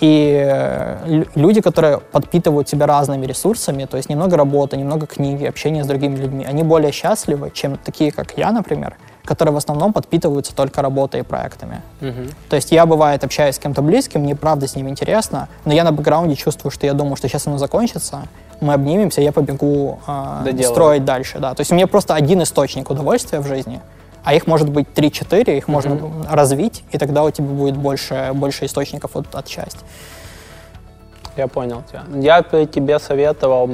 И 0.00 0.44
э, 0.46 1.24
люди, 1.34 1.60
которые 1.60 1.98
подпитывают 1.98 2.68
себя 2.68 2.86
разными 2.86 3.24
ресурсами, 3.24 3.86
то 3.86 3.96
есть 3.96 4.10
немного 4.10 4.36
работы, 4.36 4.76
немного 4.76 5.06
книги, 5.06 5.44
общения 5.44 5.84
с 5.84 5.86
другими 5.86 6.16
людьми, 6.16 6.44
они 6.44 6.62
более 6.62 6.92
счастливы, 6.92 7.50
чем 7.54 7.78
такие, 7.78 8.12
как 8.12 8.36
я, 8.36 8.52
например, 8.52 8.96
которые 9.24 9.54
в 9.54 9.56
основном 9.56 9.92
подпитываются 9.92 10.54
только 10.54 10.82
работой 10.82 11.20
и 11.20 11.22
проектами. 11.22 11.80
Мгм. 12.00 12.28
То 12.48 12.56
есть 12.56 12.72
я, 12.72 12.84
бывает, 12.84 13.24
общаюсь 13.24 13.56
с 13.56 13.58
кем-то 13.58 13.82
близким, 13.82 14.20
мне 14.20 14.36
правда 14.36 14.68
с 14.68 14.76
ним 14.76 14.88
интересно, 14.88 15.48
но 15.64 15.72
я 15.72 15.82
на 15.82 15.92
бэкграунде 15.92 16.36
чувствую, 16.36 16.70
что 16.70 16.86
я 16.86 16.92
думаю, 16.92 17.16
что 17.16 17.28
сейчас 17.28 17.46
оно 17.46 17.58
закончится, 17.58 18.22
мы 18.60 18.74
обнимемся, 18.74 19.20
я 19.20 19.32
побегу 19.32 19.98
э, 20.06 20.62
строить 20.62 21.04
дальше. 21.04 21.38
Да. 21.38 21.54
То 21.54 21.60
есть 21.60 21.72
у 21.72 21.74
меня 21.74 21.86
просто 21.86 22.14
один 22.14 22.42
источник 22.42 22.90
удовольствия 22.90 23.40
в 23.40 23.46
жизни, 23.46 23.80
а 24.26 24.34
их 24.34 24.48
может 24.48 24.68
быть 24.68 24.88
3-4, 24.92 25.56
их 25.56 25.68
можно 25.68 26.00
развить, 26.28 26.82
и 26.90 26.98
тогда 26.98 27.22
у 27.22 27.30
тебя 27.30 27.46
будет 27.46 27.76
больше, 27.76 28.32
больше 28.34 28.66
источников 28.66 29.14
от, 29.14 29.32
от 29.32 29.46
счастья. 29.46 29.86
Я 31.36 31.46
понял 31.46 31.84
тебя. 31.88 32.02
Я 32.20 32.42
бы 32.42 32.66
тебе 32.66 32.98
советовал, 32.98 33.70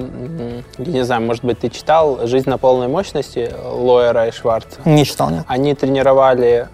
я 0.76 0.92
не 0.92 1.04
знаю, 1.04 1.22
может 1.22 1.42
быть, 1.42 1.60
ты 1.60 1.70
читал 1.70 2.26
«Жизнь 2.26 2.50
на 2.50 2.58
полной 2.58 2.88
мощности» 2.88 3.50
Лоера 3.64 4.26
и 4.26 4.30
Шварца? 4.30 4.78
Не 4.84 5.06
читал, 5.06 5.30
нет. 5.30 5.44
Они 5.46 5.74
тренировали 5.74 6.68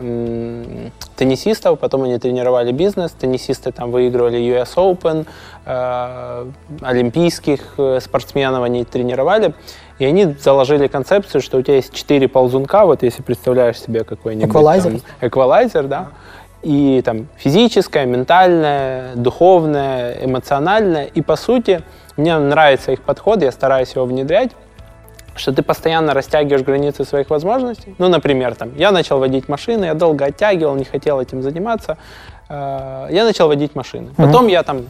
теннисистов, 1.14 1.78
потом 1.78 2.02
они 2.02 2.18
тренировали 2.18 2.72
бизнес. 2.72 3.12
Теннисисты 3.12 3.70
там 3.70 3.92
выигрывали 3.92 4.40
US 4.40 4.74
Open, 4.74 5.26
э, 5.66 6.46
олимпийских 6.80 7.74
э, 7.78 8.00
спортсменов 8.02 8.64
они 8.64 8.84
тренировали. 8.84 9.54
И 9.98 10.04
они 10.04 10.34
заложили 10.40 10.86
концепцию, 10.86 11.40
что 11.42 11.58
у 11.58 11.62
тебя 11.62 11.76
есть 11.76 11.92
четыре 11.92 12.28
ползунка, 12.28 12.84
вот 12.86 13.02
если 13.02 13.22
представляешь 13.22 13.80
себе 13.80 14.04
какой-нибудь... 14.04 14.48
Эквалайзер? 14.48 14.90
там, 14.92 15.00
Эквалайзер, 15.20 15.86
да. 15.86 16.08
И 16.62 17.02
там 17.04 17.28
физическое, 17.36 18.04
ментальное, 18.04 19.14
духовное, 19.14 20.24
эмоциональное. 20.24 21.04
И 21.04 21.22
по 21.22 21.36
сути, 21.36 21.82
мне 22.16 22.36
нравится 22.38 22.92
их 22.92 23.02
подход, 23.02 23.42
я 23.42 23.52
стараюсь 23.52 23.92
его 23.94 24.04
внедрять 24.04 24.52
что 25.38 25.52
ты 25.52 25.62
постоянно 25.62 26.14
растягиваешь 26.14 26.64
границы 26.64 27.04
своих 27.04 27.30
возможностей. 27.30 27.94
Ну, 27.98 28.08
например, 28.08 28.56
там, 28.56 28.74
я 28.76 28.90
начал 28.90 29.20
водить 29.20 29.48
машины, 29.48 29.84
я 29.84 29.94
долго 29.94 30.24
оттягивал, 30.24 30.74
не 30.74 30.84
хотел 30.84 31.20
этим 31.20 31.42
заниматься. 31.42 31.96
Э, 32.48 33.06
Я 33.10 33.24
начал 33.24 33.48
водить 33.48 33.74
машины. 33.74 34.08
Потом 34.16 34.48
я 34.48 34.62
там 34.62 34.86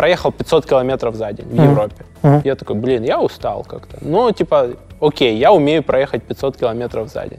проехал 0.00 0.32
500 0.32 0.64
километров 0.66 1.14
за 1.14 1.30
день 1.32 1.46
в 1.46 1.54
Европе. 1.62 2.04
Мгм. 2.22 2.40
Я 2.44 2.54
такой, 2.54 2.76
блин, 2.76 3.02
я 3.02 3.20
устал 3.20 3.64
как-то. 3.64 3.98
Ну, 4.00 4.32
типа, 4.32 4.68
окей, 4.98 5.36
я 5.36 5.52
умею 5.52 5.82
проехать 5.82 6.22
500 6.22 6.56
километров 6.56 7.10
за 7.10 7.26
день. 7.26 7.38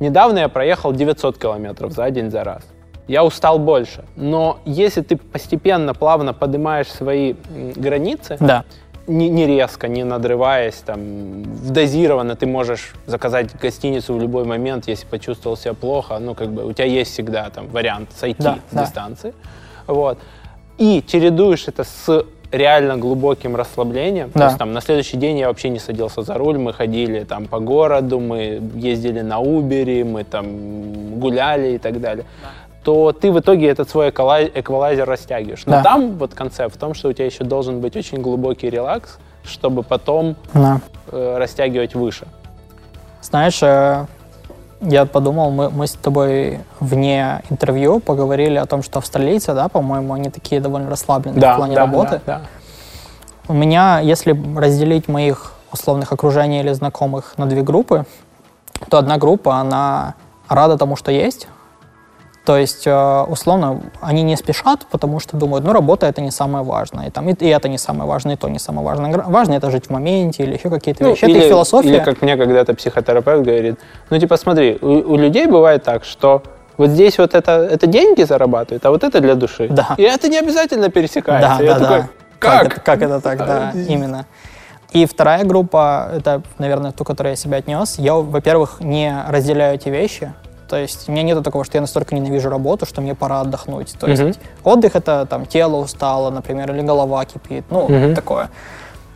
Недавно 0.00 0.40
я 0.40 0.48
проехал 0.50 0.92
900 0.92 1.38
километров 1.38 1.92
за 1.92 2.10
день 2.10 2.30
за 2.30 2.44
раз. 2.44 2.62
Я 3.08 3.24
устал 3.24 3.58
больше. 3.58 4.04
Но 4.16 4.58
если 4.66 5.00
ты 5.00 5.16
постепенно, 5.16 5.94
плавно 5.94 6.34
поднимаешь 6.34 6.88
свои 6.88 7.34
границы, 7.76 8.36
Да. 8.38 8.64
не, 9.06 9.30
не 9.30 9.46
резко, 9.46 9.88
не 9.88 10.04
надрываясь, 10.04 10.82
там, 10.84 11.42
дозированно 11.72 12.34
ты 12.36 12.46
можешь 12.46 12.92
заказать 13.06 13.58
гостиницу 13.62 14.12
в 14.12 14.20
любой 14.20 14.44
момент, 14.44 14.88
если 14.88 15.06
почувствовал 15.06 15.56
себя 15.56 15.72
плохо, 15.72 16.18
ну, 16.18 16.34
как 16.34 16.48
бы 16.48 16.66
у 16.66 16.72
тебя 16.74 16.84
есть 17.00 17.12
всегда 17.12 17.48
там 17.48 17.68
вариант 17.68 18.10
сойти 18.14 18.42
Да, 18.42 18.58
с 18.70 18.74
да. 18.74 18.84
дистанции, 18.84 19.32
вот, 19.86 20.18
и 20.78 21.02
чередуешь 21.06 21.68
это 21.68 21.84
с 21.84 22.24
реально 22.50 22.96
глубоким 22.96 23.56
расслаблением, 23.56 24.30
то 24.30 24.38
Да. 24.38 24.44
есть 24.46 24.58
там 24.58 24.72
на 24.72 24.80
следующий 24.80 25.16
день 25.16 25.38
я 25.38 25.48
вообще 25.48 25.70
не 25.70 25.78
садился 25.80 26.22
за 26.22 26.34
руль, 26.34 26.56
мы 26.58 26.72
ходили 26.72 27.24
там 27.24 27.46
по 27.46 27.58
городу, 27.58 28.20
мы 28.20 28.60
ездили 28.76 29.22
на 29.22 29.40
Убере, 29.40 30.04
мы 30.04 30.22
там 30.24 31.18
гуляли 31.18 31.74
и 31.74 31.78
так 31.78 32.00
далее, 32.00 32.24
то 32.84 33.12
ты 33.12 33.32
в 33.32 33.40
итоге 33.40 33.68
этот 33.68 33.88
свой 33.90 34.10
эквалай- 34.10 34.52
эквалайзер 34.54 35.08
растягиваешь. 35.08 35.64
Но 35.66 35.72
Да. 35.72 35.82
там 35.82 36.12
вот 36.16 36.34
концепт 36.34 36.76
в 36.76 36.78
том, 36.78 36.94
что 36.94 37.08
у 37.08 37.12
тебя 37.12 37.26
еще 37.26 37.42
должен 37.44 37.80
быть 37.80 37.96
очень 37.96 38.18
глубокий 38.20 38.70
релакс, 38.70 39.18
чтобы 39.44 39.82
потом 39.82 40.36
Да. 40.52 40.80
э, 41.10 41.36
растягивать 41.38 41.94
выше. 41.94 42.26
Знаешь, 43.22 43.62
э, 43.62 44.06
я 44.84 45.06
подумал, 45.06 45.50
мы, 45.50 45.70
мы 45.70 45.86
с 45.86 45.92
тобой 45.92 46.60
вне 46.80 47.42
интервью 47.50 48.00
поговорили 48.00 48.56
о 48.56 48.66
том, 48.66 48.82
что 48.82 48.98
австралийцы, 48.98 49.54
да, 49.54 49.68
по-моему, 49.68 50.14
они 50.14 50.30
такие 50.30 50.60
довольно 50.60 50.90
расслабленные 50.90 51.40
в 51.52 51.56
плане 51.56 51.76
работы. 51.76 52.20
да, 52.26 52.42
У 53.48 53.52
меня, 53.52 54.00
если 54.00 54.38
разделить 54.56 55.08
моих 55.08 55.52
условных 55.72 56.12
окружений 56.12 56.60
или 56.60 56.72
знакомых 56.72 57.34
на 57.36 57.46
две 57.46 57.62
группы, 57.62 58.06
то 58.88 58.98
одна 58.98 59.18
группа, 59.18 59.56
она 59.56 60.14
рада 60.48 60.76
тому, 60.78 60.96
что 60.96 61.10
есть. 61.10 61.48
То 62.44 62.58
есть, 62.58 62.86
э, 62.86 63.22
условно, 63.26 63.80
они 64.02 64.22
не 64.22 64.36
спешат, 64.36 64.84
потому 64.90 65.18
что 65.18 65.36
думают, 65.38 65.64
ну, 65.64 65.72
работа 65.72 66.06
это 66.06 66.20
не 66.20 66.30
самое 66.30 66.62
важное, 66.62 67.06
и, 67.06 67.10
там, 67.10 67.26
и, 67.30 67.32
и 67.32 67.48
это 67.48 67.68
не 67.70 67.78
самое 67.78 68.06
важное, 68.08 68.34
и 68.34 68.36
то 68.36 68.48
не 68.50 68.58
самое 68.58 68.86
важное. 68.86 69.16
Важно 69.16 69.54
это 69.54 69.70
жить 69.70 69.86
в 69.86 69.90
моменте 69.90 70.42
или 70.42 70.54
еще 70.58 70.68
какие-то 70.68 71.04
Ну, 71.04 71.10
вещи. 71.10 71.24
это 71.24 71.30
их 71.38 71.44
философия. 71.44 71.88
или 71.88 71.98
как 72.00 72.20
мне 72.20 72.36
когда-то 72.36 72.74
психотерапевт 72.74 73.44
говорит, 73.44 73.78
ну 74.10 74.18
типа 74.18 74.36
смотри, 74.36 74.78
у, 74.82 74.88
у 75.12 75.16
людей 75.16 75.46
бывает 75.46 75.84
так, 75.84 76.04
что 76.04 76.42
вот 76.76 76.90
здесь 76.90 77.16
вот 77.18 77.34
это, 77.34 77.52
это 77.52 77.86
деньги 77.86 78.24
зарабатывают, 78.24 78.84
а 78.84 78.90
вот 78.90 79.04
это 79.04 79.20
для 79.20 79.36
души. 79.36 79.68
Да. 79.70 79.94
И 79.96 80.02
это 80.02 80.28
не 80.28 80.38
обязательно 80.38 80.90
пересекается. 80.90 81.56
Да, 81.58 81.64
Я 81.64 81.74
да, 81.74 81.80
такой, 81.80 82.00
да. 82.00 82.08
как? 82.38 82.66
это, 82.66 82.80
как 82.80 83.02
это 83.02 83.20
так, 83.22 83.38
да, 83.38 83.72
именно. 83.88 84.26
И 84.92 85.06
вторая 85.06 85.44
группа, 85.44 86.10
это, 86.14 86.42
наверное, 86.58 86.92
ту, 86.92 87.04
которой 87.04 87.30
я 87.30 87.36
себя 87.36 87.56
отнес. 87.56 87.98
Я, 87.98 88.14
во-первых, 88.14 88.80
не 88.80 89.14
разделяю 89.28 89.76
эти 89.76 89.88
вещи. 89.88 90.32
То 90.74 90.78
есть 90.78 91.08
у 91.08 91.12
меня 91.12 91.22
нет 91.22 91.40
такого, 91.44 91.64
что 91.64 91.76
я 91.76 91.80
настолько 91.82 92.16
ненавижу 92.16 92.50
работу, 92.50 92.84
что 92.84 93.00
мне 93.00 93.14
пора 93.14 93.42
отдохнуть. 93.42 93.94
То 93.96 94.08
есть 94.08 94.22
Мгм. 94.22 94.34
отдых 94.64 94.96
это 94.96 95.24
там 95.24 95.46
тело 95.46 95.76
устало, 95.76 96.30
например, 96.30 96.72
или 96.74 96.82
голова 96.82 97.24
кипит, 97.24 97.64
ну, 97.70 97.86
Мгм. 97.88 98.14
такое. 98.16 98.50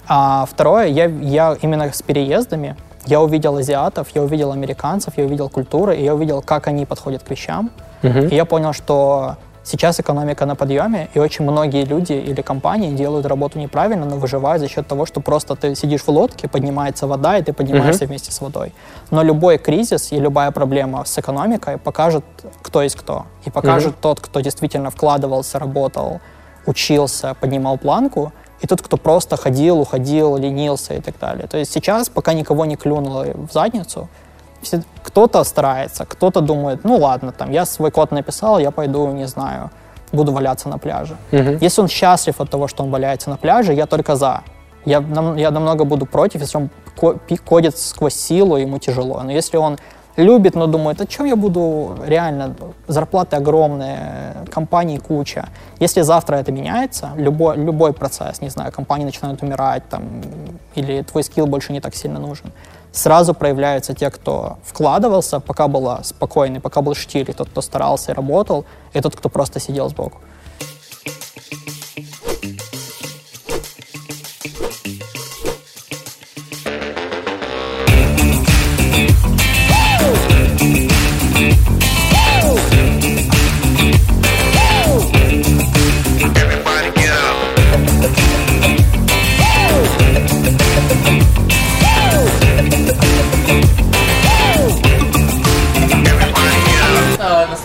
А 0.07 0.47
второе, 0.49 0.87
я, 0.87 1.07
я 1.07 1.57
именно 1.61 1.93
с 1.93 2.01
переездами, 2.01 2.77
я 3.07 3.21
увидел 3.21 3.57
азиатов, 3.57 4.07
я 4.15 4.23
увидел 4.23 4.53
американцев, 4.53 5.15
я 5.17 5.25
увидел 5.25 5.49
культуры, 5.49 5.97
и 5.97 6.05
я 6.05 6.15
увидел, 6.15 6.43
как 6.43 6.69
они 6.69 6.87
подходят 6.87 7.25
к 7.25 7.31
вещам. 7.31 7.73
Мгм. 8.03 8.29
И 8.29 8.37
я 8.37 8.45
понял, 8.45 8.73
что 8.73 9.35
сейчас 9.69 10.01
экономика 10.01 10.47
на 10.47 10.57
подъеме, 10.57 11.09
и 11.15 11.19
очень 11.19 11.45
многие 11.45 11.85
люди 11.85 12.13
или 12.13 12.43
компании 12.43 12.91
делают 12.91 13.27
работу 13.27 13.59
неправильно, 13.59 14.07
но 14.07 14.17
выживают 14.17 14.61
за 14.61 14.69
счет 14.69 14.87
того, 14.87 15.07
что 15.07 15.21
просто 15.21 15.55
ты 15.55 15.75
сидишь 15.75 16.03
в 16.03 16.09
лодке, 16.09 16.49
поднимается 16.49 17.07
вода, 17.07 17.39
и 17.39 17.43
ты 17.43 17.53
поднимаешься 17.53 18.07
вместе 18.07 18.33
с 18.33 18.41
водой. 18.41 18.73
Но 19.11 19.23
любой 19.23 19.59
кризис 19.59 20.13
и 20.13 20.21
любая 20.21 20.51
проблема 20.51 21.05
с 21.05 21.19
экономикой 21.19 21.79
покажет, 21.79 22.25
кто 22.63 22.83
есть 22.83 22.97
кто. 22.97 23.27
И 23.47 23.51
покажет 23.51 23.95
тот, 24.01 24.21
кто 24.21 24.41
действительно 24.41 24.91
вкладывался, 24.91 25.59
работал, 25.59 26.21
учился, 26.67 27.35
поднимал 27.41 27.79
планку, 27.79 28.33
и 28.61 28.67
тот, 28.67 28.83
кто 28.83 28.97
просто 28.97 29.37
ходил, 29.37 29.79
уходил, 29.81 30.37
ленился 30.37 30.95
и 30.95 31.01
так 31.01 31.15
далее. 31.21 31.47
То 31.47 31.59
есть 31.59 31.73
сейчас, 31.73 32.09
пока 32.09 32.33
никого 32.33 32.65
не 32.65 32.77
клюнуло 32.77 33.27
в 33.49 33.53
задницу, 33.53 34.09
все- 34.63 34.83
кто-то 35.03 35.45
старается, 35.45 36.05
кто-то 36.05 36.41
думает, 36.41 36.85
ну 36.85 36.97
ладно, 36.97 37.33
там, 37.33 37.51
я 37.53 37.65
свой 37.67 37.91
код 37.91 38.11
написал, 38.13 38.59
я 38.59 38.71
пойду, 38.71 39.09
не 39.13 39.27
знаю, 39.27 39.71
буду 40.13 40.33
валяться 40.33 40.69
на 40.69 40.79
пляже. 40.79 41.17
Если 41.61 41.83
он 41.83 41.89
счастлив 41.89 42.41
от 42.41 42.51
того, 42.51 42.69
что 42.69 42.85
он 42.85 42.91
валяется 42.91 43.31
на 43.31 43.37
пляже, 43.37 43.73
я 43.75 43.87
только 43.87 44.17
за. 44.17 44.41
Я, 44.87 45.01
нам- 45.01 45.37
я 45.37 45.51
намного 45.51 45.85
буду 45.85 46.07
против, 46.07 46.41
если 46.41 46.59
он 46.59 46.71
кодит 47.45 47.77
сквозь 47.79 48.15
силу, 48.15 48.57
ему 48.57 48.79
тяжело. 48.79 49.21
Но 49.23 49.33
если 49.33 49.59
он 49.59 49.77
любит, 50.17 50.55
но 50.57 50.67
думает, 50.67 51.01
о 51.01 51.07
чем 51.07 51.27
я 51.27 51.37
буду 51.37 51.97
реально, 52.07 52.55
зарплаты 52.89 53.37
огромные, 53.37 54.35
компаний 54.51 54.99
куча. 54.99 55.49
Если 55.81 56.03
завтра 56.03 56.37
это 56.37 56.53
меняется, 56.53 57.11
любой, 57.17 57.57
любой 57.57 57.93
процесс, 57.93 58.41
не 58.41 58.49
знаю, 58.51 58.73
компании 58.73 59.05
начинают 59.05 59.43
умирать, 59.43 59.83
там, 59.89 60.03
или 60.75 61.03
твой 61.03 61.23
скилл 61.23 61.47
больше 61.47 61.73
не 61.73 61.81
так 61.81 61.95
сильно 61.95 62.19
нужен, 62.19 62.51
сразу 62.93 63.35
проявляются 63.35 63.95
те, 63.95 64.11
кто 64.11 64.59
вкладывался, 64.65 65.41
пока 65.41 65.69
было 65.69 66.01
спокойно, 66.03 66.61
пока 66.61 66.83
был 66.83 66.95
штиль, 66.95 67.31
и 67.31 67.33
тот, 67.33 67.49
кто 67.49 67.61
старался 67.61 68.13
и 68.13 68.15
работал, 68.15 68.65
и 68.93 69.01
тот, 69.01 69.17
кто 69.17 69.29
просто 69.29 69.61
сидел 69.61 69.89
сбоку. 69.89 70.19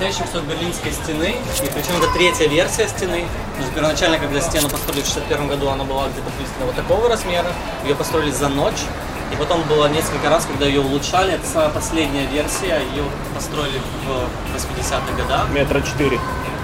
Настоящий 0.04 0.28
кусок 0.30 0.44
берлинской 0.50 0.92
стены, 0.92 1.34
и 1.64 1.68
причем 1.74 1.96
этот 1.98 2.12
третья 2.12 2.50
версия 2.50 2.90
стены. 2.90 3.24
То 3.56 3.62
есть 3.62 3.74
первоначально, 3.74 4.20
когда 4.20 4.42
стену 4.42 4.68
построили 4.68 5.02
в 5.02 5.06
61 5.06 5.48
году, 5.48 5.70
она 5.70 5.86
была 5.86 6.10
где-то 6.10 6.30
приблизительно 6.30 6.66
вот 6.66 6.76
такого 6.76 7.08
размера. 7.08 7.54
Ее 7.86 7.96
построили 7.96 8.32
за 8.32 8.50
ночь. 8.50 8.84
И 9.32 9.38
потом 9.38 9.64
было 9.64 9.88
несколько 9.88 10.30
раз, 10.30 10.46
когда 10.46 10.66
ее 10.66 10.82
улучшали. 10.82 11.36
Это 11.36 11.48
самая 11.48 11.70
последняя 11.70 12.26
версия. 12.26 12.82
Ее 12.92 13.06
построили 13.34 13.80
в 14.04 14.28
80-х 14.54 15.14
годах. 15.16 15.48
Метра 15.52 15.80
четыре. 15.80 16.20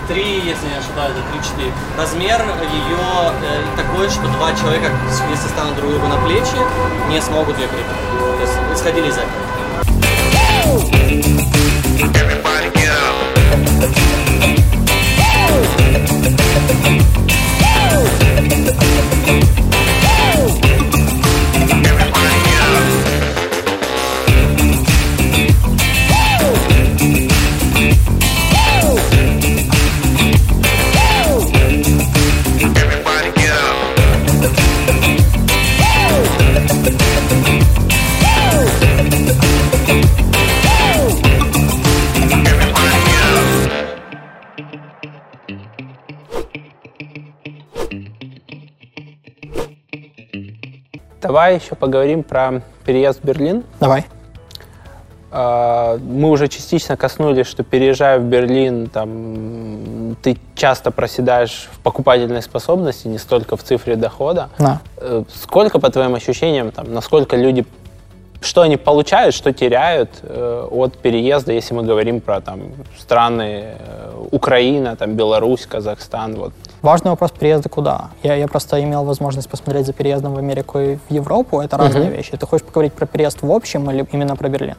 Три, 0.09 0.41
если 0.43 0.67
не 0.67 0.75
ошибаюсь, 0.75 1.15
да, 1.15 1.21
3-4. 1.63 1.71
Размер 1.97 2.41
ее 2.41 2.99
э, 3.41 3.63
такой, 3.77 4.09
что 4.09 4.27
два 4.35 4.53
человека, 4.53 4.91
если 5.31 5.47
станут 5.47 5.77
друг 5.77 5.91
другу 5.91 6.07
на 6.07 6.17
плечи, 6.25 6.59
не 7.07 7.21
смогут 7.21 7.57
ее 7.57 7.69
перепрыгнуть. 7.69 8.35
То 8.35 8.41
есть 8.41 8.53
исходили 8.75 9.07
из 9.07 9.17
этого. 9.17 9.31
Everybody 12.01 12.71
get 12.71 12.91
up. 12.91 14.68
Давай 51.29 51.57
еще 51.57 51.75
поговорим 51.75 52.23
про 52.23 52.63
переезд 52.85 53.19
в 53.21 53.23
Берлин. 53.23 53.63
Давай. 53.79 54.07
А, 55.29 55.99
Мы 55.99 56.31
уже 56.31 56.47
частично 56.47 56.97
коснулись, 56.97 57.45
что 57.45 57.61
переезжая 57.61 58.17
в 58.17 58.23
Берлин, 58.23 58.87
там, 58.87 60.15
ты 60.23 60.39
часто 60.55 60.89
проседаешь 60.89 61.69
в 61.71 61.79
покупательной 61.81 62.41
способности, 62.41 63.07
не 63.07 63.19
столько 63.19 63.57
в 63.57 63.61
цифре 63.61 63.95
дохода. 63.95 64.49
Да. 64.57 64.81
Э, 64.97 65.23
Сколько, 65.31 65.77
по 65.77 65.91
твоим 65.91 66.15
ощущениям, 66.15 66.71
там, 66.71 66.91
насколько 66.91 67.37
люди, 67.37 67.63
что 68.41 68.61
они 68.63 68.77
получают, 68.77 69.35
что 69.35 69.53
теряют 69.53 70.09
э, 70.23 70.67
от 70.71 70.97
переезда, 70.97 71.51
если 71.53 71.75
мы 71.75 71.83
говорим 71.83 72.21
про 72.21 72.41
там, 72.41 72.61
страны 72.97 73.75
э, 73.77 74.13
Украина, 74.31 74.95
там, 74.95 75.13
Беларусь, 75.13 75.67
Казахстан, 75.67 76.37
вот. 76.37 76.53
Важный 76.81 77.11
вопрос 77.11 77.31
переезда 77.31 77.67
куда. 77.69 78.09
Я, 78.23 78.35
я 78.35 78.47
просто 78.47 78.81
имел 78.81 79.03
возможность 79.03 79.49
посмотреть 79.49 79.85
за 79.85 79.93
переездом 79.93 80.33
в 80.33 80.37
Америку 80.37 80.79
и 80.79 80.95
в 80.95 81.11
Европу. 81.11 81.59
Это 81.59 81.77
разные 81.77 82.09
вещи. 82.09 82.37
Ты 82.37 82.45
хочешь 82.45 82.65
поговорить 82.65 82.93
про 82.93 83.05
переезд 83.05 83.41
в 83.41 83.51
общем 83.51 83.89
или 83.91 84.07
именно 84.11 84.35
про 84.35 84.47
Берлин? 84.49 84.75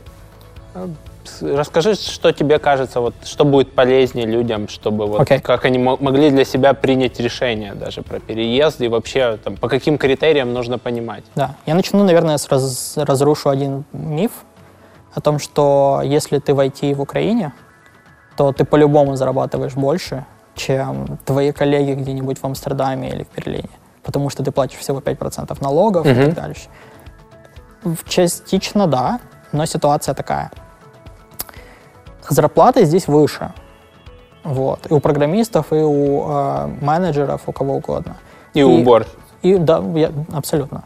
С- 1.24 1.42
Расскажи, 1.42 1.94
что 1.96 2.32
тебе 2.32 2.58
кажется, 2.58 3.00
вот, 3.00 3.14
что 3.24 3.44
будет 3.44 3.74
полезнее 3.74 4.24
людям, 4.26 4.68
чтобы 4.68 5.06
вот, 5.06 5.20
Окей. 5.20 5.38
как 5.40 5.64
они 5.66 5.78
мо- 5.78 5.98
могли 6.00 6.30
для 6.30 6.44
себя 6.44 6.72
принять 6.72 7.20
решение 7.20 7.74
даже 7.74 8.00
про 8.02 8.18
переезд 8.20 8.80
и 8.80 8.88
вообще 8.88 9.36
там, 9.44 9.56
по 9.56 9.68
каким 9.68 9.98
критериям 9.98 10.54
нужно 10.54 10.78
понимать. 10.78 11.24
Да. 11.34 11.54
Я 11.66 11.74
начну, 11.74 12.02
наверное, 12.04 12.38
с 12.38 12.48
раз- 12.48 12.94
разрушу 12.96 13.50
один 13.50 13.84
миф 13.92 14.30
о 15.14 15.20
том, 15.20 15.38
что 15.38 16.00
если 16.04 16.38
ты 16.38 16.54
в 16.54 16.60
IT 16.60 16.94
в 16.94 17.00
Украине, 17.02 17.52
то 18.36 18.52
ты 18.52 18.64
по-любому 18.64 19.16
зарабатываешь 19.16 19.74
больше, 19.74 20.24
чем 20.66 21.18
твои 21.24 21.52
коллеги 21.52 21.94
где-нибудь 21.94 22.38
в 22.38 22.44
Амстердаме 22.44 23.08
или 23.08 23.24
в 23.24 23.36
Берлине. 23.36 23.70
Потому 24.02 24.30
что 24.30 24.42
ты 24.42 24.50
платишь 24.50 24.78
всего 24.78 25.00
5% 25.00 25.56
налогов 25.62 26.06
и 26.06 26.14
так 26.14 26.34
дальше. 26.34 26.68
Частично 28.08 28.86
да, 28.86 29.20
но 29.52 29.66
ситуация 29.66 30.14
такая. 30.14 30.50
Зарплаты 32.28 32.84
здесь 32.84 33.08
выше. 33.08 33.52
Вот. 34.44 34.90
И 34.90 34.94
у 34.94 35.00
программистов, 35.00 35.72
и 35.72 35.76
у 35.76 36.28
э, 36.28 36.66
менеджеров, 36.80 37.42
у 37.46 37.52
кого 37.52 37.74
угодно. 37.76 38.16
И, 38.54 38.62
убор. 38.62 39.06
И 39.42 39.56
да, 39.58 39.82
я- 39.94 40.12
абсолютно. 40.32 40.84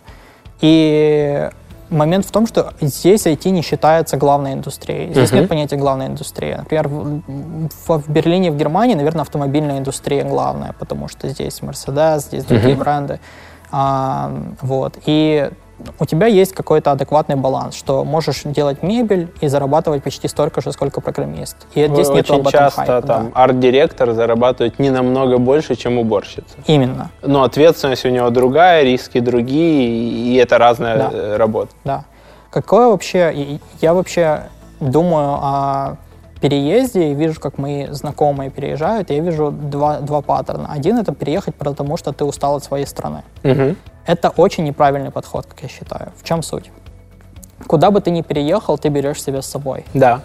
И 0.60 1.50
момент 1.94 2.26
в 2.26 2.30
том, 2.30 2.46
что 2.46 2.72
здесь 2.80 3.26
IT 3.26 3.50
не 3.50 3.62
считается 3.62 4.16
главной 4.16 4.52
индустрией. 4.52 5.12
Здесь 5.12 5.30
Мгм. 5.30 5.40
нет 5.40 5.48
понятия 5.48 5.76
главной 5.76 6.06
индустрии. 6.06 6.54
Например, 6.54 6.88
в, 6.88 7.20
в- 7.86 7.98
в 8.02 8.08
Берлине, 8.10 8.50
в 8.50 8.56
Германии, 8.56 8.94
наверное, 8.94 9.22
автомобильная 9.22 9.78
индустрия 9.78 10.24
главная, 10.24 10.74
потому 10.78 11.08
что 11.08 11.28
здесь 11.28 11.60
Mercedes, 11.60 12.18
здесь 12.26 12.44
другие 12.44 12.74
бренды. 12.76 13.20
А, 13.70 14.30
вот. 14.60 14.98
И 15.06 15.50
у 15.98 16.04
тебя 16.06 16.26
есть 16.26 16.52
какой-то 16.52 16.92
адекватный 16.92 17.36
баланс, 17.36 17.74
что 17.74 18.04
можешь 18.04 18.42
делать 18.44 18.82
мебель 18.82 19.28
и 19.40 19.48
зарабатывать 19.48 20.02
почти 20.02 20.28
столько 20.28 20.60
же, 20.60 20.72
сколько 20.72 21.00
программист. 21.00 21.56
И 21.74 21.86
здесь 21.86 22.08
нет 22.08 22.30
Очень 22.30 22.50
часто 22.50 23.02
там 23.02 23.32
арт-директор 23.34 24.12
зарабатывает 24.12 24.78
не 24.78 24.90
намного 24.90 25.38
больше, 25.38 25.74
чем 25.74 25.98
уборщица. 25.98 26.56
Именно. 26.66 27.10
Но 27.22 27.42
ответственность 27.42 28.04
у 28.04 28.08
него 28.08 28.30
другая, 28.30 28.82
риски 28.82 29.20
другие, 29.20 29.88
и 29.88 30.36
это 30.36 30.58
разная 30.58 30.98
Да. 30.98 31.10
э, 31.12 31.36
работа. 31.36 31.72
Да. 31.84 32.04
Какое 32.50 32.88
вообще... 32.88 33.58
Я 33.80 33.94
вообще 33.94 34.44
думаю 34.80 35.38
о 35.42 35.96
переезде 36.44 37.10
и 37.10 37.14
вижу, 37.14 37.40
как 37.40 37.56
мои 37.56 37.86
знакомые 37.86 38.50
переезжают, 38.50 39.08
я 39.08 39.18
вижу 39.20 39.50
два, 39.50 40.00
два 40.00 40.20
паттерна. 40.20 40.68
Один— 40.70 40.98
это 41.00 41.14
переехать 41.14 41.54
потому, 41.54 41.96
что 41.96 42.12
ты 42.12 42.26
устал 42.26 42.56
от 42.56 42.64
своей 42.64 42.84
страны. 42.84 43.22
Мгм. 43.42 43.76
Это 44.04 44.28
очень 44.28 44.64
неправильный 44.64 45.10
подход, 45.10 45.46
как 45.46 45.62
я 45.62 45.70
считаю. 45.70 46.12
В 46.20 46.22
чем 46.22 46.42
суть? 46.42 46.70
Куда 47.66 47.90
бы 47.90 48.02
ты 48.02 48.10
ни 48.10 48.20
переехал, 48.20 48.76
ты 48.76 48.90
берешь 48.90 49.22
себя 49.22 49.40
с 49.40 49.46
собой. 49.46 49.86
Да. 49.94 50.20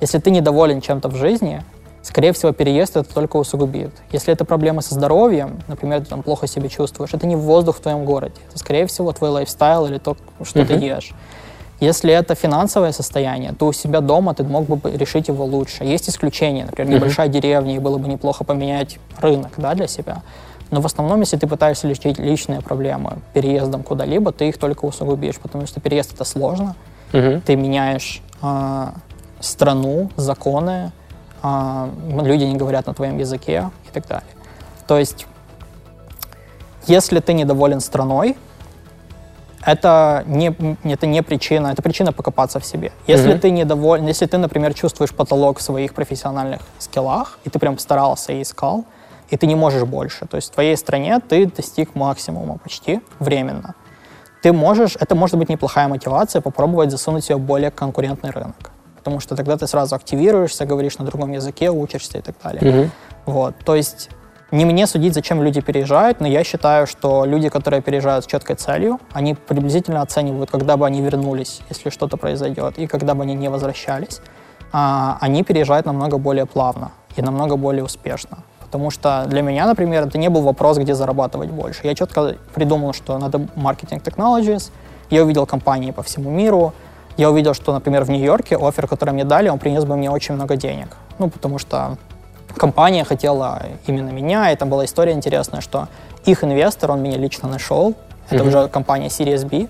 Если 0.00 0.18
ты 0.18 0.30
недоволен 0.30 0.80
чем-то 0.80 1.10
в 1.10 1.16
жизни, 1.16 1.62
скорее 2.00 2.32
всего, 2.32 2.52
переезд 2.52 2.96
это 2.96 3.12
только 3.12 3.36
усугубит. 3.36 3.92
Если 4.10 4.32
это 4.32 4.46
проблемы 4.46 4.80
со 4.80 4.94
здоровьем, 4.94 5.58
например, 5.68 6.00
ты 6.00 6.06
там 6.06 6.22
плохо 6.22 6.46
себя 6.46 6.70
чувствуешь, 6.70 7.12
это 7.12 7.26
не 7.26 7.36
воздух 7.36 7.76
в 7.76 7.80
твоем 7.80 8.06
городе. 8.06 8.40
Это, 8.48 8.58
скорее 8.58 8.86
всего, 8.86 9.12
твой 9.12 9.28
лайфстайл 9.28 9.84
или 9.84 9.98
то, 9.98 10.16
что 10.44 10.64
ты 10.64 10.72
ешь. 10.72 11.12
Если 11.80 12.12
это 12.12 12.34
финансовое 12.34 12.92
состояние, 12.92 13.52
то 13.52 13.66
у 13.66 13.72
себя 13.72 14.00
дома 14.00 14.34
ты 14.34 14.42
мог 14.42 14.66
бы 14.66 14.90
решить 14.90 15.28
его 15.28 15.44
лучше. 15.44 15.84
Есть 15.84 16.08
исключения, 16.08 16.64
например, 16.64 16.94
небольшая 16.96 17.28
деревня, 17.28 17.76
и 17.76 17.78
было 17.78 17.98
бы 17.98 18.08
неплохо 18.08 18.42
поменять 18.44 18.98
рынок 19.20 19.52
да, 19.56 19.74
для 19.74 19.86
себя. 19.86 20.22
Но 20.70 20.80
в 20.80 20.86
основном, 20.86 21.20
если 21.20 21.36
ты 21.36 21.46
пытаешься 21.46 21.86
лечить 21.86 22.18
личные 22.18 22.60
проблемы 22.60 23.18
переездом 23.32 23.82
куда-либо, 23.82 24.32
ты 24.32 24.48
их 24.48 24.58
только 24.58 24.84
усугубишь, 24.84 25.36
потому 25.36 25.66
что 25.66 25.80
переезд 25.80 26.14
это 26.14 26.24
сложно, 26.24 26.74
Мгм. 27.12 27.40
ты 27.40 27.56
меняешь 27.56 28.22
а, 28.42 28.94
страну, 29.40 30.10
законы, 30.16 30.92
а, 31.42 31.88
люди 32.10 32.44
не 32.44 32.56
говорят 32.56 32.86
на 32.86 32.94
твоем 32.94 33.18
языке 33.18 33.70
и 33.88 33.94
так 33.94 34.06
далее. 34.06 34.28
То 34.86 34.98
есть, 34.98 35.26
если 36.86 37.20
ты 37.20 37.32
недоволен 37.32 37.80
страной, 37.80 38.36
это 39.64 40.24
не, 40.26 40.54
это 40.84 41.06
не 41.06 41.22
причина, 41.22 41.68
это 41.68 41.82
причина 41.82 42.12
покопаться 42.12 42.58
в 42.58 42.64
себе. 42.64 42.92
Если 43.06 43.30
Мгм. 43.30 43.40
ты 43.40 43.50
недоволен, 43.50 44.06
если 44.06 44.26
ты, 44.26 44.38
например, 44.38 44.74
чувствуешь 44.74 45.12
потолок 45.12 45.58
в 45.58 45.62
своих 45.62 45.94
профессиональных 45.94 46.60
скиллах, 46.78 47.38
и 47.44 47.50
ты 47.50 47.58
прям 47.58 47.78
старался 47.78 48.32
и 48.32 48.42
искал, 48.42 48.84
и 49.30 49.36
ты 49.36 49.46
не 49.46 49.54
можешь 49.54 49.84
больше, 49.84 50.26
то 50.26 50.36
есть 50.36 50.50
в 50.50 50.54
твоей 50.54 50.76
стране 50.76 51.20
ты 51.20 51.46
достиг 51.46 51.94
максимума 51.94 52.58
почти 52.58 53.00
временно, 53.18 53.74
ты 54.42 54.52
можешь, 54.52 54.96
это 55.00 55.14
может 55.14 55.36
быть 55.36 55.48
неплохая 55.48 55.88
мотивация 55.88 56.40
попробовать 56.40 56.90
засунуть 56.90 57.24
себя 57.24 57.36
в 57.36 57.40
более 57.40 57.70
конкурентный 57.70 58.30
рынок. 58.30 58.70
Потому 58.96 59.20
что 59.20 59.36
тогда 59.36 59.56
ты 59.56 59.66
сразу 59.66 59.96
активируешься, 59.96 60.66
говоришь 60.66 60.98
на 60.98 61.04
другом 61.04 61.32
языке, 61.32 61.70
учишься 61.70 62.18
и 62.18 62.20
так 62.20 62.36
далее. 62.42 62.62
Мгм. 62.62 62.90
Вот, 63.26 63.54
то 63.64 63.74
есть 63.74 64.10
не 64.50 64.64
мне 64.64 64.86
судить, 64.86 65.14
зачем 65.14 65.42
люди 65.42 65.60
переезжают, 65.60 66.20
но 66.20 66.26
я 66.26 66.42
считаю, 66.42 66.86
что 66.86 67.26
люди, 67.26 67.48
которые 67.50 67.82
переезжают 67.82 68.24
с 68.24 68.28
четкой 68.28 68.56
целью, 68.56 68.98
они 69.12 69.34
приблизительно 69.34 70.00
оценивают, 70.00 70.50
когда 70.50 70.76
бы 70.76 70.86
они 70.86 71.02
вернулись, 71.02 71.60
если 71.68 71.90
что-то 71.90 72.16
произойдет, 72.16 72.78
и 72.78 72.86
когда 72.86 73.14
бы 73.14 73.24
они 73.24 73.34
не 73.34 73.50
возвращались, 73.50 74.20
а, 74.72 75.18
они 75.20 75.44
переезжают 75.44 75.86
намного 75.86 76.16
более 76.16 76.46
плавно 76.46 76.92
и 77.16 77.22
намного 77.22 77.56
более 77.56 77.84
успешно. 77.84 78.38
Потому 78.60 78.90
что 78.90 79.24
для 79.26 79.42
меня, 79.42 79.66
например, 79.66 80.06
это 80.06 80.18
не 80.18 80.28
был 80.28 80.42
вопрос, 80.42 80.78
где 80.78 80.94
зарабатывать 80.94 81.50
больше. 81.50 81.80
Я 81.84 81.94
четко 81.94 82.36
придумал, 82.54 82.92
что 82.92 83.18
надо 83.18 83.46
маркетинг 83.54 84.02
technologies, 84.02 84.70
я 85.10 85.24
увидел 85.24 85.46
компании 85.46 85.90
по 85.90 86.02
всему 86.02 86.30
миру, 86.30 86.72
я 87.18 87.30
увидел, 87.30 87.52
что, 87.52 87.72
например, 87.72 88.04
в 88.04 88.10
Нью-Йорке 88.10 88.56
офер, 88.56 88.86
который 88.86 89.12
мне 89.12 89.24
дали, 89.24 89.48
он 89.48 89.58
принес 89.58 89.84
бы 89.84 89.96
мне 89.96 90.10
очень 90.10 90.34
много 90.34 90.56
денег. 90.56 90.88
Ну, 91.18 91.28
потому 91.28 91.58
что 91.58 91.98
компания 92.56 93.04
хотела 93.04 93.62
именно 93.86 94.10
меня, 94.10 94.50
и 94.52 94.56
там 94.56 94.68
была 94.70 94.84
история 94.84 95.12
интересная, 95.12 95.60
что 95.60 95.88
их 96.24 96.44
инвестор, 96.44 96.92
он 96.92 97.02
меня 97.02 97.18
лично 97.18 97.48
нашел, 97.48 97.94
это 98.30 98.44
уже 98.44 98.68
компания 98.68 99.08
Series 99.08 99.46
B, 99.46 99.68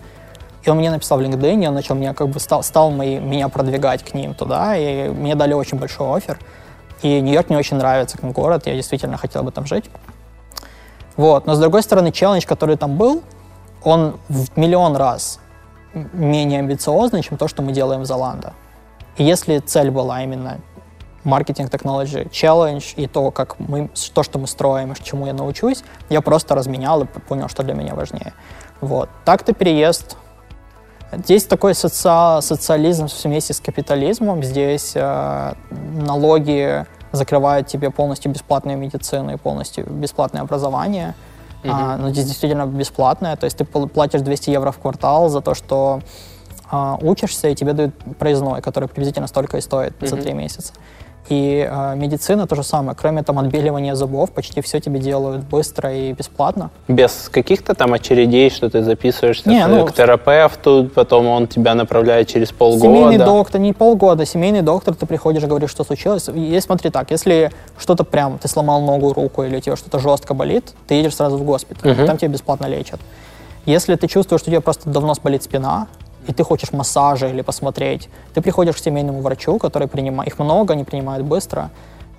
и 0.63 0.71
он 0.71 0.79
мне 0.79 0.91
написал 0.91 1.19
в 1.19 1.23
LinkedIn, 1.23 1.65
и 1.65 1.67
он 1.67 1.75
начал 1.75 1.95
меня 1.95 2.15
как 2.15 2.29
бы 2.29 2.41
стал, 2.41 2.63
стал 2.63 2.91
мои, 2.91 3.19
меня 3.19 3.49
продвигать 3.49 4.03
к 4.03 4.15
ним 4.15 4.35
туда, 4.35 4.77
и 4.77 5.09
мне 5.09 5.35
дали 5.35 5.55
очень 5.55 5.79
большой 5.79 6.17
офер. 6.17 6.39
И 7.03 7.21
Нью-Йорк 7.21 7.49
мне 7.49 7.59
очень 7.59 7.77
нравится 7.77 8.19
как 8.19 8.33
город, 8.33 8.67
я 8.67 8.75
действительно 8.75 9.17
хотел 9.17 9.45
бы 9.45 9.53
там 9.53 9.67
жить. 9.67 9.85
Вот. 11.17 11.47
Но 11.47 11.55
с 11.55 11.59
другой 11.59 11.83
стороны, 11.83 12.11
челлендж, 12.11 12.45
который 12.45 12.77
там 12.77 12.97
был, 12.97 13.23
он 13.85 14.19
в 14.29 14.57
миллион 14.59 14.97
раз 14.97 15.41
менее 15.95 16.59
амбициозный, 16.59 17.23
чем 17.23 17.39
то, 17.39 17.49
что 17.49 17.63
мы 17.63 17.73
делаем 17.73 18.03
в 18.03 18.07
Золандо. 18.07 18.53
И 19.17 19.25
если 19.25 19.59
цель 19.59 19.91
была 19.91 20.23
именно 20.23 20.59
маркетинг 21.29 21.71
technology 21.71 22.31
challenge 22.31 22.95
и 22.97 23.07
то, 23.07 23.31
как 23.31 23.59
мы, 23.59 23.91
то, 24.15 24.23
что 24.23 24.39
мы 24.39 24.47
строим 24.47 24.93
и 24.93 24.95
чему 25.03 25.27
я 25.27 25.33
научусь, 25.33 25.85
я 26.09 26.21
просто 26.21 26.55
разменял 26.55 27.03
и 27.03 27.07
понял, 27.07 27.49
что 27.49 27.63
для 27.63 27.75
меня 27.75 27.95
важнее. 27.95 28.33
Вот. 28.81 29.09
Так-то 29.25 29.53
переезд. 29.53 30.17
Здесь 31.13 31.45
такой 31.45 31.75
соци... 31.75 32.43
социализм 32.43 33.07
вместе 33.25 33.55
с 33.55 33.61
капитализмом. 33.61 34.43
Здесь 34.43 34.93
э, 34.95 35.53
налоги 35.71 36.87
закрывают 37.13 37.67
тебе 37.67 37.91
полностью 37.91 38.33
бесплатную 38.33 38.77
медицину 38.77 39.33
и 39.33 39.37
полностью 39.37 39.87
бесплатное 39.91 40.43
образование. 40.43 41.15
Mm-hmm. 41.63 41.71
А, 41.73 41.97
но 41.97 42.11
здесь 42.11 42.27
действительно 42.27 42.67
бесплатное. 42.67 43.37
То 43.37 43.45
есть 43.45 43.57
ты 43.57 43.65
платишь 43.65 44.21
200 44.21 44.51
евро 44.51 44.71
в 44.71 44.79
квартал 44.79 45.29
за 45.29 45.41
то, 45.41 45.55
что 45.55 46.01
а, 46.71 46.99
учишься, 47.01 47.49
и 47.49 47.55
тебе 47.55 47.73
дают 47.73 47.95
проездной, 48.19 48.61
который 48.61 48.89
приблизительно 48.89 49.27
столько 49.27 49.57
и 49.57 49.61
стоит 49.61 49.95
mm-hmm. 49.95 50.07
за 50.07 50.17
три 50.17 50.33
месяца. 50.35 50.73
И 51.29 51.69
э, 51.71 51.95
медицина 51.97 52.47
то 52.47 52.57
же 52.57 52.63
самое. 52.63 52.97
Кроме 52.99 53.23
там 53.23 53.39
отбеливания 53.39 53.95
зубов, 53.95 54.31
почти 54.31 54.61
все 54.63 54.81
тебе 54.81 54.99
делают 54.99 55.45
быстро 55.45 55.93
и 55.95 56.13
бесплатно. 56.13 56.71
Без 56.89 57.29
каких-то 57.29 57.75
там 57.75 57.93
очередей, 57.93 58.51
что 58.51 58.71
ты 58.71 58.83
записываешься 58.83 59.49
Не, 59.49 59.67
ну, 59.67 59.85
к 59.85 59.93
терапевту, 59.93 60.91
потом 60.95 61.27
он 61.27 61.47
тебя 61.47 61.75
направляет 61.75 62.29
через 62.29 62.51
полгода. 62.51 62.81
Семейный 62.81 63.19
доктор, 63.19 63.61
не 63.61 63.73
полгода, 63.73 64.25
семейный 64.25 64.63
доктор, 64.63 64.95
ты 64.95 65.07
приходишь, 65.07 65.45
говоришь, 65.45 65.71
что 65.71 65.85
случилось. 65.85 66.29
И 66.35 66.59
смотри 66.61 66.91
так, 66.91 67.11
если 67.11 67.51
что-то 67.77 68.05
прям, 68.05 68.39
ты 68.39 68.49
сломал 68.49 68.81
ногу, 68.81 69.13
руку 69.13 69.43
или 69.43 69.57
у 69.57 69.61
тебя 69.61 69.77
что-то 69.77 69.99
жестко 69.99 70.35
болит, 70.35 70.73
ты 70.87 70.95
едешь 70.95 71.17
сразу 71.17 71.37
в 71.37 71.45
госпиталь, 71.45 71.93
угу. 71.93 72.07
там 72.07 72.17
тебя 72.17 72.29
бесплатно 72.29 72.67
лечат. 72.67 73.01
Если 73.67 73.97
ты 73.97 74.07
чувствуешь, 74.09 74.41
что 74.41 74.51
у 74.51 74.53
тебя 74.53 74.63
просто 74.63 74.89
давно 74.89 75.13
болит 75.23 75.43
спина, 75.43 75.89
и 76.29 76.33
ты 76.33 76.45
хочешь 76.45 76.73
массажа 76.73 77.29
или 77.29 77.43
посмотреть, 77.43 78.09
ты 78.35 78.43
приходишь 78.43 78.77
к 78.77 78.79
семейному 78.79 79.21
врачу, 79.23 79.59
который 79.59 79.89
принимает, 79.89 80.29
их 80.31 80.39
много, 80.39 80.75
они 80.75 80.85
принимают 80.85 81.25
быстро, 81.27 81.71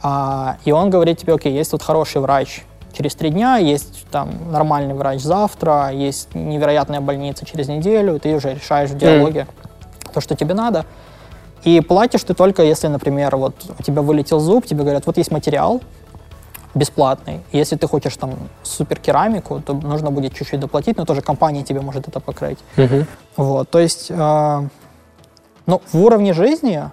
а, 0.02 0.58
и 0.66 0.72
он 0.72 0.90
говорит 0.90 1.20
тебе, 1.20 1.34
окей, 1.36 1.54
есть 1.54 1.72
тут 1.72 1.84
хороший 1.84 2.22
врач 2.22 2.64
через 2.92 3.16
три 3.16 3.30
дня, 3.30 3.58
есть 3.58 4.08
там 4.12 4.52
нормальный 4.52 4.96
врач 4.96 5.22
завтра, 5.22 5.92
есть 5.92 6.34
невероятная 6.34 7.02
больница 7.02 7.46
через 7.46 7.68
неделю, 7.68 8.16
и 8.16 8.20
ты 8.20 8.36
уже 8.36 8.56
решаешь 8.56 8.90
в 8.90 8.98
диалоге 8.98 9.48
mm. 9.48 10.12
то, 10.14 10.22
что 10.22 10.36
тебе 10.36 10.56
надо. 10.56 10.86
И 11.64 11.82
платишь 11.82 12.24
ты 12.24 12.34
только, 12.34 12.64
если, 12.64 12.88
например, 12.88 13.36
вот 13.36 13.54
у 13.78 13.84
тебя 13.84 14.02
вылетел 14.02 14.40
зуб, 14.40 14.66
тебе 14.66 14.84
говорят, 14.84 15.06
вот 15.06 15.18
есть 15.18 15.32
материал, 15.32 15.82
бесплатный. 16.76 17.42
Если 17.52 17.76
ты 17.76 17.88
хочешь 17.88 18.16
там 18.18 18.36
супер 18.64 19.00
керамику, 19.00 19.62
то 19.62 19.74
нужно 19.74 20.12
будет 20.12 20.34
чуть-чуть 20.34 20.60
доплатить, 20.60 20.98
но 20.98 21.06
тоже 21.06 21.22
компания 21.22 21.64
тебе 21.64 21.82
может 21.82 22.08
это 22.08 22.20
покрыть. 22.20 22.60
Uh-huh. 22.78 23.06
Вот, 23.38 23.70
то 23.70 23.80
есть, 23.80 24.12
э, 24.12 24.68
ну, 25.66 25.82
в 25.92 26.02
уровне 26.02 26.34
жизни 26.34 26.84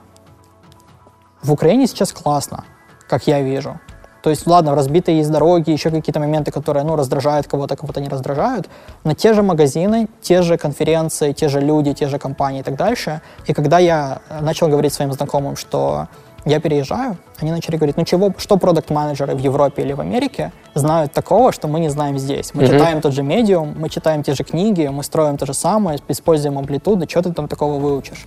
в 1.42 1.52
Украине 1.52 1.86
сейчас 1.86 2.12
классно, 2.12 2.64
как 3.08 3.26
я 3.26 3.42
вижу. 3.42 3.78
То 4.22 4.30
есть, 4.30 4.46
ладно, 4.46 4.74
разбитые 4.74 5.18
есть 5.18 5.30
дороги, 5.30 5.70
еще 5.70 5.90
какие-то 5.90 6.18
моменты, 6.18 6.50
которые, 6.50 6.82
ну, 6.84 6.96
раздражают 6.96 7.46
кого-то, 7.46 7.76
кого-то 7.76 8.00
не 8.00 8.08
раздражают, 8.08 8.68
но 9.04 9.14
те 9.14 9.34
же 9.34 9.42
магазины, 9.42 10.08
те 10.20 10.42
же 10.42 10.58
конференции, 10.58 11.32
те 11.32 11.48
же 11.48 11.60
люди, 11.60 11.92
те 11.92 12.08
же 12.08 12.18
компании 12.18 12.60
и 12.60 12.62
так 12.64 12.74
дальше. 12.74 13.20
И 13.46 13.52
когда 13.52 13.78
я 13.78 14.18
начал 14.40 14.66
говорить 14.68 14.92
своим 14.92 15.12
знакомым, 15.12 15.54
что 15.54 16.08
я 16.46 16.60
переезжаю, 16.60 17.16
они 17.40 17.50
начали 17.50 17.76
говорить, 17.76 17.96
ну 17.96 18.04
чего, 18.04 18.32
что 18.38 18.56
продукт-менеджеры 18.56 19.34
в 19.34 19.40
Европе 19.40 19.82
или 19.82 19.92
в 19.92 20.00
Америке 20.00 20.52
знают 20.74 21.12
такого, 21.12 21.50
что 21.50 21.66
мы 21.66 21.80
не 21.80 21.88
знаем 21.88 22.18
здесь. 22.18 22.54
Мы 22.54 22.62
mm-hmm. 22.62 22.66
читаем 22.72 23.00
тот 23.00 23.12
же 23.12 23.24
медиум, 23.24 23.74
мы 23.76 23.88
читаем 23.88 24.22
те 24.22 24.32
же 24.32 24.44
книги, 24.44 24.86
мы 24.86 25.02
строим 25.02 25.36
то 25.38 25.44
же 25.44 25.54
самое, 25.54 25.98
используем 26.08 26.56
амплитуду, 26.56 27.08
что 27.10 27.22
ты 27.22 27.32
там 27.32 27.48
такого 27.48 27.80
выучишь. 27.80 28.26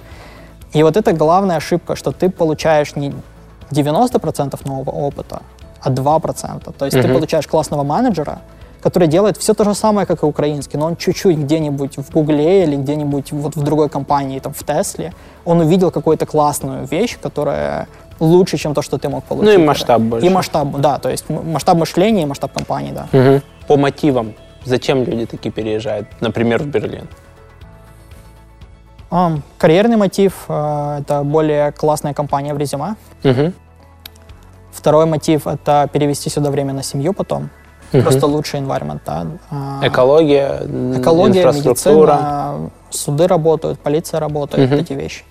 И 0.73 0.83
вот 0.83 0.97
это 0.97 1.13
главная 1.13 1.55
ошибка, 1.55 1.95
что 1.95 2.11
ты 2.11 2.29
получаешь 2.29 2.95
не 2.97 3.13
90% 3.71 4.59
нового 4.67 4.91
опыта, 4.91 5.41
а 5.81 5.89
2%. 5.89 6.73
То 6.77 6.85
есть 6.85 6.97
mm-hmm. 6.97 7.01
ты 7.01 7.07
получаешь 7.07 7.47
классного 7.47 7.83
менеджера, 7.83 8.39
который 8.81 9.07
делает 9.07 9.37
все 9.37 9.53
то 9.53 9.63
же 9.63 9.73
самое, 9.73 10.05
как 10.05 10.23
и 10.23 10.25
украинский, 10.25 10.77
но 10.77 10.87
он 10.87 10.97
чуть-чуть 10.97 11.37
где-нибудь 11.37 11.97
в 11.97 12.11
Гугле 12.11 12.63
или 12.63 12.75
где-нибудь 12.75 13.31
вот 13.31 13.55
в 13.55 13.63
другой 13.63 13.87
компании, 13.87 14.39
там 14.39 14.53
в 14.53 14.63
Тесле, 14.63 15.13
он 15.45 15.61
увидел 15.61 15.91
какую-то 15.91 16.25
классную 16.25 16.85
вещь, 16.85 17.17
которая 17.21 17.87
лучше, 18.19 18.57
чем 18.57 18.73
то, 18.73 18.81
что 18.81 18.97
ты 18.97 19.09
мог 19.09 19.23
получить. 19.23 19.53
Ну 19.53 19.61
и 19.61 19.65
масштаб 19.65 20.01
больше. 20.01 20.27
И 20.27 20.29
масштаб, 20.29 20.67
да, 20.77 20.97
то 20.99 21.09
есть 21.09 21.29
масштаб 21.29 21.77
мышления 21.77 22.23
и 22.23 22.25
масштаб 22.25 22.51
компании, 22.53 22.91
да. 22.91 23.07
Угу. 23.11 23.41
По 23.67 23.77
мотивам, 23.77 24.33
зачем 24.65 25.03
люди 25.03 25.25
такие 25.25 25.51
переезжают, 25.51 26.07
например, 26.21 26.63
в 26.63 26.67
Берлин? 26.67 27.07
Um, 29.11 29.41
карьерный 29.57 29.97
мотив 29.97 30.45
uh, 30.47 31.01
это 31.01 31.23
более 31.23 31.71
классная 31.71 32.13
компания 32.13 32.53
в 32.53 32.59
резюме. 32.59 32.95
Угу. 33.23 33.53
Второй 34.71 35.07
мотив 35.07 35.47
это 35.47 35.89
перевести 35.91 36.29
сюда 36.29 36.51
время 36.51 36.73
на 36.73 36.83
семью 36.83 37.13
потом. 37.13 37.49
Угу. 37.91 38.03
Просто 38.03 38.27
лучший 38.27 38.59
environment, 38.59 38.99
да. 39.05 39.25
Uh, 39.49 39.87
экология, 39.87 40.61
экология, 40.95 41.39
инфраструктура. 41.39 42.13
медицина, 42.13 42.69
суды 42.91 43.27
работают, 43.27 43.79
полиция 43.79 44.19
работает, 44.19 44.71
угу. 44.71 44.79
эти 44.79 44.93
вещи. 44.93 45.23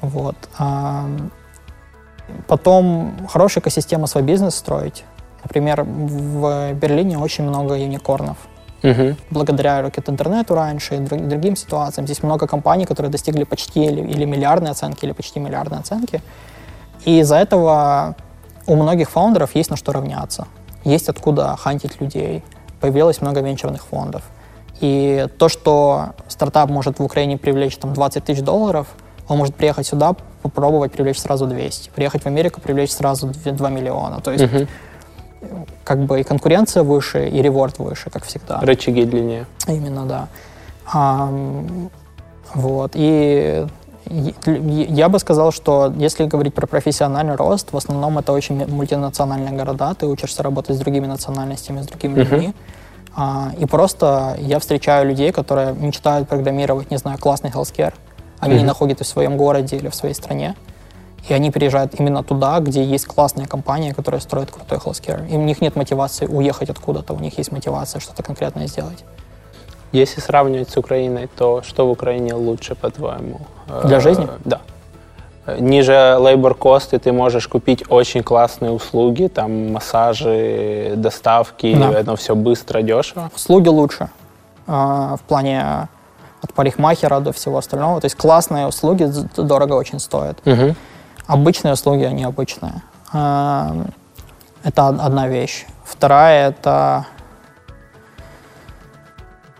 Вот. 0.00 0.36
Потом 2.46 3.26
хорошая 3.28 3.62
экосистема 3.62 4.06
свой 4.06 4.22
бизнес 4.22 4.54
строить. 4.54 5.04
Например, 5.44 5.82
в 5.82 6.72
Берлине 6.74 7.18
очень 7.18 7.44
много 7.44 7.74
юникорнов. 7.74 8.36
Угу. 8.82 9.16
Благодаря 9.30 9.80
Rocket 9.80 10.10
интернету 10.10 10.54
раньше 10.54 10.96
и 10.96 10.98
другим 10.98 11.56
ситуациям. 11.56 12.06
Здесь 12.06 12.22
много 12.22 12.46
компаний, 12.46 12.86
которые 12.86 13.10
достигли 13.10 13.44
почти 13.44 13.84
или, 13.84 14.00
или 14.00 14.24
миллиардной 14.24 14.70
оценки, 14.70 15.04
или 15.04 15.12
почти 15.12 15.40
миллиардной 15.40 15.78
оценки. 15.78 16.22
И 17.04 17.20
из-за 17.20 17.36
этого 17.36 18.14
у 18.66 18.76
многих 18.76 19.10
фаундеров 19.10 19.54
есть 19.54 19.70
на 19.70 19.76
что 19.76 19.92
равняться. 19.92 20.46
Есть 20.84 21.08
откуда 21.08 21.56
хантить 21.56 22.00
людей. 22.00 22.44
Появилось 22.80 23.20
много 23.20 23.40
венчурных 23.40 23.84
фондов. 23.84 24.22
И 24.80 25.26
то, 25.38 25.48
что 25.48 26.10
стартап 26.28 26.70
может 26.70 27.00
в 27.00 27.04
Украине 27.04 27.36
привлечь 27.36 27.76
там, 27.76 27.94
20 27.94 28.24
тысяч 28.24 28.42
долларов, 28.42 28.86
он 29.28 29.38
может 29.38 29.54
приехать 29.54 29.86
сюда, 29.86 30.14
попробовать 30.42 30.92
привлечь 30.92 31.18
сразу 31.18 31.46
200. 31.46 31.90
Приехать 31.90 32.22
в 32.22 32.26
Америку, 32.26 32.60
привлечь 32.60 32.90
сразу 32.92 33.28
2 33.28 33.70
миллиона. 33.70 34.20
То 34.20 34.32
есть 34.32 34.44
угу. 34.44 34.66
как 35.84 35.98
бы 36.00 36.20
и 36.20 36.22
конкуренция 36.22 36.82
выше, 36.82 37.28
и 37.28 37.42
реворд 37.42 37.78
выше, 37.78 38.10
как 38.10 38.24
всегда. 38.24 38.60
Рычаги 38.60 39.04
длиннее. 39.04 39.46
Именно, 39.66 40.06
да. 40.06 40.28
А, 40.92 41.30
вот. 42.54 42.92
И 42.94 43.66
я 44.06 45.08
бы 45.10 45.18
сказал, 45.18 45.52
что 45.52 45.92
если 45.96 46.24
говорить 46.24 46.54
про 46.54 46.66
профессиональный 46.66 47.34
рост, 47.34 47.72
в 47.72 47.76
основном 47.76 48.18
это 48.18 48.32
очень 48.32 48.66
мультинациональные 48.66 49.52
города, 49.52 49.94
ты 49.94 50.06
учишься 50.06 50.42
работать 50.42 50.76
с 50.76 50.78
другими 50.78 51.06
национальностями, 51.06 51.82
с 51.82 51.86
другими 51.86 52.14
uh-huh. 52.14 52.30
людьми. 52.30 52.54
А, 53.14 53.52
и 53.58 53.66
просто 53.66 54.36
я 54.40 54.58
встречаю 54.60 55.08
людей, 55.08 55.32
которые 55.32 55.74
мечтают 55.74 56.28
программировать, 56.28 56.90
не 56.90 56.96
знаю, 56.96 57.18
классный 57.18 57.50
healthcare, 57.50 57.92
они 58.40 58.56
mm-hmm. 58.56 58.64
находятся 58.64 59.04
в 59.04 59.08
своем 59.08 59.36
городе 59.36 59.76
или 59.76 59.88
в 59.88 59.94
своей 59.94 60.14
стране, 60.14 60.54
и 61.28 61.34
они 61.34 61.50
переезжают 61.50 61.94
именно 61.98 62.22
туда, 62.22 62.58
где 62.60 62.82
есть 62.82 63.06
классная 63.06 63.46
компания, 63.46 63.92
которая 63.94 64.20
строит 64.20 64.50
крутой 64.50 64.78
healthcare. 64.78 65.28
И 65.28 65.36
у 65.36 65.42
них 65.42 65.60
нет 65.60 65.76
мотивации 65.76 66.26
уехать 66.26 66.70
откуда-то, 66.70 67.12
у 67.12 67.18
них 67.18 67.38
есть 67.38 67.52
мотивация 67.52 68.00
что-то 68.00 68.22
конкретное 68.22 68.66
сделать. 68.66 69.04
Если 69.92 70.20
сравнивать 70.20 70.70
с 70.70 70.76
Украиной, 70.76 71.28
то 71.36 71.62
что 71.62 71.86
в 71.86 71.90
Украине 71.90 72.34
лучше, 72.34 72.74
по-твоему? 72.74 73.40
Для 73.84 74.00
жизни? 74.00 74.26
Э, 74.26 74.38
да. 74.44 74.60
Ниже 75.58 75.92
labor 75.92 76.56
cost, 76.58 76.94
и 76.94 76.98
ты 76.98 77.10
можешь 77.10 77.48
купить 77.48 77.84
очень 77.88 78.22
классные 78.22 78.70
услуги, 78.70 79.28
там 79.28 79.72
массажи, 79.72 80.92
доставки, 80.96 81.74
да. 81.74 81.92
это 81.92 82.16
все 82.16 82.34
быстро, 82.34 82.82
дешево. 82.82 83.30
Услуги 83.34 83.68
лучше. 83.68 84.10
А, 84.66 85.16
в 85.16 85.22
плане 85.22 85.88
от 86.40 86.54
парикмахера 86.54 87.20
до 87.20 87.32
всего 87.32 87.58
остального. 87.58 88.00
То 88.00 88.06
есть 88.06 88.16
классные 88.16 88.66
услуги 88.66 89.10
дорого 89.36 89.74
очень 89.74 89.98
стоят. 89.98 90.38
Угу. 90.46 90.74
Обычные 91.26 91.74
услуги, 91.74 92.04
они 92.04 92.24
обычные. 92.24 92.82
Эм, 93.12 93.92
это 94.62 94.88
одна 94.88 95.28
вещь. 95.28 95.66
Вторая— 95.84 96.48
это 96.50 97.06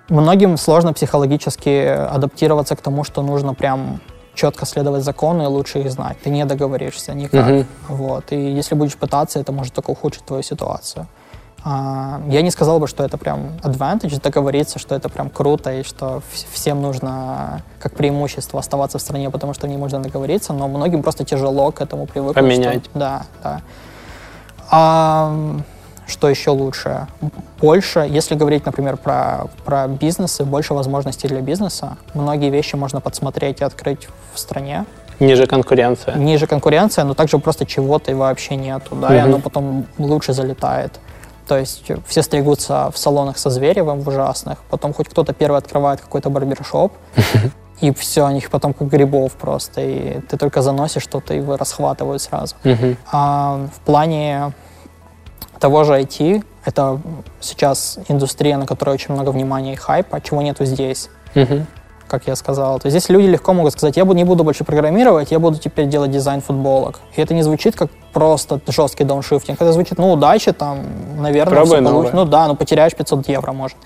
многим 0.08 0.56
сложно 0.56 0.92
психологически 0.92 1.86
адаптироваться 1.86 2.76
к 2.76 2.80
тому, 2.80 3.04
что 3.04 3.22
нужно 3.22 3.54
прям 3.54 4.00
четко 4.34 4.66
следовать 4.66 5.02
закону 5.02 5.42
и 5.44 5.46
лучше 5.46 5.80
их 5.80 5.90
знать. 5.90 6.16
Ты 6.22 6.30
не 6.30 6.44
договоришься 6.44 7.12
никак. 7.14 7.48
Угу. 7.48 7.66
Вот. 7.88 8.32
И 8.32 8.36
если 8.36 8.76
будешь 8.76 8.96
пытаться, 8.96 9.40
это 9.40 9.52
может 9.52 9.74
только 9.74 9.90
ухудшить 9.90 10.24
твою 10.24 10.42
ситуацию. 10.42 11.06
А, 11.70 12.22
я 12.28 12.40
не 12.40 12.50
сказал 12.50 12.80
бы, 12.80 12.86
что 12.86 13.04
это 13.04 13.18
прям 13.18 13.58
advantage, 13.62 14.22
договориться, 14.22 14.78
что 14.78 14.94
это 14.94 15.10
прям 15.10 15.28
круто 15.28 15.70
и 15.70 15.82
что 15.82 16.22
всем 16.50 16.80
нужно 16.80 17.60
как 17.78 17.92
преимущество 17.92 18.58
оставаться 18.58 18.96
в 18.96 19.02
стране, 19.02 19.28
потому 19.28 19.52
что 19.52 19.68
не 19.68 19.76
можно 19.76 19.98
договориться, 20.02 20.54
но 20.54 20.66
многим 20.66 21.02
просто 21.02 21.24
тяжело 21.24 21.70
к 21.70 21.82
этому 21.82 22.06
привыкнуть. 22.06 22.36
Поменять. 22.36 22.84
Что, 22.84 22.98
да, 22.98 23.22
да. 23.42 23.60
А, 24.70 25.60
что 26.06 26.30
еще 26.30 26.52
лучше? 26.52 27.06
Больше, 27.60 28.06
если 28.08 28.34
говорить, 28.34 28.64
например, 28.64 28.96
про, 28.96 29.48
про 29.66 29.88
бизнесы, 29.88 30.44
больше 30.44 30.72
возможностей 30.72 31.28
для 31.28 31.42
бизнеса. 31.42 31.98
Многие 32.14 32.48
вещи 32.48 32.76
можно 32.76 33.02
подсмотреть 33.02 33.60
и 33.60 33.64
открыть 33.64 34.08
в 34.32 34.38
стране. 34.38 34.86
Ниже 35.20 35.46
конкуренция. 35.46 36.14
Ниже 36.14 36.46
конкуренция, 36.46 37.04
но 37.04 37.12
также 37.12 37.38
просто 37.38 37.66
чего-то 37.66 38.10
и 38.10 38.14
вообще 38.14 38.56
нету, 38.56 38.94
да, 38.96 39.08
угу. 39.08 39.14
и 39.14 39.18
оно 39.18 39.38
потом 39.38 39.86
лучше 39.98 40.32
залетает. 40.32 40.98
То 41.48 41.58
есть 41.58 41.82
все 42.06 42.22
стригутся 42.22 42.90
в 42.92 42.98
салонах 42.98 43.38
со 43.38 43.50
Зверевым, 43.50 44.00
в 44.00 44.08
ужасных, 44.08 44.58
потом 44.70 44.92
хоть 44.92 45.08
кто-то 45.08 45.32
первый 45.32 45.56
открывает 45.58 46.00
какой-то 46.00 46.28
барбершоп, 46.30 46.92
и 47.80 47.92
все, 47.94 48.26
у 48.26 48.30
них 48.30 48.50
потом 48.50 48.74
как 48.74 48.88
грибов 48.88 49.32
просто, 49.32 49.80
и 49.80 50.20
ты 50.20 50.36
только 50.36 50.62
заносишь 50.62 51.02
что-то, 51.02 51.34
и 51.34 51.40
вы 51.40 51.56
расхватывают 51.56 52.20
сразу. 52.20 52.54
А 53.10 53.68
в 53.74 53.80
плане 53.80 54.52
того 55.58 55.84
же 55.84 55.94
IT, 55.94 56.44
это 56.64 57.00
сейчас 57.40 57.98
индустрия, 58.08 58.58
на 58.58 58.66
которой 58.66 58.90
очень 58.90 59.14
много 59.14 59.30
внимания 59.30 59.72
и 59.72 59.76
хайпа, 59.76 60.20
чего 60.20 60.42
нету 60.42 60.66
здесь 60.66 61.08
как 62.08 62.26
я 62.26 62.36
сказал. 62.36 62.80
То 62.80 62.86
есть 62.86 62.98
здесь 62.98 63.08
люди 63.08 63.26
легко 63.26 63.52
могут 63.52 63.72
сказать, 63.72 63.96
я 63.96 64.04
не 64.04 64.24
буду 64.24 64.44
больше 64.44 64.64
программировать, 64.64 65.30
я 65.30 65.38
буду 65.38 65.58
теперь 65.58 65.86
делать 65.86 66.10
дизайн 66.10 66.40
футболок. 66.40 67.00
И 67.16 67.20
это 67.20 67.34
не 67.34 67.42
звучит 67.42 67.76
как 67.76 67.90
просто 68.12 68.60
жесткий 68.66 69.04
дауншифтинг. 69.04 69.60
Это 69.60 69.72
звучит, 69.72 69.98
ну, 69.98 70.12
удачи, 70.12 70.52
там, 70.52 70.80
наверное, 71.18 71.54
Пробуй 71.54 71.76
все 71.76 71.84
получится. 71.84 72.16
Ну 72.16 72.24
да, 72.24 72.48
ну 72.48 72.56
потеряешь 72.56 72.94
500 72.94 73.28
евро, 73.28 73.52
может. 73.52 73.76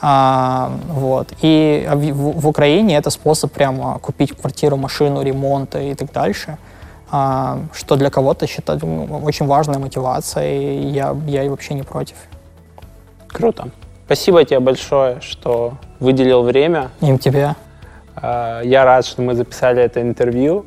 А, 0.00 0.70
вот. 0.88 1.28
И 1.40 1.88
в, 1.92 2.40
в 2.40 2.48
Украине 2.48 2.96
это 2.96 3.10
способ 3.10 3.52
прямо 3.52 3.98
купить 3.98 4.36
квартиру, 4.36 4.76
машину, 4.76 5.22
ремонт 5.22 5.74
и 5.76 5.94
так 5.94 6.12
дальше. 6.12 6.58
А, 7.10 7.58
что 7.72 7.96
для 7.96 8.10
кого-то 8.10 8.46
считать 8.46 8.82
ну, 8.82 9.20
очень 9.24 9.46
важная 9.46 9.78
мотивация, 9.78 10.52
и 10.52 10.88
я, 10.88 11.16
я 11.26 11.48
вообще 11.48 11.74
не 11.74 11.82
против. 11.82 12.16
Круто. 13.28 13.68
Спасибо 14.06 14.44
тебе 14.44 14.60
большое, 14.60 15.20
что 15.20 15.74
выделил 15.98 16.42
время. 16.42 16.90
Им 17.00 17.18
тебе. 17.18 17.54
А, 18.16 18.60
я 18.62 18.84
рад, 18.84 19.06
что 19.06 19.22
мы 19.22 19.34
записали 19.34 19.82
это 19.82 20.02
интервью. 20.02 20.66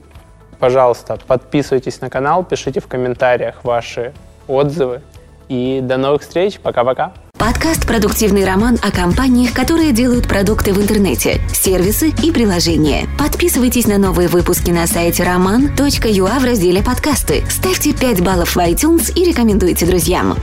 Пожалуйста, 0.59 1.19
подписывайтесь 1.27 2.01
на 2.01 2.09
канал, 2.09 2.43
пишите 2.43 2.79
в 2.79 2.87
комментариях 2.87 3.63
ваши 3.63 4.13
отзывы. 4.47 5.01
И 5.49 5.79
до 5.81 5.97
новых 5.97 6.23
встреч. 6.23 6.59
Пока-пока. 6.59 7.13
Подкаст 7.37 7.87
«Продуктивный 7.87 8.43
роман» 8.43 8.77
о 8.81 8.91
компаниях, 8.91 9.53
которые 9.53 9.93
делают 9.93 10.27
продукты 10.27 10.73
в 10.73 10.81
интернете, 10.81 11.39
сервисы 11.53 12.09
и 12.23 12.31
приложения. 12.31 13.05
Подписывайтесь 13.17 13.87
на 13.87 13.97
новые 13.97 14.27
выпуски 14.27 14.71
на 14.71 14.87
сайте 14.87 15.23
roman.ua 15.23 16.39
в 16.39 16.43
разделе 16.43 16.83
«Подкасты». 16.83 17.45
Ставьте 17.47 17.93
5 17.93 18.21
баллов 18.21 18.55
в 18.55 18.57
iTunes 18.57 19.13
и 19.13 19.23
рекомендуйте 19.23 19.85
друзьям. 19.85 20.35